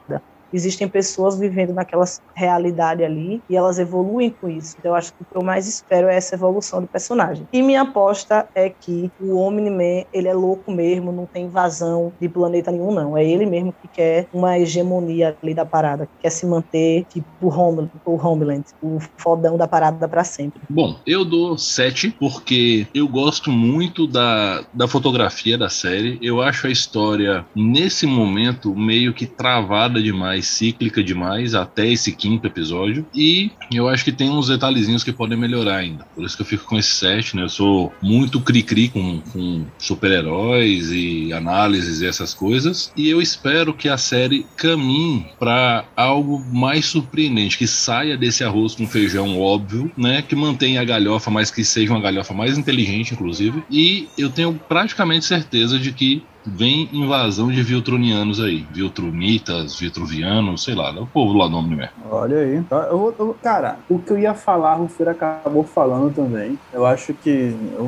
Existem 0.52 0.88
pessoas 0.88 1.38
vivendo 1.38 1.72
naquela 1.72 2.04
realidade 2.34 3.04
ali 3.04 3.42
e 3.48 3.56
elas 3.56 3.78
evoluem 3.78 4.30
com 4.30 4.48
isso. 4.48 4.76
Então, 4.78 4.92
eu 4.92 4.96
acho 4.96 5.12
que 5.12 5.22
o 5.22 5.24
que 5.24 5.36
eu 5.36 5.42
mais 5.42 5.66
espero 5.66 6.08
é 6.08 6.16
essa 6.16 6.34
evolução 6.34 6.80
do 6.80 6.86
personagem. 6.86 7.46
E 7.52 7.62
minha 7.62 7.82
aposta 7.82 8.48
é 8.54 8.68
que 8.68 9.10
o 9.20 9.36
Omni-Man, 9.36 10.04
ele 10.12 10.28
é 10.28 10.34
louco 10.34 10.70
mesmo, 10.70 11.12
não 11.12 11.26
tem 11.26 11.44
invasão 11.44 12.12
de 12.20 12.28
planeta 12.28 12.70
nenhum, 12.70 12.92
não. 12.92 13.16
É 13.16 13.24
ele 13.24 13.46
mesmo 13.46 13.72
que 13.80 13.88
quer 13.88 14.28
uma 14.32 14.58
hegemonia 14.58 15.36
ali 15.42 15.54
da 15.54 15.64
parada, 15.64 16.06
que 16.06 16.22
quer 16.22 16.30
se 16.30 16.46
manter 16.46 17.04
tipo 17.08 17.26
o 17.40 17.48
Homeland, 17.48 17.90
o, 18.04 18.16
Homeland, 18.16 18.64
o 18.82 18.98
fodão 19.16 19.56
da 19.56 19.66
parada 19.66 20.08
para 20.08 20.24
sempre. 20.24 20.60
Bom, 20.68 20.96
eu 21.06 21.24
dou 21.24 21.56
7 21.56 22.10
porque 22.18 22.86
eu 22.94 23.08
gosto 23.08 23.50
muito 23.50 24.06
da, 24.06 24.64
da 24.72 24.86
fotografia 24.86 25.56
da 25.56 25.68
série. 25.68 26.18
Eu 26.22 26.40
acho 26.40 26.66
a 26.66 26.70
história, 26.70 27.44
nesse 27.54 28.06
momento, 28.06 28.74
meio 28.74 29.12
que 29.12 29.26
travada 29.26 30.02
demais, 30.02 30.41
cíclica 30.42 31.02
demais, 31.02 31.54
até 31.54 31.90
esse 31.90 32.12
quinto 32.12 32.46
episódio. 32.46 33.06
E 33.14 33.50
eu 33.72 33.88
acho 33.88 34.04
que 34.04 34.12
tem 34.12 34.30
uns 34.30 34.48
detalhezinhos 34.48 35.04
que 35.04 35.12
podem 35.12 35.38
melhorar 35.38 35.76
ainda. 35.76 36.04
Por 36.14 36.24
isso 36.24 36.36
que 36.36 36.42
eu 36.42 36.46
fico 36.46 36.64
com 36.64 36.78
esse 36.78 36.90
7, 36.90 37.36
né? 37.36 37.42
Eu 37.42 37.48
sou 37.48 37.92
muito 38.02 38.40
cri-cri 38.40 38.88
com, 38.88 39.20
com 39.32 39.64
super-heróis 39.78 40.90
e 40.90 41.32
análises 41.32 42.00
e 42.00 42.06
essas 42.06 42.34
coisas. 42.34 42.92
E 42.96 43.08
eu 43.08 43.20
espero 43.20 43.74
que 43.74 43.88
a 43.88 43.96
série 43.96 44.46
caminhe 44.56 45.26
para 45.38 45.84
algo 45.96 46.44
mais 46.52 46.86
surpreendente, 46.86 47.58
que 47.58 47.66
saia 47.66 48.16
desse 48.16 48.44
arroz 48.44 48.74
com 48.74 48.86
feijão 48.86 49.40
óbvio, 49.40 49.90
né? 49.96 50.22
Que 50.22 50.34
mantenha 50.34 50.80
a 50.80 50.84
galhofa, 50.84 51.30
mas 51.30 51.50
que 51.50 51.64
seja 51.64 51.92
uma 51.92 52.00
galhofa 52.00 52.34
mais 52.34 52.56
inteligente, 52.58 53.14
inclusive. 53.14 53.62
E 53.70 54.08
eu 54.16 54.30
tenho 54.30 54.54
praticamente 54.68 55.24
certeza 55.24 55.78
de 55.78 55.92
que 55.92 56.22
vem 56.46 56.88
invasão 56.96 57.48
de 57.50 57.62
Viltronianos 57.62 58.40
aí. 58.40 58.68
Viltrumitas, 58.72 59.78
Vitruvianos, 59.78 60.64
sei 60.64 60.74
lá, 60.74 60.90
é 60.90 61.00
o 61.00 61.06
povo 61.10 61.34
lá 61.38 61.48
do 61.48 61.56
Omni-Man. 61.56 61.88
Olha 62.04 62.38
aí. 62.38 62.64
Tá, 62.64 62.88
Eu, 62.90 63.14
eu- 63.18 63.38
cara, 63.42 63.84
o 63.88 64.02
que 64.02 64.12
eu 64.12 64.18
ia 64.18 64.34
falar, 64.34 64.76
o 64.78 64.82
Rufeira 64.84 65.12
acabou 65.12 65.64
falando 65.64 66.12
também. 66.12 66.58
Eu 66.72 66.86
acho 66.86 67.14
que 67.14 67.30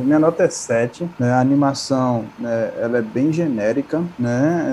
minha 0.05 0.19
nota 0.19 0.45
é 0.45 0.49
7. 0.51 1.11
Né? 1.19 1.31
A 1.33 1.41
animação, 1.41 2.33
né, 2.39 2.73
ela 2.77 2.99
é 2.99 3.03
bem 3.03 3.33
genérica, 3.33 4.07
né? 4.19 4.65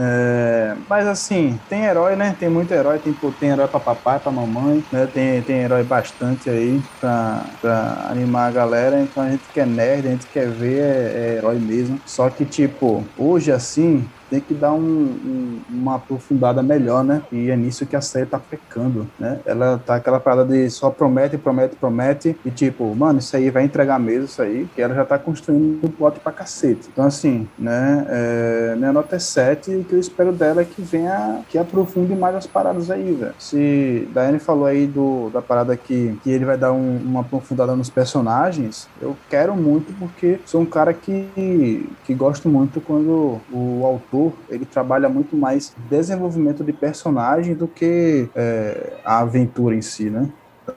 É, 0.73 0.77
mas 0.87 1.07
assim, 1.07 1.59
tem 1.67 1.83
herói, 1.85 2.15
né? 2.15 2.33
Tem 2.33 2.49
muito 2.49 2.73
herói. 2.73 2.99
Tem, 2.99 3.13
tem 3.39 3.49
herói 3.49 3.67
pra 3.67 3.79
papai, 3.79 4.19
pra 4.19 4.31
mamãe, 4.31 4.85
né? 4.91 5.07
Tem, 5.07 5.43
tem 5.43 5.61
herói 5.61 5.83
bastante 5.83 6.49
aí 6.49 6.83
pra, 6.99 7.55
pra 7.61 8.07
animar 8.09 8.47
a 8.47 8.51
galera. 8.51 9.01
Então 9.01 9.23
a 9.23 9.31
gente 9.31 9.49
que 9.51 9.59
é 9.59 9.65
nerd, 9.65 10.07
a 10.07 10.11
gente 10.11 10.27
quer 10.27 10.51
ver 10.51 10.81
é, 10.81 11.33
é 11.33 11.37
herói 11.37 11.59
mesmo. 11.59 12.01
Só 12.05 12.29
que, 12.29 12.45
tipo, 12.45 13.11
hoje 13.15 13.51
assim, 13.51 13.70
assim, 13.71 14.05
tem 14.31 14.39
que 14.39 14.53
dar 14.53 14.71
um, 14.71 14.79
um, 14.79 15.59
uma 15.69 15.95
aprofundada 15.95 16.63
melhor, 16.63 17.03
né? 17.03 17.21
E 17.29 17.49
é 17.49 17.57
nisso 17.57 17.85
que 17.85 17.97
a 17.97 18.01
série 18.01 18.25
tá 18.25 18.39
pecando, 18.39 19.05
né? 19.19 19.39
Ela 19.45 19.77
tá 19.77 19.95
aquela 19.95 20.21
parada 20.21 20.45
de 20.45 20.69
só 20.69 20.89
promete, 20.89 21.37
promete, 21.37 21.75
promete, 21.75 22.37
e 22.45 22.49
tipo, 22.49 22.95
mano, 22.95 23.19
isso 23.19 23.35
aí 23.35 23.49
vai 23.49 23.65
entregar 23.65 23.99
mesmo, 23.99 24.25
isso 24.25 24.41
aí, 24.41 24.69
que 24.73 24.81
ela 24.81 24.95
já 24.95 25.03
tá 25.03 25.19
construindo 25.19 25.83
o 25.83 25.89
plot 25.89 26.21
pra 26.21 26.31
cacete. 26.31 26.87
Então, 26.91 27.03
assim, 27.03 27.45
né? 27.59 28.05
É, 28.07 28.75
minha 28.77 28.93
nota 28.93 29.17
é 29.17 29.19
7 29.19 29.69
e 29.69 29.75
o 29.75 29.83
que 29.83 29.93
eu 29.93 29.99
espero 29.99 30.31
dela 30.31 30.61
é 30.61 30.65
que 30.65 30.81
venha, 30.81 31.41
que 31.49 31.57
aprofunde 31.57 32.15
mais 32.15 32.33
as 32.35 32.47
paradas 32.47 32.89
aí, 32.89 33.11
velho. 33.11 33.35
Se 33.37 34.07
Daiane 34.13 34.39
falou 34.39 34.65
aí 34.65 34.87
do, 34.87 35.29
da 35.29 35.41
parada 35.41 35.75
que, 35.75 36.17
que 36.23 36.31
ele 36.31 36.45
vai 36.45 36.57
dar 36.57 36.71
um, 36.71 36.97
uma 37.03 37.19
aprofundada 37.19 37.75
nos 37.75 37.89
personagens, 37.89 38.87
eu 39.01 39.17
quero 39.29 39.55
muito 39.57 39.91
porque 39.99 40.39
sou 40.45 40.61
um 40.61 40.65
cara 40.65 40.93
que, 40.93 41.89
que 42.05 42.13
gosto 42.13 42.47
muito 42.47 42.79
quando 42.79 43.41
o 43.51 43.85
autor 43.85 44.20
ele 44.49 44.65
trabalha 44.65 45.07
muito 45.07 45.35
mais 45.35 45.73
desenvolvimento 45.89 46.63
de 46.63 46.73
personagem 46.73 47.53
do 47.53 47.67
que 47.67 48.29
é, 48.35 48.93
a 49.03 49.19
aventura 49.19 49.75
em 49.75 49.81
si, 49.81 50.09
né? 50.09 50.29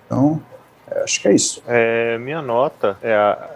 Então, 0.06 0.40
é, 0.90 1.02
acho 1.02 1.20
que 1.20 1.28
é 1.28 1.34
isso. 1.34 1.62
É, 1.66 2.18
minha 2.18 2.40
nota 2.40 2.96
é 3.02 3.14
a, 3.14 3.50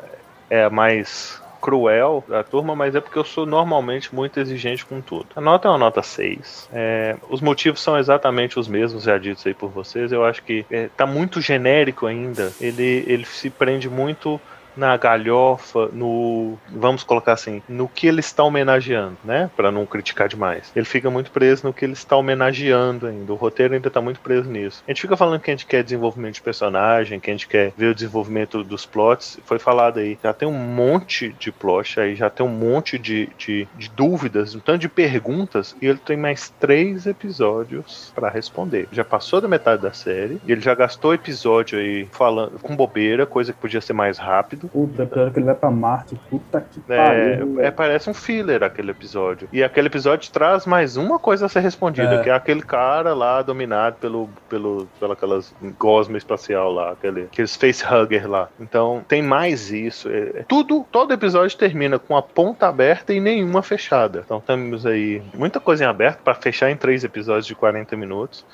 é 0.50 0.64
a 0.64 0.70
mais 0.70 1.40
cruel 1.60 2.24
da 2.28 2.42
turma, 2.42 2.74
mas 2.74 2.94
é 2.94 3.00
porque 3.00 3.18
eu 3.18 3.24
sou 3.24 3.44
normalmente 3.44 4.14
muito 4.14 4.38
exigente 4.40 4.84
com 4.86 5.00
tudo. 5.00 5.26
A 5.36 5.40
nota 5.40 5.68
é 5.68 5.70
uma 5.70 5.78
nota 5.78 6.02
6. 6.02 6.68
É, 6.72 7.16
os 7.28 7.40
motivos 7.40 7.80
são 7.82 7.98
exatamente 7.98 8.58
os 8.58 8.68
mesmos 8.68 9.02
já 9.02 9.18
ditos 9.18 9.46
aí 9.46 9.54
por 9.54 9.68
vocês. 9.68 10.12
Eu 10.12 10.24
acho 10.24 10.42
que 10.42 10.64
é, 10.70 10.88
tá 10.96 11.06
muito 11.06 11.40
genérico 11.40 12.06
ainda. 12.06 12.52
Ele, 12.60 13.04
ele 13.06 13.24
se 13.24 13.50
prende 13.50 13.88
muito 13.88 14.40
na 14.78 14.96
galhofa, 14.96 15.88
no. 15.92 16.56
Vamos 16.68 17.02
colocar 17.02 17.32
assim, 17.32 17.62
no 17.68 17.88
que 17.88 18.06
ele 18.06 18.20
está 18.20 18.44
homenageando, 18.44 19.18
né? 19.24 19.50
Para 19.56 19.70
não 19.70 19.84
criticar 19.84 20.28
demais. 20.28 20.70
Ele 20.74 20.86
fica 20.86 21.10
muito 21.10 21.30
preso 21.30 21.66
no 21.66 21.72
que 21.72 21.84
ele 21.84 21.92
está 21.92 22.16
homenageando 22.16 23.06
ainda. 23.06 23.32
O 23.32 23.36
roteiro 23.36 23.74
ainda 23.74 23.88
está 23.88 24.00
muito 24.00 24.20
preso 24.20 24.48
nisso. 24.48 24.82
A 24.86 24.90
gente 24.90 25.02
fica 25.02 25.16
falando 25.16 25.40
que 25.40 25.50
a 25.50 25.54
gente 25.54 25.66
quer 25.66 25.82
desenvolvimento 25.82 26.34
de 26.34 26.42
personagem, 26.42 27.18
que 27.18 27.30
a 27.30 27.34
gente 27.34 27.48
quer 27.48 27.72
ver 27.76 27.88
o 27.88 27.94
desenvolvimento 27.94 28.62
dos 28.62 28.86
plots. 28.86 29.38
Foi 29.44 29.58
falado 29.58 29.98
aí, 29.98 30.18
já 30.22 30.32
tem 30.32 30.46
um 30.46 30.52
monte 30.52 31.34
de 31.38 31.50
plot 31.50 32.00
aí, 32.00 32.14
já 32.14 32.30
tem 32.30 32.46
um 32.46 32.48
monte 32.48 32.98
de, 32.98 33.28
de, 33.36 33.66
de 33.76 33.90
dúvidas, 33.90 34.54
um 34.54 34.60
tanto 34.60 34.78
de 34.78 34.88
perguntas, 34.88 35.74
e 35.82 35.86
ele 35.86 35.98
tem 35.98 36.16
mais 36.16 36.50
três 36.60 37.06
episódios 37.06 38.12
para 38.14 38.28
responder. 38.28 38.88
Já 38.92 39.04
passou 39.04 39.40
da 39.40 39.48
metade 39.48 39.82
da 39.82 39.92
série, 39.92 40.40
ele 40.46 40.60
já 40.60 40.74
gastou 40.74 41.14
episódio 41.14 41.78
aí 41.78 42.06
falando 42.12 42.58
com 42.60 42.76
bobeira, 42.76 43.26
coisa 43.26 43.52
que 43.52 43.58
podia 43.58 43.80
ser 43.80 43.92
mais 43.92 44.18
rápido. 44.18 44.67
Puta, 44.72 45.06
pior 45.06 45.30
que 45.30 45.38
ele 45.38 45.46
vai 45.46 45.54
pra 45.54 45.70
Marte. 45.70 46.18
Puta 46.30 46.60
que 46.60 46.80
É, 46.88 46.96
pariu. 47.36 47.60
é, 47.60 47.70
parece 47.70 48.08
um 48.10 48.14
filler 48.14 48.62
aquele 48.62 48.90
episódio. 48.90 49.48
E 49.52 49.62
aquele 49.64 49.88
episódio 49.88 50.30
traz 50.30 50.66
mais 50.66 50.96
uma 50.96 51.18
coisa 51.18 51.46
a 51.46 51.48
ser 51.48 51.60
respondida, 51.60 52.14
É. 52.16 52.22
que 52.22 52.30
é 52.30 52.32
aquele 52.32 52.62
cara 52.62 53.14
lá 53.14 53.42
dominado 53.42 53.96
pelo, 54.00 54.28
pelo, 54.48 54.86
pela 55.00 55.14
aquelas 55.14 55.54
gosma 55.78 56.16
espacial 56.18 56.72
lá, 56.72 56.92
aquele, 56.92 57.22
aqueles 57.22 57.56
facehugger 57.56 58.28
lá. 58.28 58.48
Então 58.60 59.04
tem 59.08 59.22
mais 59.22 59.70
isso. 59.70 60.08
É, 60.08 60.40
é 60.40 60.44
tudo, 60.48 60.84
todo 60.90 61.12
episódio 61.12 61.56
termina 61.56 61.98
com 61.98 62.16
a 62.16 62.22
ponta 62.22 62.66
aberta 62.68 63.12
e 63.12 63.20
nenhuma 63.20 63.62
fechada. 63.62 64.22
Então 64.24 64.40
temos 64.40 64.84
aí 64.86 65.22
muita 65.34 65.60
coisa 65.60 65.84
em 65.84 65.86
aberto 65.86 66.20
para 66.20 66.34
fechar 66.34 66.70
em 66.70 66.76
três 66.76 67.04
episódios 67.04 67.46
de 67.46 67.54
40 67.54 67.96
minutos. 67.96 68.44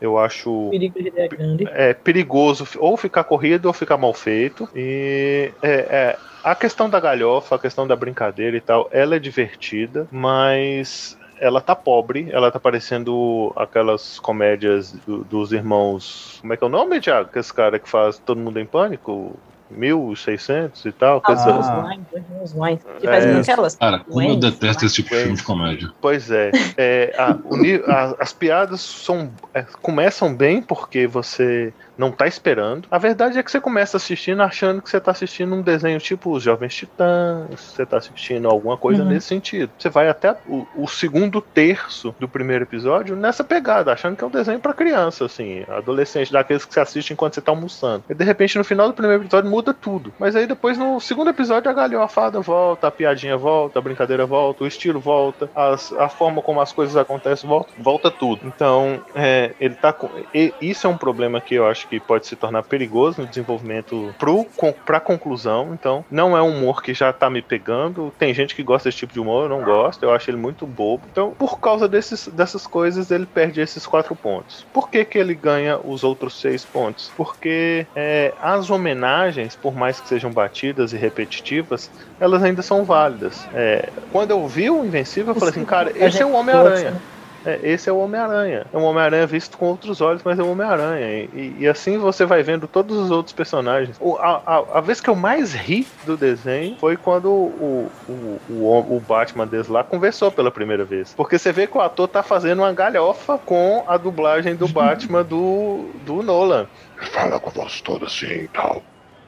Eu 0.00 0.18
acho 0.18 0.50
O 0.50 0.70
perigo 0.70 0.98
ideia 0.98 1.28
grande. 1.28 1.64
é 1.68 1.92
perigoso 1.94 2.66
ou 2.78 2.96
ficar 2.96 3.24
corrido 3.24 3.66
ou 3.66 3.72
ficar 3.72 3.96
mal 3.96 4.14
feito. 4.14 4.68
E 4.74 5.52
é, 5.62 5.70
é, 5.70 6.18
a 6.42 6.54
questão 6.54 6.88
da 6.88 6.98
galhofa, 6.98 7.56
a 7.56 7.58
questão 7.58 7.86
da 7.86 7.94
brincadeira 7.96 8.56
e 8.56 8.60
tal, 8.60 8.88
ela 8.92 9.16
é 9.16 9.18
divertida, 9.18 10.08
mas 10.10 11.16
ela 11.38 11.60
tá 11.60 11.74
pobre, 11.74 12.28
ela 12.30 12.50
tá 12.50 12.60
parecendo 12.60 13.52
aquelas 13.56 14.18
comédias 14.18 14.92
do- 14.92 15.24
dos 15.24 15.52
irmãos. 15.52 16.38
Como 16.40 16.52
é 16.52 16.56
que 16.56 16.64
é 16.64 16.66
o 16.66 16.70
nome, 16.70 17.00
Thiago? 17.00 17.30
Que 17.30 17.38
esse 17.38 17.52
cara 17.52 17.78
que 17.78 17.88
faz 17.88 18.18
Todo 18.18 18.40
Mundo 18.40 18.58
em 18.60 18.66
Pânico? 18.66 19.42
1600 19.70 20.84
e 20.84 20.92
tal, 20.92 21.20
coisa 21.20 21.42
Ah, 21.42 21.54
Ah. 21.70 21.88
Wine, 21.88 22.06
os 22.42 22.52
Wine, 22.54 22.78
que 23.00 23.06
É. 23.06 23.10
faz 23.10 23.48
aquelas. 23.48 23.76
Cara, 23.76 24.00
como 24.00 24.22
eu 24.28 24.36
detesto 24.36 24.84
esse 24.84 24.96
tipo 24.96 25.10
de 25.10 25.16
filme 25.22 25.36
de 25.36 25.42
comédia. 25.42 25.88
Pois 26.00 26.30
é. 26.30 26.50
É, 26.76 27.14
a- 27.16 27.38
o 27.44 27.56
a- 27.90 28.16
as 28.18 28.32
piadas 28.32 28.80
são, 28.80 29.32
é, 29.54 29.64
começam 29.82 30.34
bem 30.34 30.60
porque 30.62 31.06
você 31.06 31.72
não 32.00 32.10
tá 32.10 32.26
esperando. 32.26 32.88
A 32.90 32.98
verdade 32.98 33.38
é 33.38 33.42
que 33.42 33.50
você 33.50 33.60
começa 33.60 33.96
assistindo 33.98 34.40
achando 34.42 34.80
que 34.80 34.88
você 34.88 34.98
tá 34.98 35.10
assistindo 35.10 35.54
um 35.54 35.60
desenho 35.62 35.98
tipo 36.00 36.30
Os 36.32 36.42
Jovens 36.42 36.74
Titãs, 36.74 37.60
você 37.60 37.84
tá 37.84 37.98
assistindo 37.98 38.48
alguma 38.48 38.76
coisa 38.76 39.02
Uhum. 39.02 39.08
nesse 39.08 39.26
sentido. 39.28 39.70
Você 39.78 39.88
vai 39.88 40.08
até 40.08 40.34
o, 40.48 40.66
o 40.74 40.88
segundo 40.88 41.40
terço 41.40 42.14
do 42.18 42.28
primeiro 42.28 42.64
episódio 42.64 43.14
nessa 43.14 43.44
pegada, 43.44 43.92
achando 43.92 44.16
que 44.16 44.24
é 44.24 44.26
um 44.26 44.30
desenho 44.30 44.58
pra 44.60 44.72
criança, 44.72 45.26
assim, 45.26 45.64
adolescente, 45.68 46.32
daqueles 46.32 46.64
que 46.64 46.72
você 46.72 46.80
assiste 46.80 47.12
enquanto 47.12 47.34
você 47.34 47.40
tá 47.42 47.52
almoçando. 47.52 48.04
E 48.08 48.14
de 48.14 48.24
repente 48.24 48.56
no 48.56 48.64
final 48.64 48.88
do 48.88 48.94
primeiro 48.94 49.22
episódio 49.22 49.50
muda 49.50 49.74
tudo. 49.74 50.12
Mas 50.18 50.34
aí 50.34 50.46
depois 50.46 50.78
no 50.78 51.00
segundo 51.00 51.30
episódio 51.30 51.70
a 51.70 51.74
galhofada 51.74 52.40
volta, 52.40 52.86
a 52.86 52.90
piadinha 52.90 53.36
volta, 53.36 53.78
a 53.78 53.82
brincadeira 53.82 54.24
volta, 54.24 54.64
o 54.64 54.66
estilo 54.66 54.98
volta, 55.00 55.50
as- 55.54 55.92
a 55.92 56.08
forma 56.08 56.40
como 56.40 56.60
as 56.60 56.72
coisas 56.72 56.96
acontecem 56.96 57.48
volta, 57.48 57.70
volta 57.78 58.10
tudo. 58.10 58.40
Então, 58.46 59.00
é, 59.14 59.54
ele 59.60 59.74
tá 59.74 59.92
com. 59.92 60.08
e- 60.34 60.54
isso 60.60 60.86
é 60.86 60.90
um 60.90 60.96
problema 60.96 61.40
que 61.40 61.54
eu 61.54 61.66
acho 61.66 61.88
que 61.90 61.98
pode 61.98 62.26
se 62.26 62.36
tornar 62.36 62.62
perigoso 62.62 63.20
no 63.20 63.26
desenvolvimento 63.26 64.14
pro, 64.16 64.44
com, 64.56 64.72
pra 64.72 65.00
conclusão. 65.00 65.74
Então, 65.74 66.04
não 66.08 66.36
é 66.36 66.42
um 66.42 66.56
humor 66.56 66.82
que 66.82 66.94
já 66.94 67.12
tá 67.12 67.28
me 67.28 67.42
pegando. 67.42 68.12
Tem 68.16 68.32
gente 68.32 68.54
que 68.54 68.62
gosta 68.62 68.88
desse 68.88 68.98
tipo 68.98 69.12
de 69.12 69.18
humor, 69.18 69.44
eu 69.44 69.48
não 69.48 69.64
gosto, 69.64 70.04
eu 70.04 70.12
acho 70.12 70.30
ele 70.30 70.36
muito 70.36 70.66
bobo. 70.66 71.02
Então, 71.10 71.32
por 71.36 71.58
causa 71.58 71.88
desses, 71.88 72.28
dessas 72.28 72.66
coisas, 72.66 73.10
ele 73.10 73.26
perde 73.26 73.60
esses 73.60 73.84
quatro 73.86 74.14
pontos. 74.14 74.64
Por 74.72 74.88
que, 74.88 75.04
que 75.04 75.18
ele 75.18 75.34
ganha 75.34 75.78
os 75.82 76.04
outros 76.04 76.40
seis 76.40 76.64
pontos? 76.64 77.10
Porque 77.16 77.86
é, 77.96 78.32
as 78.40 78.70
homenagens, 78.70 79.56
por 79.56 79.74
mais 79.74 80.00
que 80.00 80.08
sejam 80.08 80.30
batidas 80.30 80.92
e 80.92 80.96
repetitivas, 80.96 81.90
elas 82.20 82.44
ainda 82.44 82.62
são 82.62 82.84
válidas. 82.84 83.48
É, 83.52 83.88
quando 84.12 84.30
eu 84.30 84.46
vi 84.46 84.70
o 84.70 84.84
Invencível, 84.84 85.34
eu 85.34 85.38
falei 85.38 85.50
assim, 85.50 85.64
cara, 85.64 85.92
esse 85.96 86.22
é 86.22 86.26
o 86.26 86.32
Homem-Aranha. 86.32 87.00
É, 87.44 87.58
esse 87.62 87.88
é 87.88 87.92
o 87.92 87.98
Homem-Aranha. 87.98 88.66
É 88.72 88.76
um 88.76 88.84
Homem-Aranha 88.84 89.26
visto 89.26 89.56
com 89.56 89.66
outros 89.66 90.00
olhos, 90.00 90.22
mas 90.24 90.38
é 90.38 90.42
um 90.42 90.52
Homem-Aranha. 90.52 91.28
E, 91.32 91.56
e 91.60 91.68
assim 91.68 91.96
você 91.98 92.24
vai 92.26 92.42
vendo 92.42 92.66
todos 92.68 92.96
os 92.98 93.10
outros 93.10 93.32
personagens. 93.32 93.96
O- 94.00 94.16
a, 94.16 94.42
a- 94.46 94.78
a 94.78 94.80
vez 94.80 95.00
que 95.00 95.08
eu 95.08 95.14
mais 95.16 95.54
ri 95.54 95.86
do 96.04 96.16
desenho 96.16 96.76
foi 96.78 96.96
quando 96.96 97.30
o, 97.30 97.90
o, 98.08 98.40
o, 98.50 98.96
o 98.96 99.00
Batman 99.06 99.46
desse 99.46 99.70
lá 99.70 99.82
conversou 99.82 100.30
pela 100.30 100.50
primeira 100.50 100.84
vez. 100.84 101.14
Porque 101.14 101.38
você 101.38 101.50
vê 101.52 101.66
que 101.66 101.76
o 101.76 101.80
ator 101.80 102.08
tá 102.08 102.22
fazendo 102.22 102.60
uma 102.60 102.72
galhofa 102.72 103.38
com 103.38 103.84
a 103.86 103.96
dublagem 103.96 104.54
do 104.54 104.68
Batman 104.68 105.22
do, 105.24 105.90
do 106.04 106.22
Nolan. 106.22 106.66
Fala 107.12 107.40
com 107.40 107.50
voz 107.50 107.80
toda 107.80 108.06
assim 108.06 108.26
e 108.26 108.48
tal. 108.48 108.82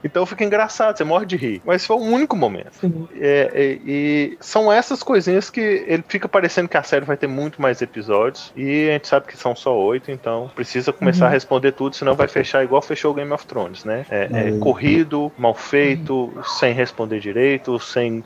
Então 0.05 0.27
fica 0.27 0.45
engraçado, 0.45 0.97
você 0.97 1.05
morre 1.05 1.27
de 1.27 1.37
rir. 1.37 1.63
Mas 1.65 1.87
foi 1.87 1.97
o 1.97 2.01
único 2.01 2.37
momento. 2.37 2.73
É, 3.15 3.51
é, 3.55 3.79
e 3.85 4.37
são 4.41 4.73
essas 4.73 5.03
coisinhas 5.03 5.49
que 5.51 5.61
ele 5.61 6.05
fica 6.09 6.29
parecendo 6.29 6.69
que 6.69 6.77
a 6.77 6.83
série 6.83 7.05
vai 7.05 7.17
ter 7.17 7.27
muito 7.27 7.61
mais 7.63 7.81
episódios. 7.83 8.53
E 8.57 8.89
a 8.89 8.93
gente 8.95 9.09
sabe 9.09 9.27
que 9.27 9.37
são 9.37 9.55
só 9.55 9.77
oito, 9.79 10.11
então 10.11 10.51
precisa 10.55 10.93
começar 10.93 11.25
Uhum. 11.27 11.31
a 11.31 11.35
responder 11.35 11.73
tudo, 11.73 11.95
senão 11.97 12.15
vai 12.15 12.29
fechar 12.29 12.65
igual 12.65 12.83
fechou 12.83 13.13
o 13.13 13.15
Game 13.15 13.31
of 13.33 13.47
Thrones, 13.47 13.85
né? 13.85 14.05
É, 14.11 14.29
é 14.33 14.51
Uhum. 14.51 14.61
corrido, 14.61 15.33
mal 15.39 15.55
feito, 15.55 16.33
sem 16.59 16.73
responder 16.73 17.21
direito, 17.21 17.79
sem. 17.79 18.25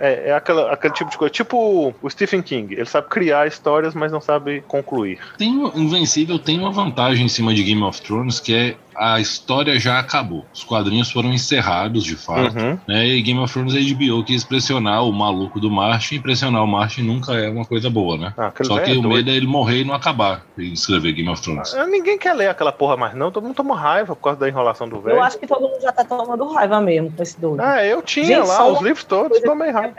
É, 0.00 0.28
é 0.30 0.32
aquela, 0.34 0.72
aquele 0.72 0.94
tipo 0.94 1.10
de 1.10 1.18
coisa. 1.18 1.32
Tipo 1.32 1.94
o 2.00 2.10
Stephen 2.10 2.42
King, 2.42 2.74
ele 2.74 2.84
sabe 2.86 3.08
criar 3.08 3.46
histórias, 3.46 3.94
mas 3.94 4.12
não 4.12 4.20
sabe 4.20 4.62
concluir. 4.68 5.18
Tem, 5.38 5.50
um- 5.50 5.76
Invencível 5.76 6.38
tem 6.38 6.58
uma 6.58 6.70
vantagem 6.72 7.26
em 7.26 7.28
cima 7.28 7.54
de 7.54 7.62
Game 7.62 7.82
of 7.82 8.00
Thrones, 8.02 8.40
que 8.40 8.54
é 8.54 8.74
a 8.98 9.20
história 9.20 9.78
já 9.78 9.98
acabou. 9.98 10.44
Os 10.52 10.64
quadrinhos 10.64 11.10
foram 11.10 11.32
encerrados, 11.32 12.04
de 12.04 12.16
fato. 12.16 12.56
Uhum. 12.56 12.78
Né? 12.86 13.06
E 13.06 13.22
Game 13.22 13.38
of 13.40 13.52
Thrones 13.52 13.74
a 13.74 13.78
HBO 13.78 14.24
quis 14.24 14.44
pressionar 14.44 15.04
o 15.04 15.12
maluco 15.12 15.60
do 15.60 15.70
Martin, 15.70 16.16
e 16.16 16.20
pressionar 16.20 16.62
o 16.62 16.66
Martin 16.66 17.02
nunca 17.02 17.34
é 17.34 17.48
uma 17.48 17.64
coisa 17.64 17.90
boa, 17.90 18.16
né? 18.16 18.34
Ah, 18.36 18.52
Só 18.62 18.78
que 18.78 18.90
é 18.90 18.94
o 18.94 19.00
doido. 19.02 19.08
medo 19.08 19.30
é 19.30 19.34
ele 19.34 19.46
morrer 19.46 19.80
e 19.80 19.84
não 19.84 19.94
acabar 19.94 20.44
de 20.56 20.72
escrever 20.72 21.12
Game 21.12 21.28
of 21.28 21.42
Thrones. 21.42 21.74
Ah, 21.74 21.86
Ninguém 21.86 22.18
quer 22.18 22.34
ler 22.34 22.48
aquela 22.48 22.72
porra 22.72 22.96
mais, 22.96 23.14
não. 23.14 23.30
Todo 23.30 23.44
mundo 23.44 23.54
toma 23.54 23.76
raiva 23.78 24.14
por 24.14 24.22
causa 24.22 24.40
da 24.40 24.48
enrolação 24.48 24.88
do 24.88 25.00
velho. 25.00 25.16
Eu 25.16 25.22
acho 25.22 25.38
que 25.38 25.46
todo 25.46 25.62
mundo 25.62 25.80
já 25.80 25.92
tá 25.92 26.04
tomando 26.04 26.46
raiva 26.48 26.80
mesmo 26.80 27.12
com 27.12 27.22
esse 27.22 27.40
doido. 27.40 27.60
Ah, 27.60 27.84
eu 27.84 28.02
tinha 28.02 28.26
Gente, 28.26 28.46
lá 28.46 28.66
os 28.66 28.80
livros 28.80 29.04
todos, 29.04 29.40
tomei 29.40 29.70
raiva. 29.70 29.94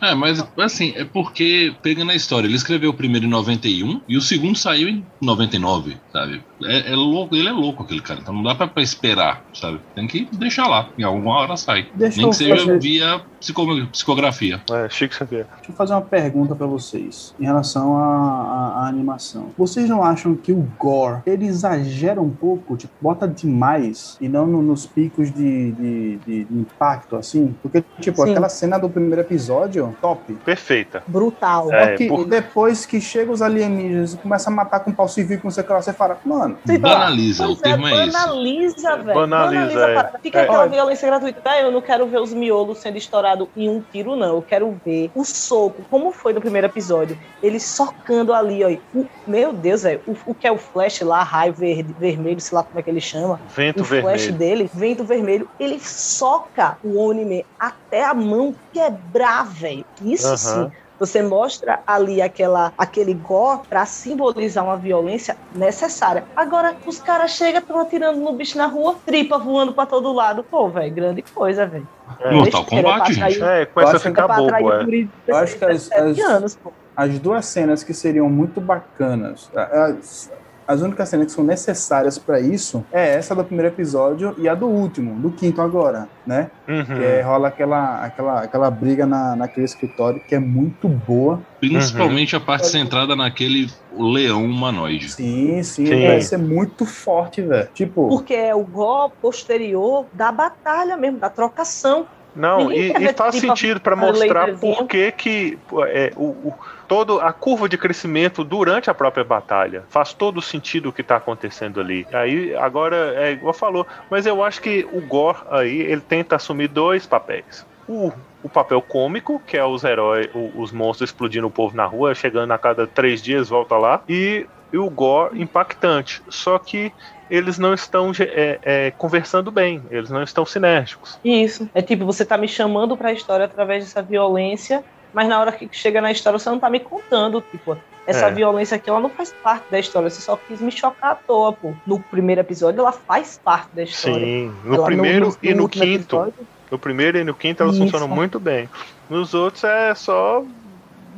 É, 0.00 0.14
mas 0.14 0.44
assim, 0.58 0.92
é 0.96 1.04
porque, 1.04 1.74
pegando 1.82 2.12
a 2.12 2.14
história, 2.14 2.46
ele 2.46 2.56
escreveu 2.56 2.90
o 2.90 2.94
primeiro 2.94 3.26
em 3.26 3.30
91 3.30 4.00
e 4.08 4.16
o 4.16 4.20
segundo 4.20 4.56
saiu 4.56 4.88
em 4.88 5.04
99, 5.20 5.96
sabe? 6.12 6.42
É, 6.64 6.92
é 6.92 6.96
louco, 6.96 7.34
ele 7.34 7.48
é 7.48 7.52
louco 7.52 7.84
aquele 7.88 8.00
cara, 8.02 8.20
então 8.20 8.34
não 8.34 8.42
dá 8.42 8.54
pra, 8.54 8.68
pra 8.68 8.82
esperar, 8.82 9.42
sabe? 9.54 9.80
Tem 9.94 10.06
que 10.06 10.28
deixar 10.32 10.66
lá. 10.68 10.88
Em 10.98 11.02
alguma 11.02 11.34
hora 11.38 11.56
sai. 11.56 11.88
Deixa 11.94 12.20
Nem 12.20 12.30
que 12.30 12.36
seja 12.36 12.56
fazer- 12.58 12.78
via 12.78 13.20
psico- 13.40 13.86
psicografia. 13.86 14.60
É, 14.70 14.88
Chico 14.90 15.14
Xavier. 15.14 15.46
Deixa 15.56 15.70
eu 15.72 15.74
fazer 15.74 15.94
uma 15.94 16.02
pergunta 16.02 16.54
pra 16.54 16.66
vocês 16.66 17.34
em 17.40 17.44
relação 17.44 17.96
à, 17.96 18.86
animação. 18.88 19.50
Vocês 19.56 19.88
não 19.88 20.02
acham 20.02 20.34
que 20.34 20.52
o 20.52 20.68
gore 20.78 21.20
ele 21.26 21.46
exagera 21.46 22.20
um 22.20 22.30
pouco, 22.30 22.76
tipo, 22.76 22.92
bota 23.00 23.26
demais 23.26 24.16
e 24.20 24.28
não 24.28 24.46
no- 24.46 24.62
nos 24.62 24.84
picos 24.86 25.32
de, 25.32 25.72
de, 25.72 26.16
de- 26.26 26.44
de 26.44 26.54
impacto 26.58 27.16
assim? 27.16 27.54
Porque, 27.62 27.82
tipo, 28.00 28.22
Sim. 28.22 28.30
aquela 28.30 28.48
cena 28.48 28.78
do 28.78 28.88
primeiro 28.88 29.20
episódio, 29.22 29.96
top. 30.00 30.34
Perfeita. 30.44 31.02
Brutal. 31.06 31.72
É, 31.72 31.96
que 31.96 32.06
por- 32.08 32.26
depois 32.26 32.84
que 32.84 33.00
chega 33.00 33.30
os 33.32 33.40
alienígenas 33.42 34.14
e 34.14 34.16
começa 34.18 34.50
a 34.50 34.52
matar 34.52 34.80
com 34.80 34.92
pau 34.92 35.08
civil, 35.08 35.38
com 35.40 35.50
sei 35.50 35.62
o 35.62 35.66
que 35.66 35.72
lá, 35.72 35.80
você 35.82 35.92
fala, 35.92 36.18
mano, 36.24 36.56
Banaliza, 36.80 37.44
o 37.44 37.56
Pois 37.56 37.60
termo 37.82 37.88
é 37.88 38.04
esse. 38.06 38.12
banaliza, 38.12 38.96
velho. 38.96 39.14
Banaliza, 39.20 39.86
a 39.86 39.90
é. 39.90 40.10
Fica 40.22 40.38
É. 40.40 40.42
aquela 40.42 40.60
Olha. 40.60 40.68
violência 40.70 41.08
gratuita. 41.08 41.40
Véi, 41.44 41.62
eu 41.62 41.70
não 41.70 41.80
quero 41.80 42.06
ver 42.06 42.20
os 42.20 42.32
miolos 42.32 42.78
sendo 42.78 42.96
estourados 42.98 43.48
em 43.56 43.68
um 43.68 43.80
tiro, 43.80 44.16
não. 44.16 44.36
Eu 44.36 44.42
quero 44.42 44.78
ver 44.84 45.10
o 45.14 45.24
soco, 45.24 45.82
como 45.90 46.12
foi 46.12 46.32
no 46.32 46.40
primeiro 46.40 46.66
episódio. 46.66 47.18
Ele 47.42 47.58
socando 47.60 48.32
ali, 48.32 48.64
ó. 48.64 48.98
O- 48.98 49.06
meu 49.26 49.52
Deus, 49.52 49.82
velho. 49.82 50.00
O, 50.06 50.16
o 50.26 50.34
que 50.34 50.46
é 50.46 50.52
o 50.52 50.58
flash 50.58 51.00
lá, 51.02 51.22
raio 51.22 51.52
verde, 51.52 51.94
vermelho, 51.98 52.40
sei 52.40 52.56
lá 52.56 52.62
como 52.64 52.78
é 52.78 52.82
que 52.82 52.90
ele 52.90 53.00
chama. 53.00 53.40
Vento 53.54 53.82
o 53.82 53.84
flash 53.84 54.02
vermelho. 54.26 54.32
dele, 54.32 54.70
vento 54.72 55.04
vermelho, 55.04 55.48
ele 55.60 55.78
soca 55.80 56.78
o 56.82 56.98
Onime 56.98 57.44
até 57.58 58.04
a 58.04 58.14
mão 58.14 58.54
quebrar, 58.72 59.44
velho. 59.46 59.84
Isso 60.02 60.36
sim. 60.36 60.70
Você 60.98 61.22
mostra 61.22 61.80
ali 61.86 62.20
aquela, 62.20 62.72
aquele 62.76 63.14
gore 63.14 63.60
pra 63.68 63.86
simbolizar 63.86 64.64
uma 64.64 64.76
violência 64.76 65.36
necessária. 65.54 66.24
Agora, 66.34 66.74
os 66.86 66.98
caras 66.98 67.30
chegam, 67.32 67.60
estão 67.60 67.78
atirando 67.78 68.18
no 68.18 68.32
bicho 68.32 68.58
na 68.58 68.66
rua, 68.66 68.96
tripa 69.06 69.38
voando 69.38 69.72
pra 69.72 69.86
todo 69.86 70.12
lado. 70.12 70.42
Pô, 70.42 70.68
velho, 70.68 70.92
grande 70.94 71.22
coisa, 71.22 71.66
velho. 71.66 71.86
É. 72.20 72.30
Mortal 72.32 72.64
Kombat, 72.64 73.12
gente. 73.12 73.40
atrair- 73.42 73.62
É, 73.62 73.66
começa 73.66 73.90
Eu 73.90 73.92
a 73.92 73.96
acho 73.96 74.02
que 74.02 74.08
ficar 74.08 74.28
bobo, 74.28 74.72
é. 74.72 75.08
Eu 75.26 75.36
acho 75.36 75.56
que 75.58 75.64
as- 75.64 75.88
17 75.88 76.20
as- 76.22 76.30
anos, 76.30 76.56
pô. 76.56 76.72
as 76.96 77.18
duas 77.18 77.46
cenas 77.46 77.84
que 77.84 77.94
seriam 77.94 78.28
muito 78.28 78.60
bacanas, 78.60 79.50
as, 79.54 80.32
as 80.68 80.82
únicas 80.82 81.08
cenas 81.08 81.28
que 81.28 81.32
são 81.32 81.42
necessárias 81.42 82.18
pra 82.18 82.38
isso 82.38 82.84
é 82.92 83.14
essa 83.14 83.34
do 83.34 83.42
primeiro 83.42 83.72
episódio 83.72 84.34
e 84.36 84.46
a 84.46 84.54
do 84.54 84.66
último, 84.66 85.18
do 85.18 85.30
quinto 85.30 85.62
agora, 85.62 86.06
né? 86.26 86.50
Uhum. 86.68 86.84
Que 86.84 87.04
é, 87.04 87.22
rola 87.22 87.48
aquela, 87.48 88.04
aquela, 88.04 88.42
aquela 88.42 88.70
briga 88.70 89.06
na, 89.06 89.34
naquele 89.34 89.64
escritório 89.64 90.20
que 90.20 90.34
é 90.34 90.38
muito 90.38 90.86
boa. 90.86 91.40
Principalmente 91.58 92.36
a 92.36 92.40
parte 92.40 92.66
centrada 92.66 93.16
naquele 93.16 93.70
leão 93.98 94.44
humanoide. 94.44 95.10
Sim, 95.10 95.62
sim, 95.62 95.86
Sim. 95.86 96.06
vai 96.06 96.20
ser 96.20 96.36
muito 96.36 96.84
forte, 96.84 97.40
velho. 97.40 97.68
Tipo, 97.72 98.06
Porque 98.08 98.34
é 98.34 98.54
o 98.54 98.62
gore 98.62 99.12
posterior 99.22 100.04
da 100.12 100.30
batalha 100.30 100.98
mesmo, 100.98 101.18
da 101.18 101.30
trocação. 101.30 102.06
Não, 102.38 102.70
e, 102.72 102.92
e 103.04 103.12
faz 103.12 103.34
sentido 103.36 103.80
para 103.80 103.96
mostrar 103.96 104.46
por 104.60 104.86
que 104.86 105.12
que 105.12 105.58
é, 105.88 106.12
o, 106.16 106.48
o- 106.48 106.58
todo 106.86 107.20
a 107.20 107.32
curva 107.32 107.68
de 107.68 107.76
crescimento 107.76 108.44
durante 108.44 108.88
a 108.88 108.94
própria 108.94 109.24
batalha 109.24 109.84
faz 109.88 110.12
todo 110.14 110.38
o 110.38 110.42
sentido 110.42 110.88
o 110.88 110.92
que 110.92 111.02
tá 111.02 111.16
acontecendo 111.16 111.80
ali. 111.80 112.06
Aí 112.12 112.54
agora 112.56 113.14
é 113.16 113.32
igual 113.32 113.52
falou, 113.52 113.86
mas 114.10 114.24
eu 114.26 114.42
acho 114.42 114.60
que 114.62 114.86
o 114.92 115.00
Gore 115.00 115.38
aí 115.50 115.80
ele 115.80 116.00
tenta 116.00 116.36
assumir 116.36 116.68
dois 116.68 117.06
papéis. 117.06 117.66
O, 117.86 118.12
o 118.42 118.48
papel 118.50 118.82
cômico, 118.82 119.40
que 119.46 119.56
é 119.56 119.64
os 119.64 119.82
heróis, 119.82 120.28
os 120.34 120.70
monstros 120.72 121.10
explodindo 121.10 121.46
o 121.46 121.50
povo 121.50 121.74
na 121.74 121.86
rua, 121.86 122.14
chegando 122.14 122.52
a 122.52 122.58
cada 122.58 122.86
três 122.86 123.22
dias, 123.22 123.48
volta 123.48 123.76
lá, 123.78 124.02
e, 124.08 124.46
e 124.72 124.76
o 124.78 124.90
Gore 124.90 125.40
impactante. 125.40 126.22
Só 126.28 126.58
que 126.58 126.92
eles 127.30 127.58
não 127.58 127.74
estão 127.74 128.12
é, 128.18 128.58
é, 128.62 128.90
conversando 128.92 129.50
bem, 129.50 129.82
eles 129.90 130.10
não 130.10 130.22
estão 130.22 130.44
sinérgicos. 130.46 131.18
Isso. 131.24 131.68
É 131.74 131.82
tipo, 131.82 132.04
você 132.04 132.24
tá 132.24 132.36
me 132.38 132.48
chamando 132.48 132.96
pra 132.96 133.12
história 133.12 133.44
através 133.44 133.84
dessa 133.84 134.02
violência, 134.02 134.84
mas 135.12 135.28
na 135.28 135.40
hora 135.40 135.52
que 135.52 135.68
chega 135.72 136.00
na 136.00 136.10
história 136.12 136.38
você 136.38 136.48
não 136.50 136.58
tá 136.58 136.68
me 136.70 136.80
contando, 136.80 137.40
tipo, 137.40 137.76
essa 138.06 138.26
É. 138.26 138.30
violência 138.30 138.76
aqui 138.76 138.88
ela 138.88 139.00
não 139.00 139.10
faz 139.10 139.34
parte 139.42 139.66
da 139.70 139.78
história, 139.78 140.08
você 140.08 140.20
só 140.22 140.36
quis 140.36 140.60
me 140.60 140.70
chocar 140.72 141.12
à 141.12 141.14
toa, 141.14 141.52
pô. 141.52 141.74
No 141.86 142.00
primeiro 142.00 142.40
episódio 142.40 142.80
ela 142.80 142.92
faz 142.92 143.38
parte 143.42 143.68
da 143.74 143.82
história. 143.82 144.18
Sim, 144.24 144.52
no 144.64 144.74
Ela 144.76 144.86
primeiro 144.86 145.36
e 145.42 145.54
no 145.54 145.62
último 145.64 145.84
quinto. 145.84 146.16
episódio, 146.16 146.46
No 146.70 146.78
primeiro 146.78 147.18
e 147.18 147.24
no 147.24 147.34
quinto 147.34 147.62
elas 147.62 147.74
Isso. 147.76 147.84
funcionam 147.84 148.08
muito 148.08 148.38
bem. 148.38 148.68
Nos 149.08 149.32
outros 149.32 149.64
é 149.64 149.94
só 149.94 150.44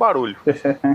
barulho. 0.01 0.35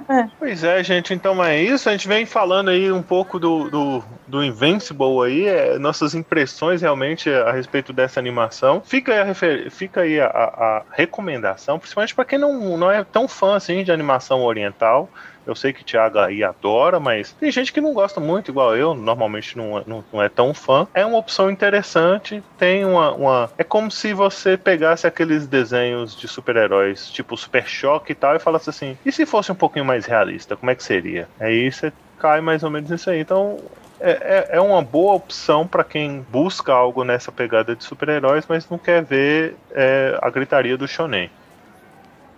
É. 0.08 0.28
Pois 0.38 0.62
é, 0.62 0.82
gente, 0.84 1.12
então 1.12 1.42
é 1.44 1.60
isso. 1.60 1.88
A 1.88 1.92
gente 1.92 2.06
vem 2.06 2.24
falando 2.26 2.68
aí 2.70 2.92
um 2.92 3.02
pouco 3.02 3.38
do, 3.40 3.68
do, 3.68 4.04
do 4.26 4.44
Invincible 4.44 5.24
aí, 5.24 5.46
é, 5.46 5.78
nossas 5.78 6.14
impressões 6.14 6.80
realmente 6.80 7.28
a 7.28 7.50
respeito 7.50 7.92
dessa 7.92 8.20
animação. 8.20 8.80
Fica 8.84 9.12
aí 9.12 9.18
a, 9.18 9.24
refer- 9.24 9.70
fica 9.70 10.02
aí 10.02 10.20
a, 10.20 10.26
a- 10.26 10.30
a 10.30 10.82
recomendação, 10.92 11.78
principalmente 11.78 12.14
para 12.14 12.24
quem 12.24 12.38
não, 12.38 12.76
não 12.78 12.90
é 12.90 13.02
tão 13.04 13.26
fã 13.26 13.56
assim 13.56 13.82
de 13.82 13.90
animação 13.90 14.42
oriental. 14.44 15.10
Eu 15.46 15.54
sei 15.54 15.72
que 15.72 15.82
o 15.82 15.84
Thiago 15.84 16.18
aí 16.18 16.42
adora, 16.42 16.98
mas 16.98 17.32
tem 17.32 17.50
gente 17.50 17.72
que 17.72 17.80
não 17.80 17.94
gosta 17.94 18.18
muito, 18.18 18.50
igual 18.50 18.76
eu, 18.76 18.94
normalmente 18.94 19.56
não, 19.56 19.82
não, 19.86 20.04
não 20.12 20.22
é 20.22 20.28
tão 20.28 20.52
fã. 20.52 20.88
É 20.92 21.06
uma 21.06 21.18
opção 21.18 21.50
interessante, 21.50 22.42
tem 22.58 22.84
uma, 22.84 23.12
uma. 23.12 23.50
É 23.56 23.62
como 23.62 23.90
se 23.90 24.12
você 24.12 24.56
pegasse 24.56 25.06
aqueles 25.06 25.46
desenhos 25.46 26.16
de 26.16 26.26
super-heróis, 26.26 27.08
tipo 27.10 27.36
Super 27.36 27.66
Choque 27.66 28.12
e 28.12 28.14
tal, 28.14 28.34
e 28.34 28.40
falasse 28.40 28.68
assim: 28.68 28.98
e 29.06 29.12
se 29.12 29.24
fosse 29.24 29.52
um 29.52 29.54
pouquinho 29.56 29.84
mais 29.84 30.04
realista, 30.04 30.56
como 30.56 30.70
é 30.70 30.74
que 30.74 30.82
seria? 30.82 31.28
Aí 31.38 31.70
você 31.70 31.92
cai 32.18 32.40
mais 32.40 32.62
ou 32.62 32.70
menos 32.70 32.90
nisso 32.90 33.10
aí. 33.10 33.20
Então. 33.20 33.58
É, 33.98 34.10
é, 34.50 34.56
é 34.58 34.60
uma 34.60 34.82
boa 34.82 35.14
opção 35.14 35.66
para 35.66 35.82
quem 35.82 36.20
busca 36.28 36.70
algo 36.70 37.02
nessa 37.02 37.32
pegada 37.32 37.74
de 37.74 37.82
super-heróis, 37.82 38.44
mas 38.46 38.68
não 38.68 38.76
quer 38.76 39.02
ver 39.02 39.56
é, 39.70 40.18
a 40.20 40.28
gritaria 40.28 40.76
do 40.76 40.86
Shonen. 40.86 41.30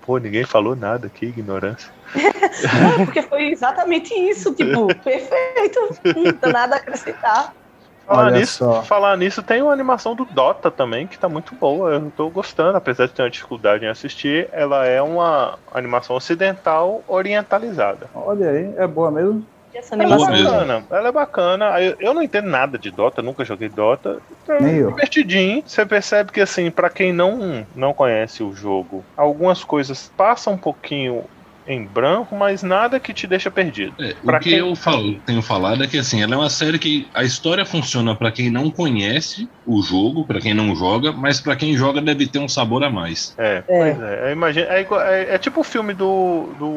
Pô, 0.08 0.16
ninguém 0.16 0.42
falou 0.42 0.74
nada 0.74 1.06
aqui, 1.06 1.26
ignorância. 1.26 1.92
Não, 2.16 3.04
porque 3.04 3.20
foi 3.20 3.50
exatamente 3.50 4.14
isso, 4.14 4.54
tipo, 4.54 4.86
perfeito. 5.04 5.80
Não 6.16 6.32
tem 6.32 6.50
nada 6.50 6.76
a 6.76 6.78
acrescentar. 6.78 7.52
Falar 8.06 8.24
Olha 8.28 8.38
nisso, 8.38 8.56
só. 8.56 8.82
falar 8.84 9.18
nisso, 9.18 9.42
tem 9.42 9.60
uma 9.60 9.70
animação 9.70 10.14
do 10.14 10.24
Dota 10.24 10.70
também, 10.70 11.06
que 11.06 11.18
tá 11.18 11.28
muito 11.28 11.54
boa. 11.54 11.90
Eu 11.90 12.10
tô 12.16 12.30
gostando, 12.30 12.78
apesar 12.78 13.04
de 13.04 13.12
ter 13.12 13.20
uma 13.20 13.28
dificuldade 13.28 13.84
em 13.84 13.88
assistir. 13.88 14.48
Ela 14.50 14.86
é 14.86 15.02
uma 15.02 15.58
animação 15.70 16.16
ocidental 16.16 17.04
orientalizada. 17.06 18.08
olha 18.14 18.48
aí, 18.48 18.72
é 18.78 18.86
boa 18.86 19.10
mesmo. 19.10 19.44
Essa 19.74 19.94
Ela 19.94 20.02
é 20.04 20.06
animação 20.06 20.32
mesmo. 20.32 20.50
bacana, 20.50 20.86
ela 20.90 21.08
é 21.08 21.12
bacana. 21.12 21.80
Eu, 21.82 21.96
eu 22.00 22.14
não 22.14 22.22
entendo 22.22 22.48
nada 22.48 22.78
de 22.78 22.90
Dota, 22.90 23.22
nunca 23.22 23.44
joguei 23.44 23.68
Dota. 23.68 24.22
É 24.60 24.78
eu. 24.80 24.90
divertidinho. 24.90 25.62
Você 25.66 25.84
percebe 25.84 26.32
que, 26.32 26.40
assim, 26.40 26.70
pra 26.70 26.90
quem 26.90 27.12
não, 27.12 27.66
não 27.74 27.92
conhece 27.92 28.42
o 28.42 28.52
jogo, 28.52 29.06
algumas 29.16 29.62
coisas 29.64 30.10
passam 30.16 30.54
um 30.54 30.58
pouquinho 30.58 31.24
em 31.66 31.86
branco, 31.86 32.34
mas 32.34 32.62
nada 32.62 32.98
que 32.98 33.12
te 33.12 33.26
deixa 33.26 33.50
perdido. 33.50 33.94
É, 34.00 34.16
o 34.22 34.38
que 34.38 34.50
quem- 34.50 34.58
eu 34.58 34.74
falo, 34.74 35.22
tenho 35.24 35.42
falado 35.42 35.84
é 35.84 35.86
que 35.86 35.98
assim, 35.98 36.22
ela 36.22 36.34
é 36.34 36.38
uma 36.38 36.48
série 36.48 36.78
que 36.78 37.10
a 37.14 37.24
história 37.24 37.64
funciona 37.66 38.16
pra 38.16 38.32
quem 38.32 38.50
não 38.50 38.70
conhece 38.70 39.50
o 39.68 39.82
jogo, 39.82 40.24
pra 40.26 40.40
quem 40.40 40.54
não 40.54 40.74
joga, 40.74 41.12
mas 41.12 41.40
pra 41.40 41.54
quem 41.54 41.76
joga 41.76 42.00
deve 42.00 42.26
ter 42.26 42.38
um 42.38 42.48
sabor 42.48 42.82
a 42.82 42.90
mais. 42.90 43.34
É, 43.36 43.56
É. 43.56 43.62
pois 43.66 44.00
é. 44.02 44.28
Eu 44.28 44.32
imagino, 44.32 44.66
é, 44.68 44.80
é- 44.82 45.34
é 45.34 45.38
tipo 45.38 45.60
o 45.60 45.64
filme 45.64 45.92
do, 45.92 46.48
do 46.58 46.68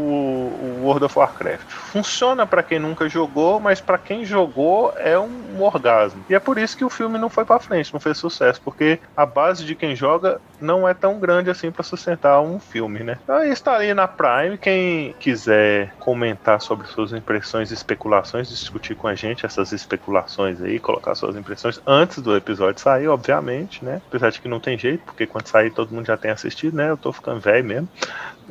World 0.84 1.06
of 1.06 1.18
Warcraft. 1.18 1.66
Funciona 1.68 2.46
pra 2.46 2.62
quem 2.64 2.80
nunca 2.80 3.08
jogou, 3.08 3.60
mas 3.60 3.80
pra 3.80 3.98
quem 3.98 4.26
jogou 4.26 4.94
é 4.98 5.18
um 5.18 5.62
orgasmo. 5.62 6.24
E 6.30 6.36
é 6.36 6.40
por 6.40 6.58
isso 6.58 6.76
que 6.78 6.84
o 6.86 6.90
filme 6.90 7.18
não 7.18 7.30
foi 7.30 7.46
pra 7.46 7.60
frente, 7.60 7.94
não 7.94 8.00
fez 8.00 8.18
sucesso, 8.18 8.60
porque 8.64 9.00
a 9.16 9.26
base 9.26 9.64
de 9.66 9.76
quem 9.76 9.96
joga 9.96 10.40
não 10.60 10.88
é 10.88 10.94
tão 10.94 11.20
grande 11.20 11.50
assim 11.50 11.72
pra 11.72 11.84
sustentar 11.84 12.42
um 12.42 12.60
filme, 12.60 13.00
né? 13.04 13.18
Então 13.24 13.42
está 13.44 13.76
ali 13.76 13.94
na 13.94 14.08
Prime. 14.08 14.58
Quem 14.58 15.16
quiser 15.20 15.94
comentar 16.00 16.62
sobre 16.62 16.88
suas 16.88 17.14
impressões 17.14 17.72
e 17.72 17.74
especulações, 17.74 18.50
discutir 18.50 18.96
com 18.96 19.08
a 19.08 19.16
gente 19.16 19.46
essas 19.46 19.72
especulações 19.72 20.62
aí, 20.62 20.80
colocar 20.80 21.16
suas 21.16 21.36
impressões 21.36 21.80
antes 21.88 22.20
do 22.22 22.36
episódio 22.36 22.81
sair, 22.82 23.08
obviamente, 23.08 23.84
né? 23.86 24.02
Apesar 24.08 24.30
de 24.32 24.42
que 24.42 24.48
não 24.48 24.60
tem 24.60 24.78
jeito, 24.78 25.04
porque 25.06 25.28
quando 25.28 25.48
sair 25.48 25.72
todo 25.72 25.94
mundo 25.94 26.08
já 26.08 26.18
tem 26.18 26.32
assistido, 26.32 26.76
né? 26.78 26.90
Eu 26.90 26.98
tô 26.98 27.14
ficando 27.14 27.40
velho 27.42 27.66
mesmo. 27.68 27.90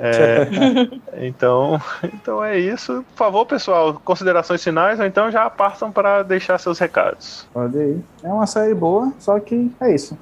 É, 0.01 0.89
então, 1.27 1.81
então 2.05 2.43
é 2.43 2.59
isso. 2.59 3.05
Por 3.11 3.17
favor, 3.17 3.45
pessoal, 3.45 4.01
considerações 4.03 4.65
finais, 4.65 4.99
ou 4.99 5.05
então 5.05 5.31
já 5.31 5.49
partam 5.51 5.93
para 5.93 6.23
deixar 6.23 6.59
seus 6.59 6.79
recados. 6.79 7.47
Olha 7.55 7.81
aí. 7.81 8.01
É 8.23 8.29
uma 8.29 8.47
série 8.47 8.75
boa, 8.75 9.13
só 9.19 9.39
que 9.39 9.71
é 9.81 9.95
isso. 9.95 10.17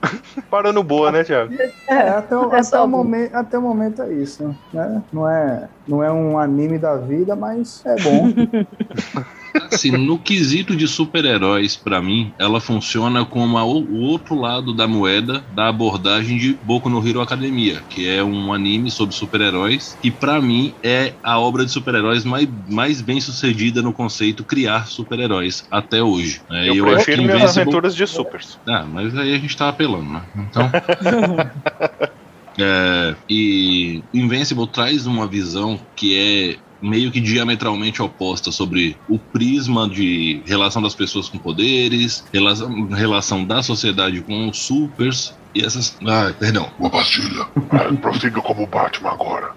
Parando 0.50 0.82
boa, 0.82 1.12
né, 1.12 1.22
Thiago? 1.22 1.54
É, 1.88 2.08
até 2.08 2.36
o, 2.36 2.52
É 2.52 2.60
até 2.60 2.80
o, 2.80 2.88
momento, 2.88 3.34
até 3.34 3.58
o 3.58 3.62
momento 3.62 4.02
é 4.02 4.12
isso. 4.12 4.54
Né? 4.72 5.02
Não, 5.12 5.28
é, 5.28 5.68
não 5.86 6.02
é 6.02 6.10
um 6.10 6.38
anime 6.38 6.78
da 6.78 6.96
vida, 6.96 7.36
mas 7.36 7.84
é 7.86 7.96
bom. 8.02 8.28
Assim, 9.72 9.90
no 9.90 10.18
quesito 10.18 10.76
de 10.76 10.86
super-heróis, 10.86 11.76
pra 11.76 12.00
mim, 12.00 12.32
ela 12.38 12.60
funciona 12.60 13.24
como 13.24 13.58
a, 13.58 13.64
o 13.64 14.00
outro 14.02 14.34
lado 14.34 14.74
da 14.74 14.86
moeda 14.86 15.42
da 15.54 15.68
abordagem 15.68 16.36
de 16.36 16.54
Boku 16.62 16.88
no 16.88 17.06
Hero 17.06 17.20
Academia, 17.20 17.82
que 17.88 18.08
é 18.08 18.22
um 18.22 18.52
anime 18.52 18.90
sobre 18.90 19.14
super-heróis, 19.14 19.67
que 20.00 20.10
pra 20.10 20.40
mim 20.40 20.74
é 20.82 21.14
a 21.22 21.38
obra 21.38 21.64
de 21.64 21.70
super-heróis 21.72 22.24
mais, 22.24 22.48
mais 22.68 23.00
bem 23.00 23.20
sucedida 23.20 23.82
no 23.82 23.92
conceito 23.92 24.44
criar 24.44 24.86
super-heróis 24.88 25.64
até 25.70 26.02
hoje. 26.02 26.40
É, 26.50 26.68
Eu, 26.70 26.84
prefiro 26.86 27.22
minhas 27.22 27.36
Invincible- 27.40 27.60
aventuras 27.62 27.94
de 27.96 28.06
supers. 28.06 28.58
Ah, 28.68 28.84
mas 28.84 29.16
aí 29.16 29.34
a 29.34 29.38
gente 29.38 29.56
tá 29.56 29.68
apelando, 29.68 30.10
né? 30.12 30.22
Então. 30.36 30.70
É, 32.60 33.14
e 33.30 34.02
Invincible 34.12 34.66
traz 34.66 35.06
uma 35.06 35.28
visão 35.28 35.78
que 35.94 36.16
é 36.18 36.56
meio 36.82 37.12
que 37.12 37.20
diametralmente 37.20 38.02
oposta 38.02 38.50
sobre 38.50 38.96
o 39.08 39.16
prisma 39.16 39.88
de 39.88 40.42
relação 40.44 40.82
das 40.82 40.94
pessoas 40.94 41.28
com 41.28 41.38
poderes, 41.38 42.24
relação, 42.32 42.88
relação 42.88 43.44
da 43.44 43.62
sociedade 43.62 44.22
com 44.22 44.48
os 44.48 44.58
supers 44.66 45.37
e 45.54 45.64
essas. 45.64 45.96
Ah, 46.06 46.32
perdão. 46.38 46.70
Uma 46.78 46.90
pastilha. 46.90 47.46
É, 47.72 47.96
prossiga 47.96 48.40
como 48.40 48.66
Batman 48.66 49.10
agora. 49.10 49.54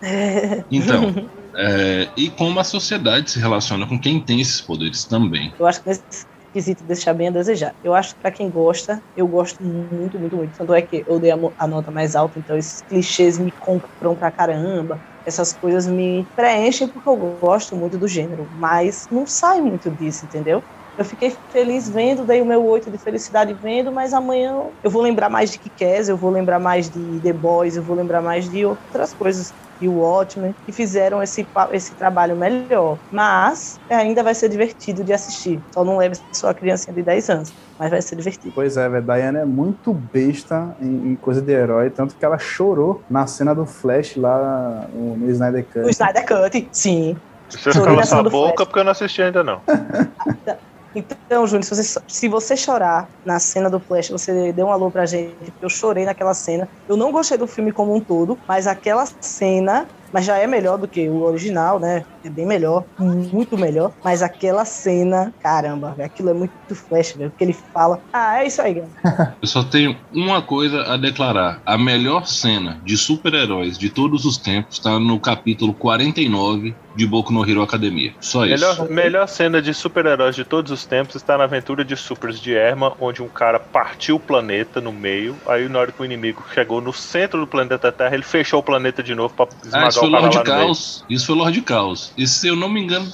Então. 0.69 1.13
é, 1.57 2.07
e 2.18 2.30
como 2.31 2.59
a 2.59 2.63
sociedade 2.63 3.31
se 3.31 3.39
relaciona 3.39 3.88
com 3.88 3.99
quem 3.99 4.23
tem 4.23 4.41
esses 4.41 4.61
poderes 4.61 5.05
também. 5.05 5.53
Eu 5.59 5.65
acho 5.65 5.81
que 5.81 5.89
nesse 5.89 6.26
quesito 6.53 6.84
deixar 6.84 7.13
bem 7.13 7.30
a 7.30 7.31
desejar. 7.31 7.76
Eu 7.84 7.93
acho 7.93 8.13
que 8.13 8.22
pra 8.22 8.31
quem 8.31 8.49
gosta, 8.49 9.03
eu 9.15 9.27
gosto 9.27 9.63
muito, 9.63 10.19
muito, 10.19 10.35
muito. 10.35 10.57
Tanto 10.57 10.73
é 10.73 10.81
que 10.81 11.03
eu 11.07 11.19
dei 11.19 11.31
a 11.31 11.68
nota 11.68 11.91
mais 11.91 12.15
alta, 12.15 12.39
então 12.39 12.57
esses 12.57 12.81
clichês 12.81 13.38
me 13.39 13.51
compram 13.51 14.15
pra 14.15 14.31
caramba. 14.31 15.01
Essas 15.26 15.53
coisas 15.53 15.88
me 15.88 16.30
preenchem 16.35 16.88
porque 16.88 17.07
eu 17.07 17.15
gosto 17.15 17.76
muito 17.76 17.97
do 17.97 18.07
gênero, 18.07 18.49
mas 18.51 19.07
não 19.09 19.26
sai 19.26 19.61
muito 19.61 19.89
disso, 19.91 20.26
entendeu? 20.26 20.63
Eu 20.97 21.05
fiquei 21.05 21.35
feliz 21.49 21.89
vendo, 21.89 22.26
dei 22.26 22.41
o 22.41 22.45
meu 22.45 22.63
oito 22.65 22.91
de 22.91 22.97
felicidade 22.97 23.53
vendo, 23.53 23.91
mas 23.91 24.13
amanhã 24.13 24.61
eu 24.84 24.89
vou 24.89 25.01
lembrar 25.01 25.30
mais 25.30 25.51
de 25.51 25.57
Kikés, 25.57 26.09
eu 26.09 26.18
vou 26.18 26.30
lembrar 26.30 26.59
mais 26.59 26.89
de 26.89 27.19
The 27.22 27.34
Boys, 27.34 27.76
eu 27.76 27.84
vou 27.84 27.95
lembrar 27.95 28.22
mais 28.22 28.49
de 28.49 28.65
outras 28.65 29.13
coisas 29.13 29.53
e 29.81 29.88
o 29.88 29.93
Watchmen, 29.93 30.53
que 30.63 30.72
fizeram 30.72 31.23
esse, 31.23 31.45
esse 31.72 31.95
trabalho 31.95 32.35
melhor. 32.35 32.99
Mas 33.11 33.80
ainda 33.89 34.22
vai 34.22 34.35
ser 34.35 34.47
divertido 34.47 35.03
de 35.03 35.11
assistir. 35.11 35.59
Só 35.73 35.84
não 35.84 35.97
leve 35.97 36.15
só 36.31 36.49
a 36.49 36.53
criancinha 36.53 36.93
de 36.93 37.01
10 37.01 37.30
anos, 37.31 37.53
mas 37.80 37.89
vai 37.89 38.01
ser 38.01 38.15
divertido. 38.15 38.53
Pois 38.53 38.77
é, 38.77 38.88
velho. 38.88 39.03
Diana 39.03 39.39
é 39.39 39.45
muito 39.45 39.91
besta 39.91 40.76
em, 40.80 41.13
em 41.13 41.15
coisa 41.15 41.41
de 41.41 41.51
herói, 41.51 41.89
tanto 41.89 42.15
que 42.15 42.23
ela 42.23 42.38
chorou 42.38 43.01
na 43.09 43.26
cena 43.26 43.55
do 43.55 43.65
Flash 43.65 44.15
lá 44.15 44.88
no, 44.93 45.18
no 45.18 45.31
Snyder 45.31 45.65
Cut. 45.65 45.80
O 45.80 45.89
Snyder 45.89 46.26
Cut, 46.27 46.69
sim. 46.72 47.18
Você 47.49 47.69
na 47.69 48.03
sua 48.03 48.23
boca 48.23 48.57
Flash. 48.57 48.68
porque 48.68 48.80
eu 48.80 48.84
não 48.84 48.91
assisti 48.91 49.23
ainda 49.23 49.43
não. 49.43 49.61
Então, 50.93 51.47
Júnior, 51.47 51.63
se 51.63 51.69
você, 51.76 51.99
se 52.07 52.27
você 52.27 52.57
chorar 52.57 53.09
na 53.23 53.39
cena 53.39 53.69
do 53.69 53.80
Flash, 53.80 54.09
você 54.09 54.51
deu 54.51 54.68
um 54.68 54.72
alô 54.72 54.91
pra 54.91 55.05
gente, 55.05 55.53
eu 55.61 55.69
chorei 55.69 56.03
naquela 56.05 56.34
cena. 56.34 56.69
Eu 56.88 56.97
não 56.97 57.11
gostei 57.13 57.38
do 57.38 57.47
filme 57.47 57.72
como 57.72 57.95
um 57.95 58.03
todo, 58.03 58.41
mas 58.47 58.68
aquela 58.68 59.05
cena, 59.22 59.89
mas 60.11 60.25
já 60.25 60.38
é 60.38 60.47
melhor 60.47 60.77
do 60.77 60.88
que 60.88 61.07
o 61.09 61.21
original, 61.23 61.79
né? 61.79 62.05
É 62.23 62.29
bem 62.29 62.45
melhor, 62.45 62.83
muito 62.99 63.57
melhor. 63.57 63.91
Mas 64.03 64.21
aquela 64.21 64.63
cena, 64.65 65.33
caramba, 65.41 65.91
velho, 65.91 66.05
aquilo 66.05 66.29
é 66.29 66.33
muito 66.33 66.51
Flash, 66.73 67.11
velho, 67.13 67.29
porque 67.31 67.43
ele 67.43 67.55
fala. 67.73 67.99
Ah, 68.13 68.41
é 68.41 68.47
isso 68.47 68.61
aí, 68.61 68.75
galera. 68.75 69.35
Eu 69.41 69.47
só 69.47 69.61
tenho 69.63 69.97
uma 70.13 70.41
coisa 70.41 70.83
a 70.83 70.95
declarar. 70.97 71.61
A 71.65 71.77
melhor 71.77 72.25
cena 72.25 72.79
de 72.85 72.95
super-heróis 72.95 73.77
de 73.77 73.89
todos 73.89 74.23
os 74.23 74.38
tempos 74.38 74.75
está 74.77 74.97
no 74.99 75.19
capítulo 75.19 75.73
49 75.73 76.73
de 76.95 77.07
Boku 77.07 77.31
no 77.33 77.49
Hero 77.49 77.61
Academia. 77.61 78.13
Só 78.19 78.45
isso. 78.45 78.65
Melhor, 78.65 78.89
melhor 78.89 79.27
cena 79.27 79.61
de 79.61 79.73
super-heróis 79.73 80.35
de 80.35 80.43
todos 80.43 80.71
os 80.71 80.85
tempos 80.85 81.15
está 81.15 81.38
na 81.38 81.45
aventura 81.45 81.83
de 81.85 81.95
Supers 81.95 82.39
de 82.39 82.53
Erma, 82.53 82.93
onde 82.99 83.21
um 83.21 83.27
cara 83.29 83.59
partiu 83.59 84.15
o 84.17 84.19
planeta 84.19 84.79
no 84.81 84.91
meio. 84.91 85.35
Aí, 85.47 85.67
na 85.69 85.79
hora 85.79 85.91
que 85.91 86.01
o 86.01 86.05
inimigo 86.05 86.43
chegou 86.53 86.81
no 86.81 86.91
centro 86.93 87.39
do 87.39 87.47
planeta 87.47 87.91
Terra, 87.91 88.13
ele 88.13 88.23
fechou 88.23 88.59
o 88.59 88.63
planeta 88.63 89.01
de 89.01 89.15
novo 89.15 89.33
pra 89.33 89.45
Ah, 89.45 89.55
esmagar 89.65 89.88
isso 89.89 90.00
foi 90.01 90.09
o 90.09 90.11
Lorde. 90.11 90.43
Caos. 90.43 91.05
Isso 91.09 91.25
foi 91.25 91.35
Lorde 91.35 91.61
Caos. 91.61 92.11
E 92.17 92.27
se 92.27 92.47
eu 92.47 92.55
não 92.55 92.69
me 92.69 92.81
engano. 92.81 93.11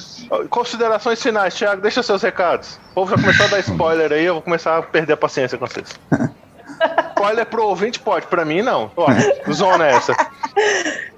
Considerações 0.49 1.21
finais, 1.21 1.55
Thiago, 1.55 1.81
deixa 1.81 2.03
seus 2.03 2.21
recados. 2.21 2.79
O 2.91 2.95
povo 2.95 3.11
já 3.11 3.21
começou 3.21 3.45
a 3.45 3.49
dar 3.49 3.59
spoiler 3.59 4.11
aí, 4.11 4.25
eu 4.25 4.35
vou 4.35 4.41
começar 4.41 4.77
a 4.77 4.81
perder 4.81 5.13
a 5.13 5.17
paciência 5.17 5.57
com 5.57 5.65
vocês. 5.65 5.97
Spoiler 7.17 7.45
pro 7.45 7.65
ouvinte 7.65 7.99
pode, 7.99 8.27
pra 8.27 8.45
mim 8.45 8.61
não. 8.61 8.91
Ó, 8.95 9.07
zona 9.51 9.87
é 9.87 9.91
essa. 9.93 10.13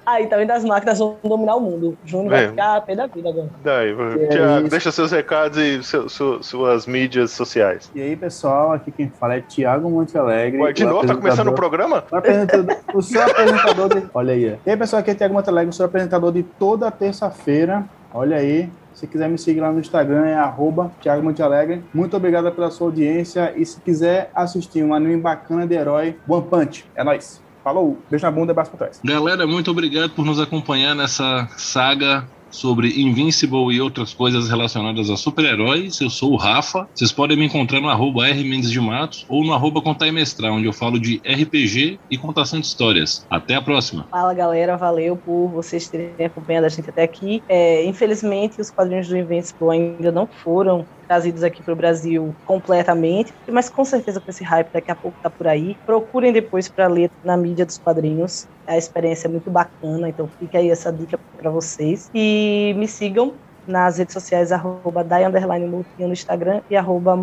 Aí 0.06 0.28
também 0.28 0.48
das 0.48 0.64
máquinas 0.64 0.98
vão 1.00 1.18
dominar 1.24 1.56
o 1.56 1.60
mundo. 1.60 1.98
O 2.04 2.08
Júnior 2.08 2.30
vai 2.32 2.46
É. 2.46 2.48
ficar 2.50 2.82
pé 2.82 2.96
da 2.96 3.06
vida 3.08 3.30
agora. 3.30 3.50
Daí, 3.64 3.92
é 3.92 4.28
Thiago, 4.28 4.62
isso. 4.62 4.70
deixa 4.70 4.92
seus 4.92 5.12
recados 5.12 5.58
e 5.58 5.84
seu- 5.84 6.08
su- 6.10 6.42
suas 6.42 6.86
mídias 6.88 7.32
sociais. 7.32 7.92
E 7.94 8.02
aí, 8.02 8.16
pessoal, 8.16 8.72
aqui 8.74 8.92
quem 8.92 9.10
fala 9.20 9.36
é 9.36 9.42
Thiago 9.42 9.90
Monte 9.90 10.18
Alegre. 10.18 10.62
Ué, 10.62 10.72
de 10.72 10.86
novo, 10.86 11.06
tá 11.06 11.16
começando 11.16 11.50
o 11.50 11.54
programa? 11.54 12.04
O, 12.12 12.16
apresentador, 12.16 12.78
o 12.94 13.02
seu 13.02 13.22
apresentador 13.22 13.90
de... 13.90 14.04
Olha 14.14 14.34
aí. 14.34 14.58
E 14.66 14.70
aí, 14.70 14.78
pessoal, 14.78 15.02
aqui 15.02 15.12
é 15.12 15.16
Thiago 15.16 15.34
Montalegre, 15.34 15.70
o 15.70 15.74
seu 15.74 15.86
apresentador 15.86 16.32
de 16.32 16.44
toda 16.44 16.90
terça-feira. 16.90 17.84
Olha 18.14 18.38
aí. 18.38 18.70
Se 19.00 19.08
quiser 19.08 19.30
me 19.30 19.38
seguir 19.38 19.62
lá 19.62 19.72
no 19.72 19.80
Instagram, 19.80 20.26
é 20.26 20.36
arroba 20.36 20.92
Thiago 21.02 21.24
Montalegre. 21.24 21.82
Muito 21.94 22.18
obrigado 22.18 22.52
pela 22.52 22.70
sua 22.70 22.88
audiência. 22.88 23.54
E 23.56 23.66
se 23.66 23.80
quiser 23.80 24.30
assistir 24.36 24.84
um 24.84 24.94
anime 24.94 25.16
bacana 25.22 25.66
de 25.66 25.74
herói, 25.74 26.18
One 26.28 26.46
Punch. 26.46 26.84
É 26.94 27.02
nóis. 27.02 27.42
Falou. 27.64 27.98
Beijo 28.10 28.26
na 28.26 28.32
bunda 28.32 28.52
e 28.52 28.56
braço 28.56 28.72
pra 28.72 28.80
trás. 28.80 29.00
Galera, 29.02 29.48
muito 29.48 29.72
obrigado 29.72 30.10
por 30.10 30.26
nos 30.26 30.38
acompanhar 30.38 30.94
nessa 30.94 31.48
saga 31.56 32.28
sobre 32.52 33.02
Invincible 33.02 33.74
e 33.74 33.82
outras 33.82 34.14
coisas 34.14 34.50
relacionadas 34.50 35.10
a 35.10 35.18
super-heróis. 35.18 36.00
Eu 36.02 36.10
sou 36.10 36.34
o 36.34 36.36
Rafa. 36.36 36.88
Vocês 36.94 37.12
podem 37.12 37.38
me 37.38 37.46
encontrar 37.46 37.82
no 37.82 37.90
arroba 37.90 38.28
Mendes 38.34 38.72
de 38.72 38.80
Matos 38.80 39.26
ou 39.30 39.44
no 39.44 39.54
arroba 39.54 39.82
Contar 39.82 40.08
e 40.08 40.12
Mestrar, 40.12 40.52
onde 40.52 40.66
eu 40.66 40.74
falo 40.74 41.00
de 41.00 41.22
RPG 41.26 42.00
e 42.10 42.18
contação 42.18 42.60
de 42.60 42.66
histórias. 42.66 43.26
Até 43.30 43.56
a 43.56 43.62
próxima. 43.62 44.08
Fala 44.12 44.34
galera, 44.34 44.78
valeu 44.78 45.16
por 45.16 45.48
vocês 45.50 45.88
terem 45.88 46.26
acompanhado 46.26 46.66
a 46.66 46.70
gente 46.70 46.90
até 46.90 47.04
aqui. 47.04 47.42
É, 47.48 47.86
infelizmente, 47.86 48.60
os 48.60 48.70
quadrinhos 48.70 49.08
do 49.08 49.18
Invincible 49.18 49.72
ainda 49.72 50.12
não 50.12 50.28
foram 50.28 50.86
trazidos 51.10 51.44
aqui 51.44 51.64
para 51.64 51.74
o 51.74 51.76
Brasil 51.76 52.36
completamente, 52.46 53.34
mas 53.48 53.68
com 53.68 53.84
certeza 53.84 54.22
com 54.22 54.30
esse 54.30 54.44
hype 54.44 54.70
daqui 54.72 54.92
a 54.92 54.96
pouco 54.96 55.18
tá 55.24 55.30
por 55.30 55.48
aí. 55.48 55.76
Procurem 55.84 56.32
depois 56.32 56.70
para 56.70 56.86
ler 56.86 57.10
na 57.24 57.36
mídia 57.36 57.66
dos 57.66 57.80
quadrinhos. 57.80 58.48
A 58.68 58.78
experiência 58.78 59.28
é 59.28 59.32
muito 59.32 59.50
bacana, 59.50 60.08
então 60.08 60.30
fica 60.40 60.60
aí 60.60 60.70
essa 60.70 60.94
dica 60.94 61.20
para 61.36 61.50
vocês. 61.50 62.12
E 62.14 62.76
me 62.78 62.88
sigam 62.88 63.34
nas 63.68 63.98
redes 63.98 64.14
sociais, 64.14 64.52
arroba 64.52 65.04
no 65.04 66.14
Instagram 66.14 66.62
e 66.70 66.76
arroba 66.76 67.18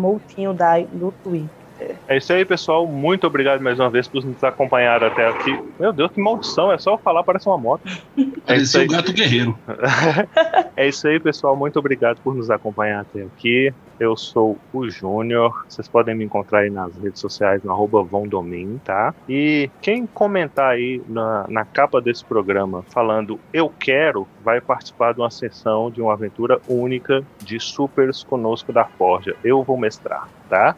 Dai 0.53 0.85
no 0.91 1.13
Twitter. 1.23 1.66
É 2.07 2.17
isso 2.17 2.31
aí, 2.33 2.45
pessoal. 2.45 2.87
Muito 2.87 3.27
obrigado 3.27 3.61
mais 3.61 3.79
uma 3.79 3.89
vez 3.89 4.07
por 4.07 4.23
nos 4.23 4.43
acompanhar 4.43 5.03
até 5.03 5.27
aqui. 5.27 5.59
Meu 5.79 5.91
Deus, 5.93 6.11
que 6.11 6.19
maldição. 6.19 6.71
É 6.71 6.77
só 6.77 6.93
eu 6.93 6.97
falar, 6.97 7.23
parece 7.23 7.47
uma 7.47 7.57
moto. 7.57 7.81
É 8.47 8.55
isso 8.55 8.77
Pareceu 8.77 8.81
aí. 8.81 8.87
o 8.87 8.91
gato 8.91 9.13
guerreiro. 9.13 9.57
É 10.75 10.87
isso 10.87 11.07
aí, 11.07 11.19
pessoal. 11.19 11.55
Muito 11.55 11.79
obrigado 11.79 12.19
por 12.21 12.35
nos 12.35 12.51
acompanhar 12.51 13.01
até 13.01 13.23
aqui. 13.23 13.73
Eu 13.99 14.15
sou 14.15 14.59
o 14.71 14.87
Júnior. 14.87 15.65
Vocês 15.67 15.87
podem 15.87 16.13
me 16.13 16.23
encontrar 16.23 16.59
aí 16.59 16.69
nas 16.69 16.95
redes 16.97 17.19
sociais, 17.19 17.63
no 17.63 17.71
arroba 17.71 18.03
Vondomin, 18.03 18.79
tá? 18.85 19.11
E 19.27 19.71
quem 19.81 20.05
comentar 20.05 20.73
aí 20.73 21.01
na, 21.07 21.47
na 21.49 21.65
capa 21.65 21.99
desse 21.99 22.23
programa 22.23 22.83
falando 22.89 23.39
eu 23.51 23.73
quero, 23.79 24.27
vai 24.43 24.61
participar 24.61 25.15
de 25.15 25.19
uma 25.19 25.31
sessão 25.31 25.89
de 25.89 25.99
uma 25.99 26.13
aventura 26.13 26.61
única 26.67 27.23
de 27.43 27.59
supers 27.59 28.23
conosco 28.23 28.71
da 28.71 28.85
Forja. 28.85 29.35
Eu 29.43 29.63
vou 29.63 29.77
mestrar, 29.77 30.29
tá? 30.47 30.75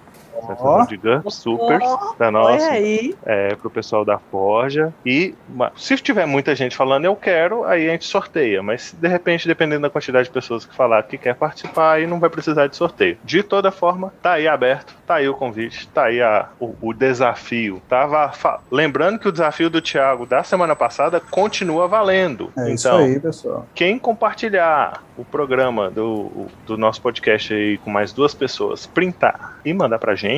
Sessão 0.47 0.85
de 0.85 0.97
GURPS 0.97 1.33
Supers 1.35 1.83
da 2.17 2.25
Olha 2.27 2.31
nossa 2.31 2.69
aí. 2.71 3.15
é, 3.25 3.55
pro 3.55 3.69
pessoal 3.69 4.03
da 4.05 4.17
Forja. 4.17 4.93
E 5.05 5.33
se 5.75 5.95
tiver 5.97 6.25
muita 6.25 6.55
gente 6.55 6.75
falando 6.75 7.05
eu 7.05 7.15
quero, 7.15 7.63
aí 7.63 7.87
a 7.87 7.91
gente 7.91 8.05
sorteia. 8.05 8.61
Mas 8.63 8.95
de 8.99 9.07
repente, 9.07 9.47
dependendo 9.47 9.81
da 9.81 9.89
quantidade 9.89 10.25
de 10.25 10.33
pessoas 10.33 10.65
que 10.65 10.75
falar 10.75 11.03
que 11.03 11.17
quer 11.17 11.35
participar, 11.35 11.93
aí 11.93 12.07
não 12.07 12.19
vai 12.19 12.29
precisar 12.29 12.67
de 12.67 12.75
sorteio. 12.75 13.17
De 13.23 13.43
toda 13.43 13.71
forma, 13.71 14.13
tá 14.21 14.33
aí 14.33 14.47
aberto, 14.47 14.95
tá 15.05 15.15
aí 15.15 15.27
o 15.29 15.33
convite, 15.33 15.87
tá 15.89 16.05
aí 16.05 16.21
a- 16.21 16.47
o, 16.59 16.75
o 16.81 16.93
desafio. 16.93 17.81
Tava 17.89 18.31
fa- 18.31 18.59
lembrando 18.71 19.19
que 19.19 19.27
o 19.27 19.31
desafio 19.31 19.69
do 19.69 19.81
Thiago 19.81 20.25
da 20.25 20.43
semana 20.43 20.75
passada 20.75 21.19
continua 21.19 21.87
valendo. 21.87 22.51
É 22.57 22.71
isso 22.71 22.87
então, 22.87 22.99
aí, 22.99 23.19
pessoal. 23.19 23.67
quem 23.73 23.97
compartilhar 23.99 25.03
o 25.17 25.25
programa 25.25 25.89
do, 25.89 26.47
do 26.65 26.77
nosso 26.77 27.01
podcast 27.01 27.53
aí 27.53 27.77
com 27.79 27.89
mais 27.89 28.13
duas 28.13 28.33
pessoas, 28.33 28.85
printar 28.87 29.57
e 29.65 29.73
mandar 29.73 29.99
pra 29.99 30.15
gente, 30.15 30.28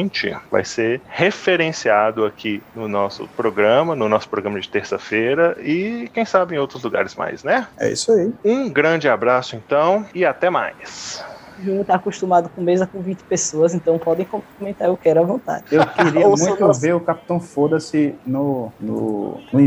vai 0.50 0.64
ser 0.64 1.02
referenciado 1.08 2.26
aqui 2.26 2.62
no 2.76 2.88
nosso 2.88 3.28
programa, 3.36 3.96
no 3.96 4.08
nosso 4.08 4.30
programa 4.30 4.60
de 4.60 4.70
terça-feira 4.70 5.58
e 5.60 6.10
quem 6.14 6.26
sabe 6.26 6.56
em 6.56 6.58
outros 6.58 6.84
lugares 6.84 7.16
mais, 7.16 7.44
né? 7.44 7.68
É 7.78 7.92
isso 7.92 8.12
aí. 8.12 8.32
Um 8.44 8.70
grande 8.70 9.10
abraço 9.10 9.56
então 9.56 10.06
e 10.14 10.26
até 10.26 10.50
mais. 10.50 11.24
O 11.60 11.64
Júnior 11.64 11.86
tá 11.86 11.96
acostumado 11.96 12.50
com 12.50 12.62
mesa 12.62 12.88
com 12.88 13.02
20 13.02 13.24
pessoas, 13.24 13.76
então 13.76 14.00
podem 14.00 14.26
comentar, 14.26 14.88
eu 14.88 14.98
quero 14.98 15.20
à 15.20 15.24
vontade. 15.24 15.66
Eu 15.72 15.86
queria 15.86 16.26
muito 16.28 16.74
ver 16.80 16.96
o 16.96 17.00
Capitão 17.00 17.40
Foda-se 17.40 18.16
no, 18.26 18.72
no, 18.80 19.40
no. 19.54 19.60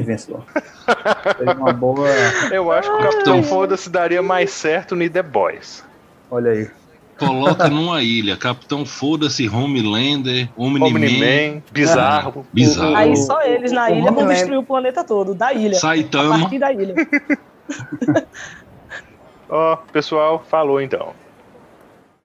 Seria 1.37 1.55
uma 1.57 1.73
boa. 1.73 2.09
Eu 2.51 2.73
acho 2.73 2.91
que 2.91 2.97
o 2.97 3.11
Capitão 3.11 3.43
Foda-se 3.45 3.89
daria 3.89 4.23
mais 4.23 4.51
certo 4.51 4.97
no 4.97 5.09
The 5.09 5.23
Boys. 5.23 5.85
Olha 6.31 6.51
aí. 6.51 6.71
Coloca 7.19 7.69
numa 7.69 8.03
ilha. 8.03 8.37
Capitão 8.37 8.85
Foda-se, 8.85 9.49
Homelander, 9.49 10.49
Omni-Man. 10.57 10.87
Omni-Man, 10.87 11.63
bizarro. 11.73 12.47
Bizarro. 12.53 12.97
Aí 12.97 13.17
só 13.17 13.43
eles 13.43 13.73
na 13.73 13.91
o 13.91 13.97
ilha 13.97 14.11
vão 14.11 14.27
destruir 14.27 14.59
o 14.59 14.65
planeta 14.65 15.05
todo, 15.05 15.35
da 15.35 15.53
ilha. 15.53 15.77
A 15.77 15.81
Saitama. 15.81 16.41
partir 16.41 16.59
da 16.59 16.73
ilha. 16.73 16.95
Ó, 19.49 19.77
pessoal, 19.93 20.45
falou 20.49 20.81
então. 20.81 21.13